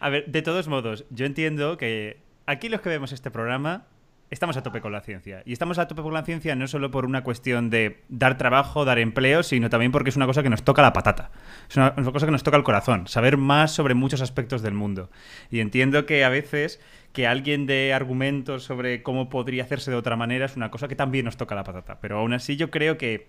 A 0.00 0.08
ver, 0.08 0.24
de 0.26 0.42
todos 0.42 0.68
modos, 0.68 1.04
yo 1.10 1.26
entiendo 1.26 1.76
que 1.76 2.18
aquí 2.46 2.68
los 2.68 2.80
que 2.80 2.88
vemos 2.88 3.12
este 3.12 3.30
programa 3.30 3.86
estamos 4.32 4.56
a 4.56 4.62
tope 4.62 4.80
con 4.80 4.92
la 4.92 5.02
ciencia. 5.02 5.42
Y 5.44 5.52
estamos 5.52 5.78
a 5.78 5.86
tope 5.86 6.00
con 6.00 6.14
la 6.14 6.24
ciencia 6.24 6.56
no 6.56 6.66
solo 6.66 6.90
por 6.90 7.04
una 7.04 7.22
cuestión 7.22 7.68
de 7.68 8.00
dar 8.08 8.38
trabajo, 8.38 8.86
dar 8.86 8.98
empleo, 8.98 9.42
sino 9.42 9.68
también 9.68 9.92
porque 9.92 10.08
es 10.08 10.16
una 10.16 10.26
cosa 10.26 10.42
que 10.42 10.48
nos 10.48 10.62
toca 10.62 10.80
la 10.80 10.94
patata. 10.94 11.30
Es 11.68 11.76
una, 11.76 11.94
cosa 11.94 12.26
que 12.26 12.32
nos 12.32 12.42
toca 12.42 12.56
el 12.56 12.62
corazón, 12.62 13.06
saber 13.08 13.36
más 13.36 13.72
sobre 13.72 13.94
muchos 13.94 14.22
aspectos 14.22 14.62
del 14.62 14.72
mundo. 14.72 15.10
Y 15.50 15.60
entiendo 15.60 16.06
que 16.06 16.24
a 16.24 16.30
veces 16.30 16.80
que 17.12 17.26
alguien 17.26 17.66
dé 17.66 17.92
argumentos 17.92 18.64
sobre 18.64 19.02
cómo 19.02 19.28
podría 19.28 19.64
hacerse 19.64 19.90
de 19.90 19.98
otra 19.98 20.16
manera 20.16 20.46
es 20.46 20.56
una 20.56 20.70
cosa 20.70 20.88
que 20.88 20.96
también 20.96 21.26
nos 21.26 21.36
toca 21.36 21.54
la 21.54 21.62
patata. 21.62 22.00
Pero 22.00 22.18
aún 22.18 22.32
así 22.32 22.56
yo 22.56 22.70
creo 22.70 22.96
que 22.96 23.28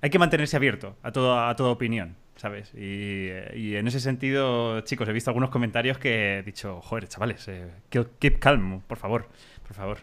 hay 0.00 0.10
que 0.10 0.18
mantenerse 0.18 0.56
abierto 0.56 0.96
a, 1.04 1.12
todo, 1.12 1.38
a 1.46 1.54
toda 1.54 1.70
opinión. 1.70 2.16
¿sabes? 2.34 2.74
Y, 2.74 3.76
en 3.76 3.86
ese 3.86 4.00
sentido, 4.00 4.80
chicos, 4.80 5.08
he 5.08 5.12
visto 5.12 5.30
algunos 5.30 5.50
comentarios 5.50 5.98
que 5.98 6.38
he 6.38 6.42
dicho, 6.42 6.80
joder, 6.80 7.06
chavales, 7.06 7.46
eh, 7.46 7.70
keep 8.18 8.40
calm, 8.40 8.80
por 8.80 8.98
favor 8.98 9.28
por 9.72 9.76
favor. 9.76 9.98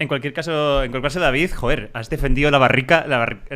En 0.00 0.06
cualquier 0.06 0.32
caso, 0.32 0.82
en 0.84 0.90
cualquier 0.90 1.10
caso, 1.10 1.20
David, 1.20 1.50
joder, 1.52 1.90
has 1.92 2.08
defendido 2.08 2.50
la 2.50 2.58
barrica, 2.58 3.04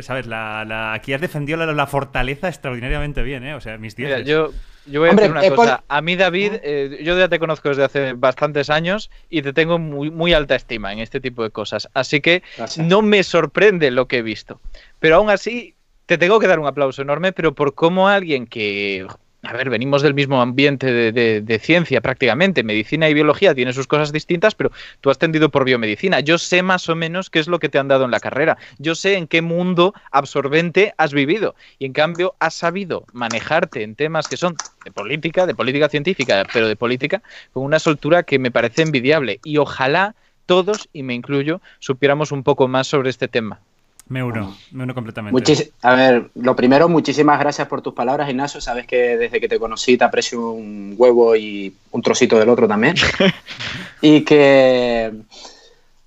¿sabes? 0.01 0.27
La, 0.27 0.93
aquí 0.93 1.13
has 1.13 1.21
defendido 1.21 1.65
la, 1.65 1.87
fortaleza 1.87 2.49
extraordinariamente 2.49 3.23
bien, 3.23 3.45
¿eh? 3.45 3.53
O 3.55 3.61
sea, 3.61 3.77
mis 3.77 3.95
días. 3.95 4.25
yo, 4.25 4.51
yo 4.85 4.99
voy 4.99 5.09
a 5.09 5.13
decir 5.13 5.31
una 5.31 5.49
cosa. 5.55 5.83
A 5.87 6.01
mí, 6.01 6.17
David, 6.17 6.55
eh, 6.63 6.99
yo 7.01 7.17
ya 7.17 7.29
te 7.29 7.39
conozco 7.39 7.69
desde 7.69 7.85
hace 7.85 8.13
bastantes 8.13 8.69
años 8.69 9.09
y 9.29 9.41
te 9.41 9.53
tengo 9.53 9.79
muy, 9.79 10.11
muy 10.11 10.33
alta 10.33 10.55
estima 10.55 10.91
en 10.91 10.99
este 10.99 11.21
tipo 11.21 11.43
de 11.43 11.49
cosas. 11.49 11.87
Así 11.93 12.19
que 12.19 12.43
no 12.77 13.01
me 13.01 13.23
sorprende 13.23 13.91
lo 13.91 14.09
que 14.09 14.17
he 14.17 14.21
visto. 14.21 14.59
Pero 14.99 15.17
aún 15.17 15.29
así, 15.29 15.75
te 16.05 16.17
tengo 16.17 16.39
que 16.39 16.47
dar 16.47 16.59
un 16.59 16.67
aplauso 16.67 17.01
enorme, 17.01 17.31
pero 17.31 17.55
por 17.55 17.73
cómo 17.73 18.09
alguien 18.09 18.47
que 18.47 19.07
a 19.45 19.51
ver, 19.51 19.69
venimos 19.69 20.01
del 20.01 20.13
mismo 20.13 20.41
ambiente 20.41 21.11
de, 21.11 21.59
ciencia 21.59 21.99
prácticamente. 21.99 22.63
Medicina 22.63 23.09
y 23.09 23.13
biología 23.13 23.53
tienen 23.53 23.73
sus 23.73 23.87
cosas 23.87 24.13
distintas, 24.13 24.55
pero 24.55 24.71
tú 25.01 25.09
has 25.09 25.17
tendido 25.17 25.49
por 25.49 25.65
biomedicina. 25.65 26.21
Yo 26.21 26.37
sé 26.37 26.63
más 26.63 26.87
o 26.87 26.95
menos 26.95 27.29
qué 27.29 27.39
es 27.39 27.47
lo 27.47 27.59
que 27.59 27.67
te 27.67 27.77
han 27.77 27.89
dado 27.89 28.05
en 28.05 28.11
la 28.11 28.21
carrera. 28.21 28.57
Yo 28.79 28.95
sé 28.95 29.15
en 29.15 29.27
qué 29.27 29.41
mundo 29.41 29.93
absorbente 30.11 30.93
has 30.97 31.13
vivido. 31.13 31.55
Y 31.77 31.85
en 31.85 31.93
cambio 31.93 32.35
has 32.39 32.53
sabido 32.53 33.05
manejarte 33.11 33.83
en 33.83 33.95
temas 33.95 34.29
que 34.29 34.37
son 34.37 34.55
de 34.85 34.91
política, 34.91 35.45
de 35.45 35.55
política 35.55 35.89
científica, 35.89 36.45
pero 36.53 36.69
de 36.69 36.77
política, 36.77 37.21
con 37.51 37.63
una 37.63 37.79
soltura 37.79 38.23
que 38.23 38.39
me 38.39 38.49
parece 38.49 38.81
envidiable. 38.81 39.41
Y 39.43 39.57
ojalá 39.57 40.15
todos, 40.45 40.87
y 40.93 41.03
me 41.03 41.15
incluyo, 41.15 41.61
supiéramos 41.79 42.31
un 42.31 42.43
poco 42.43 42.69
más 42.69 42.87
sobre 42.87 43.09
este 43.09 43.27
tema. 43.27 43.59
Me 44.09 44.21
uno, 44.21 44.55
me 44.71 44.83
uno 44.83 44.93
completamente. 44.93 45.71
a 45.81 45.95
ver, 45.95 46.29
lo 46.35 46.55
primero, 46.55 46.89
muchísimas 46.89 47.39
gracias 47.39 47.67
por 47.67 47.81
tus 47.81 47.93
palabras, 47.93 48.29
Ignacio. 48.29 48.59
Sabes 48.59 48.85
que 48.85 49.17
desde 49.17 49.39
que 49.39 49.47
te 49.47 49.57
conocí 49.59 49.97
te 49.97 50.03
aprecio 50.03 50.51
un 50.51 50.93
huevo 50.97 51.35
y 51.35 51.73
un 51.91 52.01
trocito 52.01 52.37
del 52.37 52.49
otro 52.49 52.67
también. 52.67 52.95
y 54.01 54.21
que, 54.21 55.11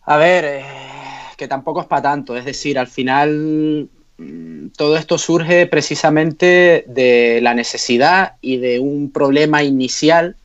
a 0.02 0.16
ver, 0.18 0.44
eh, 0.44 0.64
que 1.36 1.48
tampoco 1.48 1.80
es 1.80 1.86
para 1.86 2.02
tanto. 2.02 2.36
Es 2.36 2.44
decir, 2.44 2.78
al 2.78 2.86
final 2.86 3.88
mm, 4.18 4.68
todo 4.76 4.98
esto 4.98 5.16
surge 5.16 5.66
precisamente 5.66 6.84
de 6.86 7.40
la 7.42 7.54
necesidad 7.54 8.34
y 8.42 8.58
de 8.58 8.78
un 8.78 9.10
problema 9.10 9.62
inicial 9.62 10.36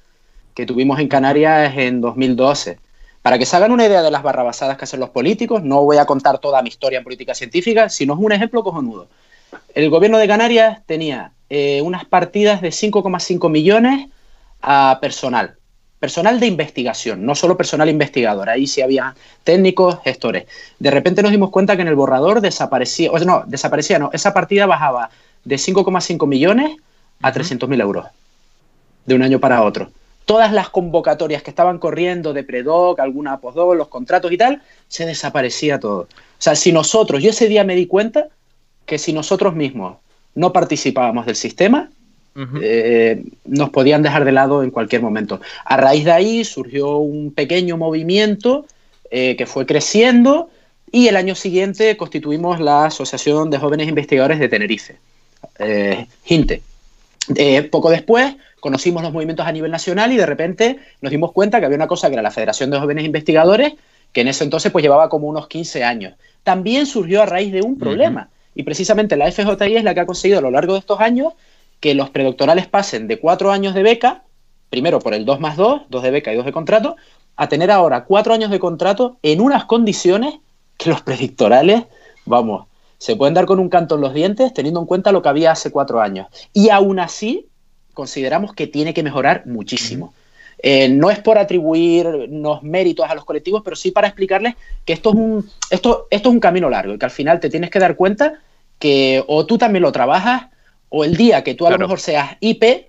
que 0.56 0.66
tuvimos 0.66 1.00
en 1.00 1.10
Canarias 1.10 1.78
en 1.78 2.00
2012 2.00 2.80
para 3.22 3.38
que 3.38 3.46
se 3.46 3.56
hagan 3.56 3.72
una 3.72 3.86
idea 3.86 4.02
de 4.02 4.12
las 4.12 4.24
barrabasadas 4.24 4.78
que 4.78 4.86
hacen 4.86 5.00
los 5.00 5.10
políticos, 5.10 5.64
no 5.64 5.84
voy 5.84 5.98
a 5.98 6.06
contar 6.06 6.40
toda 6.40 6.62
mi 6.62 6.70
historia 6.70 6.98
en 6.98 7.04
política 7.04 7.36
científica, 7.36 7.90
sino 7.90 8.14
es 8.14 8.20
un 8.20 8.32
ejemplo 8.32 8.64
cojonudo. 8.64 9.08
El 9.76 9.90
gobierno 9.90 10.18
de 10.18 10.28
Canarias 10.28 10.80
tenía 10.86 11.32
eh, 11.50 11.82
unas 11.84 12.06
partidas 12.06 12.62
de 12.62 12.70
5,5 12.70 13.50
millones 13.50 14.10
a 14.62 14.98
personal, 15.02 15.58
personal 16.00 16.40
de 16.40 16.48
investigación, 16.48 17.26
no 17.26 17.36
solo 17.36 17.58
personal 17.58 17.90
investigador, 17.90 18.50
ahí 18.50 18.66
sí 18.66 18.82
había 18.82 19.16
técnicos, 19.44 20.00
gestores. 20.04 20.46
De 20.80 20.90
repente 20.90 21.22
nos 21.22 21.32
dimos 21.32 21.52
cuenta 21.52 21.76
que 21.76 21.84
en 21.84 21.90
el 21.90 21.96
borrador 21.96 22.42
desaparecía, 22.42 23.12
o 23.12 23.18
sea, 23.18 23.28
no, 23.28 23.44
desaparecía, 23.46 24.00
no, 24.00 24.10
esa 24.14 24.34
partida 24.34 24.66
bajaba 24.66 25.12
de 25.44 25.58
5,5 25.58 26.28
millones 26.28 26.78
a 27.22 27.32
300.000 27.32 27.82
euros 27.82 28.06
de 29.06 29.16
un 29.16 29.22
año 29.22 29.40
para 29.40 29.64
otro 29.64 29.92
todas 30.32 30.54
las 30.54 30.70
convocatorias 30.70 31.44
que 31.44 31.50
estaban 31.50 31.78
corriendo 31.78 32.32
de 32.32 32.46
predoc, 32.46 33.02
alguna 33.02 33.42
postdoc, 33.42 33.76
los 33.76 33.90
contratos 33.90 34.32
y 34.32 34.38
tal, 34.38 34.62
se 34.88 35.06
desaparecía 35.06 35.78
todo. 35.78 36.04
O 36.04 36.08
sea, 36.38 36.56
si 36.56 36.72
nosotros, 36.72 37.22
yo 37.22 37.32
ese 37.32 37.50
día 37.50 37.66
me 37.66 37.76
di 37.76 37.86
cuenta 37.86 38.28
que 38.86 38.98
si 38.98 39.12
nosotros 39.12 39.54
mismos 39.56 39.98
no 40.34 40.54
participábamos 40.54 41.26
del 41.26 41.36
sistema, 41.36 41.90
eh, 42.62 43.26
nos 43.44 43.72
podían 43.72 44.04
dejar 44.04 44.24
de 44.24 44.32
lado 44.32 44.64
en 44.64 44.72
cualquier 44.72 45.02
momento. 45.02 45.42
A 45.66 45.76
raíz 45.76 46.06
de 46.06 46.14
ahí 46.14 46.46
surgió 46.46 46.96
un 46.96 47.34
pequeño 47.34 47.76
movimiento 47.76 48.66
eh, 49.10 49.36
que 49.36 49.46
fue 49.46 49.66
creciendo 49.66 50.50
y 50.94 51.10
el 51.10 51.18
año 51.18 51.36
siguiente 51.36 51.98
constituimos 51.98 52.62
la 52.62 52.86
Asociación 52.86 53.50
de 53.50 53.58
Jóvenes 53.58 53.90
Investigadores 53.90 54.40
de 54.40 54.48
Tenerife, 54.48 54.96
eh, 55.60 56.06
JINTE. 56.24 56.62
poco 57.70 57.90
después 57.90 58.34
conocimos 58.62 59.04
los 59.04 59.12
movimientos 59.12 59.46
a 59.46 59.52
nivel 59.52 59.72
nacional 59.72 60.14
y 60.14 60.18
de 60.18 60.26
repente 60.26 60.80
nos 61.02 61.12
dimos 61.12 61.34
cuenta 61.34 61.60
que 61.60 61.66
había 61.66 61.76
una 61.76 61.88
cosa 61.88 62.08
que 62.08 62.14
era 62.14 62.22
la 62.22 62.32
Federación 62.32 62.72
de 62.72 62.80
Jóvenes 62.80 63.04
Investigadores, 63.04 63.74
que 64.14 64.22
en 64.22 64.30
ese 64.30 64.46
entonces 64.46 64.72
pues 64.72 64.84
llevaba 64.84 65.10
como 65.10 65.28
unos 65.28 65.48
15 65.48 65.84
años. 65.84 66.14
También 66.44 66.86
surgió 66.86 67.22
a 67.22 67.26
raíz 67.26 67.52
de 67.52 67.62
un 67.62 67.78
problema. 67.78 68.30
Y 68.56 68.64
precisamente 68.64 69.18
la 69.18 69.32
FJI 69.32 69.78
es 69.78 69.84
la 69.84 69.94
que 69.94 70.02
ha 70.02 70.06
conseguido 70.06 70.40
a 70.40 70.42
lo 70.42 70.52
largo 70.52 70.74
de 70.74 70.80
estos 70.80 71.00
años 71.00 71.34
que 71.80 71.96
los 71.96 72.10
predoctorales 72.12 72.68
pasen 72.68 73.08
de 73.08 73.20
cuatro 73.20 73.52
años 73.52 73.74
de 73.74 73.84
beca, 73.84 74.24
primero 74.70 75.00
por 75.00 75.14
el 75.14 75.26
2 75.26 75.40
más 75.40 75.58
2, 75.58 75.84
2 75.90 76.04
de 76.04 76.12
beca 76.12 76.32
y 76.32 76.36
2 76.36 76.46
de 76.46 76.52
contrato, 76.52 76.96
a 77.36 77.50
tener 77.50 77.72
ahora 77.72 78.06
cuatro 78.06 78.34
años 78.34 78.52
de 78.52 78.60
contrato 78.60 79.18
en 79.24 79.42
unas 79.42 79.66
condiciones 79.66 80.36
que 80.78 80.90
los 80.90 81.02
predictorales, 81.02 81.84
vamos, 82.26 82.68
se 82.98 83.16
pueden 83.16 83.34
dar 83.34 83.48
con 83.48 83.60
un 83.60 83.70
canto 83.70 83.96
en 83.96 84.02
los 84.02 84.14
dientes 84.14 84.54
teniendo 84.54 84.80
en 84.80 84.86
cuenta 84.86 85.12
lo 85.12 85.24
que 85.24 85.30
había 85.30 85.52
hace 85.52 85.72
cuatro 85.72 86.02
años. 86.02 86.28
Y 86.54 86.70
aún 86.70 87.00
así, 87.00 87.48
consideramos 88.02 88.56
que 88.56 88.66
tiene 88.66 88.96
que 88.96 89.04
mejorar 89.04 89.44
muchísimo. 89.46 90.12
Eh, 90.64 90.90
no 90.90 91.12
es 91.12 91.20
por 91.20 91.38
atribuirnos 91.38 92.64
méritos 92.64 93.08
a 93.08 93.14
los 93.14 93.26
colectivos, 93.26 93.62
pero 93.64 93.76
sí 93.76 93.92
para 93.92 94.08
explicarles 94.08 94.56
que 94.86 94.94
esto 94.94 95.10
es 95.12 95.16
un, 95.16 95.50
esto, 95.70 96.08
esto 96.10 96.30
es 96.30 96.34
un 96.34 96.40
camino 96.40 96.68
largo 96.68 96.96
y 96.96 96.98
que 96.98 97.06
al 97.06 97.12
final 97.12 97.40
te 97.40 97.52
tienes 97.52 97.70
que 97.70 97.78
dar 97.78 97.96
cuenta 97.96 98.40
que 98.80 99.24
o 99.28 99.46
tú 99.46 99.60
también 99.60 99.84
lo 99.84 99.92
trabajas 99.92 100.48
o 100.90 101.06
el 101.06 101.16
día 101.16 101.44
que 101.44 101.54
tú 101.54 101.68
a 101.68 101.70
lo 101.70 101.78
mejor 101.78 102.00
seas 102.00 102.38
IP, 102.40 102.88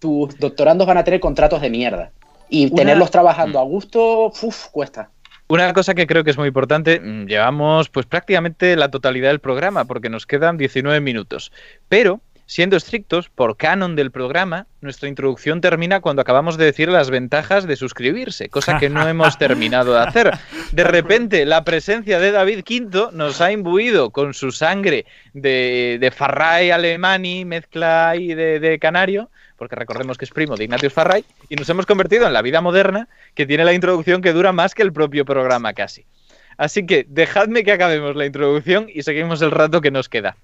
tus 0.00 0.36
doctorandos 0.40 0.88
van 0.88 0.98
a 0.98 1.04
tener 1.04 1.20
contratos 1.20 1.60
de 1.60 1.70
mierda. 1.70 2.10
Y 2.48 2.68
tenerlos 2.70 3.12
trabajando 3.12 3.60
mm. 3.60 3.62
a 3.62 3.64
gusto, 3.64 4.26
uf, 4.26 4.66
cuesta. 4.72 5.08
Una 5.46 5.72
cosa 5.72 5.94
que 5.94 6.08
creo 6.08 6.24
que 6.24 6.30
es 6.30 6.38
muy 6.38 6.48
importante, 6.48 6.98
mm, 6.98 7.26
llevamos 7.26 7.90
pues 7.90 8.06
prácticamente 8.06 8.74
la 8.74 8.90
totalidad 8.90 9.28
del 9.28 9.38
programa 9.38 9.84
porque 9.84 10.08
nos 10.08 10.26
quedan 10.26 10.58
19 10.58 11.00
minutos, 11.00 11.52
pero 11.88 12.20
Siendo 12.46 12.76
estrictos, 12.76 13.28
por 13.30 13.56
canon 13.56 13.96
del 13.96 14.10
programa, 14.10 14.66
nuestra 14.80 15.08
introducción 15.08 15.60
termina 15.60 16.00
cuando 16.00 16.22
acabamos 16.22 16.58
de 16.58 16.66
decir 16.66 16.88
las 16.88 17.08
ventajas 17.08 17.66
de 17.66 17.76
suscribirse, 17.76 18.48
cosa 18.48 18.78
que 18.78 18.90
no 18.90 19.06
hemos 19.08 19.38
terminado 19.38 19.94
de 19.94 20.00
hacer. 20.00 20.38
De 20.72 20.84
repente, 20.84 21.46
la 21.46 21.64
presencia 21.64 22.18
de 22.18 22.32
David 22.32 22.64
V 22.68 23.08
nos 23.12 23.40
ha 23.40 23.52
imbuido 23.52 24.10
con 24.10 24.34
su 24.34 24.52
sangre 24.52 25.06
de, 25.32 25.96
de 26.00 26.10
Farray 26.10 26.70
Alemani, 26.70 27.44
mezcla 27.44 28.16
y 28.16 28.34
de, 28.34 28.78
canario, 28.80 29.30
porque 29.56 29.76
recordemos 29.76 30.18
que 30.18 30.24
es 30.24 30.30
primo 30.30 30.56
de 30.56 30.64
Ignatius 30.64 30.92
Farray, 30.92 31.24
y 31.48 31.54
nos 31.54 31.68
hemos 31.70 31.86
convertido 31.86 32.26
en 32.26 32.32
la 32.32 32.42
vida 32.42 32.60
moderna 32.60 33.08
que 33.34 33.46
tiene 33.46 33.64
la 33.64 33.72
introducción 33.72 34.20
que 34.20 34.32
dura 34.32 34.52
más 34.52 34.74
que 34.74 34.82
el 34.82 34.92
propio 34.92 35.24
programa 35.24 35.72
casi. 35.72 36.04
Así 36.58 36.84
que 36.84 37.06
dejadme 37.08 37.64
que 37.64 37.72
acabemos 37.72 38.14
la 38.14 38.26
introducción 38.26 38.88
y 38.92 39.04
seguimos 39.04 39.40
el 39.40 39.52
rato 39.52 39.80
que 39.80 39.90
nos 39.90 40.08
queda. 40.08 40.36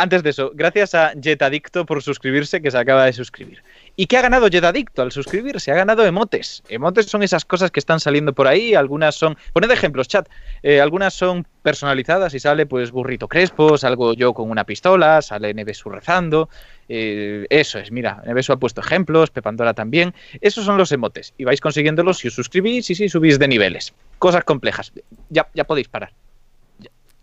Antes 0.00 0.22
de 0.22 0.30
eso, 0.30 0.50
gracias 0.54 0.94
a 0.94 1.12
Jetadicto 1.12 1.84
por 1.84 2.02
suscribirse, 2.02 2.62
que 2.62 2.70
se 2.70 2.78
acaba 2.78 3.04
de 3.04 3.12
suscribir. 3.12 3.62
¿Y 3.96 4.06
qué 4.06 4.16
ha 4.16 4.22
ganado 4.22 4.48
Jetadicto 4.48 5.02
al 5.02 5.12
suscribirse? 5.12 5.72
Ha 5.72 5.74
ganado 5.74 6.06
emotes. 6.06 6.62
Emotes 6.70 7.04
son 7.04 7.22
esas 7.22 7.44
cosas 7.44 7.70
que 7.70 7.80
están 7.80 8.00
saliendo 8.00 8.32
por 8.32 8.46
ahí, 8.46 8.74
algunas 8.74 9.14
son... 9.14 9.36
Poned 9.52 9.70
ejemplos, 9.70 10.08
chat. 10.08 10.26
Eh, 10.62 10.80
algunas 10.80 11.12
son 11.12 11.46
personalizadas 11.62 12.32
y 12.32 12.40
sale 12.40 12.64
pues 12.64 12.92
Burrito 12.92 13.28
Crespo, 13.28 13.76
salgo 13.76 14.14
yo 14.14 14.32
con 14.32 14.50
una 14.50 14.64
pistola, 14.64 15.20
sale 15.20 15.52
Nevesu 15.52 15.90
rezando. 15.90 16.48
Eh, 16.88 17.44
eso 17.50 17.78
es, 17.78 17.92
mira, 17.92 18.22
Nevesu 18.24 18.54
ha 18.54 18.56
puesto 18.56 18.80
ejemplos, 18.80 19.28
Pepandora 19.28 19.74
también. 19.74 20.14
Esos 20.40 20.64
son 20.64 20.78
los 20.78 20.90
emotes. 20.92 21.34
Y 21.36 21.44
vais 21.44 21.60
consiguiéndolos 21.60 22.16
si 22.16 22.28
os 22.28 22.34
suscribís 22.34 22.88
y 22.88 22.94
si 22.94 23.10
subís 23.10 23.38
de 23.38 23.48
niveles. 23.48 23.92
Cosas 24.18 24.44
complejas. 24.44 24.94
Ya, 25.28 25.46
ya 25.52 25.64
podéis 25.64 25.88
parar. 25.88 26.14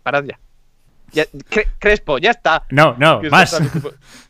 parad 0.04 0.22
ya. 0.22 0.38
Crespo, 1.78 2.18
ya 2.18 2.30
está. 2.30 2.64
No, 2.70 2.94
no, 2.98 3.20
más. 3.30 3.60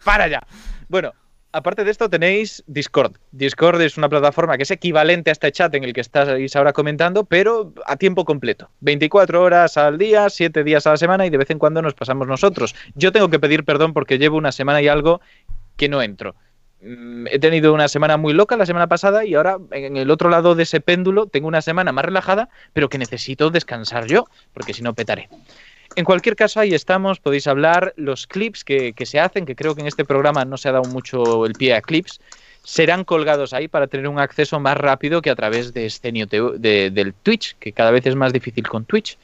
Para 0.05 0.29
ya. 0.29 0.47
Bueno, 0.89 1.13
aparte 1.53 1.85
de 1.85 1.91
esto 1.91 2.09
tenéis 2.09 2.63
Discord. 2.67 3.17
Discord 3.33 3.81
es 3.83 3.99
una 3.99 4.09
plataforma 4.09 4.57
que 4.57 4.63
es 4.63 4.71
equivalente 4.71 5.31
a 5.31 5.33
este 5.33 5.51
chat 5.53 5.75
en 5.75 5.85
el 5.85 5.93
que 5.93 6.01
estáis 6.01 6.55
ahora 6.57 6.73
comentando, 6.73 7.25
pero 7.25 7.73
a 7.87 7.97
tiempo 7.97 8.25
completo. 8.25 8.71
24 8.81 9.43
horas 9.43 9.77
al 9.77 9.99
día, 9.99 10.31
7 10.31 10.65
días 10.65 10.87
a 10.87 10.91
la 10.91 10.97
semana 10.97 11.27
y 11.27 11.31
de 11.31 11.39
vez 11.39 11.51
en 11.51 11.59
cuando 11.59 11.83
nos 11.83 11.95
pasamos 11.95 12.27
nosotros. 12.27 12.75
Yo 12.95 13.13
tengo 13.13 13.29
que 13.29 13.39
pedir 13.39 13.65
perdón 13.65 13.93
porque 13.93 14.19
llevo 14.19 14.37
una 14.37 14.53
semana 14.53 14.81
y 14.83 14.89
algo 14.89 15.21
que 15.77 15.89
no 15.89 16.03
entro. 16.03 16.35
mm, 16.81 17.27
he 17.29 17.39
tenido 17.39 17.75
una 17.75 17.89
semana 17.89 18.17
muy 18.17 18.33
loca 18.33 18.57
la 18.57 18.67
semana 18.67 18.87
pasada 18.87 19.25
y 19.25 19.35
ahora 19.35 19.59
en 19.73 19.97
el 19.97 20.11
otro 20.11 20.29
lado 20.31 20.55
de 20.55 20.63
ese 20.63 20.81
péndulo 20.81 21.27
tengo 21.27 21.49
una 21.49 21.61
semana 21.63 21.93
más 21.93 22.05
relajada, 22.05 22.49
pero 22.73 22.89
que 22.89 22.99
necesito 22.99 23.51
descansar 23.51 24.07
yo, 24.07 24.27
porque 24.53 24.75
si 24.75 24.83
no 24.83 24.95
petaré. 24.95 25.29
En 25.99 26.05
cualquier 26.05 26.37
caso, 26.37 26.61
ahí 26.61 26.75
estamos, 26.75 27.19
podéis 27.19 27.49
hablar, 27.49 27.93
los 27.97 28.29
clips 28.29 28.63
que, 28.63 28.95
se 29.05 29.19
hacen, 29.19 29.45
que 29.45 29.57
creo 29.57 29.75
que 29.75 29.81
en 29.81 29.89
este 29.89 30.05
programa 30.05 30.45
no 30.45 30.57
se 30.57 30.69
ha 30.69 30.73
dado 30.73 30.89
mucho 30.89 31.45
el 31.45 31.55
pie 31.55 31.75
a 31.75 31.83
clips, 31.83 32.21
serán 32.63 33.03
colgados 33.03 33.53
ahí 33.53 33.67
para 33.67 33.89
tener 33.89 34.07
un 34.07 34.21
acceso 34.21 34.61
más 34.61 34.77
rápido 34.77 35.21
que 35.23 35.31
a 35.31 35.35
través 35.35 35.75
de 35.75 35.91
Scenio 35.91 36.27
del 36.29 37.15
Twitch, 37.25 37.57
que 37.59 37.73
cada 37.73 37.91
vez 37.91 38.07
es 38.07 38.15
más 38.15 38.33
difícil 38.33 38.69
con 38.69 38.85
Twitch. 38.85 39.19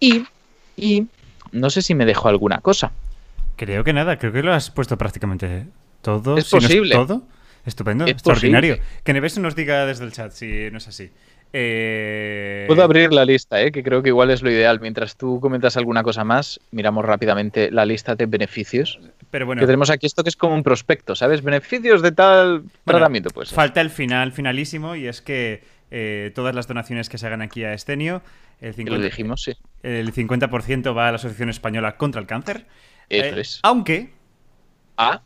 Y, 0.00 0.24
y 0.78 1.08
no 1.52 1.68
sé 1.68 1.82
si 1.82 1.94
me 1.94 2.06
dejo 2.06 2.26
alguna 2.26 2.62
cosa. 2.62 2.90
Creo 3.56 3.84
que 3.84 3.92
nada, 3.92 4.18
creo 4.18 4.32
que 4.32 4.42
lo 4.42 4.54
has 4.54 4.70
puesto 4.70 4.96
prácticamente 4.96 5.66
todo. 6.00 6.38
Es 6.38 6.48
posible. 6.48 6.94
todo. 6.94 7.22
Estupendo, 7.66 8.06
extraordinario. 8.06 8.78
Que 9.04 9.12
Neves 9.12 9.36
nos 9.36 9.54
diga 9.54 9.84
desde 9.84 10.06
el 10.06 10.12
chat 10.12 10.32
si 10.32 10.70
no 10.70 10.78
es 10.78 10.88
así. 10.88 11.10
Eh... 11.52 12.64
Puedo 12.66 12.82
abrir 12.82 13.12
la 13.12 13.24
lista, 13.24 13.60
¿eh? 13.60 13.72
que 13.72 13.82
creo 13.82 14.02
que 14.02 14.08
igual 14.08 14.30
es 14.30 14.42
lo 14.42 14.50
ideal. 14.50 14.80
Mientras 14.80 15.16
tú 15.16 15.38
comentas 15.40 15.76
alguna 15.76 16.02
cosa 16.02 16.24
más, 16.24 16.60
miramos 16.70 17.04
rápidamente 17.04 17.70
la 17.70 17.84
lista 17.84 18.14
de 18.14 18.26
beneficios. 18.26 18.98
Pero 19.30 19.46
bueno. 19.46 19.60
Que 19.60 19.66
tenemos 19.66 19.90
aquí 19.90 20.06
esto 20.06 20.22
que 20.22 20.30
es 20.30 20.36
como 20.36 20.54
un 20.54 20.62
prospecto, 20.62 21.14
¿sabes? 21.14 21.42
Beneficios 21.42 22.00
de 22.02 22.12
tal 22.12 22.64
tratamiento, 22.84 23.30
pues. 23.30 23.50
Falta 23.50 23.80
el 23.80 23.90
final 23.90 24.32
finalísimo 24.32 24.96
y 24.96 25.06
es 25.06 25.20
que 25.20 25.62
eh, 25.90 26.32
todas 26.34 26.54
las 26.54 26.66
donaciones 26.66 27.08
que 27.08 27.18
se 27.18 27.26
hagan 27.26 27.42
aquí 27.42 27.64
a 27.64 27.74
Estenio, 27.74 28.22
el 28.60 28.74
50%, 28.74 28.88
lo 28.88 28.98
dijimos, 28.98 29.42
sí. 29.42 29.52
el 29.82 30.12
50 30.12 30.46
va 30.46 31.08
a 31.08 31.10
la 31.10 31.16
Asociación 31.16 31.50
Española 31.50 31.96
contra 31.96 32.20
el 32.20 32.26
Cáncer. 32.26 32.66
Eso 33.10 33.36
eh, 33.36 33.40
es. 33.40 33.60
Aunque. 33.62 34.10
Ah. 34.96 35.20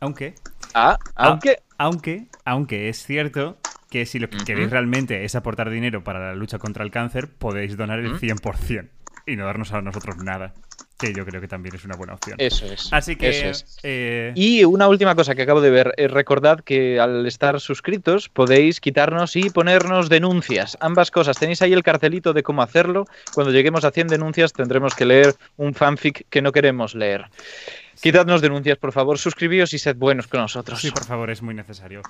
Aunque. 0.00 0.34
Ah, 0.72 0.96
aunque. 1.14 1.58
Aunque, 1.78 2.26
aunque 2.46 2.88
es 2.88 3.04
cierto 3.04 3.58
que 3.96 4.04
si 4.04 4.18
lo 4.18 4.28
que 4.28 4.36
queréis 4.44 4.68
realmente 4.68 5.24
es 5.24 5.34
aportar 5.36 5.70
dinero 5.70 6.04
para 6.04 6.20
la 6.20 6.34
lucha 6.34 6.58
contra 6.58 6.84
el 6.84 6.90
cáncer, 6.90 7.28
podéis 7.28 7.78
donar 7.78 7.98
el 8.00 8.20
100% 8.20 8.88
y 9.24 9.36
no 9.36 9.46
darnos 9.46 9.72
a 9.72 9.80
nosotros 9.80 10.18
nada. 10.18 10.52
Que 10.98 11.14
yo 11.14 11.24
creo 11.24 11.40
que 11.40 11.48
también 11.48 11.74
es 11.74 11.84
una 11.84 11.96
buena 11.96 12.12
opción. 12.12 12.36
Eso 12.38 12.66
es. 12.66 12.90
Así 12.90 13.16
que. 13.16 13.52
Eh, 13.82 14.32
y 14.34 14.64
una 14.64 14.88
última 14.88 15.14
cosa 15.14 15.34
que 15.34 15.42
acabo 15.42 15.62
de 15.62 15.70
ver. 15.70 15.94
Eh, 15.96 16.08
recordad 16.08 16.60
que 16.60 17.00
al 17.00 17.26
estar 17.26 17.58
suscritos 17.60 18.28
podéis 18.28 18.80
quitarnos 18.80 19.34
y 19.36 19.48
ponernos 19.48 20.10
denuncias. 20.10 20.76
Ambas 20.80 21.10
cosas. 21.10 21.38
Tenéis 21.38 21.62
ahí 21.62 21.72
el 21.72 21.82
cartelito 21.82 22.34
de 22.34 22.42
cómo 22.42 22.62
hacerlo. 22.62 23.06
Cuando 23.34 23.52
lleguemos 23.52 23.84
a 23.84 23.92
100 23.92 24.08
denuncias 24.08 24.52
tendremos 24.52 24.94
que 24.94 25.06
leer 25.06 25.34
un 25.56 25.74
fanfic 25.74 26.26
que 26.28 26.42
no 26.42 26.52
queremos 26.52 26.94
leer. 26.94 27.26
Quitadnos 28.00 28.40
denuncias, 28.40 28.78
por 28.78 28.92
favor. 28.92 29.18
Suscribíos 29.18 29.72
y 29.72 29.78
sed 29.78 29.96
buenos 29.96 30.26
con 30.26 30.40
nosotros. 30.40 30.80
Sí, 30.80 30.90
por 30.90 31.04
favor, 31.04 31.30
es 31.30 31.42
muy 31.42 31.54
necesario. 31.54 32.02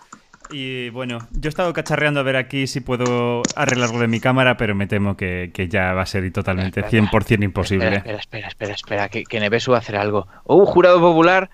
Y 0.51 0.91
bueno, 0.91 1.19
yo 1.33 1.49
he 1.49 1.51
estado 1.51 1.73
cacharreando 1.73 2.21
a 2.21 2.23
ver 2.23 2.37
aquí 2.37 2.67
si 2.67 2.81
puedo 2.81 3.43
arreglarlo 3.57 3.99
de 3.99 4.07
mi 4.07 4.21
cámara, 4.21 4.57
pero 4.57 4.75
me 4.75 4.87
temo 4.87 5.17
que, 5.17 5.51
ya 5.69 5.93
va 5.93 6.03
a 6.03 6.07
ser 6.07 6.31
totalmente 6.33 6.83
100% 6.83 7.43
imposible. 7.43 7.97
Espera, 7.97 8.19
espera, 8.19 8.49
espera, 8.49 8.75
espera, 8.75 9.09
que, 9.09 9.25
que 9.25 9.41
Nevesu 9.41 9.73
va 9.73 9.79
a 9.79 9.81
hacer 9.81 9.97
algo. 9.97 10.29
¡Oh, 10.45 10.65
jurado 10.67 11.01
popular! 11.01 11.51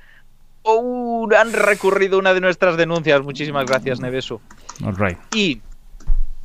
¡Oh, 0.63 1.29
han 1.37 1.53
recurrido 1.53 2.19
una 2.19 2.35
de 2.35 2.41
nuestras 2.41 2.77
denuncias! 2.77 3.23
Muchísimas 3.23 3.65
gracias, 3.67 4.01
Nevesu. 4.01 4.41
All 4.85 4.97
right. 4.97 5.19
Y 5.35 5.61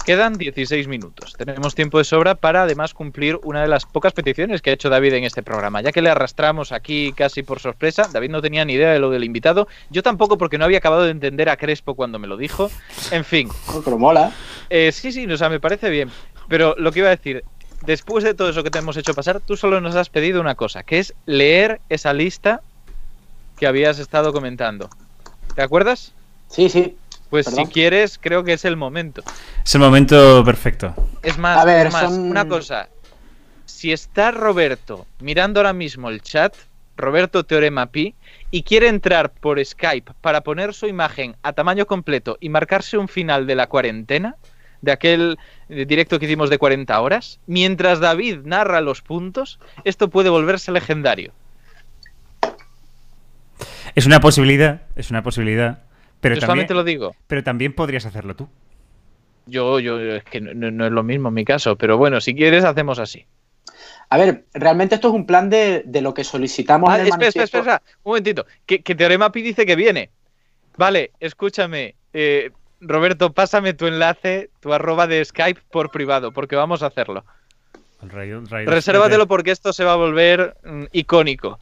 Quedan 0.07 0.37
16 0.37 0.87
minutos. 0.87 1.33
Tenemos 1.33 1.75
tiempo 1.75 1.97
de 1.97 2.05
sobra 2.05 2.35
para 2.35 2.63
además 2.63 2.93
cumplir 2.93 3.41
una 3.43 3.61
de 3.61 3.67
las 3.67 3.85
pocas 3.85 4.13
peticiones 4.13 4.61
que 4.61 4.69
ha 4.69 4.73
hecho 4.73 4.89
David 4.89 5.15
en 5.15 5.25
este 5.25 5.43
programa. 5.43 5.81
Ya 5.81 5.91
que 5.91 6.01
le 6.01 6.09
arrastramos 6.09 6.71
aquí 6.71 7.11
casi 7.11 7.43
por 7.43 7.59
sorpresa, 7.59 8.07
David 8.13 8.29
no 8.29 8.41
tenía 8.41 8.63
ni 8.63 8.75
idea 8.75 8.93
de 8.93 8.99
lo 8.99 9.09
del 9.09 9.25
invitado. 9.25 9.67
Yo 9.89 10.03
tampoco 10.03 10.37
porque 10.37 10.57
no 10.57 10.63
había 10.63 10.77
acabado 10.77 11.03
de 11.03 11.11
entender 11.11 11.49
a 11.49 11.57
Crespo 11.57 11.93
cuando 11.93 12.19
me 12.19 12.27
lo 12.27 12.37
dijo. 12.37 12.71
En 13.11 13.25
fin. 13.25 13.49
Pero 13.83 13.99
mola. 13.99 14.31
Eh, 14.69 14.93
sí, 14.93 15.11
sí, 15.11 15.29
o 15.29 15.35
sea, 15.35 15.49
me 15.49 15.59
parece 15.59 15.89
bien. 15.89 16.09
Pero 16.47 16.73
lo 16.77 16.93
que 16.93 16.99
iba 16.99 17.09
a 17.09 17.15
decir, 17.17 17.43
después 17.85 18.23
de 18.23 18.33
todo 18.33 18.49
eso 18.49 18.63
que 18.63 18.71
te 18.71 18.79
hemos 18.79 18.95
hecho 18.95 19.13
pasar, 19.13 19.41
tú 19.41 19.57
solo 19.57 19.81
nos 19.81 19.97
has 19.97 20.07
pedido 20.07 20.39
una 20.39 20.55
cosa, 20.55 20.83
que 20.83 20.99
es 20.99 21.15
leer 21.25 21.81
esa 21.89 22.13
lista 22.13 22.61
que 23.59 23.67
habías 23.67 23.99
estado 23.99 24.31
comentando. 24.31 24.89
¿Te 25.53 25.61
acuerdas? 25.63 26.13
Sí, 26.47 26.69
sí. 26.69 26.95
Pues 27.29 27.45
si 27.47 27.65
quieres, 27.65 28.17
creo 28.21 28.43
que 28.43 28.53
es 28.53 28.65
el 28.65 28.77
momento. 28.77 29.21
Es 29.63 29.75
el 29.75 29.81
momento 29.81 30.43
perfecto. 30.45 30.93
Es 31.23 31.37
más, 31.37 31.65
ver, 31.65 31.89
una 32.09 32.47
cosa. 32.47 32.89
Si 33.65 33.91
está 33.91 34.31
Roberto 34.31 35.05
mirando 35.19 35.59
ahora 35.59 35.73
mismo 35.73 36.09
el 36.09 36.21
chat, 36.21 36.55
Roberto 36.95 37.43
Teorema 37.43 37.87
Pi, 37.87 38.15
y 38.49 38.63
quiere 38.63 38.87
entrar 38.87 39.31
por 39.31 39.63
Skype 39.63 40.13
para 40.21 40.41
poner 40.41 40.73
su 40.73 40.87
imagen 40.87 41.35
a 41.43 41.53
tamaño 41.53 41.85
completo 41.85 42.37
y 42.39 42.49
marcarse 42.49 42.97
un 42.97 43.07
final 43.07 43.45
de 43.45 43.55
la 43.55 43.67
cuarentena, 43.67 44.35
de 44.81 44.91
aquel 44.91 45.37
eh, 45.69 45.85
directo 45.85 46.19
que 46.19 46.25
hicimos 46.25 46.49
de 46.49 46.57
40 46.57 46.99
horas, 46.99 47.39
mientras 47.45 47.99
David 47.99 48.39
narra 48.43 48.81
los 48.81 49.01
puntos, 49.01 49.59
esto 49.83 50.09
puede 50.09 50.29
volverse 50.29 50.71
legendario. 50.71 51.33
Es 53.95 54.05
una 54.05 54.19
posibilidad, 54.19 54.81
es 54.95 55.09
una 55.09 55.23
posibilidad. 55.23 55.79
Pero 56.19 56.39
también, 56.39 56.67
lo 56.69 56.83
digo. 56.83 57.15
Pero 57.27 57.43
también 57.43 57.73
podrías 57.73 58.05
hacerlo 58.05 58.35
tú. 58.35 58.49
Yo, 59.45 59.79
yo, 59.79 59.99
es 59.99 60.23
que 60.25 60.41
no, 60.41 60.85
es 60.85 60.91
lo 60.91 61.03
mismo 61.03 61.29
en 61.29 61.33
mi 61.33 61.45
caso, 61.45 61.77
pero 61.77 61.97
bueno, 61.97 62.19
si 62.19 62.35
quieres, 62.35 62.63
hacemos 62.65 62.99
así. 62.99 63.25
A 64.09 64.17
ver, 64.17 64.45
realmente 64.53 64.95
esto 64.95 65.09
es 65.09 65.13
un 65.13 65.25
plan 65.25 65.49
de, 65.49 65.83
lo 66.01 66.13
que 66.13 66.23
solicitamos 66.23 66.89
ah, 66.89 67.01
espera, 67.01 67.27
espera, 67.27 67.43
espera, 67.45 67.81
un 68.03 68.11
momentito. 68.11 68.45
Que, 68.65 68.81
que 68.81 68.95
Teorema 68.95 69.31
Pi 69.31 69.41
dice 69.41 69.65
que 69.65 69.75
viene. 69.75 70.09
Vale, 70.77 71.11
escúchame. 71.19 71.95
Eh, 72.13 72.51
Roberto, 72.79 73.33
pásame 73.33 73.73
tu 73.73 73.87
enlace, 73.87 74.49
tu 74.59 74.73
arroba 74.73 75.07
de 75.07 75.23
Skype 75.23 75.61
por 75.71 75.91
privado, 75.91 76.31
porque 76.31 76.55
vamos 76.55 76.83
a 76.83 76.87
hacerlo. 76.87 77.25
Resérvatelo 78.01 79.27
porque 79.27 79.51
esto 79.51 79.73
se 79.73 79.83
va 79.83 79.93
a 79.93 79.97
volver 79.97 80.55
mm, 80.63 80.83
icónico. 80.91 81.59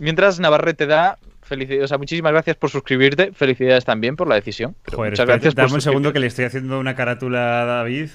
Mientras 0.00 0.40
Navarrete 0.40 0.86
da, 0.86 1.18
o 1.82 1.86
sea, 1.86 1.98
muchísimas 1.98 2.32
gracias 2.32 2.56
por 2.56 2.70
suscribirte. 2.70 3.32
Felicidades 3.32 3.84
también 3.84 4.16
por 4.16 4.28
la 4.28 4.34
decisión. 4.36 4.74
muchas 4.96 5.26
gracias 5.26 5.54
dame 5.54 5.74
un 5.74 5.82
segundo 5.82 6.10
que 6.14 6.20
le 6.20 6.26
estoy 6.26 6.46
haciendo 6.46 6.80
una 6.80 6.96
carátula 6.96 7.60
a 7.60 7.64
David, 7.66 8.08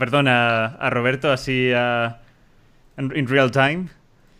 perdón, 0.00 0.26
a, 0.26 0.90
Roberto, 0.90 1.30
así 1.30 1.70
en 1.70 3.26
real 3.28 3.52
time. 3.52 3.86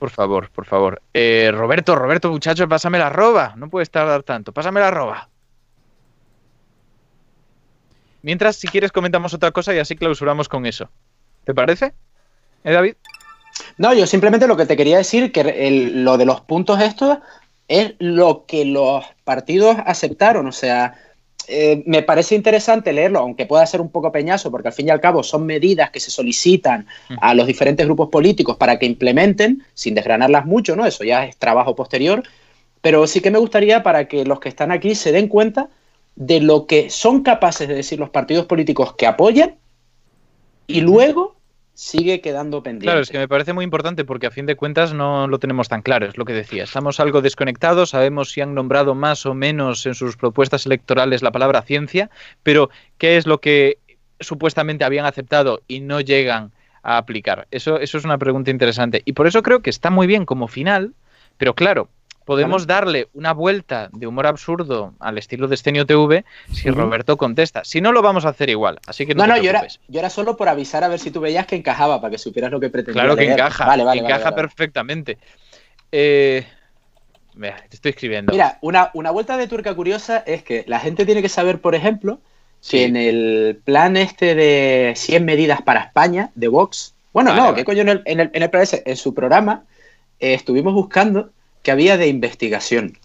Por 0.01 0.11
favor, 0.11 0.51
por 0.51 0.65
favor. 0.65 1.01
Eh, 1.15 1.53
Roberto, 1.55 1.95
Roberto, 1.95 2.33
muchacho, 2.33 2.69
pásame 2.69 2.99
la 2.99 3.07
arroba. 3.07 3.55
No 3.57 3.71
puedes 3.71 3.89
tardar 3.89 4.25
tanto. 4.25 4.51
Pásame 4.51 4.81
la 4.81 4.89
arroba. 4.89 5.29
Mientras, 8.23 8.57
si 8.57 8.67
quieres, 8.67 8.91
comentamos 8.91 9.35
otra 9.35 9.53
cosa 9.53 9.73
y 9.73 9.79
así 9.79 9.95
clausuramos 9.95 10.49
con 10.49 10.67
eso. 10.67 10.91
¿Te 11.45 11.55
parece? 11.55 11.95
¿Eh, 12.65 12.73
David? 12.73 12.97
No, 13.79 13.93
yo 13.95 14.07
simplemente 14.07 14.47
lo 14.47 14.57
que 14.57 14.67
te 14.67 14.77
quería 14.77 14.99
decir, 14.99 15.33
que 15.33 15.91
lo 15.95 16.19
de 16.19 16.25
los 16.25 16.41
puntos 16.41 16.81
estos 16.81 17.19
es 17.69 17.95
lo 17.99 18.45
que 18.47 18.65
los 18.65 19.05
partidos 19.25 19.77
aceptaron. 19.85 20.47
O 20.47 20.53
sea, 20.53 20.95
eh, 21.49 21.83
me 21.87 22.03
parece 22.03 22.35
interesante 22.35 22.93
leerlo, 22.93 23.21
aunque 23.21 23.47
pueda 23.47 23.67
ser 23.67 23.81
un 23.81 23.91
poco 23.91 24.13
peñazo, 24.13 24.51
porque 24.51 24.69
al 24.69 24.75
fin 24.75 24.89
y 24.89 24.91
al 24.91 25.01
cabo 25.01 25.23
son 25.23 25.47
medidas 25.47 25.91
que 25.91 26.01
se 26.01 26.11
solicitan 26.11 26.87
a 27.21 27.35
los 27.35 27.47
diferentes 27.47 27.87
grupos 27.87 28.09
políticos 28.11 28.57
para 28.57 28.79
que 28.79 28.87
implementen, 28.87 29.65
sin 29.75 29.95
desgranarlas 29.95 30.47
mucho, 30.47 30.77
¿no? 30.77 30.87
Eso 30.87 31.05
ya 31.05 31.25
es 31.25 31.37
trabajo 31.37 31.75
posterior. 31.75 32.23
Pero 32.81 33.07
sí 33.07 33.21
que 33.21 33.31
me 33.31 33.39
gustaría 33.39 33.83
para 33.83 34.09
que 34.09 34.25
los 34.25 34.41
que 34.41 34.49
están 34.49 34.73
aquí 34.73 34.95
se 34.95 35.13
den 35.13 35.29
cuenta 35.29 35.69
de 36.17 36.41
lo 36.41 36.67
que 36.67 36.91
son 36.91 37.23
capaces 37.23 37.69
de 37.69 37.75
decir 37.75 37.99
los 37.99 38.11
partidos 38.11 38.47
políticos 38.47 38.95
que 38.95 39.07
apoyan 39.07 39.57
y 40.67 40.81
luego 40.81 41.37
sigue 41.83 42.21
quedando 42.21 42.63
pendiente. 42.63 42.87
Claro, 42.87 43.01
es 43.01 43.11
que 43.11 43.19
me 43.19 43.27
parece 43.27 43.53
muy 43.53 43.65
importante 43.65 44.05
porque 44.05 44.29
a 44.29 44.31
fin 44.31 44.47
de 44.47 44.55
cuentas 44.55 44.95
no 44.95 45.27
lo 45.27 45.41
tenemos 45.41 45.69
tan 45.69 45.83
claro, 45.83 46.07
es 46.07 46.17
lo 46.17 46.25
que 46.25 46.33
decía. 46.33 46.63
Estamos 46.63 47.01
algo 47.01 47.23
desconectados, 47.23 47.91
sabemos 47.91 48.31
si 48.31 48.41
han 48.41 48.55
nombrado 48.55 48.95
más 48.95 49.27
o 49.27 49.35
menos 49.35 49.85
en 49.85 49.97
sus 49.97 50.17
propuestas 50.17 50.65
electorales 50.65 51.23
la 51.23 51.33
palabra 51.33 51.63
ciencia, 51.63 52.09
pero 52.45 52.71
¿qué 52.99 53.17
es 53.17 53.27
lo 53.27 53.41
que 53.41 53.79
supuestamente 54.21 54.85
habían 54.85 55.07
aceptado 55.07 55.63
y 55.67 55.81
no 55.81 56.01
llegan 56.01 56.53
a 56.85 56.99
aplicar? 56.99 57.49
Eso, 57.51 57.81
eso 57.81 57.99
es 57.99 58.05
una 58.05 58.17
pregunta 58.17 58.53
interesante. 58.53 59.03
Y 59.05 59.15
por 59.15 59.27
eso 59.27 59.43
creo 59.43 59.61
que 59.61 59.71
está 59.71 59.91
muy 59.91 60.07
bien 60.07 60.25
como 60.25 60.47
final, 60.47 60.95
pero 61.37 61.55
claro, 61.55 61.89
podemos 62.25 62.67
darle 62.67 63.09
una 63.15 63.33
vuelta 63.33 63.89
de 63.93 64.07
humor 64.07 64.27
absurdo 64.27 64.95
al 65.01 65.19
estilo 65.19 65.49
de 65.49 65.55
Escenio 65.55 65.87
TV 65.87 66.25
si 66.53 66.71
Roberto 66.71 67.17
contesta. 67.17 67.65
Si 67.65 67.81
no, 67.81 67.93
lo 67.93 68.03
vamos 68.03 68.25
a 68.25 68.31
hacer 68.31 68.51
igual. 68.51 68.79
Así 68.87 69.07
que 69.07 69.15
no, 69.15 69.27
no, 69.27 69.37
yo, 69.37 69.51
era, 69.51 69.67
yo 69.89 69.99
era 69.99 70.11
solo 70.11 70.37
por 70.37 70.49
avisar 70.49 70.85
a 70.85 70.89
ver 70.89 70.99
si 70.99 71.11
tú 71.11 71.21
veías 71.21 71.47
que 71.47 71.57
encajaba, 71.57 72.01
para 72.01 72.13
que 72.13 72.19
supieras 72.19 72.51
lo 72.51 72.61
que 72.61 72.71
pretendía. 72.71 73.03
Claro 73.03 73.17
que 73.17 73.31
encaja, 73.31 73.67
vale, 73.67 73.85
vale, 73.85 74.01
encaja 74.03 74.35
perfectamente. 74.35 75.19
Eh, 75.91 76.47
te 77.41 77.77
estoy 77.77 77.91
escribiendo. 77.91 78.33
Mira, 78.33 78.59
una, 78.61 78.91
una 78.95 79.11
vuelta 79.11 79.37
de 79.37 79.49
tuerca 79.49 79.75
curiosa 79.75 80.23
es 80.27 80.43
que 80.43 80.65
la 80.67 80.81
gente 80.81 81.07
tiene 81.07 81.23
que 81.23 81.29
saber, 81.29 81.61
por 81.61 81.75
ejemplo, 81.75 82.21
si 82.61 82.83
en 82.83 82.97
el 82.97 83.61
plan 83.65 83.97
este 83.97 84.35
de 84.35 84.93
100 84.97 85.25
medidas 85.25 85.63
para 85.63 85.81
España, 85.81 86.31
de 86.35 86.49
Vox, 86.49 86.95
bueno, 87.13 87.35
no, 87.35 87.55
¿qué 87.55 87.65
coño? 87.65 87.83
En 87.83 87.89
el, 87.89 88.03
en 88.07 88.21
el, 88.21 88.31
en 88.33 88.43
el 88.43 88.51
en 88.53 88.97
su 88.97 89.13
programa, 89.13 89.65
eh, 90.19 90.35
estuvimos 90.35 90.73
buscando 90.73 91.31
que 91.63 91.71
había 91.71 91.97
de 91.97 92.09
investigación. 92.09 92.99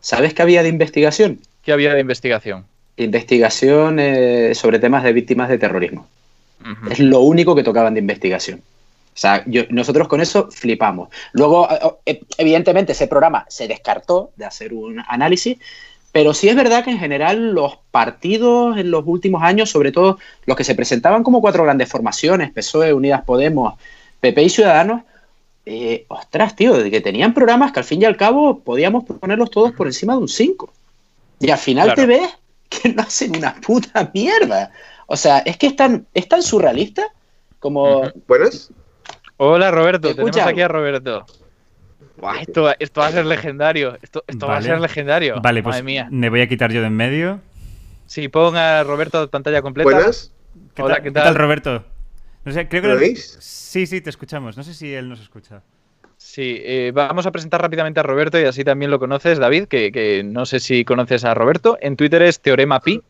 ¿Sabes 0.00 0.34
qué 0.34 0.42
había 0.42 0.62
de 0.62 0.68
investigación? 0.68 1.40
¿Qué 1.62 1.72
había 1.72 1.94
de 1.94 2.00
investigación? 2.00 2.64
Investigación 2.96 3.98
eh, 3.98 4.54
sobre 4.54 4.78
temas 4.78 5.04
de 5.04 5.12
víctimas 5.12 5.48
de 5.48 5.58
terrorismo. 5.58 6.06
Es 6.90 6.98
lo 6.98 7.20
único 7.20 7.54
que 7.54 7.62
tocaban 7.62 7.94
de 7.94 8.00
investigación. 8.00 8.60
O 9.16 9.18
sea, 9.18 9.44
nosotros 9.70 10.08
con 10.08 10.20
eso 10.20 10.48
flipamos. 10.50 11.08
Luego, 11.32 11.68
eh, 11.70 11.78
eh, 12.06 12.20
evidentemente, 12.38 12.92
ese 12.92 13.06
programa 13.06 13.46
se 13.48 13.68
descartó 13.68 14.30
de 14.36 14.44
hacer 14.44 14.74
un 14.74 15.02
análisis, 15.08 15.58
pero 16.12 16.34
sí 16.34 16.48
es 16.48 16.56
verdad 16.56 16.84
que 16.84 16.90
en 16.90 16.98
general 16.98 17.52
los 17.52 17.78
partidos 17.90 18.76
en 18.78 18.90
los 18.90 19.04
últimos 19.06 19.42
años, 19.42 19.70
sobre 19.70 19.92
todo 19.92 20.18
los 20.44 20.56
que 20.56 20.64
se 20.64 20.74
presentaban 20.74 21.22
como 21.22 21.40
cuatro 21.40 21.64
grandes 21.64 21.88
formaciones, 21.88 22.52
PSOE, 22.52 22.92
Unidas 22.92 23.22
Podemos, 23.22 23.74
PP 24.20 24.42
y 24.42 24.48
Ciudadanos, 24.50 25.02
eh, 25.66 26.06
ostras, 26.06 26.54
tío, 26.54 26.74
de 26.74 26.90
que 26.92 27.00
tenían 27.00 27.34
programas 27.34 27.72
que 27.72 27.80
al 27.80 27.84
fin 27.84 28.00
y 28.00 28.04
al 28.04 28.16
cabo 28.16 28.60
podíamos 28.60 29.04
ponerlos 29.04 29.50
todos 29.50 29.72
por 29.72 29.88
encima 29.88 30.12
de 30.12 30.20
un 30.20 30.28
5. 30.28 30.72
Y 31.40 31.50
al 31.50 31.58
final 31.58 31.94
te 31.94 32.06
ves 32.06 32.38
que 32.68 32.90
no 32.90 33.02
hacen 33.02 33.36
una 33.36 33.54
puta 33.60 34.08
mierda. 34.14 34.70
O 35.08 35.16
sea, 35.16 35.38
es 35.40 35.56
que 35.56 35.66
es 35.66 35.76
tan, 35.76 36.06
es 36.14 36.28
tan 36.28 36.42
surrealista 36.42 37.02
como... 37.58 38.04
¿Buenas? 38.28 38.70
Hola 39.38 39.70
Roberto, 39.70 40.14
tenemos 40.14 40.36
aquí 40.38 40.62
a 40.62 40.68
Roberto. 40.68 41.26
esto, 42.40 42.62
va 42.62 43.06
a 43.06 43.12
ser 43.12 43.26
legendario. 43.26 43.98
Esto, 44.00 44.24
va 44.46 44.56
a 44.56 44.62
ser 44.62 44.80
legendario. 44.80 45.40
Vale, 45.42 45.64
pues 45.64 45.82
me 45.82 46.30
voy 46.30 46.40
a 46.42 46.48
quitar 46.48 46.72
yo 46.72 46.80
de 46.80 46.86
en 46.86 46.96
medio. 46.96 47.40
Sí, 48.06 48.28
ponga 48.28 48.80
a 48.80 48.84
Roberto 48.84 49.28
pantalla 49.28 49.62
completa. 49.62 49.90
Buenas. 49.90 50.32
Hola, 50.78 51.02
¿qué 51.02 51.10
tal? 51.10 51.34
Roberto? 51.34 51.84
No 52.46 52.52
sé, 52.52 52.68
creo 52.68 52.80
que 52.80 52.88
¿Lo 52.88 52.96
veis? 52.96 53.36
Sí, 53.40 53.86
sí, 53.86 54.00
te 54.00 54.08
escuchamos. 54.08 54.56
No 54.56 54.62
sé 54.62 54.72
si 54.72 54.94
él 54.94 55.08
nos 55.08 55.20
escucha. 55.20 55.64
Sí, 56.18 56.62
eh, 56.64 56.92
vamos 56.94 57.26
a 57.26 57.30
presentar 57.30 57.60
rápidamente 57.60 58.00
a 58.00 58.02
Roberto 58.02 58.40
y 58.40 58.44
así 58.44 58.64
también 58.64 58.90
lo 58.90 58.98
conoces, 58.98 59.38
David, 59.38 59.66
que, 59.66 60.22
no 60.24 60.46
sé 60.46 60.60
si 60.60 60.82
conoces 60.82 61.24
a 61.24 61.34
Roberto. 61.34 61.76
En 61.82 61.96
Twitter 61.96 62.22
es 62.22 62.40
Teorema 62.40 62.80
Pi 62.80 63.02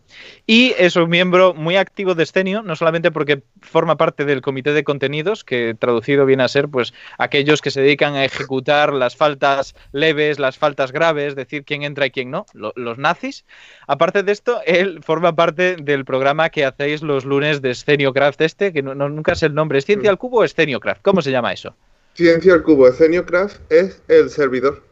y 0.45 0.74
es 0.77 0.97
un 0.97 1.09
miembro 1.09 1.55
muy 1.55 1.77
activo 1.77 2.16
de 2.16 2.24
Escenio, 2.24 2.62
no 2.62 2.74
solamente 2.74 3.12
porque 3.12 3.45
forma 3.62 3.97
parte 3.97 4.24
del 4.24 4.43
comité 4.43 4.73
de 4.73 4.83
contenidos, 4.83 5.45
que 5.45 5.77
traducido 5.78 6.27
viene 6.27 6.43
a 6.43 6.49
ser 6.49 6.69
pues 6.69 6.95
aquellos 7.16 7.62
que 7.62 7.70
se 7.70 7.81
dedican 7.81 8.16
a 8.16 8.24
ejecutar 8.24 8.93
las 8.93 9.15
faltas 9.15 9.77
leves, 9.93 10.41
las 10.41 10.59
faltas 10.59 10.91
graves, 10.91 11.37
decir 11.37 11.65
quién 11.65 11.85
entra 11.85 12.07
y 12.07 12.11
quién 12.11 12.33
no, 12.33 12.45
los 12.55 12.99
nazis. 12.99 13.45
Aparte 13.87 14.24
de 14.24 14.33
esto, 14.33 14.61
él 14.66 14.99
forma 15.05 15.37
parte 15.37 15.77
del 15.77 16.05
programa 16.05 16.51
que 16.51 16.65
hacéis 16.65 17.03
los 17.03 17.24
lunes 17.24 17.62
de 17.62 17.77
Craft 18.12 18.41
este, 18.41 18.73
que 18.73 18.83
no, 18.83 18.95
nunca 18.95 19.37
sé 19.37 19.47
el 19.47 19.55
nombre, 19.55 19.78
¿es 19.78 19.85
Ciencia 19.85 20.11
al 20.11 20.19
Cubo 20.19 20.45
o 20.45 20.81
Craft? 20.81 21.03
¿Cómo 21.03 21.23
se 21.23 21.31
llama 21.31 21.53
eso? 21.53 21.77
Ciencia 22.17 22.55
al 22.55 22.63
cubo, 22.63 22.89
Craft 23.27 23.61
es 23.71 24.01
el 24.09 24.31
servidor. 24.31 24.83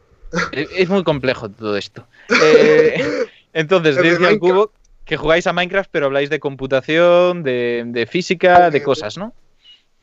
Es, 0.52 0.88
muy 0.90 1.04
complejo 1.04 1.48
todo 1.48 1.76
esto. 1.76 2.06
Eh, 2.28 3.02
entonces, 3.54 3.96
Ciencia 3.96 4.28
al 4.28 4.38
cubo, 4.38 4.72
que 5.06 5.16
jugáis 5.16 5.46
a 5.46 5.54
Minecraft, 5.54 5.88
pero 5.90 6.06
habláis 6.06 6.28
de 6.28 6.38
computación, 6.38 7.42
de, 7.42 8.06
física, 8.10 8.70
de 8.70 8.82
cosas, 8.82 9.16
¿no? 9.16 9.32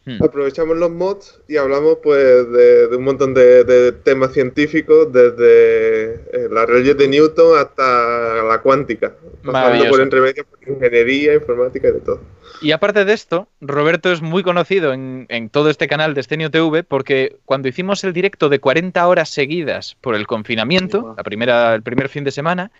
Hmm. 0.03 0.23
Aprovechamos 0.23 0.77
los 0.77 0.89
mods 0.89 1.39
y 1.47 1.57
hablamos 1.57 1.97
pues 2.01 2.51
de, 2.51 2.87
un 2.95 3.03
montón 3.03 3.35
de, 3.35 3.91
temas 4.03 4.33
científicos, 4.33 5.13
desde 5.13 6.13
eh, 6.13 6.47
las 6.49 6.67
leyes 6.69 6.97
de 6.97 7.07
Newton 7.07 7.59
hasta 7.59 8.41
la 8.43 8.59
cuántica, 8.63 9.13
pasando 9.45 9.89
por 9.89 10.01
entre 10.01 10.21
medio 10.21 10.45
por 10.45 10.67
ingeniería, 10.67 11.35
informática 11.35 11.89
y 11.89 11.91
de 11.91 11.99
todo. 11.99 12.19
Y 12.61 12.71
aparte 12.71 13.05
de 13.05 13.13
esto, 13.13 13.47
Roberto 13.59 14.11
es 14.11 14.21
muy 14.21 14.43
conocido 14.43 14.93
en, 14.93 15.27
todo 15.51 15.69
este 15.69 15.87
canal 15.87 16.13
de 16.13 16.21
Estenio 16.21 16.49
TV 16.49 16.83
porque 16.83 17.37
cuando 17.45 17.67
hicimos 17.67 18.03
el 18.03 18.13
directo 18.13 18.49
de 18.49 18.59
40 18.59 19.07
horas 19.07 19.29
seguidas 19.29 19.97
por 20.01 20.15
el 20.15 20.27
confinamiento, 20.27 21.15
la 21.17 21.23
primera, 21.23 21.73
el 21.73 21.81
primer 21.81 22.09
fin 22.09 22.23
de 22.23 22.31
semana, 22.31 22.71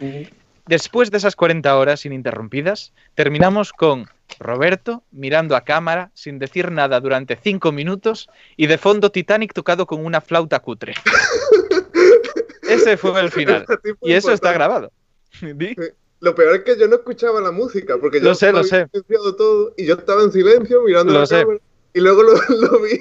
después 0.71 1.11
de 1.11 1.17
esas 1.17 1.35
40 1.35 1.77
horas 1.77 2.05
ininterrumpidas, 2.05 2.93
terminamos 3.13 3.73
con 3.73 4.07
Roberto 4.39 5.03
mirando 5.11 5.57
a 5.57 5.65
cámara 5.65 6.11
sin 6.13 6.39
decir 6.39 6.71
nada 6.71 7.01
durante 7.01 7.35
5 7.35 7.73
minutos 7.73 8.29
y 8.55 8.67
de 8.67 8.77
fondo 8.77 9.11
Titanic 9.11 9.51
tocado 9.51 9.85
con 9.85 10.05
una 10.05 10.21
flauta 10.21 10.61
cutre. 10.61 10.93
Ese 12.61 12.95
fue 12.95 13.19
el 13.19 13.31
final. 13.31 13.65
Y 14.01 14.13
eso 14.13 14.31
está 14.31 14.53
grabado. 14.53 14.93
Lo 16.21 16.35
peor 16.35 16.55
es 16.55 16.63
que 16.63 16.79
yo 16.79 16.87
no 16.87 16.95
escuchaba 16.95 17.41
la 17.41 17.51
música, 17.51 17.97
porque 17.97 18.19
yo 18.19 18.29
lo 18.29 18.35
sé, 18.35 18.53
lo 18.53 18.63
sé. 18.63 18.87
todo 19.37 19.73
y 19.75 19.85
yo 19.87 19.95
estaba 19.95 20.23
en 20.23 20.31
silencio 20.31 20.83
mirando 20.83 21.11
la 21.11 21.27
cámara 21.27 21.59
y 21.93 21.99
luego 21.99 22.23
lo, 22.23 22.79
vi 22.81 22.97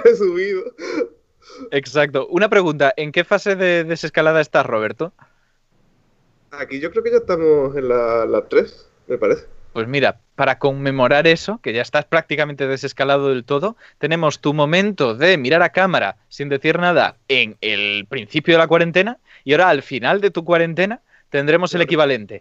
resubido. 0.02 0.64
Exacto. 1.70 2.26
Una 2.26 2.48
pregunta, 2.48 2.92
¿en 2.96 3.12
qué 3.12 3.22
fase 3.22 3.54
de 3.54 3.84
desescalada 3.84 4.40
estás, 4.40 4.66
Roberto? 4.66 5.12
Aquí 6.58 6.80
yo 6.80 6.90
creo 6.90 7.02
que 7.02 7.10
ya 7.10 7.18
estamos 7.18 7.76
en 7.76 7.88
la, 7.88 8.26
la 8.26 8.48
3, 8.48 8.90
me 9.08 9.18
parece. 9.18 9.46
Pues 9.74 9.88
mira, 9.88 10.20
para 10.36 10.60
conmemorar 10.60 11.26
eso, 11.26 11.58
que 11.60 11.72
ya 11.72 11.82
estás 11.82 12.04
prácticamente 12.04 12.68
desescalado 12.68 13.30
del 13.30 13.44
todo, 13.44 13.76
tenemos 13.98 14.40
tu 14.40 14.54
momento 14.54 15.16
de 15.16 15.36
mirar 15.36 15.62
a 15.62 15.70
cámara 15.70 16.16
sin 16.28 16.48
decir 16.48 16.78
nada 16.78 17.16
en 17.26 17.56
el 17.60 18.06
principio 18.08 18.54
de 18.54 18.58
la 18.58 18.68
cuarentena 18.68 19.18
y 19.42 19.52
ahora 19.52 19.70
al 19.70 19.82
final 19.82 20.20
de 20.20 20.30
tu 20.30 20.44
cuarentena 20.44 21.00
tendremos 21.28 21.74
el 21.74 21.82
equivalente. 21.82 22.40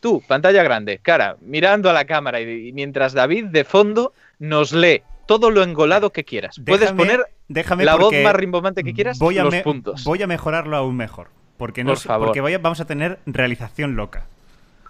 Tú, 0.00 0.22
pantalla 0.28 0.62
grande, 0.62 0.98
cara, 0.98 1.38
mirando 1.40 1.88
a 1.88 1.94
la 1.94 2.04
cámara 2.04 2.42
y, 2.42 2.70
mientras 2.74 3.14
David 3.14 3.46
de 3.46 3.64
fondo 3.64 4.12
nos 4.38 4.72
lee 4.72 5.02
todo 5.26 5.50
lo 5.50 5.62
engolado 5.62 6.10
que 6.10 6.24
quieras. 6.24 6.60
Puedes 6.66 6.92
poner 6.92 7.26
la 7.48 7.96
voz 7.96 8.12
más 8.22 8.36
rimbombante 8.36 8.84
que 8.84 8.92
quieras, 8.92 9.18
voy 9.18 9.38
a 9.38 9.44
los 9.44 9.54
puntos. 9.56 10.04
Voy 10.04 10.22
a 10.22 10.26
mejorarlo 10.26 10.76
aún 10.76 10.98
mejor. 10.98 11.28
Porque, 11.56 11.84
no, 11.84 11.94
porque 12.18 12.40
vamos 12.58 12.80
a 12.80 12.84
tener 12.84 13.18
realización 13.26 13.96
loca. 13.96 14.26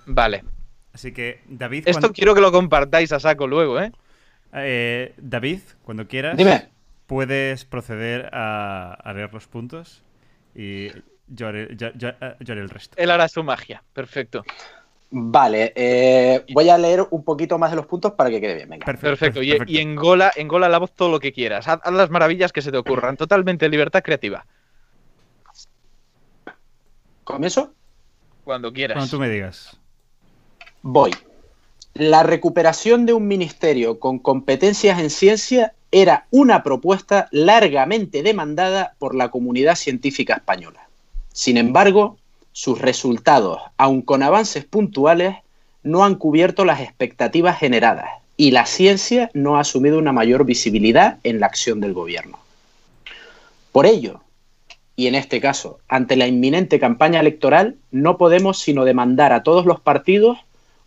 Vale. 0.07 0.45
Así 0.93 1.12
que, 1.12 1.41
David. 1.49 1.89
Esto 1.89 2.12
quiero 2.12 2.35
que 2.35 2.41
lo 2.41 2.53
compartáis 2.53 3.12
a 3.12 3.20
saco 3.20 3.47
luego, 3.47 3.81
¿eh? 3.81 3.93
eh 4.53 5.12
David, 5.19 5.61
cuando 5.85 6.07
quieras. 6.07 6.36
Dime. 6.36 6.69
Puedes 7.07 7.65
proceder 7.65 8.31
a, 8.32 8.95
a 8.95 9.12
leer 9.12 9.32
los 9.35 9.47
puntos. 9.47 10.03
Y 10.55 10.89
yo 11.28 11.49
haré, 11.49 11.69
el 11.70 12.70
resto. 12.70 12.97
Él 12.97 13.11
hará 13.11 13.28
su 13.28 13.43
magia, 13.43 13.82
perfecto. 13.93 14.45
Vale, 15.11 15.73
eh, 15.77 16.45
voy 16.53 16.69
a 16.69 16.78
leer 16.78 17.07
un 17.11 17.24
poquito 17.24 17.59
más 17.59 17.70
de 17.70 17.77
los 17.77 17.86
puntos 17.86 18.12
para 18.12 18.31
que 18.31 18.41
quede 18.41 18.55
bien. 18.55 18.69
Venga. 18.69 18.85
Perfecto, 18.85 19.43
Y, 19.43 19.57
y, 19.66 19.78
engola, 19.78 20.32
engola 20.35 20.69
la 20.69 20.78
voz 20.78 20.93
todo 20.93 21.11
lo 21.11 21.20
que 21.20 21.32
quieras. 21.32 21.69
Haz, 21.69 21.81
las 21.93 22.11
maravillas 22.11 22.53
que 22.53 22.62
se 22.62 22.73
te 22.73 22.78
ocurran. 22.78 23.16
Totalmente 23.16 23.69
libertad 23.69 24.03
creativa. 24.03 24.45
¿Comienzo? 27.24 27.72
Cuando 28.44 28.72
quieras. 28.72 28.96
Cuando 28.96 29.10
tú 29.10 29.18
me 29.18 29.28
digas. 29.28 29.76
Voy. 30.82 31.10
La 31.94 32.22
recuperación 32.22 33.06
de 33.06 33.12
un 33.12 33.26
ministerio 33.26 33.98
con 33.98 34.18
competencias 34.18 34.98
en 34.98 35.10
ciencia 35.10 35.74
era 35.90 36.26
una 36.30 36.62
propuesta 36.62 37.28
largamente 37.30 38.22
demandada 38.22 38.94
por 38.98 39.14
la 39.14 39.30
comunidad 39.30 39.76
científica 39.76 40.34
española. 40.34 40.88
Sin 41.32 41.56
embargo, 41.56 42.18
sus 42.52 42.80
resultados, 42.80 43.60
aun 43.76 44.02
con 44.02 44.22
avances 44.22 44.64
puntuales, 44.64 45.36
no 45.84 46.05
han 46.05 46.16
cubierto 46.16 46.64
las 46.64 46.80
expectativas 46.80 47.59
generadas 47.59 48.10
y 48.36 48.51
la 48.51 48.66
ciencia 48.66 49.30
no 49.34 49.56
ha 49.56 49.60
asumido 49.60 49.98
una 49.98 50.12
mayor 50.12 50.44
visibilidad 50.44 51.18
en 51.22 51.38
la 51.38 51.46
acción 51.46 51.80
del 51.80 51.92
gobierno. 51.92 52.38
Por 53.70 53.86
ello, 53.86 54.20
y 54.96 55.08
en 55.08 55.14
este 55.14 55.40
caso, 55.40 55.78
ante 55.88 56.16
la 56.16 56.26
inminente 56.26 56.78
campaña 56.78 57.20
electoral, 57.20 57.76
no 57.90 58.16
podemos 58.16 58.58
sino 58.58 58.84
demandar 58.84 59.32
a 59.32 59.42
todos 59.42 59.66
los 59.66 59.80
partidos 59.80 60.38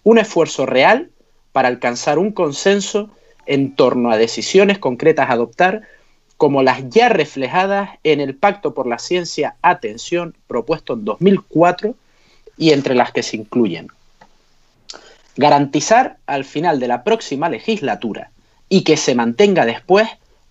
un 0.04 0.18
esfuerzo 0.18 0.66
real 0.66 1.10
para 1.52 1.68
alcanzar 1.68 2.18
un 2.18 2.32
consenso 2.32 3.10
en 3.46 3.76
torno 3.76 4.12
a 4.12 4.18
decisiones 4.18 4.78
concretas 4.80 5.30
a 5.30 5.34
adoptar 5.34 5.82
como 6.38 6.62
las 6.62 6.88
ya 6.90 7.10
reflejadas 7.10 7.90
en 8.04 8.22
el 8.22 8.36
Pacto 8.36 8.74
por 8.74 8.88
la 8.88 9.00
Ciencia 9.00 9.56
Atención 9.62 10.36
propuesto 10.48 10.94
en 10.94 11.04
2004 11.04 11.96
y 12.58 12.72
entre 12.72 12.96
las 12.96 13.12
que 13.12 13.24
se 13.24 13.38
incluyen. 13.38 13.88
Garantizar 15.36 16.18
al 16.28 16.46
final 16.46 16.80
de 16.80 16.88
la 16.88 17.04
próxima 17.04 17.50
legislatura 17.50 18.32
y 18.70 18.84
que 18.84 18.98
se 18.98 19.16
mantenga 19.16 19.66
después 19.66 20.08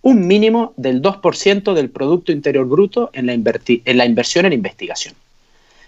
un 0.06 0.24
mínimo 0.28 0.72
del 0.76 1.02
2% 1.02 1.74
del 1.74 1.90
Producto 1.90 2.30
Interior 2.30 2.64
Bruto 2.64 3.10
en 3.12 3.26
la, 3.26 3.32
en 3.32 3.98
la 3.98 4.06
inversión 4.06 4.46
en 4.46 4.52
investigación. 4.52 5.14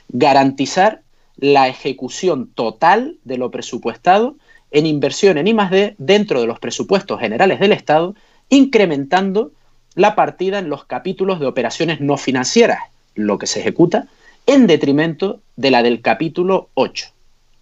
Garantizar 0.09 1.03
la 1.37 1.69
ejecución 1.69 2.49
total 2.53 3.15
de 3.23 3.39
lo 3.39 3.53
presupuestado 3.53 4.35
en 4.73 4.87
inversión 4.87 5.39
en 5.39 5.47
I+D 5.47 5.95
dentro 5.99 6.41
de 6.41 6.49
los 6.49 6.59
presupuestos 6.59 7.21
generales 7.21 7.61
del 7.61 7.71
Estado, 7.71 8.17
incrementando 8.49 9.53
la 9.95 10.17
partida 10.17 10.59
en 10.59 10.69
los 10.69 10.85
capítulos 10.85 11.39
de 11.39 11.47
operaciones 11.47 12.01
no 12.01 12.17
financieras, 12.17 12.81
lo 13.15 13.39
que 13.39 13.47
se 13.47 13.61
ejecuta, 13.61 14.09
en 14.49 14.67
detrimento 14.67 15.39
de 15.55 15.71
la 15.71 15.85
del 15.85 16.01
capítulo 16.01 16.71
8, 16.75 17.07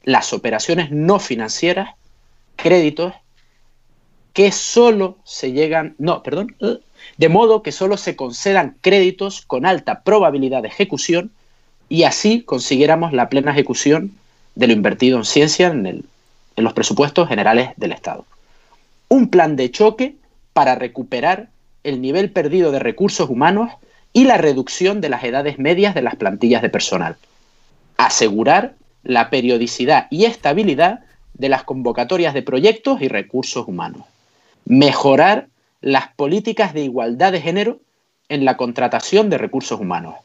las 0.05 0.33
operaciones 0.33 0.91
no 0.91 1.19
financieras, 1.19 1.91
créditos, 2.57 3.13
que 4.37 4.53
solo 4.53 5.17
se 5.25 5.53
llegan, 5.53 5.95
no, 5.97 6.23
perdón, 6.23 6.55
eh, 6.61 6.79
de 7.17 7.29
modo 7.31 7.63
que 7.63 7.73
solo 7.73 7.97
se 7.97 8.17
concedan 8.17 8.77
créditos 8.83 9.41
con 9.41 9.65
alta 9.65 10.03
probabilidad 10.03 10.61
de 10.61 10.69
ejecución 10.69 11.31
y 11.89 12.03
así 12.03 12.43
consiguiéramos 12.43 13.15
la 13.15 13.31
plena 13.31 13.53
ejecución 13.53 14.13
de 14.55 14.67
lo 14.67 14.75
invertido 14.75 15.17
en 15.17 15.25
ciencia 15.25 15.69
en, 15.69 15.87
en 15.87 16.65
los 16.65 16.75
presupuestos 16.75 17.31
generales 17.31 17.71
del 17.79 17.93
Estado. 17.93 18.27
Un 19.09 19.31
plan 19.31 19.57
de 19.57 19.71
choque 19.71 20.17
para 20.53 20.75
recuperar 20.75 21.49
el 21.83 22.03
nivel 22.03 22.31
perdido 22.31 22.73
de 22.73 22.79
recursos 22.79 23.31
humanos 23.31 23.71
y 24.13 24.25
la 24.25 24.37
reducción 24.37 25.01
de 25.01 25.09
las 25.09 25.25
edades 25.25 25.59
medias 25.59 25.95
de 25.95 26.03
las 26.03 26.17
plantillas 26.17 26.61
de 26.61 26.69
personal. 26.69 27.17
Asegurar 27.97 28.75
la 29.03 29.31
periodicidad 29.31 30.09
y 30.11 30.27
estabilidad 30.27 31.01
de 31.33 31.49
las 31.49 31.65
convocatorias 31.65 32.35
de 32.35 32.43
proyectos 32.43 33.01
y 33.01 33.09
recursos 33.09 33.67
humanos. 33.67 34.03
Mejorar 34.67 35.49
las 35.81 36.09
políticas 36.09 36.75
de 36.75 36.83
igualdad 36.83 37.33
de 37.33 37.41
género 37.41 37.81
en 38.29 38.45
la 38.45 38.57
contratación 38.57 39.31
de 39.31 39.39
recursos 39.39 39.81
humanos. 39.81 40.17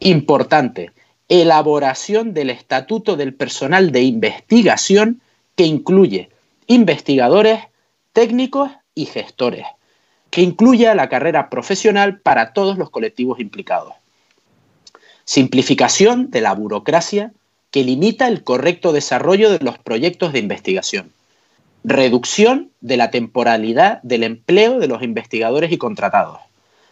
Importante, 0.00 0.90
elaboración 1.28 2.34
del 2.34 2.50
Estatuto 2.50 3.16
del 3.16 3.34
Personal 3.34 3.92
de 3.92 4.02
Investigación 4.02 5.20
que 5.56 5.64
incluye 5.64 6.30
investigadores, 6.66 7.60
técnicos 8.14 8.70
y 8.94 9.04
gestores, 9.06 9.66
que 10.30 10.40
incluya 10.40 10.94
la 10.94 11.08
carrera 11.08 11.50
profesional 11.50 12.18
para 12.20 12.54
todos 12.54 12.78
los 12.78 12.90
colectivos 12.90 13.40
implicados. 13.40 13.92
Simplificación 15.24 16.30
de 16.30 16.40
la 16.40 16.54
burocracia 16.54 17.32
que 17.70 17.84
limita 17.84 18.28
el 18.28 18.42
correcto 18.42 18.92
desarrollo 18.92 19.50
de 19.50 19.58
los 19.62 19.78
proyectos 19.78 20.32
de 20.32 20.38
investigación. 20.38 21.12
Reducción 21.84 22.70
de 22.80 22.96
la 22.96 23.10
temporalidad 23.10 24.00
del 24.02 24.22
empleo 24.22 24.78
de 24.78 24.86
los 24.86 25.02
investigadores 25.02 25.72
y 25.72 25.78
contratados. 25.78 26.38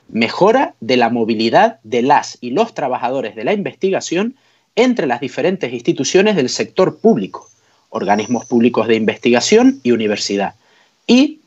Mejora 0.08 0.74
de 0.80 0.96
la 0.96 1.10
movilidad 1.10 1.78
de 1.84 2.02
las 2.02 2.38
y 2.40 2.50
los 2.50 2.74
trabajadores 2.74 3.36
de 3.36 3.44
la 3.44 3.52
investigación 3.52 4.34
entre 4.74 5.06
las 5.06 5.20
diferentes 5.20 5.72
instituciones 5.72 6.34
del 6.34 6.48
sector 6.48 6.98
público, 6.98 7.48
organismos 7.90 8.46
públicos 8.46 8.88
de 8.88 8.96
investigación 8.96 9.80
y 9.84 9.92
universidad. 9.92 10.54
Y 11.06 11.40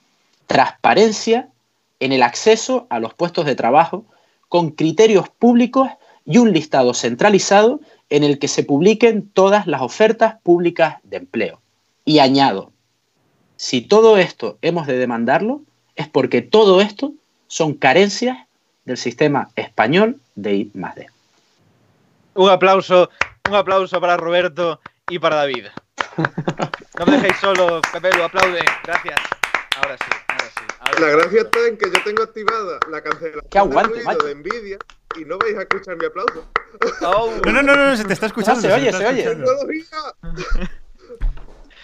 transparencia 0.47 1.49
en 1.99 2.11
el 2.11 2.23
acceso 2.23 2.87
a 2.89 2.99
los 2.99 3.13
puestos 3.13 3.45
de 3.45 3.55
trabajo 3.55 4.05
con 4.47 4.71
criterios 4.71 5.29
públicos 5.29 5.89
y 6.25 6.37
un 6.37 6.53
listado 6.53 6.93
centralizado 6.93 7.81
en 8.09 8.23
el 8.23 8.39
que 8.39 8.47
se 8.47 8.63
publiquen 8.63 9.29
todas 9.29 9.67
las 9.67 9.81
ofertas 9.81 10.35
públicas 10.43 10.97
de 11.03 11.17
empleo. 11.17 11.59
Y 12.05 12.19
añado, 12.19 12.72
si 13.55 13.81
todo 13.81 14.17
esto 14.17 14.57
hemos 14.61 14.87
de 14.87 14.97
demandarlo, 14.97 15.61
es 15.95 16.07
porque 16.07 16.41
todo 16.41 16.81
esto 16.81 17.13
son 17.47 17.73
carencias 17.73 18.37
del 18.85 18.97
sistema 18.97 19.49
español 19.55 20.17
de 20.35 20.55
I 20.55 20.71
Un 22.33 22.49
aplauso, 22.49 23.09
un 23.47 23.55
aplauso 23.55 24.01
para 24.01 24.17
Roberto 24.17 24.79
y 25.09 25.19
para 25.19 25.37
David. 25.37 25.67
No 26.99 27.07
me 27.07 27.13
dejéis 27.13 27.37
solo, 27.37 27.81
Capelo, 27.91 28.25
aplaude. 28.25 28.63
Gracias. 28.83 29.19
Ahora 29.77 29.97
sí, 29.97 30.11
ahora 30.27 30.51
sí. 30.55 31.01
la 31.01 31.07
gracia 31.07 31.41
está 31.41 31.67
en 31.67 31.77
que 31.77 31.85
yo 31.91 32.03
tengo 32.03 32.21
activada 32.21 32.79
la 32.91 33.01
cancelación 33.01 33.71
de 34.23 34.35
Nvidia 34.35 34.77
y 35.19 35.25
no 35.25 35.39
vais 35.39 35.57
a 35.57 35.61
escuchar 35.63 35.97
mi 35.97 36.05
aplauso. 36.05 36.45
Oh. 37.01 37.33
No, 37.45 37.51
no, 37.51 37.63
no, 37.63 37.75
no, 37.75 37.97
se 37.97 38.05
te 38.05 38.13
está 38.13 38.27
escuchando. 38.27 38.61
se, 38.61 38.71
oye, 38.71 38.91
se, 38.91 39.07
oye. 39.07 40.69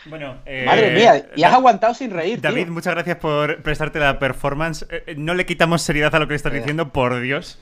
Bueno, 0.10 0.38
Madre 0.66 0.92
mía, 0.92 1.26
y 1.36 1.44
has 1.44 1.54
aguantado 1.54 1.94
sin 1.94 2.12
reír. 2.12 2.42
David, 2.42 2.68
muchas 2.68 2.94
gracias 2.94 3.18
por 3.18 3.62
prestarte 3.62 4.00
la 4.00 4.20
performance. 4.20 4.86
Eh, 4.90 5.04
eh, 5.08 5.16
no 5.18 5.34
le 5.34 5.46
quitamos 5.46 5.82
seriedad 5.82 6.14
a 6.16 6.20
lo 6.20 6.28
que 6.28 6.34
le 6.34 6.38
estás 6.38 6.54
diciendo, 6.54 6.90
por 6.90 7.20
Dios. 7.20 7.60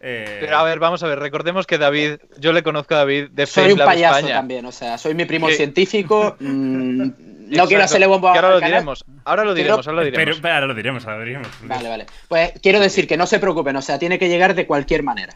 Eh, 0.00 0.38
Pero 0.40 0.56
a 0.56 0.62
ver, 0.62 0.78
vamos 0.78 1.02
a 1.02 1.08
ver, 1.08 1.18
recordemos 1.18 1.66
que 1.66 1.76
David, 1.76 2.18
yo 2.38 2.52
le 2.52 2.62
conozco 2.62 2.94
a 2.94 2.98
David 2.98 3.30
de 3.32 3.46
Soy 3.46 3.72
un 3.72 3.78
payaso 3.78 4.28
también, 4.28 4.64
o 4.64 4.70
sea, 4.70 4.96
soy 4.96 5.14
mi 5.14 5.24
primo 5.24 5.48
científico. 5.50 6.36
Mm, 6.48 7.56
no 7.56 7.66
quiero 7.66 7.82
hacerle 7.82 8.06
bombo 8.06 8.28
a 8.28 8.34
ahora 8.34 8.50
lo 8.50 8.60
diremos, 8.60 9.04
ahora 9.24 9.44
lo 9.44 9.54
diremos, 9.54 9.86
ahora 9.86 10.00
lo 10.00 10.04
diremos. 10.04 10.38
Pero, 10.40 10.54
ahora 10.54 10.66
lo 10.66 10.74
diremos, 10.74 11.04
ahora 11.06 11.18
lo 11.18 11.24
diremos. 11.24 11.48
Vale, 11.62 11.88
vale. 11.88 12.06
Pues 12.28 12.52
quiero 12.62 12.78
decir 12.78 13.08
que 13.08 13.16
no 13.16 13.26
se 13.26 13.38
preocupen, 13.38 13.74
o 13.76 13.82
sea, 13.82 13.98
tiene 13.98 14.18
que 14.18 14.28
llegar 14.28 14.54
de 14.54 14.66
cualquier 14.66 15.02
manera. 15.02 15.34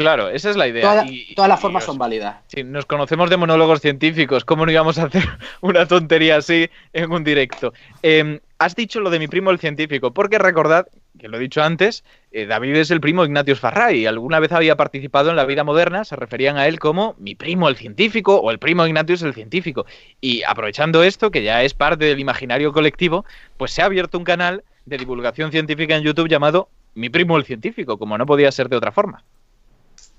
Claro, 0.00 0.30
esa 0.30 0.48
es 0.48 0.56
la 0.56 0.66
idea. 0.66 1.04
todas 1.36 1.48
las 1.50 1.60
formas 1.60 1.84
son 1.84 1.98
válidas. 1.98 2.36
Sí, 2.46 2.64
nos 2.64 2.86
conocemos 2.86 3.28
de 3.28 3.36
monólogos 3.36 3.82
científicos. 3.82 4.46
¿Cómo 4.46 4.64
no 4.64 4.72
íbamos 4.72 4.98
a 4.98 5.04
hacer 5.04 5.24
una 5.60 5.84
tontería 5.84 6.36
así 6.36 6.70
en 6.94 7.12
un 7.12 7.22
directo? 7.22 7.74
Em, 8.02 8.40
has 8.58 8.74
dicho 8.74 9.00
lo 9.00 9.10
de 9.10 9.18
mi 9.18 9.28
primo 9.28 9.50
el 9.50 9.58
científico, 9.58 10.14
porque 10.14 10.38
recordad, 10.38 10.86
que 11.18 11.28
lo 11.28 11.36
he 11.36 11.40
dicho 11.40 11.62
antes, 11.62 12.02
eh, 12.32 12.46
David 12.46 12.76
es 12.76 12.90
el 12.90 13.02
primo 13.02 13.26
Ignatius 13.26 13.60
Farray. 13.60 14.06
Alguna 14.06 14.40
vez 14.40 14.52
había 14.52 14.74
participado 14.74 15.28
en 15.28 15.36
la 15.36 15.44
vida 15.44 15.64
moderna, 15.64 16.06
se 16.06 16.16
referían 16.16 16.56
a 16.56 16.66
él 16.66 16.78
como 16.78 17.14
mi 17.18 17.34
primo 17.34 17.68
el 17.68 17.76
científico 17.76 18.36
o 18.36 18.50
el 18.50 18.58
primo 18.58 18.86
Ignatius 18.86 19.20
el 19.20 19.34
científico. 19.34 19.84
Y 20.22 20.42
aprovechando 20.44 21.02
esto, 21.02 21.30
que 21.30 21.42
ya 21.42 21.62
es 21.62 21.74
parte 21.74 22.06
del 22.06 22.20
imaginario 22.20 22.72
colectivo, 22.72 23.26
pues 23.58 23.72
se 23.72 23.82
ha 23.82 23.84
abierto 23.84 24.16
un 24.16 24.24
canal 24.24 24.64
de 24.86 24.96
divulgación 24.96 25.50
científica 25.50 25.94
en 25.94 26.04
YouTube 26.04 26.30
llamado 26.30 26.70
Mi 26.94 27.10
primo 27.10 27.36
el 27.36 27.44
científico, 27.44 27.98
como 27.98 28.16
no 28.16 28.24
podía 28.24 28.50
ser 28.50 28.70
de 28.70 28.76
otra 28.76 28.92
forma. 28.92 29.22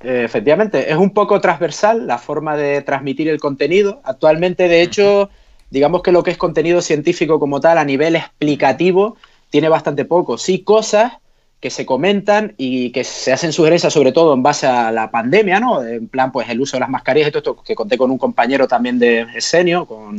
Eh, 0.04 0.24
efectivamente, 0.26 0.92
es 0.92 0.98
un 0.98 1.12
poco 1.12 1.40
transversal 1.40 2.08
la 2.08 2.18
forma 2.18 2.58
de 2.58 2.82
transmitir 2.82 3.30
el 3.30 3.40
contenido. 3.40 4.02
Actualmente, 4.04 4.68
de 4.68 4.82
hecho, 4.82 5.30
digamos 5.70 6.02
que 6.02 6.12
lo 6.12 6.24
que 6.24 6.32
es 6.32 6.38
contenido 6.38 6.82
científico 6.82 7.40
como 7.40 7.60
tal, 7.60 7.78
a 7.78 7.86
nivel 7.86 8.16
explicativo, 8.16 9.18
tiene 9.50 9.70
bastante 9.70 10.06
poco. 10.06 10.38
Sí, 10.38 10.64
cosas 10.64 11.14
que 11.60 11.70
se 11.70 11.86
comentan 11.86 12.56
y 12.58 12.92
que 12.92 13.04
se 13.04 13.32
hacen 13.32 13.54
sugerencias 13.54 13.94
sobre 13.94 14.12
todo 14.12 14.34
en 14.34 14.42
base 14.42 14.66
a 14.66 14.92
la 14.92 15.12
pandemia, 15.12 15.60
¿no? 15.60 15.84
En 15.84 16.08
plan, 16.08 16.32
pues 16.32 16.50
el 16.50 16.60
uso 16.60 16.78
de 16.78 16.82
las 16.82 16.90
mascarillas 16.90 17.30
y 17.30 17.32
todo 17.32 17.40
esto, 17.40 17.64
que 17.64 17.76
conté 17.76 17.98
con 17.98 18.10
un 18.10 18.18
compañero 18.18 18.68
también 18.68 18.98
de 18.98 19.28
Esenio, 19.36 19.86
con 19.86 20.18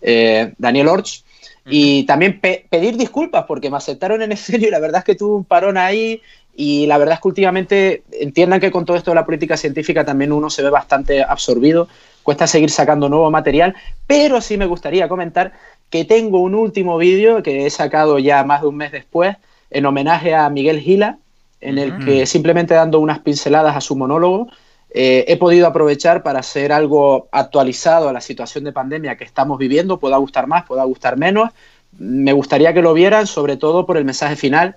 eh, 0.00 0.52
Daniel 0.58 0.88
Orch, 0.88 1.22
y 1.66 2.04
también 2.04 2.40
pedir 2.40 2.96
disculpas 2.96 3.44
porque 3.46 3.70
me 3.70 3.76
aceptaron 3.76 4.20
en 4.20 4.32
Esenio 4.32 4.68
y 4.68 4.70
la 4.72 4.80
verdad 4.80 4.98
es 4.98 5.04
que 5.04 5.14
tuve 5.14 5.36
un 5.36 5.44
parón 5.44 5.78
ahí 5.78 6.20
y 6.56 6.86
la 6.86 6.98
verdad 6.98 7.14
es 7.14 7.20
que 7.20 7.28
últimamente 7.28 8.02
entiendan 8.12 8.60
que 8.60 8.70
con 8.70 8.84
todo 8.84 8.96
esto 8.96 9.10
de 9.10 9.16
la 9.16 9.26
política 9.26 9.56
científica 9.56 10.04
también 10.04 10.32
uno 10.32 10.50
se 10.50 10.62
ve 10.62 10.70
bastante 10.70 11.22
absorbido, 11.22 11.88
cuesta 12.22 12.46
seguir 12.46 12.70
sacando 12.70 13.08
nuevo 13.08 13.30
material, 13.30 13.74
pero 14.06 14.40
sí 14.40 14.56
me 14.56 14.66
gustaría 14.66 15.08
comentar 15.08 15.52
que 15.90 16.04
tengo 16.04 16.38
un 16.38 16.54
último 16.54 16.96
vídeo 16.96 17.42
que 17.42 17.66
he 17.66 17.70
sacado 17.70 18.18
ya 18.18 18.44
más 18.44 18.62
de 18.62 18.68
un 18.68 18.76
mes 18.76 18.92
después 18.92 19.36
en 19.70 19.86
homenaje 19.86 20.34
a 20.34 20.48
Miguel 20.48 20.80
Gila, 20.80 21.18
en 21.60 21.78
el 21.78 22.04
que 22.04 22.26
simplemente 22.26 22.74
dando 22.74 23.00
unas 23.00 23.20
pinceladas 23.20 23.74
a 23.76 23.80
su 23.80 23.96
monólogo, 23.96 24.48
eh, 24.90 25.24
he 25.26 25.36
podido 25.36 25.66
aprovechar 25.66 26.22
para 26.22 26.40
hacer 26.40 26.72
algo 26.72 27.28
actualizado 27.32 28.08
a 28.08 28.12
la 28.12 28.20
situación 28.20 28.64
de 28.64 28.72
pandemia 28.72 29.16
que 29.16 29.24
estamos 29.24 29.58
viviendo, 29.58 29.98
pueda 29.98 30.18
gustar 30.18 30.46
más, 30.46 30.64
pueda 30.64 30.84
gustar 30.84 31.16
menos. 31.16 31.50
Me 31.98 32.32
gustaría 32.32 32.72
que 32.74 32.82
lo 32.82 32.92
vieran, 32.92 33.26
sobre 33.26 33.56
todo 33.56 33.86
por 33.86 33.96
el 33.96 34.04
mensaje 34.04 34.36
final 34.36 34.76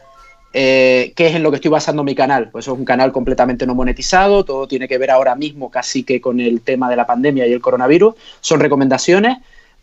eh, 0.54 1.14
¿Qué 1.16 1.28
es 1.28 1.36
en 1.36 1.44
lo 1.44 1.52
que 1.52 1.58
estoy 1.58 1.72
basando 1.72 2.04
mi 2.04 2.16
canal? 2.16 2.50
Pues 2.50 2.66
es 2.66 2.74
un 2.74 2.86
canal 2.86 3.12
completamente 3.12 3.68
no 3.68 3.76
monetizado, 3.76 4.46
todo 4.46 4.68
tiene 4.68 4.88
que 4.88 4.98
ver 4.98 5.12
ahora 5.12 5.36
mismo 5.36 5.70
casi 5.70 6.04
que 6.04 6.22
con 6.22 6.40
el 6.40 6.62
tema 6.62 6.90
de 6.90 6.96
la 6.96 7.06
pandemia 7.06 7.46
y 7.48 7.54
el 7.54 7.62
coronavirus. 7.62 8.16
Son 8.42 8.60
recomendaciones. 8.60 9.38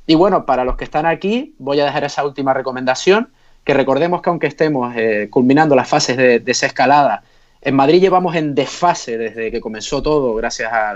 Y 0.07 0.15
bueno, 0.15 0.47
para 0.47 0.65
los 0.65 0.77
que 0.77 0.85
están 0.85 1.07
aquí, 1.07 1.55
voy 1.59 1.81
a 1.81 1.85
dejar 1.85 2.05
esa 2.05 2.25
última 2.25 2.55
recomendación, 2.55 3.29
que 3.65 3.75
recordemos 3.75 4.21
que 4.21 4.31
aunque 4.31 4.47
estemos 4.47 4.95
eh, 4.97 5.29
culminando 5.31 5.75
las 5.75 5.89
fases 5.89 6.17
de 6.17 6.41
desescalada, 6.41 7.23
en 7.63 7.75
Madrid 7.75 8.01
llevamos 8.01 8.37
en 8.37 8.55
desfase 8.55 9.17
desde 9.17 9.51
que 9.51 9.61
comenzó 9.61 10.03
todo, 10.03 10.35
gracias 10.35 10.71
a 10.71 10.95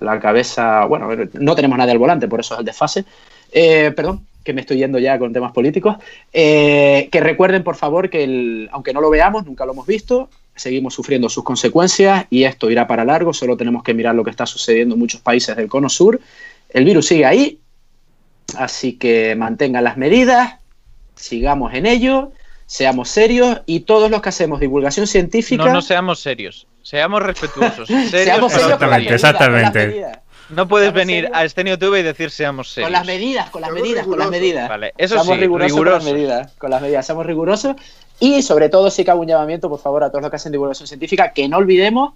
la 0.00 0.20
cabeza, 0.20 0.84
bueno, 0.86 1.08
no 1.34 1.54
tenemos 1.54 1.78
nadie 1.78 1.92
al 1.92 1.98
volante, 1.98 2.26
por 2.26 2.40
eso 2.40 2.54
es 2.54 2.60
el 2.60 2.66
desfase. 2.66 3.04
Eh, 3.52 3.92
perdón, 3.94 4.26
que 4.48 4.54
me 4.54 4.62
estoy 4.62 4.78
yendo 4.78 4.98
ya 4.98 5.18
con 5.18 5.30
temas 5.30 5.52
políticos, 5.52 5.96
eh, 6.32 7.10
que 7.12 7.20
recuerden 7.20 7.62
por 7.62 7.76
favor 7.76 8.08
que 8.08 8.66
aunque 8.72 8.94
no 8.94 9.02
lo 9.02 9.10
veamos, 9.10 9.44
nunca 9.44 9.66
lo 9.66 9.72
hemos 9.72 9.86
visto, 9.86 10.30
seguimos 10.56 10.94
sufriendo 10.94 11.28
sus 11.28 11.44
consecuencias 11.44 12.24
y 12.30 12.44
esto 12.44 12.70
irá 12.70 12.86
para 12.86 13.04
largo, 13.04 13.34
solo 13.34 13.58
tenemos 13.58 13.82
que 13.82 13.92
mirar 13.92 14.14
lo 14.14 14.24
que 14.24 14.30
está 14.30 14.46
sucediendo 14.46 14.94
en 14.94 15.00
muchos 15.00 15.20
países 15.20 15.54
del 15.54 15.68
cono 15.68 15.90
sur. 15.90 16.18
El 16.70 16.86
virus 16.86 17.08
sigue 17.08 17.26
ahí, 17.26 17.58
así 18.56 18.94
que 18.94 19.34
mantengan 19.36 19.84
las 19.84 19.98
medidas, 19.98 20.54
sigamos 21.14 21.74
en 21.74 21.84
ello, 21.84 22.32
seamos 22.64 23.10
serios 23.10 23.60
y 23.66 23.80
todos 23.80 24.10
los 24.10 24.22
que 24.22 24.30
hacemos 24.30 24.60
divulgación 24.60 25.06
científica... 25.06 25.66
No, 25.66 25.74
no 25.74 25.82
seamos 25.82 26.20
serios, 26.20 26.66
seamos 26.80 27.22
respetuosos. 27.22 27.86
seamos 27.86 28.50
serios 28.50 28.54
exactamente, 28.54 29.14
exactamente. 29.14 30.04
No 30.50 30.66
puedes 30.66 30.92
venir 30.92 31.30
a 31.32 31.44
este 31.44 31.62
YouTube 31.64 31.96
y 31.96 32.02
decir 32.02 32.30
seamos 32.30 32.70
serios. 32.70 32.86
Con 32.86 32.92
las 32.92 33.06
medidas, 33.06 33.50
con 33.50 33.62
las 33.62 33.72
medidas, 33.72 34.06
con 34.06 34.18
las 34.18 34.30
medidas. 34.30 34.68
Vale, 34.68 34.92
eso 34.96 35.22
sí, 35.22 35.34
rigurosos, 35.34 35.76
Con 35.76 35.86
las 35.86 36.04
medidas, 36.04 36.52
con 36.52 36.70
las 36.70 36.82
medidas, 36.82 37.06
somos 37.06 37.26
rigurosos. 37.26 37.76
Y 38.20 38.42
sobre 38.42 38.68
todo 38.68 38.90
sí 38.90 39.04
que 39.04 39.10
hago 39.10 39.20
un 39.20 39.28
llamamiento, 39.28 39.68
por 39.68 39.78
favor, 39.78 40.02
a 40.04 40.10
todos 40.10 40.22
los 40.22 40.30
que 40.30 40.36
hacen 40.36 40.52
divulgación 40.52 40.86
científica, 40.86 41.32
que 41.32 41.48
no 41.48 41.58
olvidemos 41.58 42.14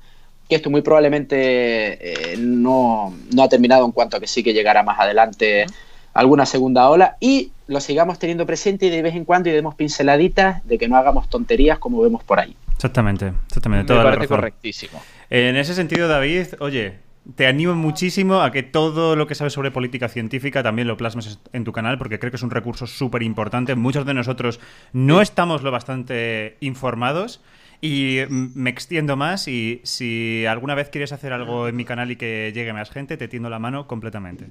que 0.49 0.57
esto 0.57 0.71
muy 0.71 0.83
probablemente 0.83 2.33
eh, 2.33 2.37
no, 2.37 3.15
ha 3.41 3.49
terminado 3.49 3.85
en 3.85 3.93
cuanto 3.93 4.17
a 4.17 4.21
que 4.21 4.27
sí 4.27 4.43
que 4.43 4.53
llegará 4.53 4.83
más 4.83 4.99
adelante 4.99 5.67
alguna 6.15 6.45
segunda 6.45 6.91
ola 6.91 7.17
y 7.21 7.53
lo 7.69 7.81
sigamos 7.81 8.19
teniendo 8.19 8.45
presente 8.45 8.87
y 8.87 8.91
de 8.91 9.01
vez 9.01 9.15
en 9.15 9.25
cuando 9.25 9.49
y 9.49 9.53
demos 9.53 9.75
pinceladitas 9.75 10.67
de 10.67 10.77
que 10.77 10.89
no 10.89 10.97
hagamos 10.97 11.31
tonterías 11.31 11.79
como 11.79 12.03
vemos 12.03 12.23
por 12.25 12.39
ahí. 12.39 12.55
Exactamente, 12.75 13.33
exactamente. 13.47 13.95
Me 13.95 14.03
parece 14.03 14.29
correctísimo. 14.29 15.01
En 15.31 15.57
ese 15.57 15.75
sentido, 15.75 16.09
David, 16.09 16.49
oye, 16.59 16.99
te 17.37 17.47
animo 17.47 17.75
muchísimo 17.75 18.43
a 18.43 18.51
que 18.51 18.63
todo 18.63 19.17
lo 19.17 19.27
que 19.27 19.35
sabes 19.35 19.53
sobre 19.53 19.71
política 19.71 20.09
científica 20.09 20.63
también 20.63 20.89
lo 20.89 20.97
plasmes 20.97 21.39
en 21.53 21.65
tu 21.65 21.73
canal, 21.73 21.99
porque 21.99 22.19
creo 22.19 22.31
que 22.31 22.37
es 22.37 22.43
un 22.43 22.51
recurso 22.51 22.87
súper 22.87 23.23
importante. 23.23 23.75
Muchos 23.75 24.05
de 24.07 24.15
nosotros 24.15 24.61
no 24.93 25.21
estamos 25.21 25.63
lo 25.63 25.71
bastante 25.71 26.57
informados. 26.61 27.41
Y 27.85 28.21
me 28.29 28.71
extiendo 28.71 29.17
más 29.17 29.49
y 29.49 29.81
si 29.83 30.47
alguna 30.47 30.77
vez 30.77 30.89
quieres 30.89 31.11
hacer 31.11 31.33
algo 31.33 31.67
en 31.67 31.75
mi 31.75 31.85
canal 31.85 32.13
y 32.13 32.17
que 32.17 32.53
llegue 32.55 32.73
más 32.73 32.91
gente, 32.91 33.17
te 33.17 33.27
tiendo 33.27 33.51
la 33.51 33.59
mano 33.59 33.89
completamente. 33.89 34.51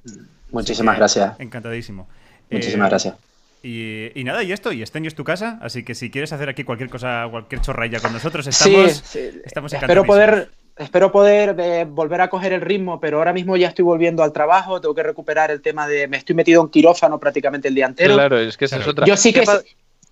Muchísimas 0.51 0.97
gracias. 0.97 1.39
Encantadísimo. 1.39 2.09
Muchísimas 2.49 2.87
eh, 2.87 2.89
gracias. 2.89 3.15
Y, 3.63 4.23
nada, 4.25 4.43
y 4.43 4.51
esto, 4.51 4.73
y 4.73 4.81
Esteño 4.81 5.07
es 5.07 5.15
tu 5.15 5.23
casa, 5.23 5.59
así 5.61 5.83
que 5.83 5.95
si 5.95 6.09
quieres 6.09 6.33
hacer 6.33 6.49
aquí 6.49 6.65
cualquier 6.65 6.89
cosa, 6.89 7.25
cualquier 7.31 7.61
chorraya 7.61 8.01
con 8.01 8.11
nosotros, 8.11 8.47
estamos, 8.47 9.01
sí, 9.05 9.19
estamos 9.45 9.71
Espero 9.71 10.03
poder 10.03 10.49
espero 10.77 11.11
poder 11.11 11.55
eh, 11.59 11.85
volver 11.85 12.21
a 12.21 12.29
coger 12.29 12.53
el 12.53 12.61
ritmo, 12.61 12.99
pero 12.99 13.17
ahora 13.17 13.33
mismo 13.33 13.57
ya 13.57 13.67
estoy 13.67 13.83
volviendo 13.83 14.23
al 14.23 14.33
trabajo, 14.33 14.81
tengo 14.81 14.95
que 14.95 15.03
recuperar 15.03 15.51
el 15.51 15.61
tema 15.61 15.87
de... 15.87 16.07
Me 16.07 16.17
estoy 16.17 16.35
metido 16.35 16.61
en 16.61 16.69
quirófano 16.69 17.19
prácticamente 17.19 17.67
el 17.67 17.75
día 17.75 17.85
entero. 17.85 18.15
Claro, 18.15 18.39
es 18.39 18.57
que 18.57 18.65
esa 18.65 18.77
es 18.77 18.87
otra. 18.87 19.05
Yo 19.05 19.17
sí 19.17 19.33
que, 19.33 19.43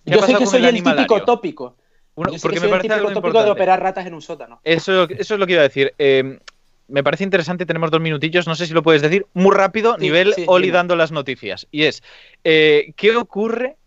yo 0.05 0.21
sé 0.21 0.35
que 0.35 0.45
soy 0.45 0.65
el, 0.65 0.75
típico 0.75 1.23
tópico. 1.23 1.75
porque 2.15 2.59
me 2.59 2.67
parece 2.67 2.87
el 2.87 2.93
típico 2.93 3.11
tópico 3.13 3.43
de 3.43 3.49
operar 3.51 3.81
ratas 3.81 4.05
en 4.05 4.13
un 4.13 4.21
sótano. 4.21 4.59
Eso, 4.63 5.03
eso 5.09 5.33
es 5.33 5.39
lo 5.39 5.45
que 5.45 5.53
iba 5.53 5.61
a 5.61 5.67
decir. 5.67 5.93
Eh, 5.97 6.39
me 6.89 7.03
parece 7.03 7.23
interesante, 7.23 7.65
tenemos 7.65 7.91
dos 7.91 8.01
minutillos, 8.01 8.47
no 8.47 8.55
sé 8.55 8.65
si 8.65 8.73
lo 8.73 8.83
puedes 8.83 9.01
decir, 9.01 9.25
muy 9.33 9.55
rápido, 9.55 9.97
nivel 9.97 10.33
Oli 10.47 10.71
dando 10.71 10.95
las 10.95 11.11
noticias. 11.11 11.67
Y 11.71 11.83
es, 11.83 12.01
eh, 12.43 12.93
¿qué 12.95 13.15
ocurre 13.15 13.77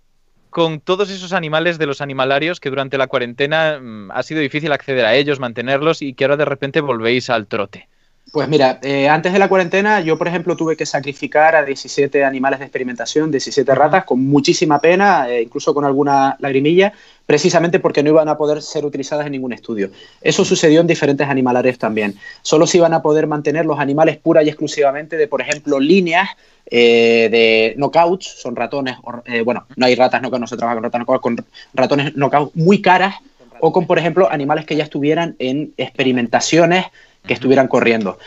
con 0.52 0.80
todos 0.80 1.10
esos 1.10 1.32
animales 1.32 1.78
de 1.78 1.86
los 1.86 2.00
animalarios 2.00 2.60
que 2.60 2.70
durante 2.70 2.98
la 2.98 3.08
cuarentena 3.08 3.80
mm, 3.80 4.12
ha 4.12 4.22
sido 4.22 4.40
difícil 4.40 4.70
acceder 4.70 5.04
a 5.04 5.16
ellos, 5.16 5.40
mantenerlos 5.40 6.02
y 6.02 6.14
que 6.14 6.24
ahora 6.24 6.36
de 6.36 6.44
repente 6.44 6.80
volvéis 6.80 7.30
al 7.30 7.48
trote? 7.48 7.88
Pues 8.30 8.48
mira, 8.48 8.78
eh, 8.82 9.08
antes 9.08 9.32
de 9.32 9.38
la 9.38 9.48
cuarentena 9.48 10.00
yo, 10.00 10.16
por 10.16 10.28
ejemplo, 10.28 10.56
tuve 10.56 10.76
que 10.76 10.86
sacrificar 10.86 11.56
a 11.56 11.64
17 11.64 12.24
animales 12.24 12.60
de 12.60 12.66
experimentación, 12.66 13.30
17 13.30 13.74
ratas, 13.74 14.04
con 14.04 14.24
muchísima 14.24 14.78
pena, 14.80 15.28
eh, 15.28 15.42
incluso 15.42 15.74
con 15.74 15.84
alguna 15.84 16.36
lagrimilla, 16.38 16.92
precisamente 17.26 17.78
porque 17.78 18.02
no 18.02 18.10
iban 18.10 18.28
a 18.28 18.36
poder 18.36 18.62
ser 18.62 18.86
utilizadas 18.86 19.26
en 19.26 19.32
ningún 19.32 19.52
estudio. 19.52 19.90
Eso 20.20 20.44
sucedió 20.44 20.80
en 20.80 20.86
diferentes 20.86 21.28
animalarios 21.28 21.78
también. 21.78 22.14
Solo 22.42 22.66
se 22.66 22.78
iban 22.78 22.94
a 22.94 23.02
poder 23.02 23.26
mantener 23.26 23.66
los 23.66 23.78
animales 23.78 24.16
pura 24.18 24.42
y 24.42 24.48
exclusivamente 24.48 25.16
de, 25.16 25.28
por 25.28 25.40
ejemplo, 25.40 25.80
líneas 25.80 26.28
eh, 26.66 27.28
de 27.30 27.74
knockouts, 27.76 28.40
son 28.40 28.56
ratones, 28.56 28.96
bueno, 29.44 29.66
no 29.76 29.86
hay 29.86 29.94
ratas 29.94 30.22
knockout, 30.22 30.40
no 30.40 30.46
se 30.46 30.56
trabaja 30.56 30.76
con 30.76 30.84
ratas 30.84 31.00
knockout, 31.00 31.20
con 31.20 31.36
ratones 31.74 32.16
knockout 32.16 32.54
muy 32.54 32.80
caras, 32.80 33.16
o 33.64 33.72
con, 33.72 33.86
por 33.86 33.96
ejemplo, 33.96 34.28
animales 34.28 34.66
que 34.66 34.74
ya 34.74 34.82
estuvieran 34.82 35.36
en 35.38 35.72
experimentaciones 35.76 36.86
que 37.24 37.34
estuvieran 37.34 37.68
corriendo. 37.68 38.18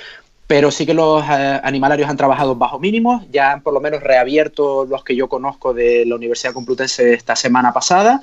Pero 0.48 0.72
sí 0.72 0.86
que 0.86 0.94
los 0.94 1.24
eh, 1.24 1.60
animalarios 1.64 2.10
han 2.10 2.16
trabajado 2.16 2.56
bajo 2.56 2.80
mínimos, 2.80 3.24
ya 3.32 3.52
han 3.52 3.62
por 3.62 3.74
lo 3.74 3.82
menos 3.82 4.02
reabierto 4.02 4.86
los 4.86 5.04
que 5.04 5.14
yo 5.14 5.28
conozco 5.28 5.74
de 5.74 6.06
la 6.06 6.16
Universidad 6.16 6.54
Complutense 6.54 7.14
esta 7.14 7.36
semana 7.36 7.74
pasada. 7.74 8.22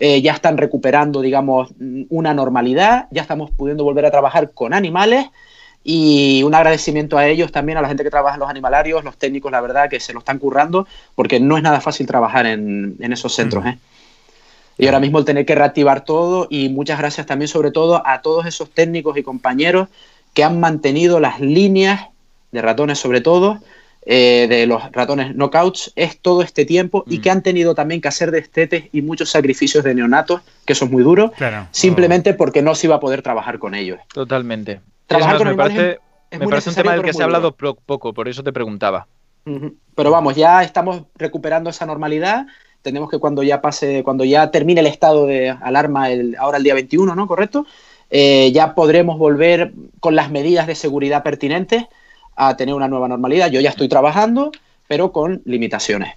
Eh, 0.00 0.20
ya 0.20 0.32
están 0.32 0.56
recuperando, 0.56 1.20
digamos, 1.20 1.70
una 2.08 2.34
normalidad, 2.34 3.06
ya 3.10 3.22
estamos 3.22 3.50
pudiendo 3.50 3.84
volver 3.84 4.06
a 4.06 4.10
trabajar 4.10 4.50
con 4.52 4.74
animales 4.74 5.26
y 5.90 6.42
un 6.42 6.54
agradecimiento 6.54 7.16
a 7.16 7.26
ellos 7.26 7.50
también, 7.50 7.78
a 7.78 7.80
la 7.80 7.88
gente 7.88 8.04
que 8.04 8.10
trabaja 8.10 8.34
en 8.34 8.40
los 8.40 8.50
animalarios, 8.50 9.02
los 9.04 9.16
técnicos, 9.16 9.50
la 9.50 9.62
verdad, 9.62 9.88
que 9.88 10.00
se 10.00 10.12
lo 10.12 10.18
están 10.18 10.38
currando, 10.38 10.86
porque 11.14 11.40
no 11.40 11.56
es 11.56 11.62
nada 11.62 11.80
fácil 11.80 12.06
trabajar 12.06 12.44
en, 12.44 12.98
esos 13.00 13.34
centros. 13.34 13.64
¿eh? 13.64 13.78
Y 14.76 14.84
ahora 14.84 15.00
mismo 15.00 15.18
el 15.18 15.24
tener 15.24 15.46
que 15.46 15.54
reactivar 15.54 16.04
todo 16.04 16.46
y 16.50 16.68
muchas 16.68 16.98
gracias 16.98 17.24
también 17.24 17.48
sobre 17.48 17.70
todo 17.70 18.06
a 18.06 18.20
todos 18.20 18.44
esos 18.44 18.68
técnicos 18.68 19.16
y 19.16 19.22
compañeros 19.22 19.88
que 20.34 20.44
han 20.44 20.60
mantenido 20.60 21.20
las 21.20 21.40
líneas 21.40 22.08
de 22.52 22.60
ratones 22.60 22.98
sobre 22.98 23.22
todo, 23.22 23.58
eh, 24.04 24.46
de 24.46 24.66
los 24.66 24.92
ratones 24.92 25.34
knockouts, 25.34 25.94
es 25.96 26.18
todo 26.18 26.42
este 26.42 26.66
tiempo 26.66 27.02
y 27.06 27.16
mm. 27.16 27.22
que 27.22 27.30
han 27.30 27.42
tenido 27.42 27.74
también 27.74 28.02
que 28.02 28.08
hacer 28.08 28.30
destetes 28.30 28.84
y 28.92 29.00
muchos 29.00 29.30
sacrificios 29.30 29.84
de 29.84 29.94
neonatos, 29.94 30.42
que 30.66 30.74
eso 30.74 30.84
es 30.84 30.90
muy 30.90 31.02
duro, 31.02 31.32
simplemente 31.70 32.34
porque 32.34 32.60
no 32.60 32.74
se 32.74 32.88
iba 32.88 32.96
a 32.96 33.00
poder 33.00 33.22
trabajar 33.22 33.58
con 33.58 33.74
ellos. 33.74 33.98
Totalmente. 34.12 34.80
Trabajar 35.08 35.38
con 35.38 35.48
me 35.48 35.54
parece, 35.54 35.98
me 36.30 36.46
parece 36.46 36.70
un 36.70 36.76
tema 36.76 36.92
del 36.92 37.02
que 37.02 37.12
se 37.12 37.22
ha 37.22 37.24
hablado 37.24 37.56
poco, 37.56 38.12
por 38.12 38.28
eso 38.28 38.44
te 38.44 38.52
preguntaba. 38.52 39.08
Pero 39.94 40.10
vamos, 40.10 40.36
ya 40.36 40.62
estamos 40.62 41.02
recuperando 41.16 41.70
esa 41.70 41.86
normalidad 41.86 42.46
tenemos 42.82 43.10
que 43.10 43.18
cuando 43.18 43.42
ya 43.42 43.60
pase, 43.60 44.02
cuando 44.02 44.24
ya 44.24 44.50
termine 44.50 44.80
el 44.80 44.86
estado 44.86 45.26
de 45.26 45.50
alarma, 45.50 46.10
el, 46.10 46.36
ahora 46.38 46.58
el 46.58 46.64
día 46.64 46.74
21, 46.74 47.14
¿no? 47.14 47.26
¿Correcto? 47.26 47.66
Eh, 48.10 48.50
ya 48.52 48.74
podremos 48.74 49.18
volver 49.18 49.72
con 50.00 50.16
las 50.16 50.30
medidas 50.30 50.66
de 50.66 50.74
seguridad 50.74 51.22
pertinentes 51.22 51.84
a 52.36 52.56
tener 52.56 52.74
una 52.74 52.88
nueva 52.88 53.08
normalidad. 53.08 53.50
Yo 53.50 53.60
ya 53.60 53.70
estoy 53.70 53.88
trabajando, 53.88 54.52
pero 54.86 55.12
con 55.12 55.42
limitaciones. 55.44 56.14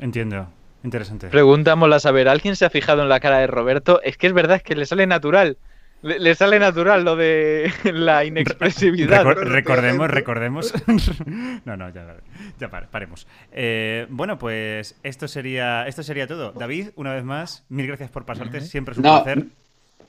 Entiendo. 0.00 0.46
Interesante. 0.82 1.28
Preguntamos 1.28 1.92
a 1.92 2.00
saber, 2.00 2.28
¿alguien 2.28 2.56
se 2.56 2.64
ha 2.64 2.70
fijado 2.70 3.02
en 3.02 3.08
la 3.08 3.20
cara 3.20 3.38
de 3.38 3.46
Roberto? 3.46 4.02
Es 4.02 4.16
que 4.16 4.26
es 4.26 4.32
verdad, 4.32 4.56
es 4.56 4.62
que 4.64 4.74
le 4.74 4.84
sale 4.84 5.06
natural. 5.06 5.56
Le, 6.02 6.34
sale 6.34 6.58
natural 6.58 7.04
lo 7.04 7.14
de 7.16 7.72
la 7.92 8.24
inexpresividad. 8.24 9.24
recordemos, 9.24 10.10
recordemos. 10.10 10.74
no, 11.64 11.76
no, 11.76 11.90
ya, 11.90 12.16
ya 12.58 12.68
paremos. 12.68 13.26
Eh, 13.52 14.06
bueno, 14.10 14.38
pues 14.38 14.96
esto 15.02 15.28
sería, 15.28 15.86
esto 15.86 16.02
sería 16.02 16.26
todo. 16.26 16.52
David, 16.52 16.88
una 16.96 17.14
vez 17.14 17.24
más, 17.24 17.64
mil 17.68 17.86
gracias 17.86 18.10
por 18.10 18.24
pasarte. 18.24 18.60
Siempre 18.60 18.92
es 18.92 18.98
un 18.98 19.02
placer. 19.04 19.46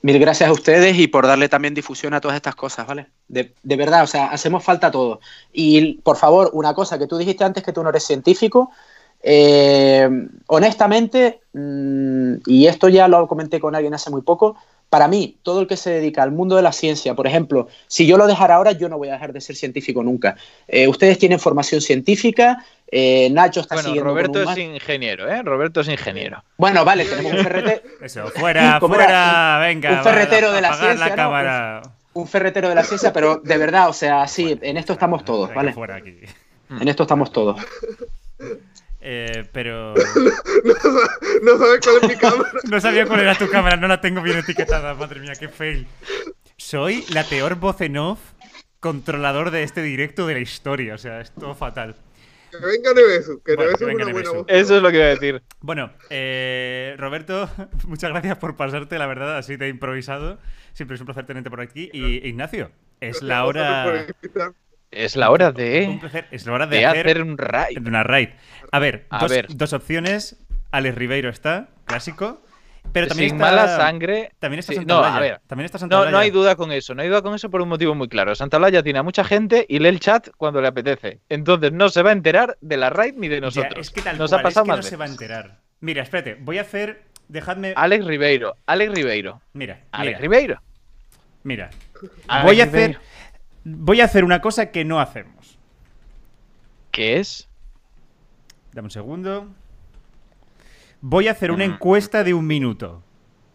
Mil 0.01 0.19
gracias 0.19 0.49
a 0.49 0.51
ustedes 0.51 0.97
y 0.97 1.07
por 1.07 1.25
darle 1.25 1.47
también 1.47 1.73
difusión 1.73 2.13
a 2.13 2.19
todas 2.19 2.35
estas 2.35 2.55
cosas, 2.55 2.85
¿vale? 2.85 3.07
De, 3.29 3.53
de 3.63 3.75
verdad, 3.77 4.03
o 4.03 4.07
sea, 4.07 4.25
hacemos 4.25 4.61
falta 4.61 4.91
todo. 4.91 5.21
Y 5.53 5.93
por 6.01 6.17
favor, 6.17 6.49
una 6.53 6.73
cosa 6.73 6.99
que 6.99 7.07
tú 7.07 7.17
dijiste 7.17 7.45
antes 7.45 7.63
que 7.63 7.71
tú 7.71 7.81
no 7.83 7.89
eres 7.89 8.03
científico. 8.03 8.71
Eh, 9.25 10.09
honestamente, 10.47 11.39
mm, 11.53 12.33
y 12.45 12.67
esto 12.67 12.89
ya 12.89 13.07
lo 13.07 13.25
comenté 13.27 13.61
con 13.61 13.73
alguien 13.73 13.93
hace 13.93 14.09
muy 14.09 14.21
poco, 14.21 14.57
para 14.93 15.07
mí, 15.07 15.39
todo 15.41 15.59
el 15.59 15.65
que 15.65 15.75
se 15.75 15.89
dedica 15.89 16.21
al 16.21 16.31
mundo 16.31 16.55
de 16.55 16.61
la 16.61 16.71
ciencia, 16.71 17.15
por 17.15 17.25
ejemplo, 17.25 17.67
si 17.87 18.05
yo 18.05 18.15
lo 18.15 18.27
dejara 18.27 18.53
ahora, 18.53 18.73
yo 18.73 18.89
no 18.89 18.99
voy 18.99 19.09
a 19.09 19.13
dejar 19.13 19.33
de 19.33 19.41
ser 19.41 19.55
científico 19.55 20.03
nunca. 20.03 20.35
Eh, 20.67 20.87
ustedes 20.87 21.17
tienen 21.17 21.39
formación 21.39 21.81
científica, 21.81 22.63
eh, 22.91 23.27
Nacho 23.31 23.61
está 23.61 23.73
bueno, 23.73 23.87
siguiendo. 23.87 24.11
Roberto 24.11 24.43
es 24.43 24.55
ingeniero, 24.55 25.27
¿eh? 25.27 25.41
Roberto 25.41 25.81
es 25.81 25.87
ingeniero. 25.87 26.43
Bueno, 26.57 26.85
vale, 26.85 27.05
tenemos 27.05 27.33
un 27.33 27.39
ferretero. 27.39 27.81
Eso, 28.03 28.27
fuera, 28.27 28.79
fuera, 28.79 29.57
venga. 29.61 29.93
Un 29.93 30.03
ferretero 30.03 30.51
de 30.51 30.61
la 30.61 30.75
ciencia. 30.75 31.15
La 31.15 31.81
Un, 32.13 32.27
ferretero 32.27 32.69
de 32.69 32.75
la 32.75 32.83
ciencia, 32.83 33.11
pero 33.11 33.37
de 33.37 33.57
verdad, 33.57 33.89
o 33.89 33.93
sea, 33.93 34.27
sí, 34.27 34.59
en 34.61 34.77
esto 34.77 34.93
estamos 34.93 35.25
todos, 35.25 35.51
¿vale? 35.55 35.73
Fuera 35.73 35.95
aquí. 35.95 36.19
En 36.69 36.87
esto 36.87 37.01
estamos 37.01 37.31
todos. 37.31 37.59
Eh, 39.05 39.45
pero. 39.51 39.93
no, 41.43 41.57
sabes 41.57 41.79
cuál 41.83 41.97
es 42.01 42.07
mi 42.07 42.15
cámara. 42.15 42.51
no 42.63 42.79
sabía 42.79 43.05
cuál 43.05 43.19
era 43.19 43.37
tu 43.37 43.49
cámara, 43.49 43.75
no 43.75 43.89
la 43.89 43.99
tengo 43.99 44.21
bien 44.21 44.37
etiquetada, 44.37 44.93
madre 44.93 45.19
mía, 45.19 45.33
qué 45.37 45.49
fail. 45.49 45.85
Soy 46.55 47.03
la 47.09 47.25
peor 47.25 47.55
voz 47.55 47.81
en 47.81 47.97
off 47.97 48.19
controlador 48.79 49.51
de 49.51 49.63
este 49.63 49.81
directo 49.81 50.25
de 50.25 50.35
la 50.35 50.39
historia, 50.39 50.95
o 50.95 50.97
sea, 50.97 51.19
es 51.19 51.31
todo 51.31 51.53
fatal. 51.53 51.95
Que 52.49 52.57
venga 52.65 52.93
Nevesu, 52.93 53.41
que 53.43 53.55
bueno, 53.55 53.71
Nevesu 53.71 53.89
es 53.89 53.95
una 53.95 54.11
buena 54.13 54.31
voz. 54.31 54.45
Eso 54.47 54.77
es 54.77 54.81
lo 54.81 54.89
que 54.89 54.97
iba 54.97 55.05
a 55.05 55.09
decir. 55.09 55.41
Bueno, 55.59 55.91
eh, 56.09 56.95
Roberto, 56.97 57.49
muchas 57.87 58.09
gracias 58.09 58.37
por 58.37 58.55
pasarte, 58.55 58.97
la 58.97 59.07
verdad, 59.07 59.37
así 59.37 59.57
te 59.57 59.65
he 59.65 59.69
improvisado. 59.69 60.39
Siempre 60.71 60.95
es 60.95 61.01
un 61.01 61.07
placer 61.07 61.25
tenerte 61.25 61.49
por 61.49 61.59
aquí. 61.59 61.89
Y 61.91 62.25
Ignacio, 62.27 62.71
es 63.01 63.21
la 63.21 63.45
hora. 63.45 64.07
Es 64.95 65.15
la 65.15 65.31
hora 65.31 65.51
de. 65.51 65.99
Es 66.31 66.45
la 66.45 66.53
hora 66.53 66.67
de, 66.67 66.85
hacer, 66.85 67.21
un 67.21 67.37
raid. 67.37 67.85
Una 67.85 68.03
raid. 68.03 68.29
A 68.71 68.79
ver, 68.79 69.07
dos, 69.49 69.73
opciones. 69.73 70.37
Alex 70.71 70.95
Ribeiro 70.95 71.29
está, 71.29 71.69
clásico. 71.85 72.41
Pero 72.91 73.07
también 73.07 73.29
Sin 73.29 73.41
está, 73.41 73.51
mala 73.51 73.77
sangre. 73.77 74.31
También 74.39 74.59
está 74.59 74.73
Santa 74.73 74.93
no, 74.93 75.03
a 75.03 75.19
ver, 75.19 75.41
también 75.47 75.65
está 75.65 75.85
no, 75.87 76.11
no 76.11 76.17
hay 76.17 76.31
duda 76.31 76.55
con 76.55 76.71
eso. 76.71 76.93
No 76.93 77.01
hay 77.01 77.07
duda 77.07 77.21
con 77.21 77.33
eso 77.33 77.49
por 77.49 77.61
un 77.61 77.69
motivo 77.69 77.95
muy 77.95 78.07
claro. 78.07 78.35
Santa 78.35 78.57
Blaya 78.57 78.83
tiene 78.83 78.99
a 78.99 79.03
mucha 79.03 79.23
gente 79.23 79.65
y 79.67 79.79
lee 79.79 79.89
el 79.89 79.99
chat 79.99 80.29
cuando 80.37 80.61
le 80.61 80.67
apetece. 80.67 81.21
Entonces 81.29 81.71
no 81.71 81.89
se 81.89 82.03
va 82.03 82.09
a 82.09 82.13
enterar 82.13 82.57
de 82.61 82.77
la 82.77 82.89
raid 82.89 83.15
ni 83.15 83.29
de 83.29 83.41
nosotros. 83.41 83.79
es 83.79 83.89
que 83.89 84.01
tal 84.01 84.17
Nos 84.17 84.33
ha 84.33 84.41
pasado 84.41 84.65
es 84.65 84.71
que 84.71 84.75
no 84.75 84.83
se 84.83 84.95
va 84.97 85.05
a 85.05 85.07
enterar. 85.07 85.59
Mira, 85.79 86.03
espérate, 86.03 86.37
voy 86.39 86.57
a 86.57 86.61
hacer. 86.61 87.03
Dejadme. 87.29 87.73
Alex 87.75 88.05
Ribeiro. 88.05 88.55
Alex 88.65 88.93
Ribeiro. 88.93 89.41
Mira. 89.53 89.79
Alex 89.91 90.19
Ribeiro. 90.19 90.61
Mira. 91.43 91.69
voy 92.43 92.61
a 92.61 92.65
hacer. 92.65 92.99
Voy 93.65 94.01
a 94.01 94.05
hacer 94.05 94.23
una 94.23 94.41
cosa 94.41 94.71
que 94.71 94.83
no 94.83 94.99
hacemos. 94.99 95.57
¿Qué 96.91 97.19
es? 97.19 97.49
Dame 98.73 98.87
un 98.87 98.91
segundo. 98.91 99.47
Voy 101.01 101.27
a 101.27 101.31
hacer 101.31 101.51
una 101.51 101.67
mm. 101.67 101.71
encuesta 101.71 102.23
de 102.23 102.33
un 102.33 102.47
minuto. 102.47 103.03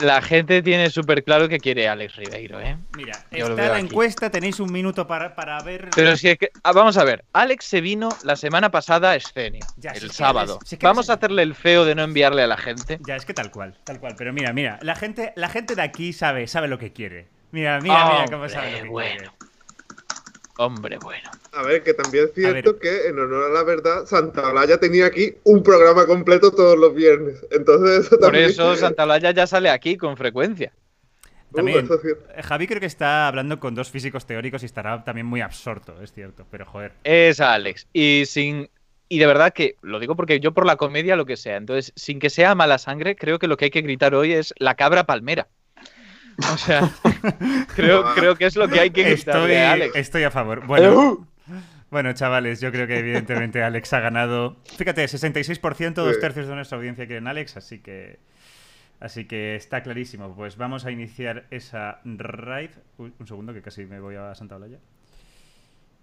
La 0.01 0.23
gente 0.23 0.63
tiene 0.63 0.91
súper 0.91 1.25
claro 1.25 1.49
que 1.49 1.59
quiere 1.59 1.89
Alex 1.89 2.15
Ribeiro, 2.17 2.61
¿eh? 2.61 2.77
Mira, 2.97 3.19
está 3.31 3.69
la 3.69 3.81
encuesta, 3.81 4.31
tenéis 4.31 4.61
un 4.61 4.73
minuto 4.73 5.09
para, 5.09 5.63
ver. 5.65 5.89
Pero 5.95 6.17
si 6.17 6.29
es 6.29 6.39
que. 6.39 6.51
Ah, 6.63 6.73
vamos 6.73 6.97
a 6.97 7.05
ver, 7.05 7.25
Alex 7.33 7.65
se 7.65 7.81
vino 7.81 8.09
la 8.23 8.37
semana 8.37 8.71
pasada 8.71 9.11
a 9.11 9.17
Escenio, 9.17 9.67
el 9.83 10.13
sábado. 10.13 10.61
vamos 10.83 11.11
a 11.11 11.15
hacerle 11.15 11.43
el 11.43 11.57
feo 11.57 11.85
de 11.85 11.97
no 11.97 12.03
enviarle 12.03 12.43
a 12.43 12.47
la 12.47 12.57
gente. 12.57 13.01
Ya, 13.05 13.17
es 13.17 13.25
que 13.25 13.35
tal 13.35 13.51
cual, 13.51 13.77
tal 13.83 13.99
cual. 13.99 14.15
Pero 14.17 14.33
mira, 14.33 14.53
mira, 14.53 14.79
la 14.83 14.95
gente, 14.95 15.33
la 15.35 15.49
gente 15.49 15.75
de 15.75 15.83
aquí 15.83 16.13
sabe, 16.13 16.47
sabe 16.47 16.69
lo 16.69 16.79
que 16.79 16.93
quiere. 16.93 17.27
Mira, 17.51 17.81
mira, 17.81 18.05
mira 18.11 18.25
cómo 18.31 18.49
sabe 18.49 18.73
lo 18.73 18.83
que 18.83 18.89
bueno. 18.89 19.33
Hombre, 20.61 20.99
bueno. 20.99 21.31
A 21.53 21.63
ver, 21.63 21.85
que 21.85 21.95
también 21.95 22.25
es 22.25 22.35
cierto 22.35 22.81
que, 22.81 23.07
en 23.07 23.17
honor 23.17 23.45
a 23.45 23.49
la 23.49 23.63
verdad, 23.63 24.07
Santa 24.07 24.49
Olaya 24.51 24.79
tenía 24.79 25.07
aquí 25.07 25.37
un 25.45 25.63
programa 25.63 26.05
completo 26.05 26.51
todos 26.51 26.77
los 26.77 26.93
viernes. 26.97 27.47
Entonces, 27.53 28.07
eso 28.07 28.19
Por 28.19 28.35
eso 28.35 28.75
Santa 28.75 29.05
Olaya 29.05 29.31
ya 29.31 29.47
sale 29.47 29.71
aquí 29.71 29.97
con 29.97 30.17
frecuencia. 30.17 30.73
También, 31.55 31.89
eh, 31.89 32.43
Javi 32.43 32.67
creo 32.67 32.81
que 32.81 32.87
está 32.87 33.29
hablando 33.29 33.61
con 33.61 33.77
dos 33.77 33.89
físicos 33.89 34.27
teóricos 34.27 34.65
y 34.65 34.67
estará 34.67 35.05
también 35.05 35.27
muy 35.27 35.43
absorto, 35.43 35.95
es 36.03 36.13
cierto, 36.13 36.45
pero 36.51 36.67
joder. 36.67 36.91
Es 37.05 37.41
Alex. 37.41 37.87
Y 37.93 38.25
sin. 38.27 38.69
Y 39.09 39.21
de 39.21 39.27
verdad 39.27 39.53
que 39.53 39.77
lo 39.81 40.01
digo 40.01 40.17
porque 40.17 40.41
yo 40.41 40.53
por 40.53 40.67
la 40.67 40.75
comedia 40.75 41.15
lo 41.15 41.25
que 41.25 41.37
sea. 41.37 41.57
Entonces, 41.57 41.93
sin 41.95 42.19
que 42.19 42.31
sea 42.31 42.57
mala 42.57 42.79
sangre, 42.79 43.15
creo 43.15 43.39
que 43.39 43.47
lo 43.47 43.57
que 43.57 43.67
hay 43.67 43.71
que 43.71 43.83
gritar 43.83 44.17
hoy 44.17 44.33
es 44.33 44.53
la 44.59 44.75
cabra 44.75 45.05
palmera. 45.05 45.47
O 46.53 46.57
sea, 46.57 46.91
creo, 47.75 48.15
creo 48.15 48.37
que 48.37 48.47
es 48.47 48.57
lo 48.57 48.69
que 48.69 48.81
hay 48.81 48.91
que 48.91 49.13
estoy, 49.13 49.55
Alex. 49.55 49.97
Estoy 49.97 50.25
a 50.25 50.31
favor. 50.31 50.67
Bueno, 50.67 51.27
bueno, 51.91 52.13
chavales, 52.13 52.61
yo 52.61 52.71
creo 52.71 52.87
que 52.87 52.99
evidentemente 52.99 53.63
Alex 53.63 53.93
ha 53.95 54.01
ganado. 54.01 54.57
Fíjate, 54.77 55.05
66%, 55.05 55.95
dos 55.95 56.21
tercios 56.21 56.47
de 56.47 56.55
nuestra 56.55 56.77
audiencia 56.77 57.07
quieren 57.07 57.27
Alex, 57.27 57.57
así 57.57 57.79
que. 57.79 58.19
Así 59.01 59.27
que 59.27 59.55
está 59.55 59.83
clarísimo. 59.83 60.35
Pues 60.35 60.57
vamos 60.57 60.85
a 60.85 60.91
iniciar 60.91 61.47
esa 61.51 62.01
raid. 62.05 62.71
un 62.99 63.27
segundo, 63.27 63.55
que 63.55 63.63
casi 63.63 63.87
me 63.87 64.01
voy 64.01 64.17
a 64.17 64.35
Santa 64.35 64.57
Olaya. 64.57 64.79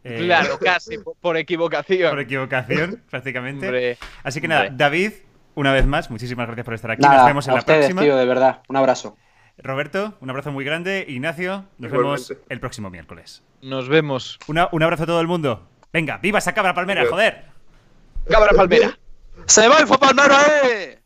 Eh, 0.06 0.20
claro, 0.20 0.60
casi, 0.60 0.98
por 1.22 1.36
equivocación. 1.36 2.12
Por 2.12 2.20
equivocación, 2.20 3.02
prácticamente. 3.10 3.98
Así 4.24 4.40
que 4.40 4.48
nada, 4.48 4.70
David, 4.72 5.14
una 5.56 5.74
vez 5.74 5.88
más, 5.88 6.12
muchísimas 6.12 6.46
gracias 6.46 6.64
por 6.64 6.74
estar 6.76 6.92
aquí. 6.92 7.02
Nos 7.02 7.26
vemos 7.26 7.48
en 7.48 7.56
la 7.56 7.62
próxima. 7.62 8.02
Tío, 8.04 8.16
de 8.16 8.26
verdad. 8.26 8.62
Un 8.70 8.78
abrazo. 8.78 9.18
Roberto, 9.58 10.16
un 10.20 10.30
abrazo 10.30 10.52
muy 10.52 10.66
grande. 10.66 11.06
Ignacio, 11.08 11.66
nos 11.78 11.92
vemos 11.92 12.34
el 12.50 12.60
próximo 12.60 12.90
miércoles. 12.90 13.44
Nos 13.62 13.90
vemos. 13.90 14.40
un 14.48 14.58
abrazo 14.84 15.04
a 15.04 15.06
todo 15.06 15.22
el 15.22 15.28
mundo. 15.28 15.68
Venga, 15.92 16.18
viva 16.18 16.40
esa 16.40 16.54
cabra 16.54 16.74
palmera, 16.74 17.06
joder. 17.08 17.46
Cabra 18.30 18.52
palmera. 18.56 18.98
¡Se 19.46 19.68
va 19.68 19.80
el 19.80 19.88
palmera, 19.88 20.42
eh! 20.64 21.00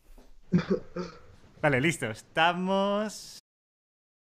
Vale, 1.60 1.80
listo. 1.80 2.06
Estamos. 2.06 3.39